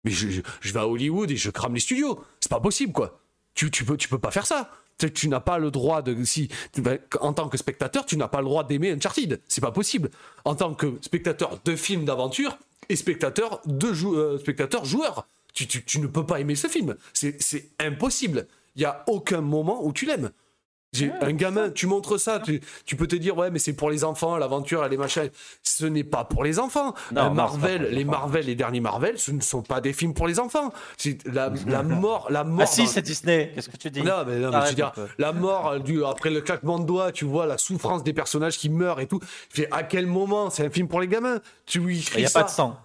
mais 0.04 0.12
je, 0.12 0.42
vais 0.64 0.80
à 0.80 0.88
Hollywood 0.88 1.30
et 1.32 1.38
je 1.38 1.50
crame 1.50 1.76
les 1.76 1.80
studios. 1.80 2.24
C'est 2.40 2.50
pas 2.50 2.60
possible 2.60 2.94
quoi. 2.94 3.20
Tu, 3.54 3.72
tu, 3.72 3.86
peux, 3.86 3.98
tu 3.98 4.10
peux 4.10 4.20
pas 4.20 4.32
faire 4.32 4.46
ça 4.46 4.70
tu 4.98 5.28
n'as 5.28 5.40
pas 5.40 5.58
le 5.58 5.72
droit 5.72 6.02
de 6.02 6.24
si 6.24 6.50
ben, 6.78 7.00
en 7.20 7.34
tant 7.34 7.50
que 7.50 7.58
spectateur 7.58 8.06
tu 8.06 8.18
n'as 8.18 8.28
pas 8.28 8.40
le 8.40 8.46
droit 8.46 8.64
d'aimer 8.64 8.92
Uncharted. 8.92 9.42
C'est 9.48 9.62
pas 9.62 9.72
possible. 9.72 10.10
En 10.46 10.56
tant 10.56 10.74
que 10.74 10.98
spectateur 11.02 11.60
de 11.64 11.76
film 11.76 12.06
d'aventure 12.06 12.58
et 12.90 12.96
spectateur 12.96 13.62
de 13.66 13.88
euh, 13.88 14.38
spectateur 14.40 14.86
joueur 14.86 15.28
tu, 15.54 15.68
tu, 15.68 16.00
ne 16.00 16.08
peux 16.08 16.26
pas 16.26 16.42
aimer 16.42 16.56
ce 16.56 16.68
film. 16.68 16.96
C'est 17.14 17.70
impossible. 17.80 18.46
Il 18.76 18.82
y 18.82 18.86
a 18.86 19.04
aucun 19.08 19.40
moment 19.40 19.86
où 19.86 19.94
tu 19.94 20.06
l'aimes 20.06 20.32
un 21.22 21.34
gamin, 21.34 21.70
tu 21.70 21.88
montres 21.88 22.20
ça, 22.20 22.40
tu, 22.40 22.96
peux 22.96 23.08
te 23.08 23.16
dire 23.16 23.38
ouais 23.38 23.52
mais 23.52 23.60
c'est 23.60 23.74
pour 23.74 23.90
les 23.90 24.04
enfants, 24.04 24.38
l'aventure, 24.38 24.84
elle 24.84 24.94
est 24.94 24.98
machin. 24.98 25.28
Ce 25.64 25.86
n'est 25.86 26.04
pas 26.04 26.24
pour 26.24 26.44
les 26.44 26.60
enfants. 26.60 26.94
Marvel, 27.12 27.90
les, 27.92 28.06
Marvel, 28.06 28.46
les 28.46 28.56
derniers 28.56 28.80
Marvel, 28.80 29.20
ce 29.20 29.32
ne 29.32 29.42
sont 29.42 29.62
pas 29.62 29.82
des 29.82 29.94
films 29.94 30.14
pour 30.14 30.28
les 30.28 30.40
enfants. 30.40 30.72
La, 31.26 31.52
la 31.68 31.84
mort, 31.84 32.28
la 32.30 32.44
mort. 32.44 32.62
Ah 32.64 32.66
si, 32.66 32.88
c'est 32.88 33.02
Disney. 33.02 33.52
Qu'est-ce 33.54 33.70
que 33.70 33.78
tu 33.78 33.90
dis? 33.90 34.02
Non 34.02 34.24
mais, 34.26 34.40
non, 34.40 34.52
mais 34.52 34.62
je 34.64 34.70
veux 34.70 34.76
dire, 34.76 34.94
la 35.18 35.34
mort 35.34 35.80
du, 35.80 36.04
après 36.06 36.30
le 36.30 36.42
claquement 36.42 36.80
de 36.80 36.86
doigts, 36.86 37.12
tu 37.12 37.26
vois 37.26 37.46
la 37.46 37.58
souffrance 37.58 38.04
des 38.04 38.14
personnages 38.14 38.58
qui 38.58 38.70
meurent 38.70 39.00
et 39.00 39.08
tout. 39.08 39.20
À 39.72 39.84
quel 39.84 40.08
moment? 40.08 40.50
C'est 40.50 40.66
un 40.66 40.70
film 40.70 40.88
pour 40.88 41.02
les 41.02 41.08
gamins 41.08 41.40
Tu 41.66 41.80
lui 41.80 42.06
Il 42.16 42.20
n'y 42.20 42.26
a 42.26 42.30
pas 42.30 42.44
de 42.44 42.50
sang. 42.50 42.80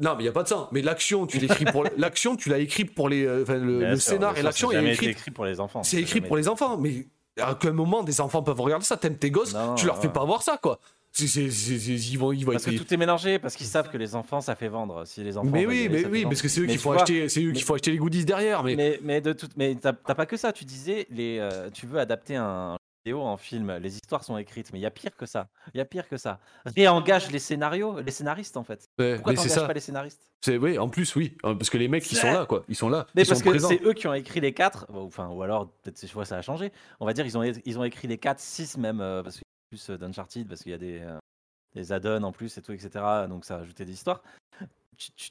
non, 0.00 0.14
mais 0.16 0.22
il 0.22 0.26
y 0.26 0.28
a 0.28 0.32
pas 0.32 0.42
de 0.42 0.48
sang. 0.48 0.68
Mais 0.72 0.82
l'action, 0.82 1.26
tu 1.26 1.38
l'écris 1.38 1.64
pour 1.64 1.84
l'action, 1.96 2.36
tu 2.36 2.48
l'as 2.48 2.58
écrit 2.58 2.84
pour 2.84 3.08
les, 3.08 3.24
euh, 3.24 3.44
le, 3.46 3.96
scénar 3.96 4.36
et 4.36 4.42
l'action 4.42 4.70
est 4.72 4.92
écrit. 4.92 5.08
écrit 5.08 5.30
pour 5.30 5.44
les 5.44 5.60
enfants. 5.60 5.82
C'est 5.82 6.00
écrit 6.00 6.20
pour 6.20 6.36
les 6.36 6.48
enfants, 6.48 6.76
mais 6.76 7.06
à 7.40 7.56
quel 7.60 7.72
moment 7.72 8.02
des 8.02 8.20
enfants 8.20 8.42
peuvent 8.42 8.60
regarder 8.60 8.84
ça 8.84 8.96
T'aimes 8.96 9.16
tes 9.16 9.30
gosses, 9.30 9.54
tu 9.76 9.86
leur 9.86 10.00
fais 10.00 10.08
pas 10.08 10.24
voir 10.24 10.42
ça, 10.42 10.58
quoi. 10.58 10.78
ils 11.18 12.18
vont, 12.18 12.32
ils 12.32 12.44
vont 12.44 12.52
parce 12.52 12.64
que 12.64 12.76
tout 12.76 12.92
est 12.92 12.96
mélangé, 12.96 13.38
parce 13.38 13.56
qu'ils 13.56 13.66
savent 13.66 13.90
que 13.90 13.96
les 13.98 14.14
enfants, 14.14 14.40
ça 14.40 14.54
fait 14.54 14.68
vendre. 14.68 15.04
Si 15.06 15.22
les 15.22 15.36
enfants 15.36 15.48
mais 15.50 15.66
oui, 15.66 15.88
mais 15.90 16.04
oui, 16.06 16.24
parce 16.24 16.42
que 16.42 16.48
c'est 16.48 16.60
eux 16.60 16.66
qui 16.66 16.78
font 16.78 16.92
acheter, 16.92 17.28
c'est 17.28 17.42
eux 17.42 17.52
qui 17.52 17.62
font 17.62 17.74
acheter 17.74 17.90
les 17.90 17.98
goodies 17.98 18.24
derrière. 18.24 18.62
Mais 18.62 18.76
mais, 18.76 19.00
mais 19.02 19.20
de 19.20 19.36
mais 19.56 19.74
t'as 19.76 19.92
pas 19.92 20.26
que 20.26 20.36
ça. 20.36 20.52
Tu 20.52 20.64
disais, 20.64 21.06
les, 21.10 21.38
euh, 21.38 21.70
tu 21.72 21.86
veux 21.86 21.98
adapter 21.98 22.36
un 22.36 22.76
vidéo 23.08 23.22
en 23.22 23.36
film, 23.36 23.72
les 23.78 23.94
histoires 23.94 24.22
sont 24.22 24.36
écrites, 24.36 24.70
mais 24.72 24.78
il 24.78 24.82
y 24.82 24.86
a 24.86 24.90
pire 24.90 25.16
que 25.16 25.24
ça. 25.24 25.48
Il 25.72 25.78
y 25.78 25.80
a 25.80 25.84
pire 25.84 26.08
que 26.08 26.18
ça. 26.18 26.40
Réengage 26.66 27.30
les 27.30 27.38
scénarios, 27.38 28.00
les 28.00 28.10
scénaristes 28.10 28.56
en 28.56 28.64
fait. 28.64 28.84
Pourquoi 28.96 29.34
t'engages 29.34 29.66
pas 29.66 29.72
les 29.72 29.80
scénaristes? 29.80 30.30
C'est 30.42 30.58
oui, 30.58 30.78
en 30.78 30.88
plus 30.88 31.16
oui, 31.16 31.36
hein, 31.42 31.56
parce 31.56 31.70
que 31.70 31.78
les 31.78 31.88
mecs 31.88 32.10
ils 32.10 32.16
sont 32.16 32.30
là 32.30 32.44
quoi, 32.46 32.64
ils 32.68 32.76
sont 32.76 32.90
là. 32.90 33.06
Mais 33.14 33.24
parce 33.24 33.42
que 33.42 33.58
c'est 33.58 33.82
eux 33.82 33.94
qui 33.94 34.06
ont 34.06 34.14
écrit 34.14 34.40
les 34.40 34.52
quatre, 34.52 34.86
enfin 34.90 35.28
ou 35.28 35.42
alors 35.42 35.70
peut-être 35.82 35.96
ces 35.96 36.06
fois 36.06 36.24
ça 36.24 36.36
a 36.36 36.42
changé. 36.42 36.70
On 37.00 37.06
va 37.06 37.12
dire 37.14 37.24
ils 37.24 37.38
ont 37.38 37.42
ils 37.42 37.78
ont 37.78 37.84
écrit 37.84 38.08
les 38.08 38.18
quatre, 38.18 38.40
six 38.40 38.76
même 38.76 39.00
euh, 39.00 39.22
parce 39.22 39.36
que 39.38 39.42
plus 39.70 39.90
euh, 39.90 39.98
d'Uncharted 39.98 40.46
parce 40.46 40.62
qu'il 40.62 40.72
y 40.72 40.74
a 40.74 40.78
des 40.78 41.02
des 41.74 41.92
add-ons 41.92 42.22
en 42.22 42.32
plus 42.32 42.56
et 42.58 42.62
tout, 42.62 42.72
etc. 42.72 42.90
Donc 43.28 43.44
ça 43.44 43.56
a 43.56 43.60
ajouté 43.60 43.84
des 43.84 43.92
histoires. 43.92 44.22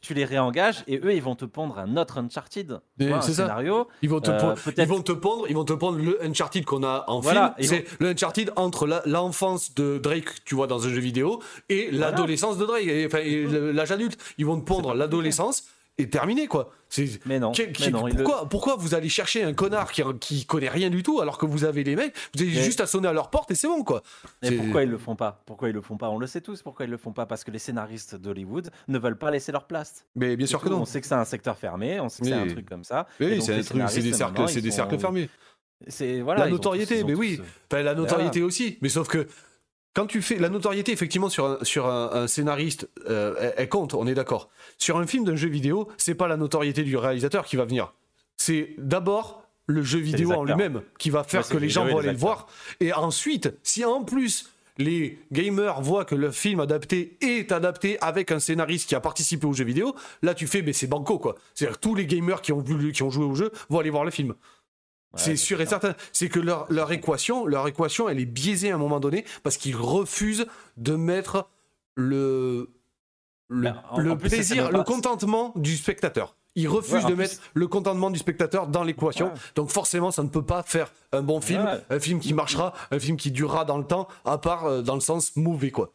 Tu, 0.01 0.13
les 0.13 0.23
réengages 0.23 0.85
et 0.87 0.97
eux 1.03 1.13
ils 1.13 1.21
vont 1.21 1.35
te 1.35 1.43
pondre 1.43 1.77
un 1.77 1.97
autre 1.97 2.19
Uncharted 2.19 2.79
un 3.01 3.21
scénario. 3.21 3.89
Ils 4.01 4.09
vont 4.09 4.21
te 4.21 4.31
euh, 4.31 4.55
ils 4.77 4.87
vont 4.87 5.01
te 5.01 5.11
pondre 5.11 5.45
ils 5.49 5.55
vont 5.55 5.65
te 5.65 5.73
pondre 5.73 5.97
le 5.97 6.23
Uncharted 6.23 6.63
qu'on 6.63 6.83
a 6.83 7.03
en 7.07 7.21
film. 7.21 7.51
c'est 7.59 7.85
le 7.99 8.09
Uncharted 8.11 8.53
entre 8.55 8.87
l'enfance 9.05 9.75
de 9.75 9.97
Drake 9.97 10.45
tu 10.45 10.55
vois 10.55 10.67
dans 10.67 10.85
un 10.85 10.89
jeu 10.89 11.01
vidéo 11.01 11.41
et 11.67 11.91
l'adolescence 11.91 12.57
de 12.57 12.65
Drake. 12.65 12.87
Enfin 13.07 13.19
l'âge 13.73 13.91
adulte. 13.91 14.17
Ils 14.37 14.45
vont 14.45 14.57
te 14.57 14.65
pondre 14.65 14.93
l'adolescence 14.93 15.65
et 15.97 16.09
terminé 16.09 16.47
quoi. 16.47 16.71
Mais 17.25 17.39
non. 17.39 17.51
pourquoi, 17.51 18.47
pourquoi, 18.49 18.75
vous 18.77 18.95
allez 18.95 19.09
chercher 19.09 19.43
un 19.43 19.53
connard 19.53 19.91
qui, 19.91 20.03
qui 20.19 20.45
connaît 20.45 20.69
rien 20.69 20.89
du 20.89 21.03
tout 21.03 21.19
alors 21.19 21.37
que 21.37 21.45
vous 21.45 21.65
avez 21.65 21.83
les 21.83 21.95
mecs, 21.95 22.13
vous 22.35 22.41
avez 22.43 22.51
juste 22.51 22.81
à 22.81 22.87
sonner 22.87 23.07
à 23.07 23.13
leur 23.13 23.29
porte 23.29 23.51
et 23.51 23.55
c'est 23.55 23.67
bon 23.67 23.83
quoi. 23.83 24.03
Mais 24.41 24.51
pourquoi 24.51 24.83
ils 24.83 24.89
le 24.89 24.97
font 24.97 25.15
pas? 25.15 25.41
Pourquoi 25.45 25.69
ils 25.69 25.73
le 25.73 25.81
font 25.81 25.97
pas? 25.97 26.09
On 26.09 26.17
le 26.17 26.27
sait 26.27 26.41
tous 26.41 26.61
pourquoi 26.61 26.85
ils 26.85 26.91
le 26.91 26.97
font 26.97 27.11
pas? 27.11 27.25
Parce 27.25 27.43
que 27.43 27.51
les 27.51 27.59
scénaristes 27.59 28.15
d'Hollywood 28.15 28.69
ne 28.87 28.97
veulent 28.97 29.17
pas 29.17 29.31
laisser 29.31 29.51
leur 29.51 29.65
place. 29.65 30.05
Mais 30.15 30.35
bien 30.35 30.47
sûr 30.47 30.61
que 30.61 30.69
non. 30.69 30.81
On 30.81 30.85
sait 30.85 31.01
que 31.01 31.07
c'est 31.07 31.15
un 31.15 31.25
secteur 31.25 31.57
fermé, 31.57 31.99
on 31.99 32.09
sait 32.09 32.21
que 32.21 32.27
c'est 32.29 32.33
un 32.33 32.47
truc 32.47 32.69
comme 32.69 32.83
ça. 32.83 33.07
Oui, 33.19 33.41
c'est 33.41 33.55
des 34.01 34.13
cercles, 34.13 34.47
c'est 34.47 34.61
des 34.61 34.71
cercles 34.71 34.99
fermés. 34.99 35.29
C'est 35.87 36.21
voilà. 36.21 36.45
La 36.45 36.51
notoriété, 36.51 37.03
mais 37.03 37.13
oui. 37.13 37.41
la 37.71 37.93
notoriété 37.95 38.41
aussi. 38.41 38.77
Mais 38.81 38.89
sauf 38.89 39.07
que 39.07 39.27
quand 39.97 40.05
tu 40.05 40.21
fais 40.21 40.35
la 40.35 40.49
notoriété 40.49 40.91
effectivement 40.91 41.27
sur 41.27 41.45
un, 41.47 41.57
sur 41.63 41.87
un, 41.87 42.27
scénariste, 42.27 42.87
euh, 43.09 43.51
elle, 43.57 43.67
compte, 43.67 43.95
on 43.95 44.05
est 44.05 44.13
d'accord. 44.13 44.47
Sur 44.77 44.97
un 44.97 45.07
film 45.07 45.23
d'un 45.23 45.35
jeu 45.35 45.49
vidéo, 45.49 45.87
c'est 45.97 46.13
pas 46.13 46.27
la 46.27 46.37
notoriété 46.37 46.83
du 46.83 46.95
réalisateur 46.95 47.45
qui 47.45 47.55
va 47.55 47.65
venir. 47.65 47.95
C'est 48.35 48.75
d'abord 48.77 49.41
le 49.65 49.81
jeu 49.81 49.97
vidéo 49.97 50.33
en 50.33 50.43
lui-même 50.43 50.83
qui 50.99 51.09
va 51.09 51.23
faire 51.23 51.47
que 51.49 51.57
les 51.57 51.67
gens 51.67 51.83
vont 51.83 51.97
aller 51.97 52.11
le 52.11 52.17
voir. 52.17 52.45
Et 52.79 52.93
ensuite, 52.93 53.51
si 53.63 53.85
en 53.85 54.03
plus 54.03 54.51
les 54.77 55.17
gamers 55.31 55.81
voient 55.81 56.05
que 56.05 56.13
le 56.13 56.29
film 56.29 56.59
adapté 56.59 57.17
est 57.21 57.51
adapté 57.51 57.97
avec 57.99 58.31
un 58.31 58.37
scénariste 58.37 58.87
qui 58.87 58.93
a 58.93 58.99
participé 58.99 59.47
au 59.47 59.53
jeu 59.53 59.65
vidéo, 59.65 59.95
là 60.21 60.35
tu 60.35 60.45
fais, 60.45 60.61
mais 60.61 60.73
c'est 60.73 60.85
banco 60.85 61.17
quoi. 61.17 61.37
C'est-à-dire 61.55 61.79
tous 61.79 61.95
les 61.95 62.05
gamers 62.05 62.43
qui 62.43 62.53
ont, 62.53 62.59
vu, 62.59 62.91
qui 62.91 63.01
ont 63.01 63.09
joué 63.09 63.25
au 63.25 63.33
jeu 63.33 63.51
vont 63.69 63.79
aller 63.79 63.89
voir 63.89 64.05
le 64.05 64.11
film 64.11 64.35
c'est 65.17 65.35
sûr 65.35 65.59
et 65.61 65.65
certain. 65.65 65.95
C'est 66.11 66.29
que 66.29 66.39
leur, 66.39 66.65
leur, 66.71 66.91
équation, 66.91 67.45
leur 67.45 67.67
équation, 67.67 68.09
elle 68.09 68.19
est 68.19 68.25
biaisée 68.25 68.71
à 68.71 68.75
un 68.75 68.79
moment 68.79 68.99
donné 68.99 69.25
parce 69.43 69.57
qu'ils 69.57 69.75
refusent 69.75 70.47
de 70.77 70.95
mettre 70.95 71.47
le, 71.95 72.69
le, 73.49 73.73
ben, 73.97 74.15
plaisir, 74.17 74.71
le 74.71 74.83
contentement 74.83 75.53
du 75.55 75.75
spectateur. 75.75 76.35
Ils 76.55 76.67
refusent 76.67 77.05
de 77.05 77.13
mettre 77.13 77.35
le 77.53 77.67
contentement 77.67 78.09
du 78.09 78.17
spectateur 78.17 78.65
dans 78.67 78.83
l'équation. 78.83 79.31
Donc 79.55 79.69
forcément, 79.69 80.09
ça 80.09 80.23
ne 80.23 80.29
peut 80.29 80.43
pas 80.43 80.63
faire 80.63 80.91
un 81.11 81.21
bon 81.21 81.39
film, 81.39 81.67
un 81.89 81.99
film 81.99 82.19
qui 82.19 82.33
marchera, 82.33 82.73
un 82.89 82.97
film 82.97 83.15
qui 83.15 83.29
durera 83.31 83.63
dans 83.63 83.77
le 83.77 83.83
temps, 83.83 84.07
à 84.25 84.39
part 84.39 84.65
euh, 84.65 84.81
dans 84.81 84.95
le 84.95 85.01
sens 85.01 85.35
mauvais, 85.35 85.69
quoi. 85.69 85.91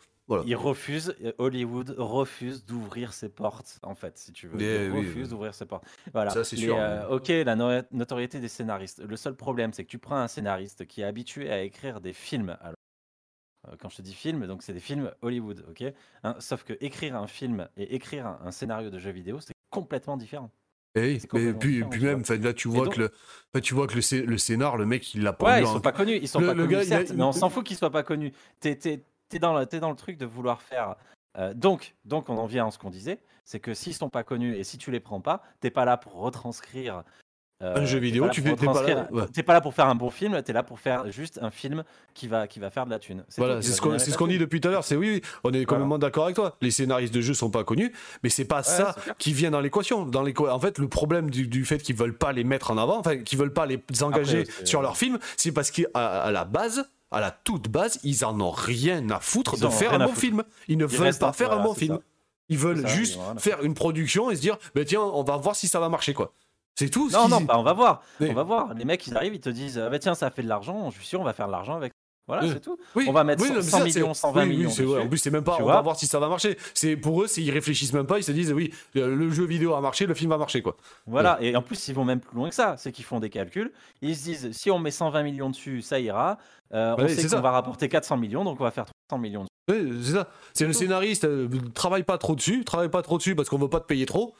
Il 0.46 0.56
refuse, 0.56 1.14
Hollywood 1.38 1.94
refuse 1.98 2.64
d'ouvrir 2.64 3.12
ses 3.12 3.28
portes, 3.28 3.78
en 3.82 3.94
fait, 3.94 4.18
si 4.18 4.32
tu 4.32 4.46
veux. 4.46 4.60
Il 4.60 4.92
refuse 4.92 5.30
d'ouvrir 5.30 5.54
ses 5.54 5.66
portes. 5.66 5.84
Voilà. 6.12 6.30
Ça, 6.30 6.44
c'est 6.44 6.56
sûr. 6.56 6.76
Euh, 6.78 7.08
ok, 7.08 7.28
la 7.28 7.56
notoriété 7.90 8.40
des 8.40 8.48
scénaristes. 8.48 9.02
Le 9.02 9.16
seul 9.16 9.34
problème, 9.34 9.72
c'est 9.72 9.84
que 9.84 9.90
tu 9.90 9.98
prends 9.98 10.16
un 10.16 10.28
scénariste 10.28 10.86
qui 10.86 11.02
est 11.02 11.04
habitué 11.04 11.50
à 11.50 11.62
écrire 11.62 12.00
des 12.00 12.12
films. 12.12 12.56
Alors, 12.60 12.76
euh, 13.68 13.76
quand 13.78 13.88
je 13.88 13.96
te 13.96 14.02
dis 14.02 14.14
film, 14.14 14.46
donc 14.46 14.62
c'est 14.62 14.72
des 14.72 14.80
films 14.80 15.10
Hollywood, 15.22 15.64
ok 15.68 15.84
hein, 16.24 16.36
Sauf 16.38 16.64
que 16.64 16.74
écrire 16.80 17.16
un 17.16 17.26
film 17.26 17.68
et 17.76 17.94
écrire 17.94 18.26
un, 18.26 18.50
scénario 18.50 18.90
de 18.90 18.98
jeu 18.98 19.10
vidéo, 19.10 19.38
c'est 19.40 19.54
complètement 19.70 20.16
différent. 20.16 20.50
Et, 20.94 21.18
eh 21.34 21.52
puis, 21.54 21.82
puis 21.84 22.04
même, 22.04 22.22
là, 22.42 22.52
tu 22.52 22.68
vois, 22.68 22.86
que 22.86 23.00
le, 23.00 23.60
tu 23.62 23.72
vois 23.72 23.86
que 23.86 23.94
le, 23.94 24.26
le 24.26 24.38
scénar, 24.38 24.76
le 24.76 24.84
mec, 24.84 25.14
il 25.14 25.22
l'a 25.22 25.32
pas 25.32 25.46
Ouais, 25.46 25.62
ils 25.62 25.66
sont 25.66 25.80
pas 25.80 25.92
connus, 25.92 26.18
ils 26.20 26.28
sont 26.28 26.40
pas 26.40 26.54
connus, 26.54 26.84
certes, 26.84 27.12
mais 27.14 27.22
on 27.22 27.32
s'en 27.32 27.48
fout 27.48 27.64
qu'ils 27.64 27.78
soient 27.78 27.90
pas 27.90 28.02
connus. 28.02 28.32
T'es 28.60 29.02
tu 29.38 29.76
es, 29.76 29.80
dans 29.80 29.90
le 29.90 29.96
truc 29.96 30.18
de 30.18 30.26
vouloir 30.26 30.62
faire. 30.62 30.96
Euh, 31.38 31.54
donc, 31.54 31.94
donc, 32.04 32.28
on 32.28 32.36
en 32.38 32.46
vient 32.46 32.66
à 32.66 32.70
ce 32.70 32.78
qu'on 32.78 32.90
disait 32.90 33.20
c'est 33.44 33.60
que 33.60 33.74
s'ils 33.74 33.94
sont 33.94 34.08
pas 34.08 34.22
connus 34.22 34.56
et 34.56 34.64
si 34.64 34.78
tu 34.78 34.90
les 34.90 35.00
prends 35.00 35.20
pas, 35.20 35.42
t'es 35.60 35.70
pas 35.70 35.84
là 35.84 35.96
pour 35.96 36.14
retranscrire. 36.14 37.02
Euh, 37.62 37.76
un 37.76 37.84
jeu 37.84 38.00
vidéo, 38.00 38.28
tu 38.28 38.42
fais, 38.42 38.56
pas 38.56 38.82
là. 38.82 39.06
pas 39.46 39.52
là 39.52 39.60
pour 39.60 39.72
faire 39.72 39.86
un 39.86 39.94
bon 39.94 40.10
film, 40.10 40.42
tu 40.42 40.50
es 40.50 40.54
là 40.54 40.64
pour 40.64 40.80
faire 40.80 41.12
juste 41.12 41.38
un 41.40 41.50
film 41.50 41.84
qui 42.12 42.26
va, 42.26 42.48
qui 42.48 42.58
va 42.58 42.70
faire 42.70 42.86
de 42.86 42.90
la 42.90 42.98
thune. 42.98 43.24
Voilà, 43.38 43.62
c'est 43.62 43.70
ce 43.70 44.16
qu'on 44.16 44.26
dit 44.26 44.38
depuis 44.38 44.60
tout 44.60 44.66
à 44.66 44.72
l'heure. 44.72 44.82
C'est 44.82 44.96
oui, 44.96 45.22
on 45.44 45.52
est 45.52 45.64
complètement 45.64 45.98
d'accord 45.98 46.24
avec 46.24 46.34
toi. 46.34 46.56
Les 46.60 46.72
scénaristes 46.72 47.14
de 47.14 47.20
jeux 47.20 47.34
sont 47.34 47.50
pas 47.50 47.62
connus, 47.62 47.92
mais 48.24 48.30
c'est 48.30 48.46
pas 48.46 48.64
ça 48.64 48.96
qui 49.18 49.32
vient 49.32 49.52
dans 49.52 49.60
l'équation. 49.60 50.04
Dans 50.04 50.24
en 50.26 50.58
fait, 50.58 50.78
le 50.78 50.88
problème 50.88 51.30
du, 51.30 51.64
fait 51.64 51.78
qu'ils 51.78 51.94
veulent 51.94 52.18
pas 52.18 52.32
les 52.32 52.42
mettre 52.42 52.72
en 52.72 52.78
avant, 52.78 52.98
enfin, 52.98 53.18
qu'ils 53.18 53.38
veulent 53.38 53.52
pas 53.52 53.66
les 53.66 53.80
engager 54.02 54.44
sur 54.64 54.82
leur 54.82 54.96
film, 54.96 55.20
c'est 55.36 55.52
parce 55.52 55.70
qu'à 55.70 56.32
la 56.32 56.44
base, 56.44 56.90
à 57.12 57.20
la 57.20 57.30
toute 57.30 57.68
base, 57.68 58.00
ils 58.02 58.24
en 58.24 58.40
ont 58.40 58.50
rien 58.50 59.08
à 59.10 59.20
foutre 59.20 59.58
de 59.58 59.68
faire 59.68 59.94
un 59.94 60.06
bon 60.06 60.14
film. 60.14 60.42
Ils 60.68 60.78
ne 60.78 60.86
veulent 60.86 61.16
pas 61.16 61.32
faire 61.32 61.52
un 61.52 61.62
bon 61.62 61.74
film. 61.74 61.98
Ils 62.48 62.58
veulent 62.58 62.86
juste 62.86 63.18
faire 63.38 63.62
une 63.62 63.74
production 63.74 64.30
et 64.30 64.36
se 64.36 64.40
dire, 64.40 64.58
bah, 64.74 64.84
tiens, 64.84 65.00
on 65.00 65.22
va 65.22 65.36
voir 65.36 65.56
si 65.56 65.68
ça 65.68 65.80
va 65.80 65.88
marcher, 65.88 66.14
quoi. 66.14 66.32
C'est 66.74 66.88
tout. 66.88 67.10
Non, 67.10 67.28
non, 67.28 67.42
bah, 67.42 67.58
on 67.58 67.62
va 67.62 67.72
voir. 67.72 68.02
On 68.20 68.32
va 68.32 68.42
voir. 68.42 68.74
Les 68.74 68.84
mecs, 68.84 69.06
ils 69.06 69.16
arrivent, 69.16 69.34
ils 69.34 69.40
te 69.40 69.50
disent, 69.50 69.78
bah, 69.78 69.98
tiens, 69.98 70.14
ça 70.14 70.30
fait 70.30 70.42
de 70.42 70.48
l'argent. 70.48 70.90
Je 70.90 70.96
suis 70.96 71.06
sûr, 71.06 71.20
on 71.20 71.24
va 71.24 71.32
faire 71.32 71.46
de 71.46 71.52
l'argent 71.52 71.76
avec 71.76 71.92
voilà, 72.28 72.48
c'est 72.48 72.60
tout. 72.60 72.78
on 72.94 73.12
va 73.12 73.24
mettre 73.24 73.44
100 73.44 73.84
millions, 73.84 74.14
120 74.14 74.46
millions. 74.46 74.70
en 74.70 75.08
plus, 75.08 75.18
c'est 75.18 75.30
même 75.30 75.44
pas. 75.44 75.58
on 75.60 75.66
va 75.66 75.80
voir 75.80 75.96
si 75.96 76.06
ça 76.06 76.18
va 76.18 76.28
marcher. 76.28 76.56
C'est 76.74 76.96
pour 76.96 77.22
eux, 77.22 77.26
ils 77.36 77.50
réfléchissent 77.50 77.92
même 77.92 78.06
pas. 78.06 78.18
Ils 78.18 78.24
se 78.24 78.32
disent, 78.32 78.52
oui, 78.52 78.72
le 78.94 79.30
jeu 79.30 79.44
vidéo 79.44 79.74
a 79.74 79.80
marché, 79.80 80.06
le 80.06 80.14
film 80.14 80.30
va 80.30 80.38
marcher, 80.38 80.62
quoi. 80.62 80.76
Voilà. 81.06 81.38
Et 81.40 81.54
en 81.56 81.62
plus, 81.62 81.88
ils 81.88 81.94
vont 81.94 82.04
même 82.04 82.20
plus 82.20 82.36
loin 82.36 82.48
que 82.48 82.54
ça. 82.54 82.76
C'est 82.78 82.92
qu'ils 82.92 83.04
font 83.04 83.20
des 83.20 83.30
calculs. 83.30 83.72
Ils 84.00 84.16
se 84.16 84.22
disent, 84.24 84.52
si 84.52 84.70
on 84.70 84.78
met 84.78 84.90
120 84.90 85.22
millions 85.22 85.50
dessus, 85.50 85.82
ça 85.82 85.98
ira. 85.98 86.38
Euh, 86.74 86.94
on 86.98 87.08
sait 87.08 87.28
qu'on 87.28 87.40
va 87.40 87.50
rapporter 87.50 87.88
400 87.88 88.16
millions, 88.16 88.44
donc 88.44 88.60
on 88.60 88.64
va 88.64 88.70
faire 88.70 88.86
300 89.08 89.20
millions. 89.20 89.44
Oui, 89.70 90.00
c'est 90.02 90.12
ça. 90.12 90.28
C'est 90.54 90.66
le 90.66 90.72
scénariste. 90.72 91.24
Euh, 91.24 91.48
travaille 91.74 92.02
pas 92.02 92.18
trop 92.18 92.34
dessus. 92.34 92.64
Travaille 92.64 92.88
pas 92.88 93.02
trop 93.02 93.18
dessus 93.18 93.34
parce 93.34 93.48
qu'on 93.48 93.58
veut 93.58 93.68
pas 93.68 93.80
te 93.80 93.86
payer 93.86 94.06
trop. 94.06 94.34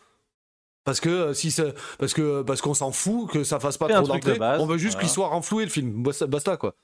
Parce 0.84 0.98
que 0.98 1.08
euh, 1.08 1.34
si 1.34 1.54
parce 1.98 2.12
que 2.12 2.42
parce 2.42 2.60
qu'on 2.60 2.74
s'en 2.74 2.90
fout 2.90 3.30
que 3.30 3.44
ça 3.44 3.60
fasse 3.60 3.78
pas 3.78 3.88
trop 3.88 4.06
d'entrée, 4.06 4.38
on 4.58 4.66
veut 4.66 4.78
juste 4.78 4.98
qu'il 4.98 5.08
soit 5.08 5.28
renfloué 5.28 5.64
le 5.64 5.70
film. 5.70 6.02
Basta 6.02 6.56
quoi. 6.56 6.74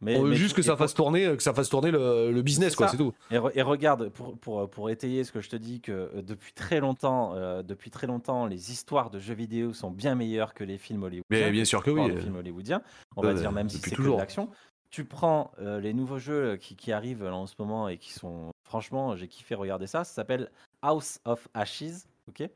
Mais, 0.00 0.18
veut 0.18 0.34
juste 0.34 0.54
que 0.54 0.62
ça 0.62 0.76
fasse 0.76 0.92
tourner, 0.92 1.36
que 1.36 1.42
ça 1.42 1.54
fasse 1.54 1.70
tourner 1.70 1.90
le, 1.90 2.42
business, 2.42 2.76
quoi, 2.76 2.88
c'est 2.88 2.98
tout. 2.98 3.14
Et, 3.30 3.38
regarde, 3.62 4.10
pour, 4.10 4.36
pour, 4.38 4.68
pour, 4.68 4.90
étayer 4.90 5.24
ce 5.24 5.32
que 5.32 5.40
je 5.40 5.48
te 5.48 5.56
dis, 5.56 5.80
que 5.80 5.92
euh, 5.92 6.22
depuis 6.22 6.52
très 6.52 6.80
longtemps, 6.80 7.34
euh, 7.34 7.62
depuis 7.62 7.90
très 7.90 8.06
longtemps, 8.06 8.46
les 8.46 8.70
histoires 8.70 9.10
de 9.10 9.18
jeux 9.18 9.34
vidéo 9.34 9.72
sont 9.72 9.90
bien 9.90 10.14
meilleures 10.14 10.52
que 10.52 10.64
les 10.64 10.76
films 10.76 11.02
hollywoodiens. 11.02 11.24
Mais 11.30 11.50
bien 11.50 11.64
sûr 11.64 11.82
que 11.82 11.90
oui. 11.90 12.08
Les 12.08 12.20
films 12.20 12.36
hollywoodiens, 12.36 12.82
on 13.16 13.22
va 13.22 13.32
dire 13.32 13.52
même 13.52 13.68
si 13.68 13.78
c'est 13.78 13.90
toujours 13.90 14.18
l'action. 14.18 14.50
Tu 14.90 15.04
prends 15.04 15.50
euh, 15.60 15.80
les 15.80 15.92
nouveaux 15.92 16.18
jeux 16.18 16.56
qui, 16.56 16.76
qui 16.76 16.92
arrivent 16.92 17.24
là, 17.24 17.34
en 17.34 17.46
ce 17.46 17.54
moment 17.58 17.88
et 17.88 17.98
qui 17.98 18.12
sont, 18.12 18.52
franchement, 18.64 19.16
j'ai 19.16 19.28
kiffé 19.28 19.54
regarder 19.54 19.86
ça. 19.86 20.04
Ça 20.04 20.12
s'appelle 20.12 20.50
House 20.82 21.18
of 21.24 21.48
Ashes, 21.54 22.06
ok? 22.28 22.48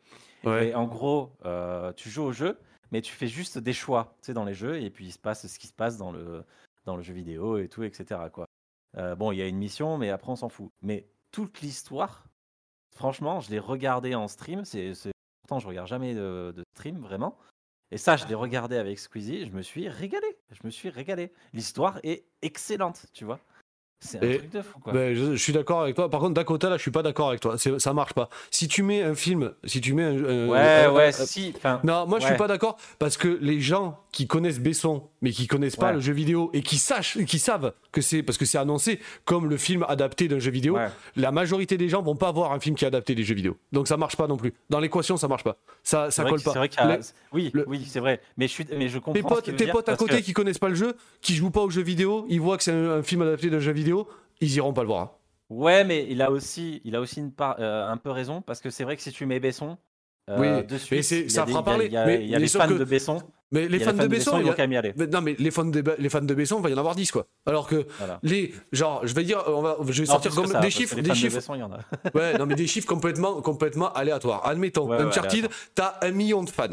Et 0.45 0.75
en 0.75 0.87
gros, 0.87 1.33
tu 1.97 2.11
joues 2.11 2.25
au 2.25 2.33
jeu, 2.33 2.59
mais 2.93 3.01
tu 3.01 3.13
fais 3.13 3.27
juste 3.27 3.59
des 3.59 3.73
choix, 3.73 4.15
tu 4.21 4.27
sais, 4.27 4.35
dans 4.35 4.45
les 4.45 4.55
jeux, 4.55 4.81
et 4.81 4.91
puis 4.91 5.07
il 5.07 5.13
se 5.13 5.19
passe 5.19 5.47
ce 5.47 5.59
qui 5.59 5.67
se 5.67 5.73
passe 5.73 5.97
dans 5.97 6.13
le 6.13 6.45
dans 6.85 6.97
le 6.97 7.03
jeu 7.03 7.15
vidéo 7.15 7.59
et 7.59 7.69
tout, 7.69 7.83
etc. 7.83 8.21
Quoi. 8.33 8.47
Euh, 8.97 9.15
bon, 9.15 9.33
il 9.33 9.39
y 9.39 9.43
a 9.43 9.47
une 9.47 9.59
mission, 9.59 9.99
mais 9.99 10.11
après 10.11 10.31
on 10.31 10.37
s'en 10.37 10.49
fout. 10.49 10.71
Mais 10.83 11.09
toute 11.31 11.61
l'histoire, 11.61 12.25
franchement, 12.95 13.41
je 13.41 13.51
l'ai 13.51 13.59
regardé 13.59 14.15
en 14.15 14.29
stream. 14.29 14.65
C'est, 14.65 14.93
pourtant, 15.43 15.61
je 15.61 15.69
regarde 15.69 15.89
jamais 15.89 16.15
de, 16.15 16.53
de, 16.57 16.65
stream 16.75 16.99
vraiment. 16.99 17.39
Et 17.93 17.99
ça, 17.99 18.17
je 18.17 18.27
l'ai 18.27 18.35
regardé 18.35 18.77
avec 18.77 18.99
Squeezie. 18.99 19.47
Je 19.47 19.53
me 19.53 19.63
suis 19.63 19.89
régalé. 19.89 20.39
Je 20.51 20.61
me 20.65 20.71
suis 20.71 20.91
régalé. 20.91 21.33
L'histoire 21.53 21.99
est 22.05 22.25
excellente, 22.43 23.07
tu 23.13 23.25
vois. 23.25 23.41
C'est 24.03 24.17
un 24.17 24.39
truc 24.39 24.51
de 24.51 24.63
fou, 24.63 24.79
quoi. 24.79 24.95
Ben, 24.95 25.15
je, 25.15 25.35
suis 25.35 25.53
d'accord 25.53 25.83
avec 25.83 25.95
toi. 25.95 26.09
Par 26.09 26.21
contre, 26.21 26.33
Dakota, 26.33 26.71
là, 26.71 26.79
je 26.79 26.83
suis 26.83 26.91
pas 26.91 27.03
d'accord 27.03 27.29
avec 27.29 27.41
toi. 27.41 27.57
Ça 27.59 27.93
marche 27.93 28.15
pas. 28.15 28.31
Si 28.51 28.67
tu 28.67 28.83
mets 28.83 29.03
un 29.03 29.15
film, 29.15 29.53
si 29.65 29.83
tu 29.83 29.93
mets 29.93 30.05
un. 30.05 30.49
ouais, 30.49 30.89
ouais, 30.89 31.13
si. 31.13 31.55
Non, 31.85 32.07
moi, 32.07 32.19
je 32.19 32.27
suis 32.27 32.37
pas 32.37 32.49
d'accord 32.49 32.79
parce 32.99 33.19
que 33.19 33.29
les 33.29 33.61
gens 33.61 34.03
qui 34.13 34.27
connaissent 34.27 34.59
Besson, 34.59 35.09
mais 35.23 35.31
qui 35.31 35.47
connaissent 35.47 35.77
pas 35.77 35.93
le 35.93 36.01
jeu 36.01 36.13
vidéo 36.13 36.51
et 36.53 36.63
qui 36.63 36.79
sachent, 36.79 37.19
qui 37.25 37.39
savent 37.39 37.73
que 37.93 38.01
c'est 38.01 38.23
parce 38.23 38.39
que 38.39 38.45
c'est 38.45 38.59
annoncé 38.59 39.01
comme 39.25 39.49
le 39.49 39.57
film 39.57 39.85
adapté 39.89 40.29
d'un 40.29 40.39
jeu 40.39 40.51
vidéo, 40.51 40.77
la 41.17 41.33
majorité 41.33 41.77
des 41.77 41.89
gens 41.89 42.03
vont 42.03 42.17
pas 42.17 42.33
voir 42.33 42.53
un 42.53 42.61
film 42.61 42.75
qui 42.75 42.85
est 42.85 42.89
adapté 42.89 43.15
des 43.15 43.23
jeux 43.23 43.35
vidéo. 43.35 43.57
Donc 43.73 43.89
ça 43.89 43.97
marche 43.97 44.17
pas 44.17 44.27
non 44.27 44.37
plus. 44.37 44.53
Dans 44.69 44.81
l'équation, 44.81 45.17
ça 45.17 45.29
marche 45.29 45.45
pas. 45.45 45.57
Ça, 45.83 46.11
ça 46.11 46.25
colle 46.25 46.43
pas. 46.43 46.53
Vrai 46.53 46.71
Oui, 47.33 47.53
oui, 47.67 47.87
c'est 47.89 48.01
vrai. 48.01 48.21
Mais 48.37 48.49
je 48.49 48.53
suis, 48.53 48.67
mais 48.77 48.89
je 48.89 48.99
comprends. 48.99 49.13
Tes 49.13 49.23
potes, 49.23 49.57
tes 49.57 49.67
potes 49.67 49.89
à 49.89 49.97
côté 49.97 50.23
qui 50.23 50.33
connaissent 50.33 50.59
pas 50.59 50.69
le 50.69 50.75
jeu, 50.75 50.95
qui 51.21 51.35
jouent 51.35 51.51
pas 51.51 51.63
aux 51.63 51.71
jeux 51.71 51.83
vidéo, 51.83 52.27
ils 52.29 52.41
voient 52.41 52.57
que 52.57 52.65
c'est 52.65 52.73
un 52.73 53.03
film 53.03 53.23
adapté 53.23 53.51
d'un 53.51 53.61
jeu 53.61 53.73
vidéo 53.73 54.09
ils 54.41 54.55
iront 54.57 54.73
pas 54.73 54.83
le 54.83 54.89
voir. 54.89 55.03
Hein. 55.03 55.11
Ouais, 55.51 55.85
mais 55.85 56.07
il 56.09 56.23
a 56.23 56.31
aussi, 56.31 56.81
il 56.85 56.95
a 56.95 57.01
aussi 57.01 57.21
une 57.21 57.33
part, 57.33 57.61
un 57.61 57.97
peu 57.97 58.11
raison 58.11 58.41
parce 58.41 58.61
que 58.61 58.71
c'est 58.71 58.85
vrai 58.85 58.97
que 58.97 59.03
si 59.03 59.13
tu 59.13 59.27
mets 59.27 59.41
Besson, 59.41 59.77
oui, 60.29 60.65
de 60.65 60.79
suite, 60.79 61.11
mais 61.11 61.29
ça 61.29 61.45
fera 61.47 61.65
parler. 61.65 61.87
Il 61.87 61.93
y 61.93 61.97
a, 61.97 62.07
mais, 62.07 62.25
y 62.25 62.35
a 62.35 62.39
les 62.39 62.47
fans 62.47 62.69
de 62.69 62.85
Besson. 62.85 63.21
Mais 63.53 63.67
les, 63.69 63.81
fans, 63.81 63.93
de 63.93 64.07
Besson, 64.07 64.39
ils 64.39 64.45
vont 64.45 64.51
quand 64.51 64.59
même 64.59 64.73
y 64.73 64.77
aller. 64.77 64.95
non, 65.13 65.21
mais 65.21 65.35
les 65.39 65.51
fans 65.51 65.65
de, 65.65 65.83
les 65.99 66.09
fans 66.09 66.21
de 66.21 66.35
Besson, 66.35 66.59
il 66.59 66.63
va 66.63 66.71
y 66.71 66.75
en 66.75 66.79
avoir 66.79 66.95
10 66.95 67.11
quoi. 67.11 67.27
Alors 67.47 67.67
que 67.67 67.87
les, 68.23 68.55
genre, 68.71 69.05
je 69.05 69.15
vais 69.15 69.25
dire, 69.25 69.43
on 69.49 69.61
va, 69.61 69.77
je 69.89 70.01
vais 70.03 70.07
sortir 70.07 70.35
comme 70.35 70.53
des 70.61 70.71
chiffres, 70.71 71.01
des 71.01 71.15
chiffres. 71.15 71.41
De 71.53 71.59
y 71.59 71.63
en 71.63 71.73
a. 71.73 71.81
ouais, 72.15 72.39
non, 72.39 72.47
mais 72.47 72.55
des 72.55 72.67
chiffres 72.67 72.87
complètement, 72.87 73.43
complètement 73.43 73.93
aléatoires. 73.93 74.43
Admettons, 74.47 74.93
Uncharted, 74.93 75.49
t'as 75.75 75.95
un 76.03 76.13
million 76.13 76.45
de 76.45 76.51
fans. 76.51 76.69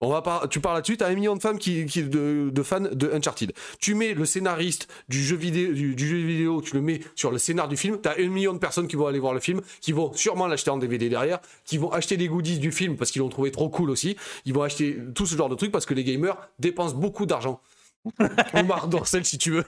On 0.00 0.10
va 0.10 0.22
par... 0.22 0.48
Tu 0.48 0.60
parles 0.60 0.76
là-dessus, 0.76 0.96
tu 0.96 1.04
as 1.04 1.08
un 1.08 1.14
million 1.14 1.34
de 1.34 1.40
fans 1.40 1.56
qui, 1.56 1.84
qui 1.86 2.04
de, 2.04 2.50
de, 2.52 2.62
fans 2.62 2.80
de 2.80 3.10
Uncharted. 3.12 3.52
Tu 3.80 3.94
mets 3.94 4.14
le 4.14 4.24
scénariste 4.24 4.86
du 5.08 5.22
jeu 5.22 5.36
vidéo, 5.36 5.72
du, 5.72 6.08
jeu 6.08 6.16
vidéo, 6.18 6.62
tu 6.62 6.74
le 6.74 6.82
mets 6.82 7.00
sur 7.16 7.32
le 7.32 7.38
scénar 7.38 7.66
du 7.66 7.76
film, 7.76 8.00
tu 8.00 8.08
as 8.08 8.14
un 8.18 8.28
million 8.28 8.52
de 8.52 8.58
personnes 8.58 8.86
qui 8.86 8.94
vont 8.94 9.08
aller 9.08 9.18
voir 9.18 9.34
le 9.34 9.40
film, 9.40 9.60
qui 9.80 9.92
vont 9.92 10.12
sûrement 10.12 10.46
l'acheter 10.46 10.70
en 10.70 10.78
DVD 10.78 11.08
derrière, 11.08 11.40
qui 11.64 11.78
vont 11.78 11.90
acheter 11.90 12.16
des 12.16 12.28
goodies 12.28 12.60
du 12.60 12.70
film 12.70 12.96
parce 12.96 13.10
qu'ils 13.10 13.22
l'ont 13.22 13.28
trouvé 13.28 13.50
trop 13.50 13.68
cool 13.68 13.90
aussi, 13.90 14.16
ils 14.44 14.54
vont 14.54 14.62
acheter 14.62 14.98
tout 15.14 15.26
ce 15.26 15.36
genre 15.36 15.48
de 15.48 15.56
trucs 15.56 15.72
parce 15.72 15.86
que 15.86 15.94
les 15.94 16.04
gamers 16.04 16.36
dépensent 16.60 16.94
beaucoup 16.94 17.26
d'argent. 17.26 17.60
Ou 18.20 18.62
Marc 18.62 18.88
Dorcel 18.88 19.24
si 19.24 19.36
tu 19.36 19.50
veux. 19.50 19.64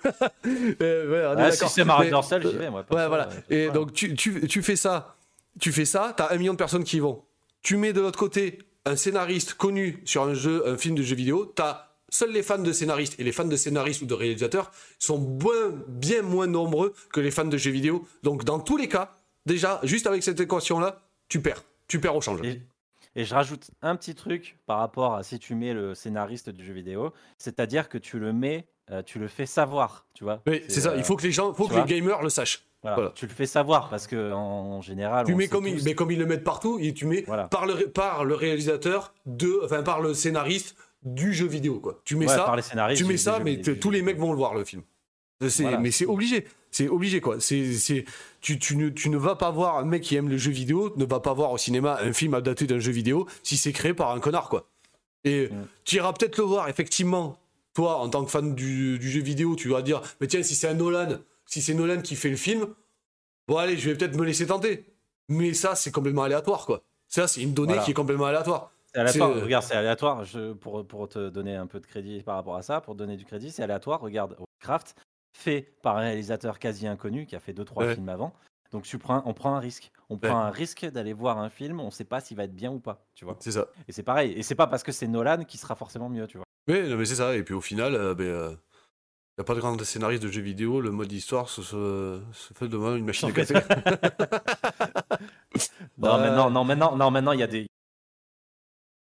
euh, 0.81 1.35
ouais, 1.35 1.43
ah, 1.43 1.51
si 1.51 1.69
c'est 1.69 1.85
Marc 1.85 2.09
Dorcel, 2.09 2.47
j'y 2.47 2.57
vais 2.57 2.71
moi. 2.71 2.85
Ouais, 2.91 3.09
voilà. 3.09 3.29
Et 3.51 3.69
donc 3.71 3.93
tu, 3.93 4.15
tu, 4.15 4.47
tu 4.47 4.63
fais 4.63 4.77
ça, 4.77 5.17
tu 5.59 5.73
fais 5.73 5.85
ça, 5.85 6.15
tu 6.17 6.23
as 6.23 6.33
un 6.33 6.37
million 6.37 6.53
de 6.53 6.59
personnes 6.59 6.85
qui 6.85 6.99
y 6.99 7.01
vont. 7.01 7.25
Tu 7.63 7.77
mets 7.77 7.93
de 7.93 8.01
l'autre 8.01 8.19
côté 8.19 8.61
un 8.85 8.97
scénariste 8.97 9.55
connu 9.55 10.03
sur 10.05 10.23
un 10.23 10.35
jeu, 10.35 10.67
un 10.69 10.77
film 10.77 10.95
de 10.95 11.03
jeu 11.03 11.17
vidéo, 11.17 11.45
t'as 11.47 11.91
seuls 12.09 12.33
les 12.33 12.43
fans 12.43 12.59
de 12.59 12.73
scénaristes 12.73 13.19
et 13.19 13.25
les 13.25 13.33
fans 13.33 13.45
de 13.45 13.57
scénaristes 13.57 14.03
ou 14.03 14.07
de 14.07 14.15
réalisateurs 14.15 14.71
sont 14.99 15.19
bien, 15.19 15.73
bien 15.89 16.23
moins 16.23 16.47
nombreux 16.47 16.95
que 17.13 17.21
les 17.21 17.31
fans 17.31 17.45
de 17.45 17.57
jeux 17.57 17.71
vidéo. 17.71 18.07
Donc 18.23 18.45
dans 18.45 18.59
tous 18.59 18.77
les 18.77 18.89
cas, 18.89 19.17
déjà, 19.47 19.81
juste 19.83 20.07
avec 20.07 20.23
cette 20.23 20.41
équation-là, 20.41 21.03
tu 21.29 21.41
perds. 21.41 21.65
Tu 21.89 22.01
perds 22.01 22.17
au 22.17 22.21
change. 22.21 22.41
Et, 22.43 22.61
et, 23.17 23.25
je 23.25 23.35
rajoute 23.35 23.71
un 23.83 23.97
petit 23.97 24.15
truc 24.15 24.59
par 24.67 24.79
rapport 24.79 25.15
à 25.15 25.23
si 25.23 25.39
tu 25.39 25.55
mets 25.55 25.73
le 25.73 25.95
scénariste 25.95 26.51
du 26.51 26.65
jeu 26.65 26.73
vidéo, 26.73 27.13
c'est-à-dire 27.39 27.89
que 27.89 27.99
tu 27.99 28.19
le 28.19 28.33
mets, 28.33 28.67
euh, 28.91 29.03
tu 29.03 29.19
le 29.19 29.29
fais 29.29 29.47
savoir, 29.47 30.07
tu 30.15 30.25
vois. 30.25 30.43
Oui, 30.47 30.63
c'est 30.69 30.81
ça. 30.81 30.97
il 30.97 31.05
faut 31.05 31.17
que 31.17 31.23
les 31.23 31.33
gens, 31.33 31.53
faut 31.55 31.69
que 31.69 31.75
les 31.75 31.85
gamers 31.85 32.23
le 32.23 32.29
sachent. 32.29 32.65
Tu 33.15 33.27
le 33.27 33.33
fais 33.33 33.47
savoir 33.47 33.91
parce 33.91 34.07
que 34.07 34.33
en, 34.33 34.81
général. 34.81 35.27
Tu 35.27 35.35
mets 35.35 35.49
comme, 35.49 35.67
ils, 35.67 35.85
mais 35.85 35.95
comme 35.95 36.11
ils 36.11 36.19
le 36.19 36.27
mettent 36.27 36.45
partout, 36.45 36.79
et 36.81 36.95
tu 36.95 37.07
mets 37.07 37.23
par, 37.51 37.67
le, 37.67 37.89
par 37.89 38.25
le 38.25 38.35
réalisateur, 38.35 39.13
de, 39.27 39.61
enfin 39.65 39.83
par 39.83 40.01
le 40.01 40.15
scénariste 40.15 40.77
du 41.03 41.33
jeu 41.33 41.47
vidéo. 41.47 41.81
Quoi. 41.81 42.01
Tu 42.05 42.17
mets 42.17 42.29
ça, 42.29 42.55
tu 42.95 43.05
mets 43.05 43.17
ça 43.17 43.39
mais 43.41 43.61
tous 43.61 43.91
les 43.91 44.03
mecs 44.03 44.19
vont 44.19 44.33
le 44.33 44.39
voir 44.39 44.55
le 44.55 44.65
film. 44.65 44.83
Mais 45.41 45.91
c'est 45.91 46.07
obligé. 46.07 46.47
C'est 46.71 46.89
obligé 46.89 47.21
quoi. 47.21 47.41
C'est, 47.41 48.05
tu, 48.41 48.59
tu, 48.59 48.77
ne, 48.77 48.91
tu 48.91 49.11
ne 49.11 49.17
vas 49.17 49.35
pas 49.35 49.51
voir 49.51 49.79
un 49.79 49.85
mec 49.85 50.03
qui 50.03 50.15
aime 50.15 50.29
le 50.29 50.37
jeu 50.37 50.53
vidéo, 50.53 50.93
ne 50.97 51.05
va 51.05 51.19
pas 51.19 51.33
voir 51.33 51.51
au 51.51 51.59
cinéma 51.59 51.99
un 52.01 52.13
film 52.13 52.35
adapté 52.35 52.67
d'un 52.67 52.79
jeu 52.79 52.93
vidéo 52.93 53.27
si 53.43 53.57
c'est 53.57 53.73
créé 53.73 53.93
par 53.93 54.13
un 54.13 54.21
connard 54.21 54.49
quoi. 54.49 54.69
Et 55.25 55.49
mm. 55.49 55.67
tu 55.85 55.97
iras 55.97 56.13
peut-être 56.13 56.39
le 56.39 56.45
voir 56.45 56.69
effectivement. 56.69 57.37
Toi, 57.73 57.99
en 57.99 58.09
tant 58.09 58.25
que 58.25 58.31
fan 58.33 58.57
du, 58.57 58.99
du 58.99 59.09
jeu 59.09 59.21
vidéo, 59.21 59.55
tu 59.55 59.69
vas 59.69 59.81
dire, 59.81 60.03
mais 60.21 60.27
tiens, 60.27 60.43
si 60.43 60.57
c'est 60.57 60.67
un 60.67 60.75
Nolan, 60.75 61.21
si 61.51 61.61
c'est 61.61 61.75
Nolan 61.75 62.01
qui 62.01 62.15
fait 62.17 62.31
le 62.31 62.37
film, 62.37 62.75
bon 63.49 63.57
allez, 63.57 63.77
je 63.77 63.91
vais 63.91 63.97
peut-être 63.97 64.17
me 64.17 64.25
laisser 64.25 64.47
tenter. 64.47 64.87
Mais 65.29 65.53
ça, 65.53 65.75
c'est 65.75 65.91
complètement 65.91 66.23
aléatoire, 66.23 66.65
quoi. 66.65 66.83
Ça, 67.09 67.27
c'est 67.27 67.43
une 67.43 67.55
donnée 67.55 67.79
qui 67.85 67.91
est 67.91 67.95
complètement 67.95 68.27
aléatoire. 68.27 68.73
aléatoire. 68.95 69.35
Regarde, 69.35 69.65
c'est 69.65 69.75
aléatoire. 69.75 70.25
pour, 70.61 70.87
pour, 70.87 71.09
te 71.09 71.29
donner 71.29 71.57
un 71.57 71.67
peu 71.67 71.81
de 71.81 71.87
crédit 71.87 72.23
par 72.23 72.37
rapport 72.37 72.57
à 72.57 72.63
ça, 72.63 72.81
pour 72.81 72.95
donner 72.95 73.17
du 73.17 73.25
crédit, 73.25 73.51
c'est 73.51 73.63
aléatoire. 73.63 74.01
Regarde, 74.01 74.37
Craft, 74.61 74.95
fait 75.37 75.75
par 75.83 75.97
un 75.97 76.01
réalisateur 76.01 76.59
quasi 76.59 76.87
inconnu 76.87 77.27
qui 77.27 77.35
a 77.35 77.41
fait 77.41 77.53
2-3 77.53 77.95
films 77.95 78.09
avant. 78.09 78.33
Donc 78.71 78.85
tu 78.85 78.99
prends, 78.99 79.23
on 79.27 79.35
prend 79.35 79.57
un 79.57 79.59
risque. 79.61 79.91
On 80.09 80.19
prend 80.19 80.39
un 80.39 80.51
risque 80.51 80.87
d'aller 80.87 81.13
voir 81.13 81.39
un 81.39 81.51
film, 81.51 81.81
on 81.81 81.87
ne 81.87 81.91
sait 81.91 82.05
pas 82.05 82.21
s'il 82.21 82.37
va 82.37 82.45
être 82.45 82.55
bien 82.55 82.71
ou 82.71 82.79
pas, 82.79 83.05
tu 83.15 83.25
vois. 83.25 83.37
C'est 83.41 83.53
ça. 83.53 83.67
Et 83.89 83.93
c'est 83.93 84.05
pareil. 84.05 84.33
Et 84.33 84.45
c'est 84.45 84.55
pas 84.55 84.69
parce 84.69 84.85
que 84.85 84.93
c'est 84.93 85.09
Nolan 85.09 85.45
qui 85.45 85.59
sera 85.59 85.75
forcément 85.75 86.09
mieux, 86.09 86.29
tu 86.29 86.37
vois. 86.37 86.47
Oui, 86.69 86.95
mais 86.95 87.05
c'est 87.05 87.17
ça. 87.17 87.35
Et 87.35 87.43
puis 87.43 87.55
au 87.55 87.61
final, 87.61 87.95
euh, 87.97 88.15
ben, 88.15 88.27
euh, 88.27 88.55
n'y 89.41 89.45
a 89.45 89.45
pas 89.45 89.55
de 89.55 89.61
grand 89.61 89.83
scénariste 89.83 90.23
de 90.23 90.29
jeux 90.29 90.43
vidéo, 90.43 90.81
le 90.81 90.91
mode 90.91 91.11
histoire 91.11 91.49
se, 91.49 91.63
se, 91.63 92.21
fait 92.55 92.69
devant 92.69 92.95
une 92.95 93.07
machine 93.07 93.31
à 93.31 93.33
café. 93.33 93.55
non, 95.99 96.19
maintenant, 96.19 96.51
non, 96.51 96.65
maintenant, 96.65 96.97
non, 96.97 97.11
maintenant, 97.11 97.33
il 97.33 97.41
y 97.41 97.43
a 97.43 97.47
des. 97.47 97.67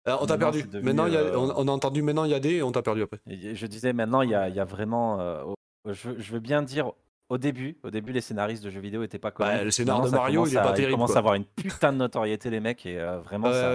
Alors, 0.04 0.22
on 0.22 0.26
t'a 0.26 0.36
perdu. 0.36 0.64
Maintenant, 0.82 1.06
y 1.06 1.16
a, 1.16 1.20
euh, 1.20 1.36
on, 1.36 1.68
a 1.68 1.70
entendu 1.70 2.02
maintenant 2.02 2.24
il 2.24 2.30
y 2.30 2.34
a 2.34 2.40
des 2.40 2.56
et 2.56 2.62
on 2.62 2.70
t'a 2.70 2.82
perdu 2.82 3.02
après. 3.02 3.18
Je 3.26 3.66
disais 3.66 3.92
maintenant 3.92 4.22
il 4.22 4.30
y 4.30 4.34
a, 4.34 4.48
y 4.48 4.60
a 4.60 4.64
vraiment. 4.64 5.20
Euh, 5.20 5.42
je, 5.86 6.10
je, 6.18 6.32
veux 6.32 6.38
bien 6.38 6.62
dire 6.62 6.92
au 7.28 7.38
début, 7.38 7.76
au 7.82 7.90
début, 7.90 8.12
les 8.12 8.20
scénaristes 8.20 8.62
de 8.62 8.70
jeux 8.70 8.80
vidéo 8.80 9.00
n'étaient 9.00 9.18
pas 9.18 9.32
connus. 9.32 9.50
Bah, 9.50 9.64
le 9.64 9.70
scénar 9.72 10.00
de 10.00 10.10
Mario, 10.10 10.46
il 10.46 10.52
est 10.52 10.56
pas 10.56 10.72
terrible. 10.72 10.92
Ils 10.92 10.94
commencent 10.94 11.16
à 11.16 11.18
avoir 11.18 11.34
une 11.34 11.44
putain 11.44 11.92
de 11.92 11.98
notoriété, 11.98 12.50
les 12.50 12.60
mecs, 12.60 12.86
et 12.86 13.00
euh, 13.00 13.18
vraiment, 13.18 13.52
ça, 13.52 13.72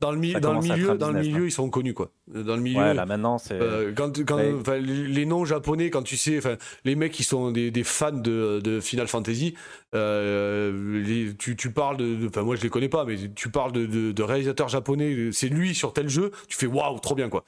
Dans 0.00 0.10
le, 0.10 0.40
dans 0.40 0.52
le 0.54 0.60
milieu, 0.60 0.96
dans 0.96 1.10
le 1.10 1.20
milieu, 1.20 1.46
ils 1.46 1.52
sont 1.52 1.68
connus, 1.68 1.92
quoi. 1.92 2.10
Dans 2.28 2.56
le 2.56 2.62
milieu. 2.62 2.80
Ouais, 2.80 2.94
là 2.94 3.04
maintenant, 3.04 3.36
c'est. 3.36 3.60
Euh, 3.60 3.92
quand, 3.94 4.24
quand 4.24 4.38
les 4.78 5.26
noms 5.26 5.44
japonais, 5.44 5.90
quand 5.90 6.02
tu 6.02 6.16
sais, 6.16 6.40
les 6.84 6.94
mecs 6.94 7.12
qui 7.12 7.24
sont 7.24 7.50
des, 7.50 7.70
des 7.70 7.84
fans 7.84 8.12
de, 8.12 8.60
de, 8.64 8.80
Final 8.80 9.06
Fantasy, 9.06 9.54
euh, 9.94 11.02
les, 11.02 11.34
tu, 11.36 11.56
tu, 11.56 11.70
parles 11.70 11.98
de, 11.98 12.26
enfin, 12.26 12.42
moi 12.42 12.56
je 12.56 12.62
les 12.62 12.70
connais 12.70 12.88
pas, 12.88 13.04
mais 13.04 13.16
tu 13.34 13.50
parles 13.50 13.72
de, 13.72 14.12
de 14.12 14.22
réalisateurs 14.22 14.68
japonais, 14.68 15.30
c'est 15.32 15.48
lui 15.48 15.74
sur 15.74 15.92
tel 15.92 16.08
jeu, 16.08 16.30
tu 16.48 16.56
fais 16.56 16.66
waouh, 16.66 16.98
trop 17.00 17.14
bien, 17.14 17.28
quoi. 17.28 17.44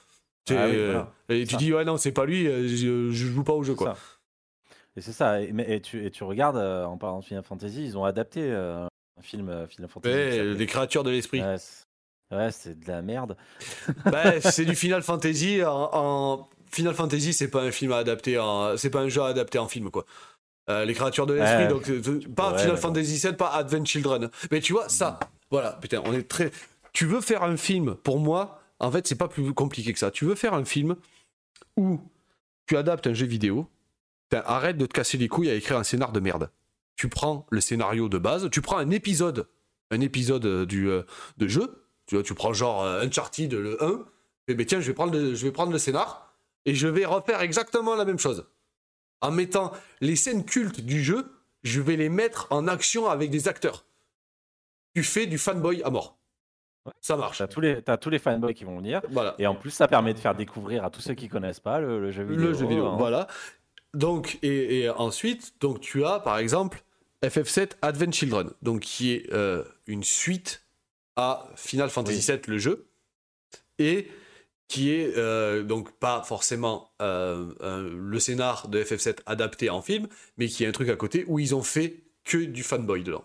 Ah 0.49 0.67
et 1.29 1.45
tu 1.45 1.57
dis 1.57 1.73
ouais 1.73 1.83
non, 1.83 1.97
c'est 1.97 2.13
pas 2.13 2.25
lui, 2.25 2.45
je, 2.45 3.09
je 3.11 3.25
joue 3.27 3.43
pas 3.43 3.53
au 3.53 3.63
jeu, 3.63 3.73
quoi. 3.73 3.97
Et 4.97 5.01
c'est 5.01 5.13
ça. 5.13 5.41
Et, 5.41 5.53
et, 5.67 5.79
tu, 5.79 6.05
et, 6.05 6.11
tu, 6.11 6.23
regardes, 6.23 6.57
euh, 6.57 6.83
en 6.83 6.97
parlant 6.97 7.19
de 7.19 7.23
Final 7.23 7.43
Fantasy, 7.43 7.85
ils 7.85 7.97
ont 7.97 8.03
adapté 8.03 8.41
euh, 8.43 8.85
un 9.17 9.21
film 9.21 9.47
euh, 9.47 9.67
Final 9.67 9.89
Fantasy. 9.89 10.55
les 10.57 10.65
créatures 10.65 11.03
de 11.03 11.11
l'esprit. 11.11 11.41
Ouais, 12.29 12.51
c'est 12.51 12.77
de 12.77 12.87
la 12.87 13.01
merde. 13.01 13.37
bah, 14.05 14.41
c'est 14.41 14.65
du 14.65 14.75
Final 14.75 15.03
Fantasy 15.03 15.61
en, 15.63 16.49
Final 16.69 16.95
Fantasy, 16.95 17.31
c'est 17.31 17.47
pas 17.47 17.61
un 17.61 17.71
film 17.71 17.93
à 17.93 17.97
adapter, 17.97 18.41
c'est 18.75 18.89
pas 18.89 18.99
un 18.99 19.07
jeu 19.07 19.21
à 19.21 19.27
adapter 19.27 19.57
en 19.57 19.69
film 19.69 19.89
quoi. 19.89 20.03
les 20.67 20.93
créatures 20.93 21.25
de 21.25 21.35
l'esprit, 21.35 21.69
donc 21.69 21.89
pas 22.35 22.57
Final 22.57 22.75
Fantasy 22.75 23.19
7, 23.19 23.37
pas 23.37 23.53
Advent 23.53 23.85
Children. 23.85 24.29
Mais 24.51 24.59
tu 24.59 24.73
vois 24.73 24.89
ça, 24.89 25.17
voilà, 25.49 25.79
putain, 25.81 26.01
on 26.03 26.11
est 26.11 26.27
très. 26.27 26.51
Tu 26.91 27.05
veux 27.05 27.21
faire 27.21 27.43
un 27.43 27.55
film, 27.55 27.95
pour 27.95 28.19
moi, 28.19 28.61
en 28.79 28.91
fait, 28.91 29.07
c'est 29.07 29.15
pas 29.15 29.29
plus 29.29 29.53
compliqué 29.53 29.93
que 29.93 29.99
ça. 29.99 30.11
Tu 30.11 30.25
veux 30.25 30.35
faire 30.35 30.53
un 30.53 30.65
film 30.65 30.97
où 31.77 32.01
tu 32.65 32.75
adaptes 32.75 33.07
un 33.07 33.13
jeu 33.13 33.25
vidéo 33.25 33.69
arrête 34.35 34.77
de 34.77 34.85
te 34.85 34.93
casser 34.93 35.17
les 35.17 35.27
couilles 35.27 35.49
à 35.49 35.53
écrire 35.53 35.77
un 35.77 35.83
scénar 35.83 36.11
de 36.11 36.19
merde. 36.19 36.51
Tu 36.95 37.09
prends 37.09 37.45
le 37.49 37.61
scénario 37.61 38.09
de 38.09 38.17
base, 38.17 38.49
tu 38.49 38.61
prends 38.61 38.77
un 38.77 38.89
épisode, 38.89 39.47
un 39.91 40.01
épisode 40.01 40.45
euh, 40.45 40.65
du, 40.65 40.89
euh, 40.89 41.03
de 41.37 41.47
jeu, 41.47 41.85
tu, 42.07 42.15
vois, 42.15 42.23
tu 42.23 42.33
prends 42.33 42.53
genre 42.53 42.83
euh, 42.83 43.03
Uncharted 43.03 43.53
le 43.53 43.83
1, 43.83 44.05
et 44.47 44.55
ben 44.55 44.65
tiens, 44.65 44.79
je 44.79 44.87
vais, 44.87 44.93
prendre 44.93 45.13
le, 45.13 45.35
je 45.35 45.45
vais 45.45 45.51
prendre 45.51 45.71
le 45.71 45.77
scénar, 45.77 46.33
et 46.65 46.73
je 46.73 46.87
vais 46.87 47.05
refaire 47.05 47.41
exactement 47.41 47.95
la 47.95 48.05
même 48.05 48.19
chose. 48.19 48.47
En 49.21 49.31
mettant 49.31 49.71
les 50.01 50.15
scènes 50.15 50.45
cultes 50.45 50.81
du 50.81 51.03
jeu, 51.03 51.31
je 51.63 51.81
vais 51.81 51.95
les 51.95 52.09
mettre 52.09 52.47
en 52.49 52.67
action 52.67 53.07
avec 53.07 53.29
des 53.29 53.47
acteurs. 53.47 53.85
Tu 54.95 55.03
fais 55.03 55.27
du 55.27 55.37
fanboy 55.37 55.83
à 55.83 55.89
mort. 55.89 56.17
Ça 57.01 57.17
marche. 57.17 57.39
T'as 57.39 57.47
tous 57.47 57.61
les, 57.61 57.81
as 57.85 57.97
tous 57.97 58.09
les 58.09 58.19
fanboys 58.19 58.53
qui 58.53 58.63
vont 58.63 58.77
venir. 58.77 59.01
Voilà. 59.09 59.35
Et 59.39 59.47
en 59.47 59.55
plus, 59.55 59.71
ça 59.71 59.87
permet 59.87 60.13
de 60.13 60.19
faire 60.19 60.35
découvrir 60.35 60.83
à 60.83 60.89
tous 60.89 61.01
ceux 61.01 61.13
qui 61.13 61.27
connaissent 61.27 61.59
pas 61.59 61.79
le, 61.79 62.11
jeu 62.11 62.23
vidéo. 62.23 62.47
Le 62.47 62.53
jeu 62.53 62.65
vidéo, 62.65 62.87
hein. 62.87 62.95
voilà. 62.97 63.27
Donc, 63.93 64.39
et, 64.43 64.89
ensuite, 64.89 65.53
donc 65.59 65.79
tu 65.79 66.05
as 66.05 66.19
par 66.19 66.37
exemple 66.37 66.83
FF7 67.23 67.71
Advent 67.81 68.11
Children, 68.11 68.51
donc 68.61 68.81
qui 68.81 69.13
est 69.13 69.33
euh, 69.33 69.63
une 69.87 70.03
suite 70.03 70.63
à 71.15 71.49
Final 71.55 71.89
Fantasy 71.89 72.31
VII, 72.31 72.41
le 72.47 72.57
jeu, 72.57 72.87
et 73.79 74.07
qui 74.67 74.91
est 74.91 75.17
euh, 75.17 75.63
donc 75.63 75.91
pas 75.91 76.23
forcément 76.23 76.91
euh, 77.01 77.89
le 77.97 78.19
scénar 78.19 78.67
de 78.67 78.83
FF7 78.83 79.19
adapté 79.25 79.69
en 79.69 79.81
film, 79.81 80.07
mais 80.37 80.47
qui 80.47 80.63
est 80.63 80.67
un 80.67 80.71
truc 80.71 80.89
à 80.89 80.95
côté 80.95 81.25
où 81.27 81.39
ils 81.39 81.55
ont 81.55 81.63
fait 81.63 82.03
que 82.23 82.37
du 82.37 82.63
fanboy 82.63 83.03
dedans. 83.03 83.23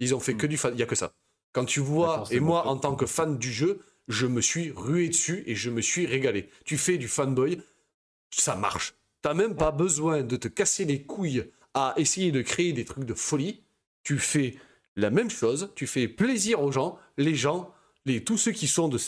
Ils 0.00 0.14
ont 0.14 0.20
fait 0.20 0.34
que 0.34 0.46
hmm. 0.46 0.50
du 0.50 0.56
fan, 0.56 0.74
il 0.74 0.80
y 0.80 0.82
a 0.82 0.86
que 0.86 0.94
ça. 0.94 1.12
Quand 1.52 1.64
tu 1.64 1.80
vois, 1.80 2.24
et 2.30 2.40
moi 2.40 2.66
en 2.66 2.76
tant 2.76 2.94
que 2.94 3.06
fan 3.06 3.38
du 3.38 3.52
jeu, 3.52 3.80
je 4.06 4.26
me 4.26 4.40
suis 4.40 4.70
rué 4.70 5.08
dessus 5.08 5.42
et 5.46 5.54
je 5.54 5.70
me 5.70 5.80
suis 5.80 6.06
régalé. 6.06 6.48
Tu 6.64 6.78
fais 6.78 6.98
du 6.98 7.08
fanboy, 7.08 7.60
ça 8.30 8.54
marche. 8.54 8.94
T'as 9.22 9.34
même 9.34 9.56
pas 9.56 9.70
besoin 9.70 10.22
de 10.22 10.36
te 10.36 10.48
casser 10.48 10.84
les 10.84 11.02
couilles 11.02 11.44
à 11.74 11.94
essayer 11.96 12.32
de 12.32 12.42
créer 12.42 12.72
des 12.72 12.84
trucs 12.84 13.04
de 13.04 13.14
folie. 13.14 13.62
Tu 14.02 14.18
fais 14.18 14.56
la 14.96 15.10
même 15.10 15.30
chose, 15.30 15.70
tu 15.74 15.86
fais 15.86 16.08
plaisir 16.08 16.60
aux 16.62 16.72
gens, 16.72 16.98
les 17.16 17.34
gens, 17.34 17.72
les, 18.04 18.24
tous 18.24 18.36
ceux 18.36 18.52
qui 18.52 18.66
sont 18.66 18.88
de, 18.88 18.98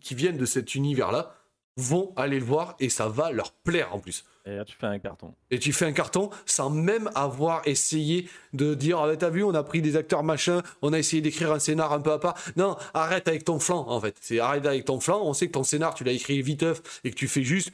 qui 0.00 0.14
viennent 0.14 0.36
de 0.36 0.46
cet 0.46 0.74
univers-là 0.74 1.34
vont 1.76 2.12
aller 2.16 2.38
le 2.40 2.44
voir 2.44 2.74
et 2.80 2.88
ça 2.88 3.08
va 3.08 3.30
leur 3.30 3.52
plaire 3.52 3.94
en 3.94 3.98
plus. 3.98 4.24
Et 4.46 4.56
là, 4.56 4.64
tu 4.64 4.76
fais 4.76 4.86
un 4.86 4.98
carton. 4.98 5.34
Et 5.50 5.58
tu 5.58 5.72
fais 5.72 5.84
un 5.84 5.92
carton 5.92 6.30
sans 6.46 6.70
même 6.70 7.10
avoir 7.14 7.62
essayé 7.66 8.28
de 8.52 8.74
dire 8.74 8.98
ah, 9.00 9.16
T'as 9.16 9.28
vu, 9.28 9.42
on 9.42 9.54
a 9.54 9.62
pris 9.62 9.82
des 9.82 9.96
acteurs 9.96 10.22
machin, 10.22 10.62
on 10.82 10.92
a 10.92 10.98
essayé 10.98 11.20
d'écrire 11.20 11.52
un 11.52 11.58
scénar 11.58 11.92
un 11.92 12.00
peu 12.00 12.12
à 12.12 12.18
part. 12.18 12.36
Non, 12.56 12.76
arrête 12.94 13.28
avec 13.28 13.44
ton 13.44 13.58
flanc 13.58 13.86
en 13.88 14.00
fait. 14.00 14.16
C'est 14.20 14.38
arrête 14.38 14.64
avec 14.64 14.84
ton 14.84 15.00
flanc. 15.00 15.20
On 15.22 15.34
sait 15.34 15.48
que 15.48 15.52
ton 15.52 15.64
scénar, 15.64 15.94
tu 15.94 16.04
l'as 16.04 16.12
écrit 16.12 16.40
viteuf 16.42 17.00
et 17.04 17.10
que 17.10 17.16
tu 17.16 17.28
fais 17.28 17.42
juste. 17.42 17.70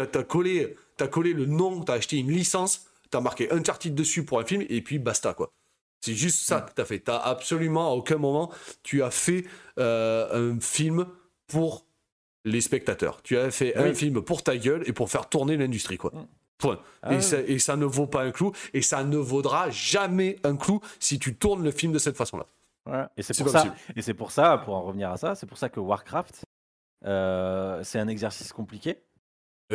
Tu 0.00 0.18
as 0.18 0.24
collé 0.24 0.76
t'as 0.96 1.08
collé 1.08 1.32
le 1.32 1.46
nom, 1.46 1.82
t'as 1.82 1.94
acheté 1.94 2.18
une 2.18 2.30
licence, 2.30 2.86
t'as 3.10 3.20
marqué 3.20 3.50
Uncharted 3.52 3.94
dessus 3.94 4.24
pour 4.24 4.40
un 4.40 4.44
film, 4.44 4.64
et 4.68 4.82
puis 4.82 4.98
basta, 4.98 5.34
quoi. 5.34 5.50
C'est 6.00 6.14
juste 6.14 6.40
ça 6.40 6.60
que 6.60 6.72
t'as 6.72 6.84
fait. 6.84 7.00
T'as 7.00 7.18
absolument 7.18 7.90
à 7.90 7.94
aucun 7.94 8.18
moment, 8.18 8.52
tu 8.82 9.02
as 9.02 9.10
fait 9.10 9.44
euh, 9.78 10.52
un 10.52 10.60
film 10.60 11.06
pour 11.46 11.86
les 12.44 12.60
spectateurs. 12.60 13.22
Tu 13.22 13.38
as 13.38 13.50
fait 13.50 13.74
un 13.76 13.94
film 13.94 14.20
pour 14.20 14.42
ta 14.42 14.56
gueule 14.58 14.82
et 14.86 14.92
pour 14.92 15.10
faire 15.10 15.28
tourner 15.30 15.56
l'industrie, 15.56 15.96
quoi. 15.96 16.10
Mm. 16.14 16.26
Point. 16.58 16.78
Ah 17.02 17.14
et, 17.14 17.20
ça, 17.20 17.40
et, 17.40 17.58
ça, 17.58 17.76
ne 17.76 17.84
vaut 17.84 18.06
pas 18.06 18.22
un 18.22 18.30
clou, 18.30 18.52
et 18.74 18.82
ça 18.82 19.02
ne 19.02 19.16
vaudra 19.16 19.70
jamais 19.70 20.36
un 20.44 20.56
clou 20.56 20.80
si 21.00 21.18
tu 21.18 21.34
tournes 21.34 21.64
le 21.64 21.70
film 21.70 21.92
de 21.92 21.98
cette 21.98 22.16
façon-là. 22.16 22.46
Et 23.16 23.22
c'est 23.22 23.36
pour, 23.38 23.48
ça, 23.48 23.74
et 23.96 24.02
c'est 24.02 24.12
pour 24.12 24.30
ça, 24.30 24.58
pour 24.58 24.74
en 24.74 24.82
revenir 24.82 25.10
à 25.10 25.16
ça, 25.16 25.34
c'est 25.34 25.46
pour 25.46 25.56
ça 25.56 25.70
que 25.70 25.80
Warcraft, 25.80 26.44
euh, 27.06 27.82
c'est 27.82 27.98
un 27.98 28.08
exercice 28.08 28.52
compliqué. 28.52 28.98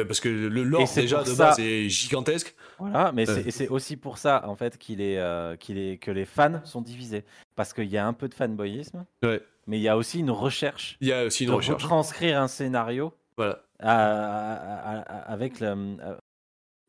Parce 0.05 0.19
que 0.19 0.29
le 0.29 0.63
lore 0.63 0.89
déjà 0.93 1.23
de 1.23 1.33
base 1.33 1.59
est 1.59 1.89
gigantesque. 1.89 2.55
Voilà, 2.77 3.11
mais 3.11 3.25
c'est 3.25 3.67
aussi 3.69 3.97
pour 3.97 4.17
ça 4.17 4.43
en 4.47 4.55
fait 4.55 4.77
qu'il 4.77 5.01
est, 5.01 5.19
euh, 5.19 5.55
qu'il 5.55 5.77
est 5.77 5.97
que 5.97 6.11
les 6.11 6.25
fans 6.25 6.61
sont 6.63 6.81
divisés 6.81 7.23
parce 7.55 7.73
qu'il 7.73 7.89
y 7.89 7.97
a 7.97 8.05
un 8.05 8.13
peu 8.13 8.27
de 8.27 8.33
fanboyisme, 8.33 9.05
ouais. 9.23 9.41
mais 9.67 9.77
il 9.77 9.81
y 9.81 9.89
a 9.89 9.97
aussi 9.97 10.19
une 10.19 10.31
recherche. 10.31 10.97
Il 11.01 11.07
y 11.07 11.13
a 11.13 11.25
aussi 11.25 11.43
une 11.43 11.51
de 11.51 11.55
recherche. 11.55 11.83
Transcrire 11.83 12.39
un 12.39 12.47
scénario. 12.47 13.13
Voilà. 13.37 13.63
avec 13.79 15.59
le, 15.59 15.97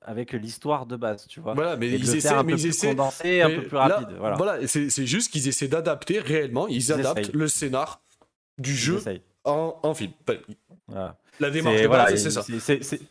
avec 0.02 0.32
l'histoire 0.32 0.86
de 0.86 0.96
base, 0.96 1.26
tu 1.28 1.40
vois. 1.40 1.54
Voilà, 1.54 1.76
mais 1.76 1.88
ils 1.88 2.16
essaient, 2.16 2.28
un 2.28 2.42
mais 2.42 2.54
peu 2.54 2.58
ils 2.58 2.66
essaient, 2.68 2.88
condensé, 2.88 3.42
un 3.42 3.50
peu 3.50 3.62
plus 3.62 3.76
rapide. 3.76 4.08
Voilà, 4.18 4.36
voilà 4.36 4.66
c'est 4.66 5.06
juste 5.06 5.32
qu'ils 5.32 5.48
essaient 5.48 5.68
d'adapter 5.68 6.18
réellement, 6.18 6.66
ils, 6.68 6.92
adaptent 6.92 7.32
le 7.32 7.48
scénar 7.48 8.00
du 8.58 8.74
jeu 8.74 9.00
en, 9.44 9.78
en, 9.82 9.94
film. 9.94 10.12
La 11.40 11.50
démarche 11.50 12.14
c'est 12.16 12.30
ça. 12.30 12.42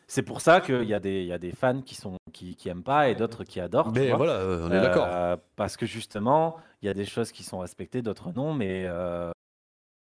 C'est 0.07 0.23
pour 0.23 0.41
ça 0.41 0.61
qu'il 0.61 0.84
y, 0.84 0.93
a 0.93 0.99
des, 0.99 1.23
y 1.23 1.34
a 1.34 1.38
des 1.38 1.51
fans 1.51 1.81
qui 1.81 1.95
sont 1.95 2.18
qui, 2.31 2.56
qui 2.56 2.69
aiment 2.69 2.84
pas 2.84 3.10
et 3.10 3.15
d'autres 3.15 3.43
qui 3.43 3.60
adorent. 3.60 3.91
Mais 3.91 4.11
voilà, 4.11 4.45
on 4.45 4.72
est 4.72 4.81
d'accord. 4.81 5.07
Euh, 5.10 5.38
parce 5.56 5.77
que 5.77 5.85
justement, 5.85 6.57
il 6.81 6.85
y 6.88 6.89
a 6.89 6.93
des 6.93 7.06
choses 7.06 7.31
qui 7.31 7.43
sont 7.43 7.60
respectées, 7.60 8.01
d'autres 8.01 8.31
non, 8.35 8.53
mais 8.53 8.85
euh, 8.85 9.31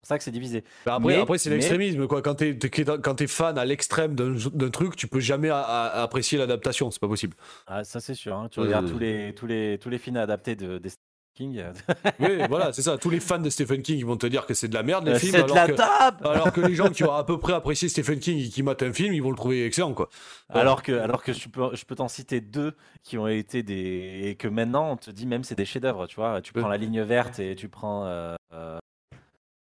c'est 0.04 0.10
ça 0.10 0.18
que 0.18 0.24
c'est 0.24 0.32
divisé. 0.32 0.64
Bah, 0.86 0.96
après, 0.96 1.20
après 1.20 1.38
c'est 1.38 1.50
l'extrémisme. 1.50 2.08
Quoi. 2.08 2.22
Quand 2.22 2.36
tu 2.36 2.46
es, 2.54 3.28
fan 3.28 3.58
à 3.58 3.66
l'extrême 3.66 4.16
d'un 4.16 4.70
truc, 4.70 4.96
tu 4.96 5.08
peux 5.08 5.20
jamais 5.20 5.50
apprécier 5.50 6.38
l'adaptation. 6.38 6.90
C'est 6.92 7.02
pas 7.02 7.08
possible. 7.08 7.36
Ah, 7.68 7.84
ça, 7.84 8.00
c'est 8.00 8.16
sûr. 8.16 8.36
Hein. 8.36 8.48
Tu 8.50 8.60
regardes 8.60 8.90
tous, 8.90 9.00
les, 9.00 9.34
tous, 9.36 9.48
les, 9.48 9.78
tous 9.80 9.90
les 9.90 9.98
films 9.98 10.18
adaptés 10.18 10.56
de, 10.56 10.82
King. 11.38 11.64
oui, 12.20 12.40
voilà, 12.50 12.74
c'est 12.74 12.82
ça. 12.82 12.98
Tous 12.98 13.12
les 13.12 13.20
fans 13.20 13.38
de 13.38 13.50
Stephen 13.50 13.84
King 13.84 14.04
vont 14.04 14.18
te 14.18 14.26
dire 14.26 14.48
que 14.48 14.56
c'est 14.56 14.68
de 14.68 14.74
la 14.74 14.82
merde, 14.82 15.06
les 15.06 15.14
euh, 15.14 15.20
films. 15.20 15.36
C'est 15.36 15.44
de 15.44 15.54
la 15.54 15.68
table 15.68 16.28
Alors 16.28 16.52
que 16.52 16.62
les 16.62 16.74
gens 16.74 16.90
qui 16.90 17.04
ont 17.06 17.14
à 17.14 17.24
peu 17.24 17.38
près 17.38 17.54
apprécié 17.54 17.88
Stephen 17.90 18.20
King 18.20 18.40
et 18.40 18.50
qui 18.50 18.64
matent 18.64 18.82
un 18.82 18.92
film, 18.92 19.14
ils 19.14 19.22
vont 19.22 19.30
le 19.30 19.36
trouver 19.36 19.66
excellent. 19.66 19.94
Quoi. 19.94 20.10
Alors 20.50 20.82
que, 20.82 20.92
alors 20.94 21.24
que 21.24 21.34
je 21.34 21.48
peux, 21.48 21.76
je 21.76 21.86
peux 21.86 21.96
t'en 21.96 22.08
citer 22.08 22.42
deux 22.42 22.76
qui 23.04 23.18
ont 23.18 23.28
été 23.28 23.62
des. 23.62 24.22
Et 24.24 24.36
que 24.36 24.48
maintenant, 24.48 24.92
on 24.92 24.98
te 24.98 25.12
dit 25.12 25.28
même 25.28 25.44
c'est 25.44 25.56
des 25.56 25.66
chefs-d'œuvre. 25.66 26.08
Tu 26.08 26.16
vois, 26.16 26.42
tu 26.42 26.54
prends 26.54 26.68
La 26.68 26.78
Ligne 26.78 27.02
Verte 27.02 27.40
et 27.40 27.56
tu 27.56 27.70
prends. 27.70 28.06
Euh, 28.06 28.36
euh, 28.54 28.80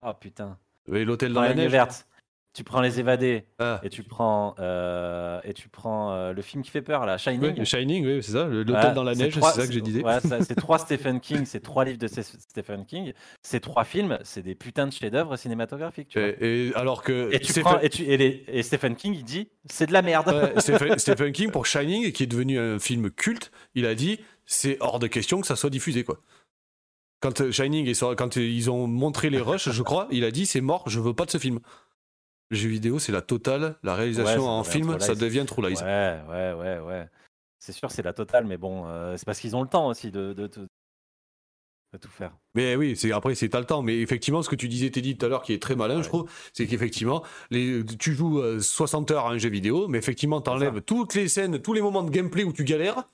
oh 0.05 0.15
putain. 0.19 0.57
Oui, 0.89 1.05
l'hôtel 1.05 1.32
dans 1.35 1.43
la, 1.43 1.55
neige. 1.55 1.70
Verte. 1.70 2.07
Tu 2.56 2.64
prends 2.64 2.80
les 2.80 3.00
évadés 3.00 3.44
ah. 3.58 3.82
et 3.82 3.90
tu 3.90 4.02
prends 4.02 4.54
euh, 4.60 5.38
et 5.44 5.52
tu 5.52 5.68
prends 5.68 6.12
euh, 6.12 6.32
le 6.32 6.40
film 6.40 6.62
qui 6.62 6.70
fait 6.70 6.80
peur 6.80 7.04
là, 7.04 7.18
Shining. 7.18 7.54
Oui, 7.58 7.66
Shining, 7.66 8.06
oui, 8.06 8.22
c'est 8.22 8.32
ça. 8.32 8.46
L'hôtel 8.46 8.94
dans 8.94 9.02
la 9.02 9.14
neige, 9.14 9.34
c'est 9.34 9.42
ça 9.42 9.66
que 9.66 9.72
j'ai 9.74 9.82
dit. 9.82 10.02
c'est 10.40 10.54
trois 10.54 10.78
Stephen 10.78 11.20
King, 11.20 11.44
c'est 11.44 11.60
trois 11.60 11.84
livres 11.84 11.98
de 11.98 12.06
Stephen 12.06 12.86
King. 12.86 13.12
Ces 13.42 13.60
trois 13.60 13.84
films, 13.84 14.18
c'est 14.22 14.40
des 14.40 14.54
putains 14.54 14.86
de 14.86 14.92
chefs-d'œuvre 14.92 15.36
cinématographiques. 15.36 16.08
Tu 16.08 16.18
et, 16.18 16.72
alors 16.74 17.02
que 17.02 17.28
et, 17.30 17.40
tu 17.40 17.60
prends, 17.60 17.78
et, 17.78 17.90
tu, 17.90 18.04
et, 18.04 18.62
Stephen 18.62 18.96
King, 18.96 19.14
il 19.14 19.24
dit, 19.24 19.50
c'est 19.66 19.86
de 19.86 19.92
la 19.92 20.00
merde. 20.00 20.54
Stephen, 20.56 20.98
Stephen 20.98 21.32
King 21.32 21.50
pour 21.50 21.66
Shining, 21.66 22.10
qui 22.10 22.22
est 22.22 22.26
devenu 22.26 22.58
un 22.58 22.78
film 22.78 23.10
culte, 23.10 23.52
il 23.74 23.84
a 23.84 23.94
dit, 23.94 24.18
c'est 24.46 24.78
hors 24.80 24.98
de 24.98 25.08
question 25.08 25.42
que 25.42 25.46
ça 25.46 25.56
soit 25.56 25.68
diffusé 25.68 26.04
quoi. 26.04 26.22
Quand 27.20 27.40
euh, 27.40 27.50
Shining, 27.50 27.94
quand 28.16 28.36
ils 28.36 28.70
ont 28.70 28.86
montré 28.86 29.28
les 29.30 29.40
rushs, 29.40 29.70
je 29.70 29.82
crois, 29.82 30.06
il 30.10 30.24
a 30.24 30.30
dit 30.30 30.46
c'est 30.46 30.60
mort, 30.62 30.84
je 30.88 31.00
veux 31.00 31.14
pas 31.14 31.26
de 31.26 31.30
ce 31.30 31.38
film. 31.38 31.60
Le 32.51 32.56
jeu 32.56 32.68
vidéo, 32.68 32.98
c'est 32.98 33.12
la 33.12 33.23
totale. 33.23 33.77
La 33.82 33.94
réalisation 33.94 34.47
en 34.48 34.64
film, 34.64 34.98
ça 35.01 35.14
devient 35.14 35.44
True 35.47 35.68
Lies. 35.68 35.82
Ouais, 35.82 36.20
ouais, 36.28 36.52
ouais, 36.52 36.78
ouais. 36.78 37.09
C'est 37.59 37.73
sûr, 37.73 37.90
c'est 37.90 38.02
la 38.02 38.12
totale, 38.12 38.47
mais 38.47 38.56
bon, 38.56 38.86
euh, 38.86 39.16
c'est 39.16 39.24
parce 39.24 39.40
qu'ils 39.40 39.56
ont 39.56 39.62
le 39.62 39.68
temps 39.68 39.89
aussi 39.89 40.10
de, 40.10 40.32
de, 40.32 40.47
tout 40.47 40.68
faire. 42.10 42.36
Mais 42.55 42.77
oui, 42.77 42.94
c'est 42.94 43.10
après, 43.10 43.35
c'est 43.35 43.48
pas 43.48 43.59
le 43.59 43.64
temps. 43.64 43.82
Mais 43.82 43.98
effectivement, 44.01 44.43
ce 44.43 44.51
que 44.51 44.55
tu 44.55 44.68
disais, 44.68 44.90
Teddy, 44.90 45.16
tout 45.16 45.27
à 45.27 45.28
l'heure, 45.28 45.43
qui 45.43 45.52
est 45.52 45.62
très 45.62 45.74
malin, 45.74 46.02
je 46.02 46.09
trouve, 46.09 46.31
c'est 46.52 46.66
qu'effectivement, 46.66 47.24
tu 47.51 48.12
joues 48.12 48.60
60 48.60 49.10
euh, 49.10 49.14
heures 49.14 49.27
à 49.27 49.31
un 49.31 49.39
jeu 49.39 49.48
vidéo, 49.48 49.89
mais 49.89 49.98
effectivement, 49.98 50.40
tu 50.40 50.51
enlèves 50.51 50.82
toutes 50.82 51.14
les 51.14 51.28
scènes, 51.28 51.60
tous 51.60 51.73
les 51.73 51.81
moments 51.81 52.02
de 52.02 52.10
gameplay 52.10 52.44
où 52.44 52.52
tu 52.52 52.64
galères, 52.64 53.09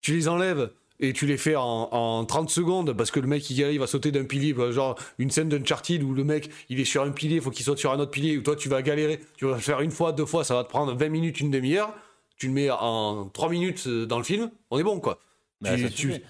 tu 0.00 0.12
les 0.12 0.28
enlèves 0.28 0.72
et 1.00 1.12
tu 1.12 1.26
les 1.26 1.36
fais 1.36 1.56
en, 1.56 2.24
30 2.24 2.50
secondes 2.50 2.92
parce 2.92 3.10
que 3.10 3.20
le 3.20 3.26
mec 3.26 3.48
il, 3.50 3.58
il 3.58 3.78
va 3.78 3.86
sauter 3.86 4.12
d'un 4.12 4.24
pilier, 4.24 4.54
genre 4.70 4.96
une 5.18 5.30
scène 5.30 5.48
d'Uncharted 5.48 6.02
où 6.02 6.14
le 6.14 6.24
mec 6.24 6.50
il 6.68 6.78
est 6.80 6.84
sur 6.84 7.02
un 7.02 7.10
pilier, 7.10 7.36
il 7.36 7.42
faut 7.42 7.50
qu'il 7.50 7.64
saute 7.64 7.78
sur 7.78 7.92
un 7.92 7.98
autre 7.98 8.10
pilier, 8.10 8.36
où 8.36 8.42
toi 8.42 8.56
tu 8.56 8.68
vas 8.68 8.82
galérer, 8.82 9.20
tu 9.36 9.46
vas 9.46 9.54
le 9.54 9.60
faire 9.60 9.80
une 9.80 9.90
fois, 9.90 10.12
deux 10.12 10.26
fois, 10.26 10.44
ça 10.44 10.54
va 10.54 10.64
te 10.64 10.68
prendre 10.68 10.94
20 10.94 11.08
minutes, 11.08 11.40
une 11.40 11.50
demi-heure, 11.50 11.92
tu 12.36 12.46
le 12.46 12.52
mets 12.52 12.70
en 12.70 13.26
3 13.26 13.48
minutes 13.48 13.84
euh, 13.86 14.06
dans 14.06 14.18
le 14.18 14.24
film, 14.24 14.50
on 14.70 14.78
est 14.78 14.84
bon 14.84 15.00
quoi. 15.00 15.18
Bah, 15.60 15.72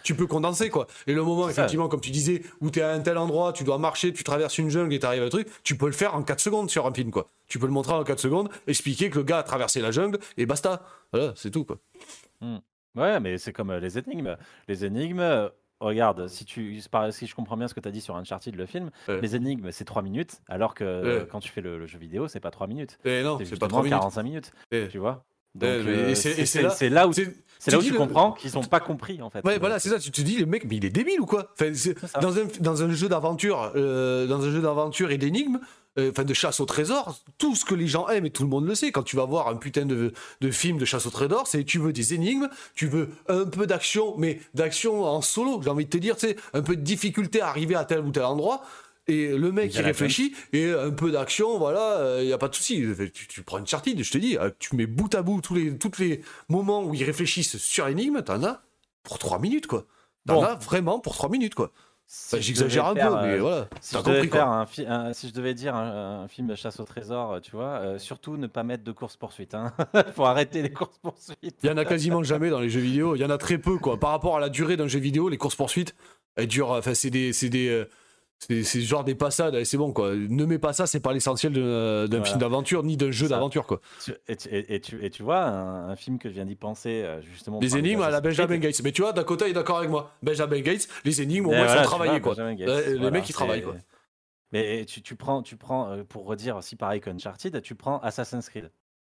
tu, 0.02 0.14
peux 0.16 0.26
condenser 0.26 0.70
quoi. 0.70 0.88
Et 1.06 1.14
le 1.14 1.22
moment, 1.22 1.48
effectivement, 1.48 1.88
comme 1.88 2.00
tu 2.00 2.10
disais, 2.10 2.42
où 2.60 2.68
tu 2.68 2.80
es 2.80 2.82
à 2.82 2.90
un 2.90 2.98
tel 2.98 3.16
endroit, 3.16 3.52
tu 3.52 3.62
dois 3.62 3.78
marcher, 3.78 4.12
tu 4.12 4.24
traverses 4.24 4.58
une 4.58 4.70
jungle 4.70 4.92
et 4.92 4.98
tu 4.98 5.06
arrives 5.06 5.22
à 5.22 5.26
un 5.26 5.28
truc, 5.28 5.46
tu 5.62 5.76
peux 5.76 5.86
le 5.86 5.92
faire 5.92 6.16
en 6.16 6.22
4 6.24 6.40
secondes 6.40 6.68
sur 6.68 6.84
un 6.86 6.92
film 6.92 7.12
quoi. 7.12 7.28
Tu 7.46 7.60
peux 7.60 7.66
le 7.66 7.72
montrer 7.72 7.92
en 7.92 8.02
4 8.02 8.18
secondes, 8.18 8.48
expliquer 8.66 9.08
que 9.08 9.18
le 9.18 9.24
gars 9.24 9.38
a 9.38 9.42
traversé 9.44 9.80
la 9.80 9.92
jungle 9.92 10.18
et 10.36 10.46
basta. 10.46 10.84
Voilà, 11.12 11.32
c'est 11.36 11.52
tout 11.52 11.64
quoi. 11.64 11.78
Hmm. 12.40 12.58
Ouais, 12.96 13.20
mais 13.20 13.38
c'est 13.38 13.52
comme 13.52 13.72
les 13.72 13.98
énigmes. 13.98 14.36
Les 14.68 14.84
énigmes, 14.84 15.50
regarde, 15.80 16.28
si, 16.28 16.44
tu, 16.44 16.80
si 17.10 17.26
je 17.26 17.34
comprends 17.34 17.56
bien 17.56 17.68
ce 17.68 17.74
que 17.74 17.80
tu 17.80 17.88
as 17.88 17.92
dit 17.92 18.00
sur 18.00 18.16
Uncharted, 18.16 18.54
le 18.54 18.66
film, 18.66 18.90
les 19.08 19.36
énigmes, 19.36 19.70
c'est 19.70 19.84
3 19.84 20.02
minutes, 20.02 20.40
alors 20.48 20.74
que 20.74 21.26
quand 21.30 21.40
tu 21.40 21.50
fais 21.50 21.60
le, 21.60 21.86
jeu 21.86 21.98
vidéo, 21.98 22.28
c'est 22.28 22.40
pas 22.40 22.50
3 22.50 22.66
minutes. 22.66 22.98
Et 23.04 23.22
non, 23.22 23.38
c'est 23.44 23.58
pas 23.58 23.68
3 23.68 23.82
minutes. 23.82 23.98
45 23.98 24.22
minutes, 24.22 24.52
tu 24.90 24.98
vois. 24.98 25.24
et 25.60 26.14
c'est 26.14 26.88
là, 26.88 27.08
où, 27.08 27.12
c'est 27.12 27.70
là 27.70 27.78
où 27.78 27.82
tu 27.82 27.94
comprends 27.94 28.32
qu'ils 28.32 28.54
n'ont 28.54 28.62
pas 28.62 28.80
compris 28.80 29.22
en 29.22 29.30
fait. 29.30 29.44
Ouais, 29.44 29.58
voilà, 29.58 29.78
c'est 29.78 29.88
ça. 29.88 29.98
Tu 29.98 30.10
te 30.10 30.20
dis, 30.20 30.38
le 30.38 30.46
mec, 30.46 30.64
mais 30.64 30.76
il 30.76 30.84
est 30.84 30.90
débile 30.90 31.20
ou 31.20 31.26
quoi? 31.26 31.52
Enfin, 31.52 31.72
dans, 32.20 32.38
un, 32.38 32.42
dans 32.60 32.82
un 32.82 32.90
jeu 32.90 33.08
d'aventure, 33.08 33.72
dans 33.74 34.44
un 34.44 34.50
jeu 34.50 34.60
d'aventure 34.60 35.10
et 35.10 35.18
d'énigmes, 35.18 35.58
euh, 35.58 35.79
enfin 36.10 36.24
de 36.24 36.34
chasse 36.34 36.60
au 36.60 36.64
trésor, 36.64 37.18
tout 37.38 37.54
ce 37.54 37.64
que 37.64 37.74
les 37.74 37.86
gens 37.86 38.08
aiment 38.08 38.26
et 38.26 38.30
tout 38.30 38.42
le 38.42 38.48
monde 38.48 38.66
le 38.66 38.74
sait. 38.74 38.92
Quand 38.92 39.02
tu 39.02 39.16
vas 39.16 39.24
voir 39.24 39.48
un 39.48 39.56
putain 39.56 39.84
de, 39.84 40.12
de 40.40 40.50
film 40.50 40.78
de 40.78 40.84
chasse 40.84 41.06
au 41.06 41.10
trésor, 41.10 41.46
c'est 41.46 41.64
tu 41.64 41.78
veux 41.78 41.92
des 41.92 42.14
énigmes, 42.14 42.48
tu 42.74 42.86
veux 42.86 43.10
un 43.28 43.44
peu 43.44 43.66
d'action, 43.66 44.14
mais 44.16 44.40
d'action 44.54 45.04
en 45.04 45.20
solo. 45.20 45.60
J'ai 45.62 45.70
envie 45.70 45.84
de 45.84 45.90
te 45.90 45.98
dire, 45.98 46.14
c'est 46.18 46.36
un 46.54 46.62
peu 46.62 46.76
de 46.76 46.82
difficulté 46.82 47.40
à 47.40 47.48
arriver 47.48 47.74
à 47.74 47.84
tel 47.84 48.00
ou 48.00 48.10
tel 48.10 48.24
endroit. 48.24 48.62
Et 49.06 49.36
le 49.36 49.50
mec 49.50 49.74
il 49.74 49.80
réfléchit 49.80 50.34
et 50.52 50.70
un 50.70 50.90
peu 50.90 51.10
d'action, 51.10 51.58
voilà, 51.58 51.96
il 51.98 52.02
euh, 52.02 52.24
y 52.24 52.32
a 52.32 52.38
pas 52.38 52.48
de 52.48 52.54
souci. 52.54 52.84
Tu, 53.12 53.42
prends 53.42 53.58
une 53.58 53.66
chartide, 53.66 54.02
je 54.02 54.12
te 54.12 54.18
dis, 54.18 54.36
euh, 54.38 54.50
tu 54.58 54.76
mets 54.76 54.86
bout 54.86 55.12
à 55.14 55.22
bout 55.22 55.40
tous 55.40 55.54
les, 55.54 55.76
tous 55.76 55.98
les 55.98 56.22
moments 56.48 56.84
où 56.84 56.94
ils 56.94 57.02
réfléchissent 57.02 57.56
sur 57.56 57.88
énigme, 57.88 58.22
t'en 58.22 58.44
as 58.44 58.62
pour 59.02 59.18
3 59.18 59.38
minutes 59.40 59.66
quoi. 59.66 59.86
T'en 60.26 60.42
as 60.42 60.54
vraiment 60.54 61.00
pour 61.00 61.14
3 61.14 61.28
minutes 61.30 61.54
quoi. 61.54 61.72
J'exagère 62.38 62.86
un 62.86 62.94
peu, 62.94 63.00
mais 63.22 63.34
euh, 63.34 63.40
voilà. 63.40 63.68
Si 63.80 63.96
je, 63.96 64.28
faire 64.28 64.48
un, 64.48 65.12
si 65.12 65.28
je 65.28 65.32
devais 65.32 65.54
dire 65.54 65.76
un, 65.76 66.26
film 66.26 66.48
de 66.48 66.56
chasse 66.56 66.80
au 66.80 66.84
trésor, 66.84 67.34
euh, 67.34 67.40
tu 67.40 67.52
vois, 67.52 67.78
euh, 67.80 67.98
surtout 67.98 68.36
ne 68.36 68.48
pas 68.48 68.64
mettre 68.64 68.82
de 68.82 68.90
course-poursuite. 68.90 69.54
Hein. 69.54 69.72
faut 70.16 70.24
arrêter 70.24 70.60
les 70.60 70.72
courses-poursuites. 70.72 71.58
Il 71.62 71.68
y 71.68 71.70
en 71.70 71.76
a 71.76 71.84
quasiment 71.84 72.24
jamais 72.24 72.50
dans 72.50 72.58
les 72.58 72.68
jeux 72.68 72.80
vidéo. 72.80 73.14
Il 73.14 73.20
y 73.20 73.24
en 73.24 73.30
a 73.30 73.38
très 73.38 73.58
peu, 73.58 73.78
quoi. 73.78 74.00
Par 74.00 74.10
rapport 74.10 74.36
à 74.36 74.40
la 74.40 74.48
durée 74.48 74.76
d'un 74.76 74.88
jeu 74.88 74.98
vidéo, 74.98 75.28
les 75.28 75.36
courses-poursuites, 75.36 75.94
elles 76.34 76.48
durent. 76.48 76.70
Enfin, 76.70 76.94
c'est 76.94 77.10
des, 77.10 77.30
des, 77.48 77.86
c'est 78.40 78.80
genre 78.80 79.04
des 79.04 79.14
passades, 79.14 79.62
c'est 79.64 79.76
bon 79.76 79.92
quoi. 79.92 80.14
Ne 80.14 80.44
mets 80.44 80.58
pas 80.58 80.72
ça, 80.72 80.86
c'est 80.86 81.00
pas 81.00 81.12
l'essentiel 81.12 81.52
d'un 81.52 82.24
film 82.24 82.38
d'aventure 82.38 82.82
ni 82.82 82.96
d'un 82.96 83.10
jeu 83.10 83.28
d'aventure 83.28 83.66
quoi. 83.66 83.80
Et, 84.28 84.36
et, 84.74 84.80
tu, 84.80 85.04
et, 85.04 85.10
tu, 85.10 85.22
vois, 85.22 85.44
un, 85.44 85.96
film 85.96 86.18
que 86.18 86.28
je 86.28 86.34
viens 86.34 86.46
d'y 86.46 86.56
penser 86.56 87.02
euh, 87.02 87.20
justement. 87.22 87.60
Les 87.60 87.76
énigmes 87.76 88.02
à 88.02 88.10
la 88.10 88.20
Benjamin 88.20 88.58
Gates. 88.58 88.80
Mais 88.82 88.92
tu 88.92 89.02
vois, 89.02 89.12
Dakota 89.12 89.48
est 89.48 89.52
d'accord 89.52 89.78
avec 89.78 89.90
moi. 89.90 90.12
Benjamin 90.22 90.60
Gates, 90.60 90.88
les 91.04 91.20
énigmes 91.20 91.46
au 91.46 91.50
moins 91.50 91.66
ils 91.66 91.78
sont 91.78 91.84
travaillés 91.84 92.20
quoi. 92.20 92.34
les 92.58 93.10
mecs 93.10 93.28
ils 93.28 93.32
travaillent 93.32 93.62
quoi. 93.62 93.76
Mais 94.52 94.84
tu, 94.84 95.00
tu, 95.00 95.14
prends, 95.14 95.42
tu 95.42 95.56
prends, 95.56 95.92
euh, 95.92 96.02
pour 96.02 96.26
redire 96.26 96.56
aussi 96.56 96.74
pareil 96.74 97.00
qu'Uncharted, 97.00 97.62
tu 97.62 97.76
prends 97.76 98.00
Assassin's 98.00 98.48
Creed. 98.48 98.72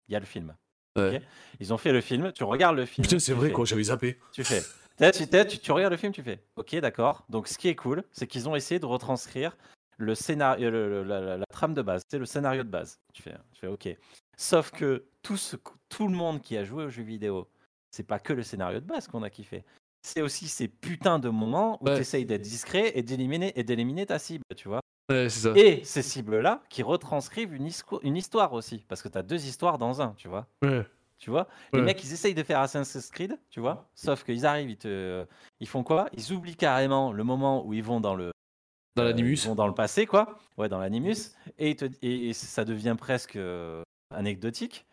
Il 0.08 0.14
y 0.14 0.16
a 0.16 0.20
le 0.20 0.24
film. 0.24 0.54
Ils 1.60 1.74
ont 1.74 1.76
fait 1.76 1.92
le 1.92 2.00
film, 2.00 2.32
tu 2.32 2.44
regardes 2.44 2.76
le 2.76 2.86
film. 2.86 3.04
Putain, 3.04 3.18
c'est 3.18 3.34
vrai 3.34 3.50
quoi, 3.52 3.66
j'avais 3.66 3.82
zappé. 3.84 4.18
Tu 4.32 4.44
fais. 4.44 4.62
Tu, 4.98 5.58
tu, 5.58 5.72
regardes 5.72 5.92
le 5.92 5.98
film, 5.98 6.12
tu 6.12 6.22
fais 6.22 6.40
OK, 6.56 6.74
d'accord. 6.76 7.24
Donc, 7.28 7.48
ce 7.48 7.58
qui 7.58 7.68
est 7.68 7.76
cool, 7.76 8.02
c'est 8.12 8.26
qu'ils 8.26 8.48
ont 8.48 8.56
essayé 8.56 8.78
de 8.80 8.86
retranscrire 8.86 9.56
le 9.98 10.14
scénario, 10.14 10.70
la, 11.04 11.38
trame 11.50 11.74
de 11.74 11.82
base, 11.82 12.02
c'est 12.08 12.18
le 12.18 12.26
scénario 12.26 12.62
de 12.62 12.68
base. 12.68 12.98
Tu 13.12 13.22
fais, 13.22 13.34
tu 13.52 13.60
fais 13.60 13.66
OK. 13.66 13.88
Sauf 14.36 14.70
que 14.70 15.04
tout, 15.22 15.36
ce, 15.36 15.56
tout 15.88 16.08
le 16.08 16.14
monde 16.14 16.40
qui 16.40 16.56
a 16.56 16.64
joué 16.64 16.84
aux 16.84 16.90
jeux 16.90 17.02
vidéo, 17.02 17.48
c'est 17.90 18.02
pas 18.06 18.18
que 18.18 18.32
le 18.32 18.42
scénario 18.42 18.80
de 18.80 18.86
base 18.86 19.08
qu'on 19.08 19.22
a 19.22 19.30
kiffé. 19.30 19.64
C'est 20.02 20.20
aussi 20.20 20.48
ces 20.48 20.68
putains 20.68 21.18
de 21.18 21.28
moments 21.28 21.82
où 21.82 21.86
tu 21.86 21.96
essayes 21.96 22.26
d'être 22.26 22.42
discret 22.42 22.92
et 22.94 23.02
d'éliminer, 23.02 23.52
et 23.58 23.64
d'éliminer 23.64 24.06
ta 24.06 24.18
cible, 24.18 24.44
tu 24.54 24.68
vois. 24.68 24.80
ça. 25.28 25.52
Et 25.56 25.82
ces 25.84 26.02
cibles-là 26.02 26.62
qui 26.68 26.82
retranscrivent 26.82 27.54
une, 27.54 27.68
une, 28.02 28.16
histoire 28.16 28.52
aussi. 28.52 28.84
Parce 28.88 29.02
que 29.02 29.08
tu 29.08 29.18
as 29.18 29.22
deux 29.22 29.46
histoires 29.46 29.78
dans 29.78 30.00
un, 30.02 30.14
tu 30.16 30.28
vois. 30.28 30.46
Ouais. 30.62 30.86
Tu 31.18 31.30
vois. 31.30 31.48
Les 31.72 31.82
mecs, 31.82 32.02
ils 32.04 32.12
essayent 32.12 32.34
de 32.34 32.42
faire 32.42 32.60
Assassin's 32.60 33.10
Creed, 33.10 33.38
tu 33.50 33.60
vois. 33.60 33.88
Sauf 33.94 34.24
qu'ils 34.24 34.44
arrivent, 34.46 34.70
ils, 34.70 34.76
te... 34.76 35.26
ils 35.60 35.68
font 35.68 35.82
quoi? 35.82 36.08
Ils 36.16 36.32
oublient 36.32 36.56
carrément 36.56 37.12
le 37.12 37.24
moment 37.24 37.66
où 37.66 37.72
ils 37.72 37.82
vont 37.82 38.00
dans 38.00 38.14
le. 38.14 38.30
Dans 38.96 39.04
l'animus. 39.04 39.44
ils 39.44 39.48
vont 39.48 39.54
dans 39.54 39.66
le 39.66 39.74
passé, 39.74 40.06
quoi. 40.06 40.38
Ouais, 40.56 40.68
dans 40.68 40.78
l'animus. 40.78 41.34
Et, 41.58 41.76
et, 42.02 42.32
ça 42.32 42.64
devient 42.64 42.96
presque 42.98 43.38
anecdotique. 44.14 44.86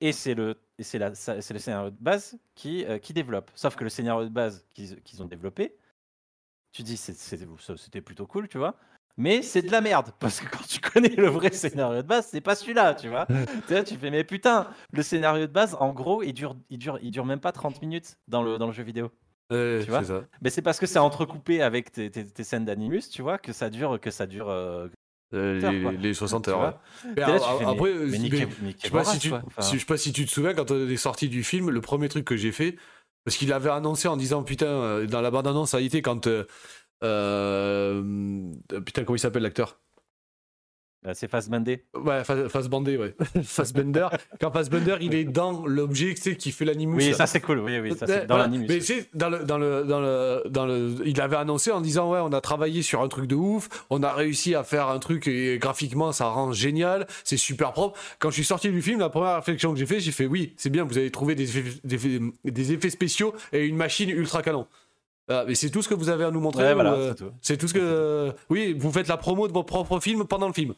Et 0.00 0.12
c'est 0.12 0.34
le, 0.34 0.60
c'est 0.80 0.98
le 0.98 1.58
scénario 1.58 1.90
de 1.90 1.96
base 2.00 2.38
qui, 2.54 2.84
qui 3.00 3.12
développe. 3.12 3.50
Sauf 3.54 3.76
que 3.76 3.84
le 3.84 3.90
scénario 3.90 4.24
de 4.24 4.32
base 4.32 4.66
qu'ils 4.74 5.22
ont 5.22 5.26
développé, 5.26 5.76
tu 6.72 6.82
dis 6.82 6.96
c'était 6.96 8.00
plutôt 8.00 8.26
cool, 8.26 8.48
tu 8.48 8.58
vois. 8.58 8.76
Mais 9.16 9.42
c'est 9.42 9.62
de 9.62 9.70
la 9.70 9.80
merde, 9.80 10.10
parce 10.20 10.40
que 10.40 10.48
quand 10.48 10.66
tu 10.66 10.80
connais 10.80 11.14
le 11.14 11.28
vrai 11.28 11.52
scénario 11.52 12.02
de 12.02 12.06
base, 12.06 12.28
c'est 12.30 12.40
pas 12.40 12.54
celui-là, 12.54 12.94
tu 12.94 13.08
vois. 13.08 13.26
tu, 13.68 13.84
tu 13.84 13.96
fais, 13.96 14.10
mais 14.10 14.24
putain, 14.24 14.68
le 14.92 15.02
scénario 15.02 15.46
de 15.46 15.52
base, 15.52 15.76
en 15.80 15.92
gros, 15.92 16.22
il 16.22 16.32
dure, 16.32 16.56
il 16.70 16.78
dure, 16.78 16.98
il 17.02 17.10
dure 17.10 17.26
même 17.26 17.40
pas 17.40 17.52
30 17.52 17.82
minutes 17.82 18.16
dans 18.28 18.42
le, 18.42 18.58
dans 18.58 18.66
le 18.66 18.72
jeu 18.72 18.82
vidéo. 18.82 19.10
tu 19.50 19.84
vois 19.88 20.04
ça. 20.04 20.22
Mais 20.40 20.50
c'est 20.50 20.62
parce 20.62 20.78
que 20.78 20.86
c'est 20.86 20.98
entrecoupé 20.98 21.62
avec 21.62 21.92
tes, 21.92 22.10
tes, 22.10 22.44
scènes 22.44 22.64
d'animus, 22.64 23.08
tu 23.10 23.22
vois, 23.22 23.38
que 23.38 23.52
ça 23.52 23.70
dure, 23.70 24.00
que 24.00 24.10
ça 24.10 24.26
dure. 24.26 24.48
Euh, 24.48 24.88
les, 25.32 25.96
les, 25.96 26.14
60 26.14 26.48
heures. 26.48 26.78
après, 27.16 27.92
je 28.06 28.76
sais 28.78 28.90
pas 28.90 29.04
si 29.04 29.18
tu, 29.18 29.30
je 29.30 29.78
sais 29.78 29.84
pas 29.86 29.96
si 29.96 30.12
tu 30.12 30.26
te 30.26 30.30
souviens 30.30 30.52
quand 30.52 30.70
on 30.70 30.88
est 30.88 30.96
sorti 30.96 31.30
du 31.30 31.42
film, 31.42 31.70
le 31.70 31.80
premier 31.80 32.10
truc 32.10 32.26
que 32.26 32.36
j'ai 32.36 32.52
fait, 32.52 32.76
parce 33.24 33.36
qu'il 33.36 33.52
avait 33.52 33.70
annoncé 33.70 34.08
en 34.08 34.16
disant 34.16 34.42
putain 34.42 34.66
euh, 34.66 35.06
dans 35.06 35.20
la 35.20 35.30
bande 35.30 35.46
annonce 35.46 35.70
ça 35.70 35.76
a 35.78 35.80
été 35.80 36.02
quand 36.02 36.26
euh, 36.26 36.40
euh, 36.40 36.44
putain, 38.84 39.04
comment 39.04 39.16
il 39.16 39.20
s'appelle 39.20 39.42
l'acteur? 39.42 39.78
Euh, 41.04 41.12
c'est 41.14 41.28
Fassbender. 41.28 41.84
Ouais, 41.94 42.22
Fassbender, 42.22 42.96
ouais. 42.96 43.14
Fassbender. 43.42 44.06
Quand 44.40 44.52
Fassbender, 44.52 44.96
il 45.00 45.14
est 45.14 45.24
dans 45.24 45.66
l'objet, 45.66 46.14
tu 46.14 46.22
sais, 46.22 46.36
qui 46.36 46.52
fait 46.52 46.64
l'animus. 46.64 46.96
Oui, 46.96 47.14
ça 47.14 47.26
c'est 47.26 47.40
cool. 47.40 47.58
Oui, 47.58 47.80
oui, 47.80 47.96
ça 47.96 48.06
c'est 48.06 48.26
dans 48.26 48.36
l'animus. 48.36 48.66
Mais 48.68 48.78
tu 48.78 49.04
dans 49.12 49.28
le, 49.28 49.40
dans 49.40 49.58
le, 49.58 49.82
dans 49.82 50.00
le, 50.00 50.42
dans 50.48 50.64
le, 50.64 50.94
il 51.04 51.20
avait 51.20 51.36
annoncé 51.36 51.72
en 51.72 51.80
disant 51.80 52.12
ouais, 52.12 52.20
on 52.22 52.32
a 52.32 52.40
travaillé 52.40 52.82
sur 52.82 53.02
un 53.02 53.08
truc 53.08 53.26
de 53.26 53.34
ouf, 53.34 53.68
on 53.90 54.04
a 54.04 54.12
réussi 54.12 54.54
à 54.54 54.62
faire 54.62 54.88
un 54.88 55.00
truc 55.00 55.26
et 55.26 55.58
graphiquement 55.58 56.12
ça 56.12 56.26
rend 56.26 56.52
génial, 56.52 57.08
c'est 57.24 57.36
super 57.36 57.72
propre. 57.72 57.98
Quand 58.20 58.30
je 58.30 58.34
suis 58.34 58.44
sorti 58.44 58.70
du 58.70 58.80
film, 58.80 59.00
la 59.00 59.08
première 59.08 59.36
réflexion 59.36 59.72
que 59.72 59.80
j'ai 59.80 59.86
fait, 59.86 59.98
j'ai 59.98 60.12
fait 60.12 60.26
oui, 60.26 60.54
c'est 60.56 60.70
bien, 60.70 60.84
vous 60.84 60.98
avez 60.98 61.10
trouvé 61.10 61.34
des 61.34 61.58
effets, 61.58 61.80
des, 61.82 62.20
des 62.44 62.72
effets 62.72 62.90
spéciaux 62.90 63.34
et 63.52 63.66
une 63.66 63.76
machine 63.76 64.08
ultra 64.08 64.42
canon. 64.42 64.68
Ah, 65.28 65.44
mais 65.46 65.54
c'est 65.54 65.70
tout 65.70 65.82
ce 65.82 65.88
que 65.88 65.94
vous 65.94 66.08
avez 66.08 66.24
à 66.24 66.30
nous 66.30 66.40
montrer. 66.40 66.64
Euh, 66.64 67.14
c'est 67.40 67.56
tout. 67.56 67.68
ce 67.68 67.74
que. 67.74 68.32
oui, 68.50 68.74
vous 68.78 68.90
faites 68.90 69.08
la 69.08 69.16
promo 69.16 69.48
de 69.48 69.52
vos 69.52 69.62
propres 69.62 70.00
films 70.00 70.26
pendant 70.26 70.48
le 70.48 70.52
film. 70.52 70.74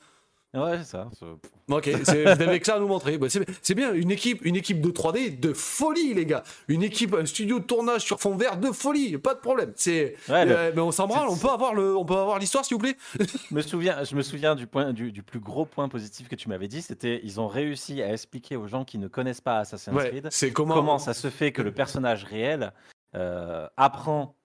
Ouais, 0.54 0.78
c'est 0.78 0.90
ça. 0.92 1.08
Ok, 1.68 1.88
vous 1.88 2.10
avez 2.10 2.60
que 2.60 2.66
ça 2.66 2.76
à 2.76 2.78
nous 2.78 2.86
montrer. 2.86 3.18
Bah, 3.18 3.26
c'est 3.28 3.74
bien, 3.74 3.92
une 3.92 4.12
équipe, 4.12 4.44
une 4.44 4.54
équipe 4.54 4.80
de 4.80 4.90
3D 4.90 5.40
de 5.40 5.52
folie, 5.52 6.14
les 6.14 6.26
gars. 6.26 6.44
Une 6.68 6.84
équipe, 6.84 7.12
un 7.14 7.26
studio 7.26 7.58
de 7.58 7.64
tournage 7.64 8.02
sur 8.02 8.20
fond 8.20 8.36
vert 8.36 8.56
de 8.56 8.70
folie, 8.70 9.18
pas 9.18 9.34
de 9.34 9.40
problème. 9.40 9.72
C'est, 9.74 10.14
euh, 10.30 10.70
mais 10.74 10.80
on 10.80 10.92
s'en 10.92 11.08
branle, 11.08 11.28
on 11.28 11.36
peut 11.36 11.48
avoir 11.48 11.74
le, 11.74 11.96
on 11.96 12.04
peut 12.04 12.16
avoir 12.16 12.38
l'histoire, 12.38 12.64
s'il 12.64 12.76
vous 12.76 12.82
plaît. 12.82 12.96
je 13.18 13.54
me 13.54 13.62
souviens, 13.62 14.04
je 14.04 14.14
me 14.14 14.22
souviens 14.22 14.54
du 14.54 14.68
point, 14.68 14.92
du, 14.92 15.22
plus 15.24 15.40
gros 15.40 15.64
point 15.64 15.88
positif 15.88 16.28
que 16.28 16.36
tu 16.36 16.48
m'avais 16.48 16.68
dit, 16.68 16.82
c'était 16.82 17.20
ils 17.24 17.40
ont 17.40 17.48
réussi 17.48 18.00
à 18.00 18.12
expliquer 18.12 18.54
aux 18.54 18.68
gens 18.68 18.84
qui 18.84 18.98
ne 18.98 19.08
connaissent 19.08 19.40
pas 19.40 19.58
Assassin's 19.60 20.04
Creed 20.04 20.28
comment... 20.52 20.74
comment 20.74 20.98
ça 20.98 21.14
se 21.14 21.30
fait 21.30 21.50
que 21.50 21.62
le 21.62 21.72
personnage 21.72 22.22
réel 22.22 22.72
euh, 23.14 23.68
apprend 23.76 24.36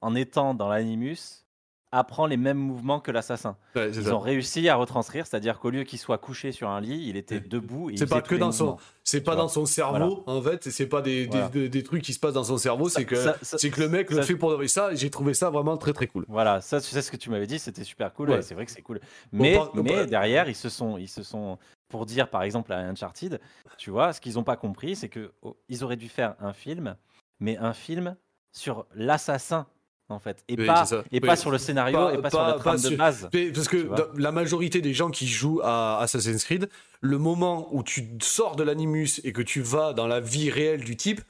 en 0.00 0.14
étant 0.14 0.54
dans 0.54 0.68
l'animus, 0.68 1.46
apprend 1.92 2.26
les 2.26 2.36
mêmes 2.36 2.58
mouvements 2.58 3.00
que 3.00 3.10
l'assassin. 3.10 3.56
ils 3.74 4.12
ont 4.12 4.18
réussi 4.18 4.68
à 4.68 4.76
retranscrire, 4.76 5.26
c'est-à-dire 5.26 5.58
qu'au 5.58 5.70
lieu 5.70 5.84
qu'il 5.84 5.98
soit 5.98 6.18
couché 6.18 6.52
sur 6.52 6.68
un 6.68 6.80
lit, 6.80 7.08
il 7.08 7.16
était 7.16 7.40
debout. 7.40 7.90
C'est 7.96 8.08
pas 8.08 8.22
que 8.22 8.34
dans 8.34 8.52
son, 8.52 8.76
c'est 9.04 9.22
pas 9.22 9.36
dans 9.36 9.48
son 9.48 9.66
cerveau 9.66 10.22
en 10.26 10.42
fait, 10.42 10.68
c'est 10.70 10.86
pas 10.86 11.00
des, 11.00 11.26
des, 11.26 11.82
trucs 11.82 12.02
qui 12.02 12.12
se 12.12 12.20
passent 12.20 12.34
dans 12.34 12.44
son 12.44 12.58
cerveau, 12.58 12.88
c'est 12.88 13.04
que 13.04 13.16
c'est 13.42 13.70
que 13.70 13.80
le 13.80 13.88
mec 13.88 14.10
le 14.10 14.22
fait 14.22 14.36
pour 14.36 14.58
ça. 14.66 14.94
J'ai 14.94 15.10
trouvé 15.10 15.34
ça 15.34 15.50
vraiment 15.50 15.76
très 15.76 15.92
très 15.92 16.06
cool. 16.06 16.24
Voilà, 16.28 16.60
ça 16.60 16.80
c'est 16.80 17.02
ce 17.02 17.10
que 17.10 17.16
tu 17.16 17.30
m'avais 17.30 17.46
dit, 17.46 17.58
c'était 17.58 17.84
super 17.84 18.12
cool. 18.12 18.42
c'est 18.42 18.54
vrai 18.54 18.66
que 18.66 18.72
c'est 18.72 18.82
cool. 18.82 19.00
Mais 19.32 19.58
mais 19.74 20.06
derrière 20.06 20.48
ils 20.48 20.54
se 20.54 20.68
sont 20.68 20.98
ils 20.98 21.08
se 21.08 21.22
sont 21.22 21.58
pour 21.88 22.06
dire 22.06 22.28
par 22.28 22.42
exemple 22.42 22.72
à 22.72 22.78
Uncharted, 22.78 23.40
tu 23.78 23.90
vois, 23.90 24.12
ce 24.12 24.20
qu'ils 24.20 24.34
n'ont 24.34 24.44
pas 24.44 24.56
compris, 24.56 24.96
c'est 24.96 25.08
que 25.08 25.32
oh, 25.42 25.56
ils 25.68 25.84
auraient 25.84 25.96
dû 25.96 26.08
faire 26.08 26.34
un 26.40 26.52
film, 26.52 26.96
mais 27.40 27.56
un 27.58 27.72
film 27.72 28.16
sur 28.52 28.86
l'assassin 28.94 29.66
en 30.08 30.20
fait, 30.20 30.44
et 30.46 30.56
pas 30.56 30.86
et 31.10 31.20
pas 31.20 31.34
sur 31.34 31.50
le 31.50 31.58
scénario 31.58 32.10
et 32.10 32.18
pas, 32.18 32.30
sur 32.30 32.40
la 32.40 32.52
trame 32.54 32.80
de 32.80 32.96
base. 32.96 33.28
Parce 33.54 33.66
que 33.66 33.90
la 34.16 34.30
majorité 34.30 34.80
des 34.80 34.94
gens 34.94 35.10
qui 35.10 35.26
jouent 35.26 35.60
à 35.64 35.98
Assassin's 36.00 36.44
Creed, 36.44 36.68
le 37.00 37.18
moment 37.18 37.68
où 37.72 37.82
tu 37.82 38.08
sors 38.22 38.54
de 38.54 38.62
l'animus 38.62 39.20
et 39.24 39.32
que 39.32 39.42
tu 39.42 39.60
vas 39.60 39.92
dans 39.94 40.06
la 40.06 40.20
vie 40.20 40.48
réelle 40.50 40.84
du 40.84 40.96
type 40.96 41.22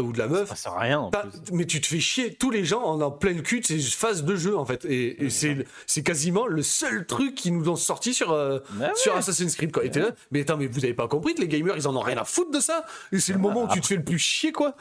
ou 0.00 0.12
de 0.12 0.18
la 0.18 0.26
meuf, 0.26 0.48
ça 0.48 0.56
sert 0.56 0.72
à 0.72 0.80
rien. 0.80 0.98
En 0.98 1.10
plus. 1.10 1.30
Mais 1.52 1.66
tu 1.66 1.80
te 1.80 1.86
fais 1.86 2.00
chier. 2.00 2.34
Tous 2.34 2.50
les 2.50 2.64
gens 2.64 2.82
en 2.82 3.00
en 3.00 3.10
pleine 3.10 3.42
cul 3.42 3.60
de 3.60 3.66
ces 3.66 3.78
phases 3.78 4.24
de 4.24 4.36
jeu 4.36 4.56
en 4.56 4.64
fait, 4.64 4.84
et, 4.84 5.30
c'est 5.30 5.66
c'est 5.86 6.02
quasiment 6.02 6.46
le 6.46 6.62
seul 6.62 7.06
truc 7.06 7.34
qu'ils 7.34 7.56
nous 7.56 7.68
ont 7.68 7.76
sorti 7.76 8.12
sur 8.12 8.32
euh, 8.32 8.58
sur 8.96 9.14
Assassin's 9.14 9.54
Creed 9.54 9.72
quoi. 9.72 9.82
mais 10.30 10.40
attends, 10.40 10.56
mais 10.56 10.66
vous 10.66 10.84
avez 10.84 10.94
pas 10.94 11.08
compris 11.08 11.34
que 11.34 11.40
les 11.40 11.48
gamers 11.48 11.76
ils 11.76 11.86
en 11.86 11.94
ont 11.96 12.00
rien 12.00 12.18
à 12.18 12.24
foutre 12.24 12.50
de 12.50 12.60
ça. 12.60 12.84
C'est 13.16 13.32
le 13.32 13.38
moment 13.38 13.64
où 13.64 13.68
tu 13.68 13.80
te 13.80 13.86
fais 13.86 13.96
le 13.96 14.04
plus 14.04 14.18
chier 14.18 14.52
quoi. 14.52 14.74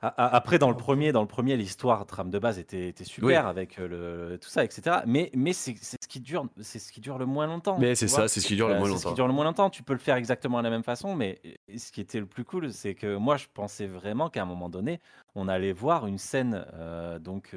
Après, 0.00 0.58
dans 0.58 0.68
le 0.68 0.76
premier, 0.76 1.10
dans 1.12 1.22
le 1.22 1.26
premier, 1.26 1.56
l'histoire 1.56 2.04
trame 2.04 2.30
de 2.30 2.38
base 2.38 2.58
était, 2.58 2.88
était 2.88 3.04
super 3.04 3.46
avec 3.46 3.78
euh, 3.78 4.28
le, 4.30 4.38
tout 4.38 4.48
ça, 4.48 4.62
etc. 4.62 4.98
Mais, 5.06 5.30
mais 5.34 5.54
c'est 5.54 5.74
ce 5.74 5.96
qui 6.06 6.20
dure, 6.20 6.46
c'est 6.60 6.78
ce 6.78 6.92
qui 6.92 7.00
dure 7.00 7.16
le 7.16 7.24
moins 7.24 7.46
longtemps. 7.46 7.78
Mais 7.78 7.94
c'est 7.94 8.08
ça, 8.08 8.28
c'est 8.28 8.40
ce 8.40 8.46
qui 8.46 8.56
dure 8.56 8.68
le 8.68 8.74
euh, 8.74 8.78
moins 8.78 8.88
longtemps. 8.88 9.00
Ce 9.00 9.06
qui 9.08 9.14
dure 9.14 9.26
le 9.26 9.32
moins 9.32 9.44
longtemps. 9.44 9.70
Tu 9.70 9.82
peux 9.82 9.94
le 9.94 9.98
faire 9.98 10.16
exactement 10.16 10.58
de 10.58 10.64
la 10.64 10.70
même 10.70 10.82
façon, 10.82 11.14
mais 11.14 11.40
ce 11.74 11.90
qui 11.92 12.02
était 12.02 12.20
le 12.20 12.26
plus 12.26 12.44
cool, 12.44 12.72
c'est 12.72 12.94
que 12.94 13.16
moi, 13.16 13.38
je 13.38 13.46
pensais 13.52 13.86
vraiment 13.86 14.28
qu'à 14.28 14.42
un 14.42 14.46
moment 14.46 14.68
donné, 14.68 15.00
on 15.34 15.48
allait 15.48 15.72
voir 15.72 16.06
une 16.06 16.18
scène, 16.18 16.66
euh, 16.74 17.18
donc 17.18 17.56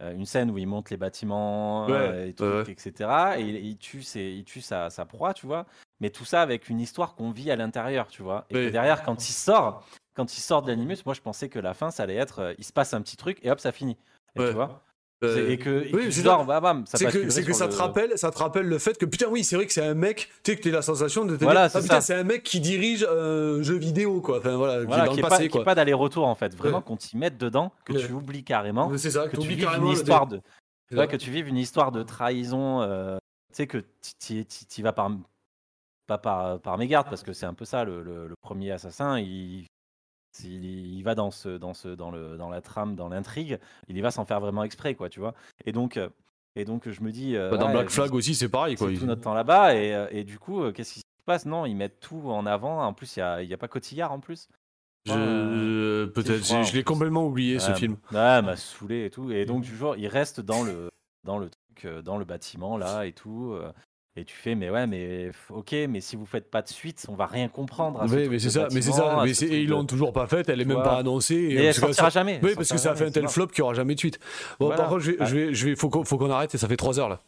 une 0.00 0.26
scène 0.26 0.50
où 0.50 0.58
il 0.58 0.66
monte 0.66 0.90
les 0.90 0.96
bâtiments, 0.96 1.88
et 1.88 2.34
etc. 2.68 3.10
Et 3.38 3.42
il, 3.42 3.78
tue, 3.78 4.02
il 4.14 4.44
tue 4.44 4.60
sa, 4.60 4.90
sa, 4.90 5.06
proie, 5.06 5.34
tu 5.34 5.46
vois. 5.46 5.66
Mais 5.98 6.10
tout 6.10 6.26
ça 6.26 6.40
avec 6.40 6.68
une 6.68 6.80
histoire 6.80 7.16
qu'on 7.16 7.32
vit 7.32 7.50
à 7.50 7.56
l'intérieur, 7.56 8.06
tu 8.06 8.22
vois. 8.22 8.46
Et 8.50 8.54
que 8.54 8.68
derrière, 8.68 9.02
quand 9.02 9.28
il 9.28 9.32
sort, 9.32 9.84
quand 10.16 10.36
il 10.36 10.40
sort 10.40 10.62
de 10.62 10.68
l'animus, 10.68 10.98
moi 11.04 11.14
je 11.14 11.20
pensais 11.20 11.48
que 11.48 11.58
la 11.58 11.74
fin 11.74 11.90
ça 11.90 12.02
allait 12.04 12.16
être, 12.16 12.40
euh, 12.40 12.54
il 12.58 12.64
se 12.64 12.72
passe 12.72 12.94
un 12.94 13.02
petit 13.02 13.16
truc 13.16 13.38
et 13.42 13.50
hop 13.50 13.60
ça 13.60 13.72
finit. 13.72 13.96
Et 14.34 14.40
tu 14.40 14.50
vois 14.52 14.82
euh, 15.24 15.48
et 15.48 15.56
que 15.56 15.84
oui, 15.94 16.04
que, 16.04 16.10
c'est 17.30 17.42
que 17.42 17.54
ça 17.54 17.68
te 17.68 17.74
rappelle 17.76 18.18
ça 18.18 18.30
te 18.30 18.36
rappelle 18.36 18.66
le 18.66 18.78
fait 18.78 18.98
que 18.98 19.06
putain 19.06 19.28
oui 19.28 19.44
c'est 19.44 19.56
vrai 19.56 19.64
que 19.64 19.72
c'est 19.72 19.82
un 19.82 19.94
mec 19.94 20.30
tu 20.42 20.52
sais 20.52 20.58
que 20.58 20.62
t'as 20.62 20.70
la 20.70 20.82
sensation 20.82 21.24
de 21.24 21.36
te 21.36 21.40
dire 21.46 21.54
ah, 21.56 21.70
putain 21.70 22.02
c'est 22.02 22.12
un 22.12 22.22
mec 22.22 22.42
qui 22.42 22.60
dirige 22.60 23.02
un 23.02 23.62
jeu 23.62 23.76
vidéo 23.76 24.20
quoi. 24.20 24.40
Enfin 24.40 24.56
voilà, 24.56 24.84
qui 24.84 24.92
est 24.92 25.06
dans 25.06 25.14
le 25.14 25.22
passé 25.22 25.48
pas, 25.48 25.64
pas 25.64 25.74
d'aller-retour 25.74 26.26
en 26.26 26.34
fait. 26.34 26.54
Vraiment 26.54 26.82
qu'on 26.82 26.98
t'y 26.98 27.16
mette 27.16 27.38
dedans 27.38 27.72
que 27.86 27.94
tu 27.94 28.12
oublies 28.12 28.44
carrément 28.44 28.94
c'est 28.98 29.10
ça 29.10 29.26
que 29.26 29.38
tu 29.38 29.48
vives 29.48 29.70
une 29.78 29.88
histoire 29.88 30.26
de 30.26 30.42
que 30.90 31.16
tu 31.16 31.30
vives 31.30 31.48
une 31.48 31.56
histoire 31.56 31.92
de 31.92 32.02
trahison 32.02 32.82
euh, 32.82 33.16
tu 33.48 33.56
sais 33.56 33.66
que 33.66 33.82
tu 34.20 34.82
vas 34.82 34.92
par 34.92 35.10
pas 36.06 36.18
par, 36.18 36.60
par 36.60 36.76
mégarde 36.76 37.08
parce 37.08 37.22
que 37.22 37.32
c'est 37.32 37.46
un 37.46 37.54
peu 37.54 37.64
ça 37.64 37.84
le, 37.84 38.02
le 38.02 38.34
premier 38.42 38.70
assassin 38.70 39.18
il 39.18 39.64
il, 40.44 41.02
va 41.02 41.14
dans, 41.14 41.30
ce, 41.30 41.48
dans, 41.56 41.74
ce, 41.74 41.88
dans, 41.88 42.10
le, 42.10 42.36
dans 42.36 42.48
la 42.48 42.60
trame, 42.60 42.94
dans 42.94 43.08
l'intrigue, 43.08 43.58
il 43.88 43.96
y 43.96 44.00
va 44.00 44.10
sans 44.10 44.24
faire 44.24 44.40
vraiment 44.40 44.64
exprès, 44.64 44.94
quoi, 44.94 45.08
tu 45.08 45.20
vois. 45.20 45.34
Et 45.64 45.72
donc, 45.72 45.96
euh, 45.96 46.08
et 46.54 46.64
donc 46.64 46.88
je 46.88 47.02
me 47.02 47.10
dis. 47.10 47.36
Euh, 47.36 47.50
bah, 47.50 47.56
dans 47.56 47.70
Black 47.70 47.90
Flag 47.90 48.14
aussi, 48.14 48.34
c'est 48.34 48.48
pareil, 48.48 48.76
quoi. 48.76 48.92
tout 48.92 49.06
notre 49.06 49.22
temps 49.22 49.34
là-bas, 49.34 49.74
et, 49.74 49.94
euh, 49.94 50.06
et, 50.10 50.24
du 50.24 50.38
coup, 50.38 50.70
qu'est-ce 50.72 50.94
qui 50.94 51.00
se 51.00 51.04
passe? 51.24 51.46
Non, 51.46 51.66
ils 51.66 51.74
mettent 51.74 52.00
tout 52.00 52.22
en 52.30 52.46
avant. 52.46 52.84
En 52.84 52.92
plus, 52.92 53.16
il 53.16 53.20
n'y 53.20 53.24
a, 53.24 53.42
y 53.42 53.54
a 53.54 53.58
pas 53.58 53.68
Cotillard 53.68 54.12
en 54.12 54.20
plus. 54.20 54.48
Je... 55.06 56.06
Peut-être, 56.06 56.44
je, 56.44 56.74
l'ai 56.74 56.82
complètement 56.82 57.26
oublié 57.26 57.60
ce 57.60 57.72
film. 57.74 57.96
Ouais, 58.10 58.42
m'a 58.42 58.56
saoulé 58.56 59.04
et 59.04 59.10
tout. 59.10 59.30
Et 59.30 59.46
donc, 59.46 59.62
du 59.62 59.76
jour, 59.76 59.94
il 59.96 60.08
reste 60.08 60.40
dans 60.40 60.64
le, 60.64 60.90
dans 61.22 61.38
le 61.38 61.48
truc, 61.48 61.86
dans 62.02 62.18
le 62.18 62.24
bâtiment 62.24 62.76
là 62.76 63.06
et 63.06 63.12
tout. 63.12 63.56
Et 64.18 64.24
tu 64.24 64.34
fais, 64.34 64.54
mais 64.54 64.70
ouais, 64.70 64.86
mais 64.86 65.30
ok, 65.50 65.74
mais 65.90 66.00
si 66.00 66.16
vous 66.16 66.24
faites 66.24 66.50
pas 66.50 66.62
de 66.62 66.68
suite, 66.68 67.04
on 67.10 67.14
va 67.14 67.26
rien 67.26 67.48
comprendre. 67.48 68.02
oui, 68.08 68.28
mais 68.30 68.38
c'est 68.38 68.48
ça, 68.48 68.66
mais 68.72 68.80
c'est 68.80 68.92
ça, 68.92 69.20
mais 69.22 69.32
ils 69.32 69.68
l'ont 69.68 69.84
toujours 69.84 70.14
pas 70.14 70.26
fait, 70.26 70.48
elle 70.48 70.62
est 70.62 70.64
même 70.64 70.82
pas 70.82 70.96
annoncée. 70.96 71.34
Et 71.34 71.64
elle 71.64 71.74
sortira 71.74 72.08
jamais. 72.08 72.40
Oui, 72.42 72.52
parce 72.54 72.70
que 72.70 72.78
ça 72.78 72.92
a 72.92 72.94
fait 72.94 73.06
un 73.06 73.10
tel 73.10 73.28
flop 73.28 73.48
qu'il 73.48 73.62
n'y 73.62 73.66
aura 73.66 73.74
jamais 73.74 73.94
de 73.94 74.00
suite. 74.00 74.18
Bon, 74.58 74.70
par 74.70 74.88
contre, 74.88 75.00
je 75.00 75.12
vais, 75.12 75.54
je 75.54 75.68
vais, 75.68 75.76
faut 75.76 75.88
qu'on 75.90 76.30
arrête 76.30 76.54
et 76.54 76.58
ça 76.58 76.66
fait 76.66 76.76
3 76.76 76.98
heures 76.98 77.10
là. 77.10 77.20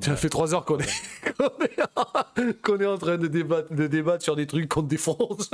Ça 0.00 0.14
fait 0.16 0.28
3 0.28 0.54
heures 0.54 0.66
qu'on 0.66 0.78
est, 0.78 1.32
qu'on 2.62 2.78
est, 2.78 2.86
en 2.86 2.98
train 2.98 3.16
de 3.16 3.28
débattre, 3.28 3.72
de 3.72 3.86
débattre 3.86 4.22
sur 4.22 4.36
des 4.36 4.46
trucs 4.46 4.68
qu'on 4.68 4.82
défonce. 4.82 5.50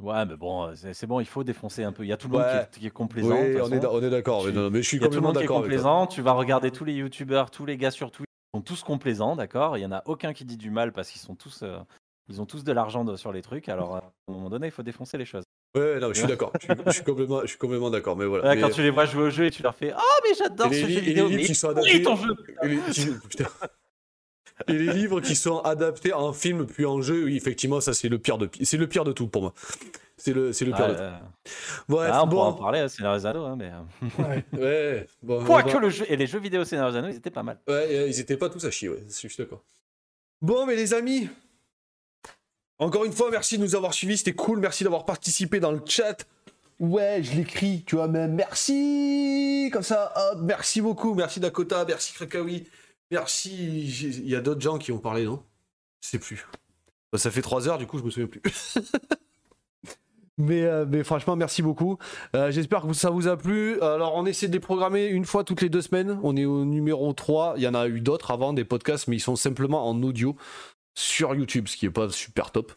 Ouais, 0.00 0.24
mais 0.24 0.36
bon, 0.36 0.72
c'est 0.76 1.06
bon, 1.06 1.18
il 1.18 1.26
faut 1.26 1.42
défoncer 1.42 1.82
un 1.82 1.90
peu. 1.90 2.04
Il 2.04 2.08
y 2.08 2.12
a 2.12 2.16
tout 2.16 2.28
le 2.28 2.38
monde 2.38 2.46
qui, 2.70 2.86
est, 2.86 2.90
complaisant. 2.90 3.34
Oui, 3.34 3.56
on 3.60 3.72
est, 3.72 3.84
on 3.84 4.02
est 4.02 4.10
d'accord, 4.10 4.44
mais, 4.46 4.80
je 4.80 4.86
suis 4.86 5.00
complètement 5.00 5.32
d'accord. 5.32 5.62
complaisant. 5.62 6.06
Tu 6.06 6.22
vas 6.22 6.32
regarder 6.32 6.70
tous 6.70 6.84
les 6.84 6.94
youtubeurs, 6.94 7.50
tous 7.50 7.66
les 7.66 7.76
gars 7.76 7.90
sur 7.90 8.12
Twitch 8.12 8.29
sont 8.54 8.60
tous 8.60 8.82
complaisants, 8.82 9.36
d'accord? 9.36 9.76
Il 9.78 9.80
y 9.80 9.86
en 9.86 9.92
a 9.92 10.02
aucun 10.06 10.32
qui 10.32 10.44
dit 10.44 10.56
du 10.56 10.70
mal 10.70 10.92
parce 10.92 11.10
qu'ils 11.10 11.20
sont 11.20 11.34
tous, 11.34 11.60
euh, 11.62 11.78
ils 12.28 12.40
ont 12.40 12.46
tous 12.46 12.64
de 12.64 12.72
l'argent 12.72 13.16
sur 13.16 13.32
les 13.32 13.42
trucs. 13.42 13.68
Alors, 13.68 13.96
à 13.96 14.12
un 14.28 14.32
moment 14.32 14.50
donné, 14.50 14.68
il 14.68 14.72
faut 14.72 14.82
défoncer 14.82 15.18
les 15.18 15.24
choses. 15.24 15.44
Ouais, 15.76 16.00
non, 16.00 16.08
je 16.12 16.18
suis 16.18 16.26
d'accord. 16.26 16.52
Je, 16.86 16.90
suis 16.90 17.04
complètement, 17.04 17.42
je 17.42 17.46
suis 17.46 17.58
complètement 17.58 17.90
d'accord. 17.90 18.16
Mais 18.16 18.26
voilà. 18.26 18.56
Quand 18.56 18.70
tu 18.70 18.82
les 18.82 18.90
vois 18.90 19.04
jouer 19.04 19.24
au 19.24 19.30
jeu 19.30 19.46
et 19.46 19.50
tu 19.50 19.62
leur 19.62 19.74
fais, 19.74 19.92
oh 19.96 20.20
mais 20.24 20.34
j'adore 20.36 20.72
ce 20.72 20.88
jeu 20.88 21.00
vidéo, 21.00 21.28
mais 21.28 22.02
ton 22.02 22.16
jeu. 22.16 22.36
et 24.68 24.72
les 24.72 24.92
livres 24.92 25.20
qui 25.20 25.36
sont 25.36 25.60
adaptés 25.60 26.12
en 26.12 26.32
film 26.32 26.66
puis 26.66 26.86
en 26.86 27.00
jeu, 27.00 27.24
oui, 27.24 27.36
effectivement, 27.36 27.80
ça 27.80 27.94
c'est 27.94 28.08
le 28.08 28.18
pire 28.18 28.36
de 28.36 28.50
c'est 28.62 28.76
le 28.76 28.88
pire 28.88 29.04
de 29.04 29.12
tout 29.12 29.28
pour 29.28 29.42
moi. 29.42 29.54
C'est 30.22 30.34
le, 30.34 30.52
c'est 30.52 30.66
le 30.66 30.72
pire 30.72 30.88
de 30.88 30.94
tout. 30.94 31.98
Ah, 31.98 32.24
on 32.24 32.26
bon. 32.26 32.42
en 32.42 32.52
parler, 32.52 32.86
Seigneur 32.90 33.24
Anneaux, 33.24 33.46
hein, 33.46 33.56
mais. 33.56 33.72
ouais, 34.22 34.44
ouais 34.52 35.06
bon, 35.22 35.42
Quoique 35.46 35.78
le 35.78 35.88
jeu 35.88 36.04
et 36.10 36.16
les 36.16 36.26
jeux 36.26 36.38
vidéo 36.40 36.62
Anneaux, 36.74 37.08
ils 37.08 37.16
étaient 37.16 37.30
pas 37.30 37.42
mal. 37.42 37.58
Ouais, 37.66 38.10
ils 38.10 38.20
étaient 38.20 38.36
pas 38.36 38.50
tous 38.50 38.62
à 38.66 38.70
chier, 38.70 38.90
ouais, 38.90 39.02
je 39.08 39.12
suis 39.12 39.34
d'accord. 39.38 39.62
Bon, 40.42 40.66
mais 40.66 40.76
les 40.76 40.92
amis, 40.92 41.30
encore 42.78 43.06
une 43.06 43.12
fois, 43.12 43.30
merci 43.30 43.56
de 43.56 43.62
nous 43.62 43.74
avoir 43.74 43.94
suivis, 43.94 44.18
c'était 44.18 44.34
cool, 44.34 44.60
merci 44.60 44.84
d'avoir 44.84 45.06
participé 45.06 45.58
dans 45.58 45.72
le 45.72 45.80
chat. 45.86 46.26
Ouais, 46.78 47.22
je 47.22 47.36
l'écris, 47.36 47.82
tu 47.86 47.96
vois, 47.96 48.08
mais 48.08 48.28
merci 48.28 49.70
Comme 49.72 49.82
ça, 49.82 50.12
merci 50.42 50.82
beaucoup, 50.82 51.14
merci 51.14 51.40
Dakota, 51.40 51.86
merci 51.86 52.12
Krakawi, 52.12 52.66
merci... 53.10 53.84
Il 54.22 54.28
y 54.28 54.36
a 54.36 54.40
d'autres 54.42 54.60
gens 54.60 54.76
qui 54.76 54.92
ont 54.92 54.98
parlé, 54.98 55.24
non? 55.24 55.42
Je 56.02 56.08
sais 56.08 56.18
plus. 56.18 56.46
Bah, 57.10 57.18
ça 57.18 57.30
fait 57.30 57.42
3 57.42 57.68
heures, 57.68 57.78
du 57.78 57.86
coup, 57.86 57.98
je 57.98 58.04
me 58.04 58.10
souviens 58.10 58.28
plus. 58.28 58.42
Mais, 60.40 60.62
euh, 60.64 60.86
mais, 60.88 61.04
franchement, 61.04 61.36
merci 61.36 61.62
beaucoup. 61.62 61.98
Euh, 62.34 62.50
j'espère 62.50 62.82
que 62.86 62.92
ça 62.92 63.10
vous 63.10 63.28
a 63.28 63.36
plu. 63.36 63.80
Alors, 63.80 64.14
on 64.16 64.26
essaie 64.26 64.48
de 64.48 64.52
les 64.52 64.60
programmer 64.60 65.06
une 65.06 65.24
fois 65.24 65.44
toutes 65.44 65.60
les 65.60 65.68
deux 65.68 65.82
semaines. 65.82 66.18
On 66.22 66.36
est 66.36 66.44
au 66.44 66.64
numéro 66.64 67.12
3. 67.12 67.54
Il 67.56 67.62
y 67.62 67.68
en 67.68 67.74
a 67.74 67.86
eu 67.88 68.00
d'autres 68.00 68.30
avant, 68.30 68.52
des 68.52 68.64
podcasts, 68.64 69.08
mais 69.08 69.16
ils 69.16 69.20
sont 69.20 69.36
simplement 69.36 69.88
en 69.88 70.02
audio 70.02 70.36
sur 70.94 71.34
YouTube, 71.34 71.68
ce 71.68 71.76
qui 71.76 71.86
est 71.86 71.90
pas 71.90 72.08
super 72.08 72.50
top. 72.50 72.72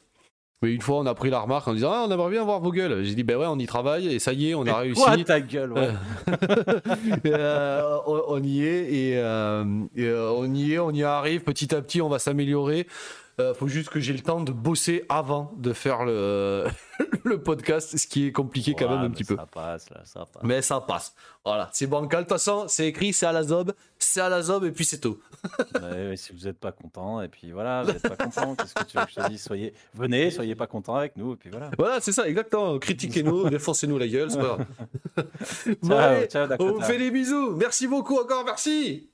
Mais 0.62 0.74
une 0.74 0.82
fois, 0.82 1.00
on 1.00 1.06
a 1.06 1.14
pris 1.14 1.30
la 1.30 1.42
remarque 1.42 1.68
en 1.68 1.74
disant 1.74 1.92
Ah, 1.92 2.06
on 2.08 2.12
aimerait 2.12 2.32
bien 2.32 2.44
voir 2.46 2.62
vos 2.62 2.72
gueules. 2.72 3.04
J'ai 3.04 3.16
dit 3.16 3.24
Ben 3.24 3.36
ouais, 3.36 3.48
on 3.48 3.60
y 3.60 3.66
travaille 3.66 4.08
et 4.08 4.20
ça 4.20 4.32
y 4.32 4.50
est, 4.50 4.56
on 4.56 4.66
a 4.66 4.78
réussi. 4.78 5.02
Quoi 5.02 5.18
ta 5.18 5.42
gueule 5.42 5.74
ouais. 5.74 5.90
Euh, 7.26 7.98
on, 8.06 8.42
y 8.42 8.64
est 8.64 8.94
et, 8.94 9.18
euh, 9.18 9.64
on 9.96 10.54
y 10.54 10.74
est, 10.74 10.80
on 10.80 10.92
y 10.92 11.04
arrive. 11.04 11.42
Petit 11.42 11.76
à 11.76 11.82
petit, 11.82 12.02
on 12.02 12.08
va 12.08 12.18
s'améliorer. 12.18 12.88
Euh, 13.40 13.56
faut 13.56 13.68
juste 13.68 13.90
que 13.90 14.00
j'ai 14.00 14.14
le 14.14 14.20
temps 14.20 14.42
de 14.42 14.52
bosser 14.52 15.06
avant 15.10 15.54
de 15.58 15.74
faire 15.74 16.06
le, 16.06 16.68
le 17.24 17.42
podcast, 17.42 17.98
ce 17.98 18.06
qui 18.06 18.28
est 18.28 18.32
compliqué 18.32 18.76
quand 18.78 18.88
même 18.88 19.00
un 19.00 19.10
petit 19.10 19.24
peu. 19.24 19.36
Ça 19.36 19.48
passe, 19.48 19.90
là, 19.90 20.02
ça 20.06 20.26
passe. 20.32 20.44
Mais 20.44 20.62
ça 20.62 20.82
passe. 20.82 21.16
Voilà, 21.44 21.70
c'est 21.74 21.88
bancal. 21.88 22.24
De 22.24 22.24
toute 22.30 22.38
façon, 22.38 22.66
c'est 22.68 22.88
écrit, 22.88 23.12
c'est 23.12 23.26
à 23.26 23.32
la 23.32 23.42
zob, 23.44 23.74
c'est 23.98 24.22
à 24.22 24.30
la 24.30 24.44
zob, 24.44 24.66
et 24.66 24.72
puis 24.72 24.86
c'est 24.86 25.00
tout. 25.00 25.20
si 26.16 26.32
vous 26.32 26.46
n'êtes 26.46 26.60
pas 26.60 26.72
content, 26.72 27.22
et 27.22 27.28
puis 27.28 27.52
voilà, 27.52 27.82
vous 27.82 27.94
n'êtes 27.94 28.08
pas 28.08 28.16
content, 28.16 28.56
qu'est-ce 28.60 28.76
que 28.76 28.84
tu 28.84 28.98
veux 28.98 29.06
que 29.06 29.12
je 29.12 29.16
te 29.16 29.30
dise? 29.30 29.42
Soyez, 29.42 29.74
venez, 29.96 30.30
soyez 30.30 30.56
pas 30.56 30.68
content 30.68 30.96
avec 30.96 31.18
nous, 31.18 31.34
et 31.34 31.36
puis 31.36 31.50
voilà. 31.50 31.72
Voilà, 31.78 32.02
c'est 32.02 32.12
ça, 32.12 32.28
exactement. 32.28 32.78
Critiquez-nous, 32.78 33.50
défoncez-nous 33.50 33.98
la 33.98 34.08
gueule, 34.08 34.30
c'est 34.30 34.38
pas 34.38 34.58
grave. 35.88 36.28
ciao, 36.28 36.48
ciao, 36.48 36.56
on 36.60 36.74
vous 36.74 36.82
fait 36.82 37.00
des 37.00 37.10
bisous. 37.10 37.56
Merci 37.56 37.88
beaucoup 37.88 38.18
encore, 38.18 38.46
merci. 38.46 39.10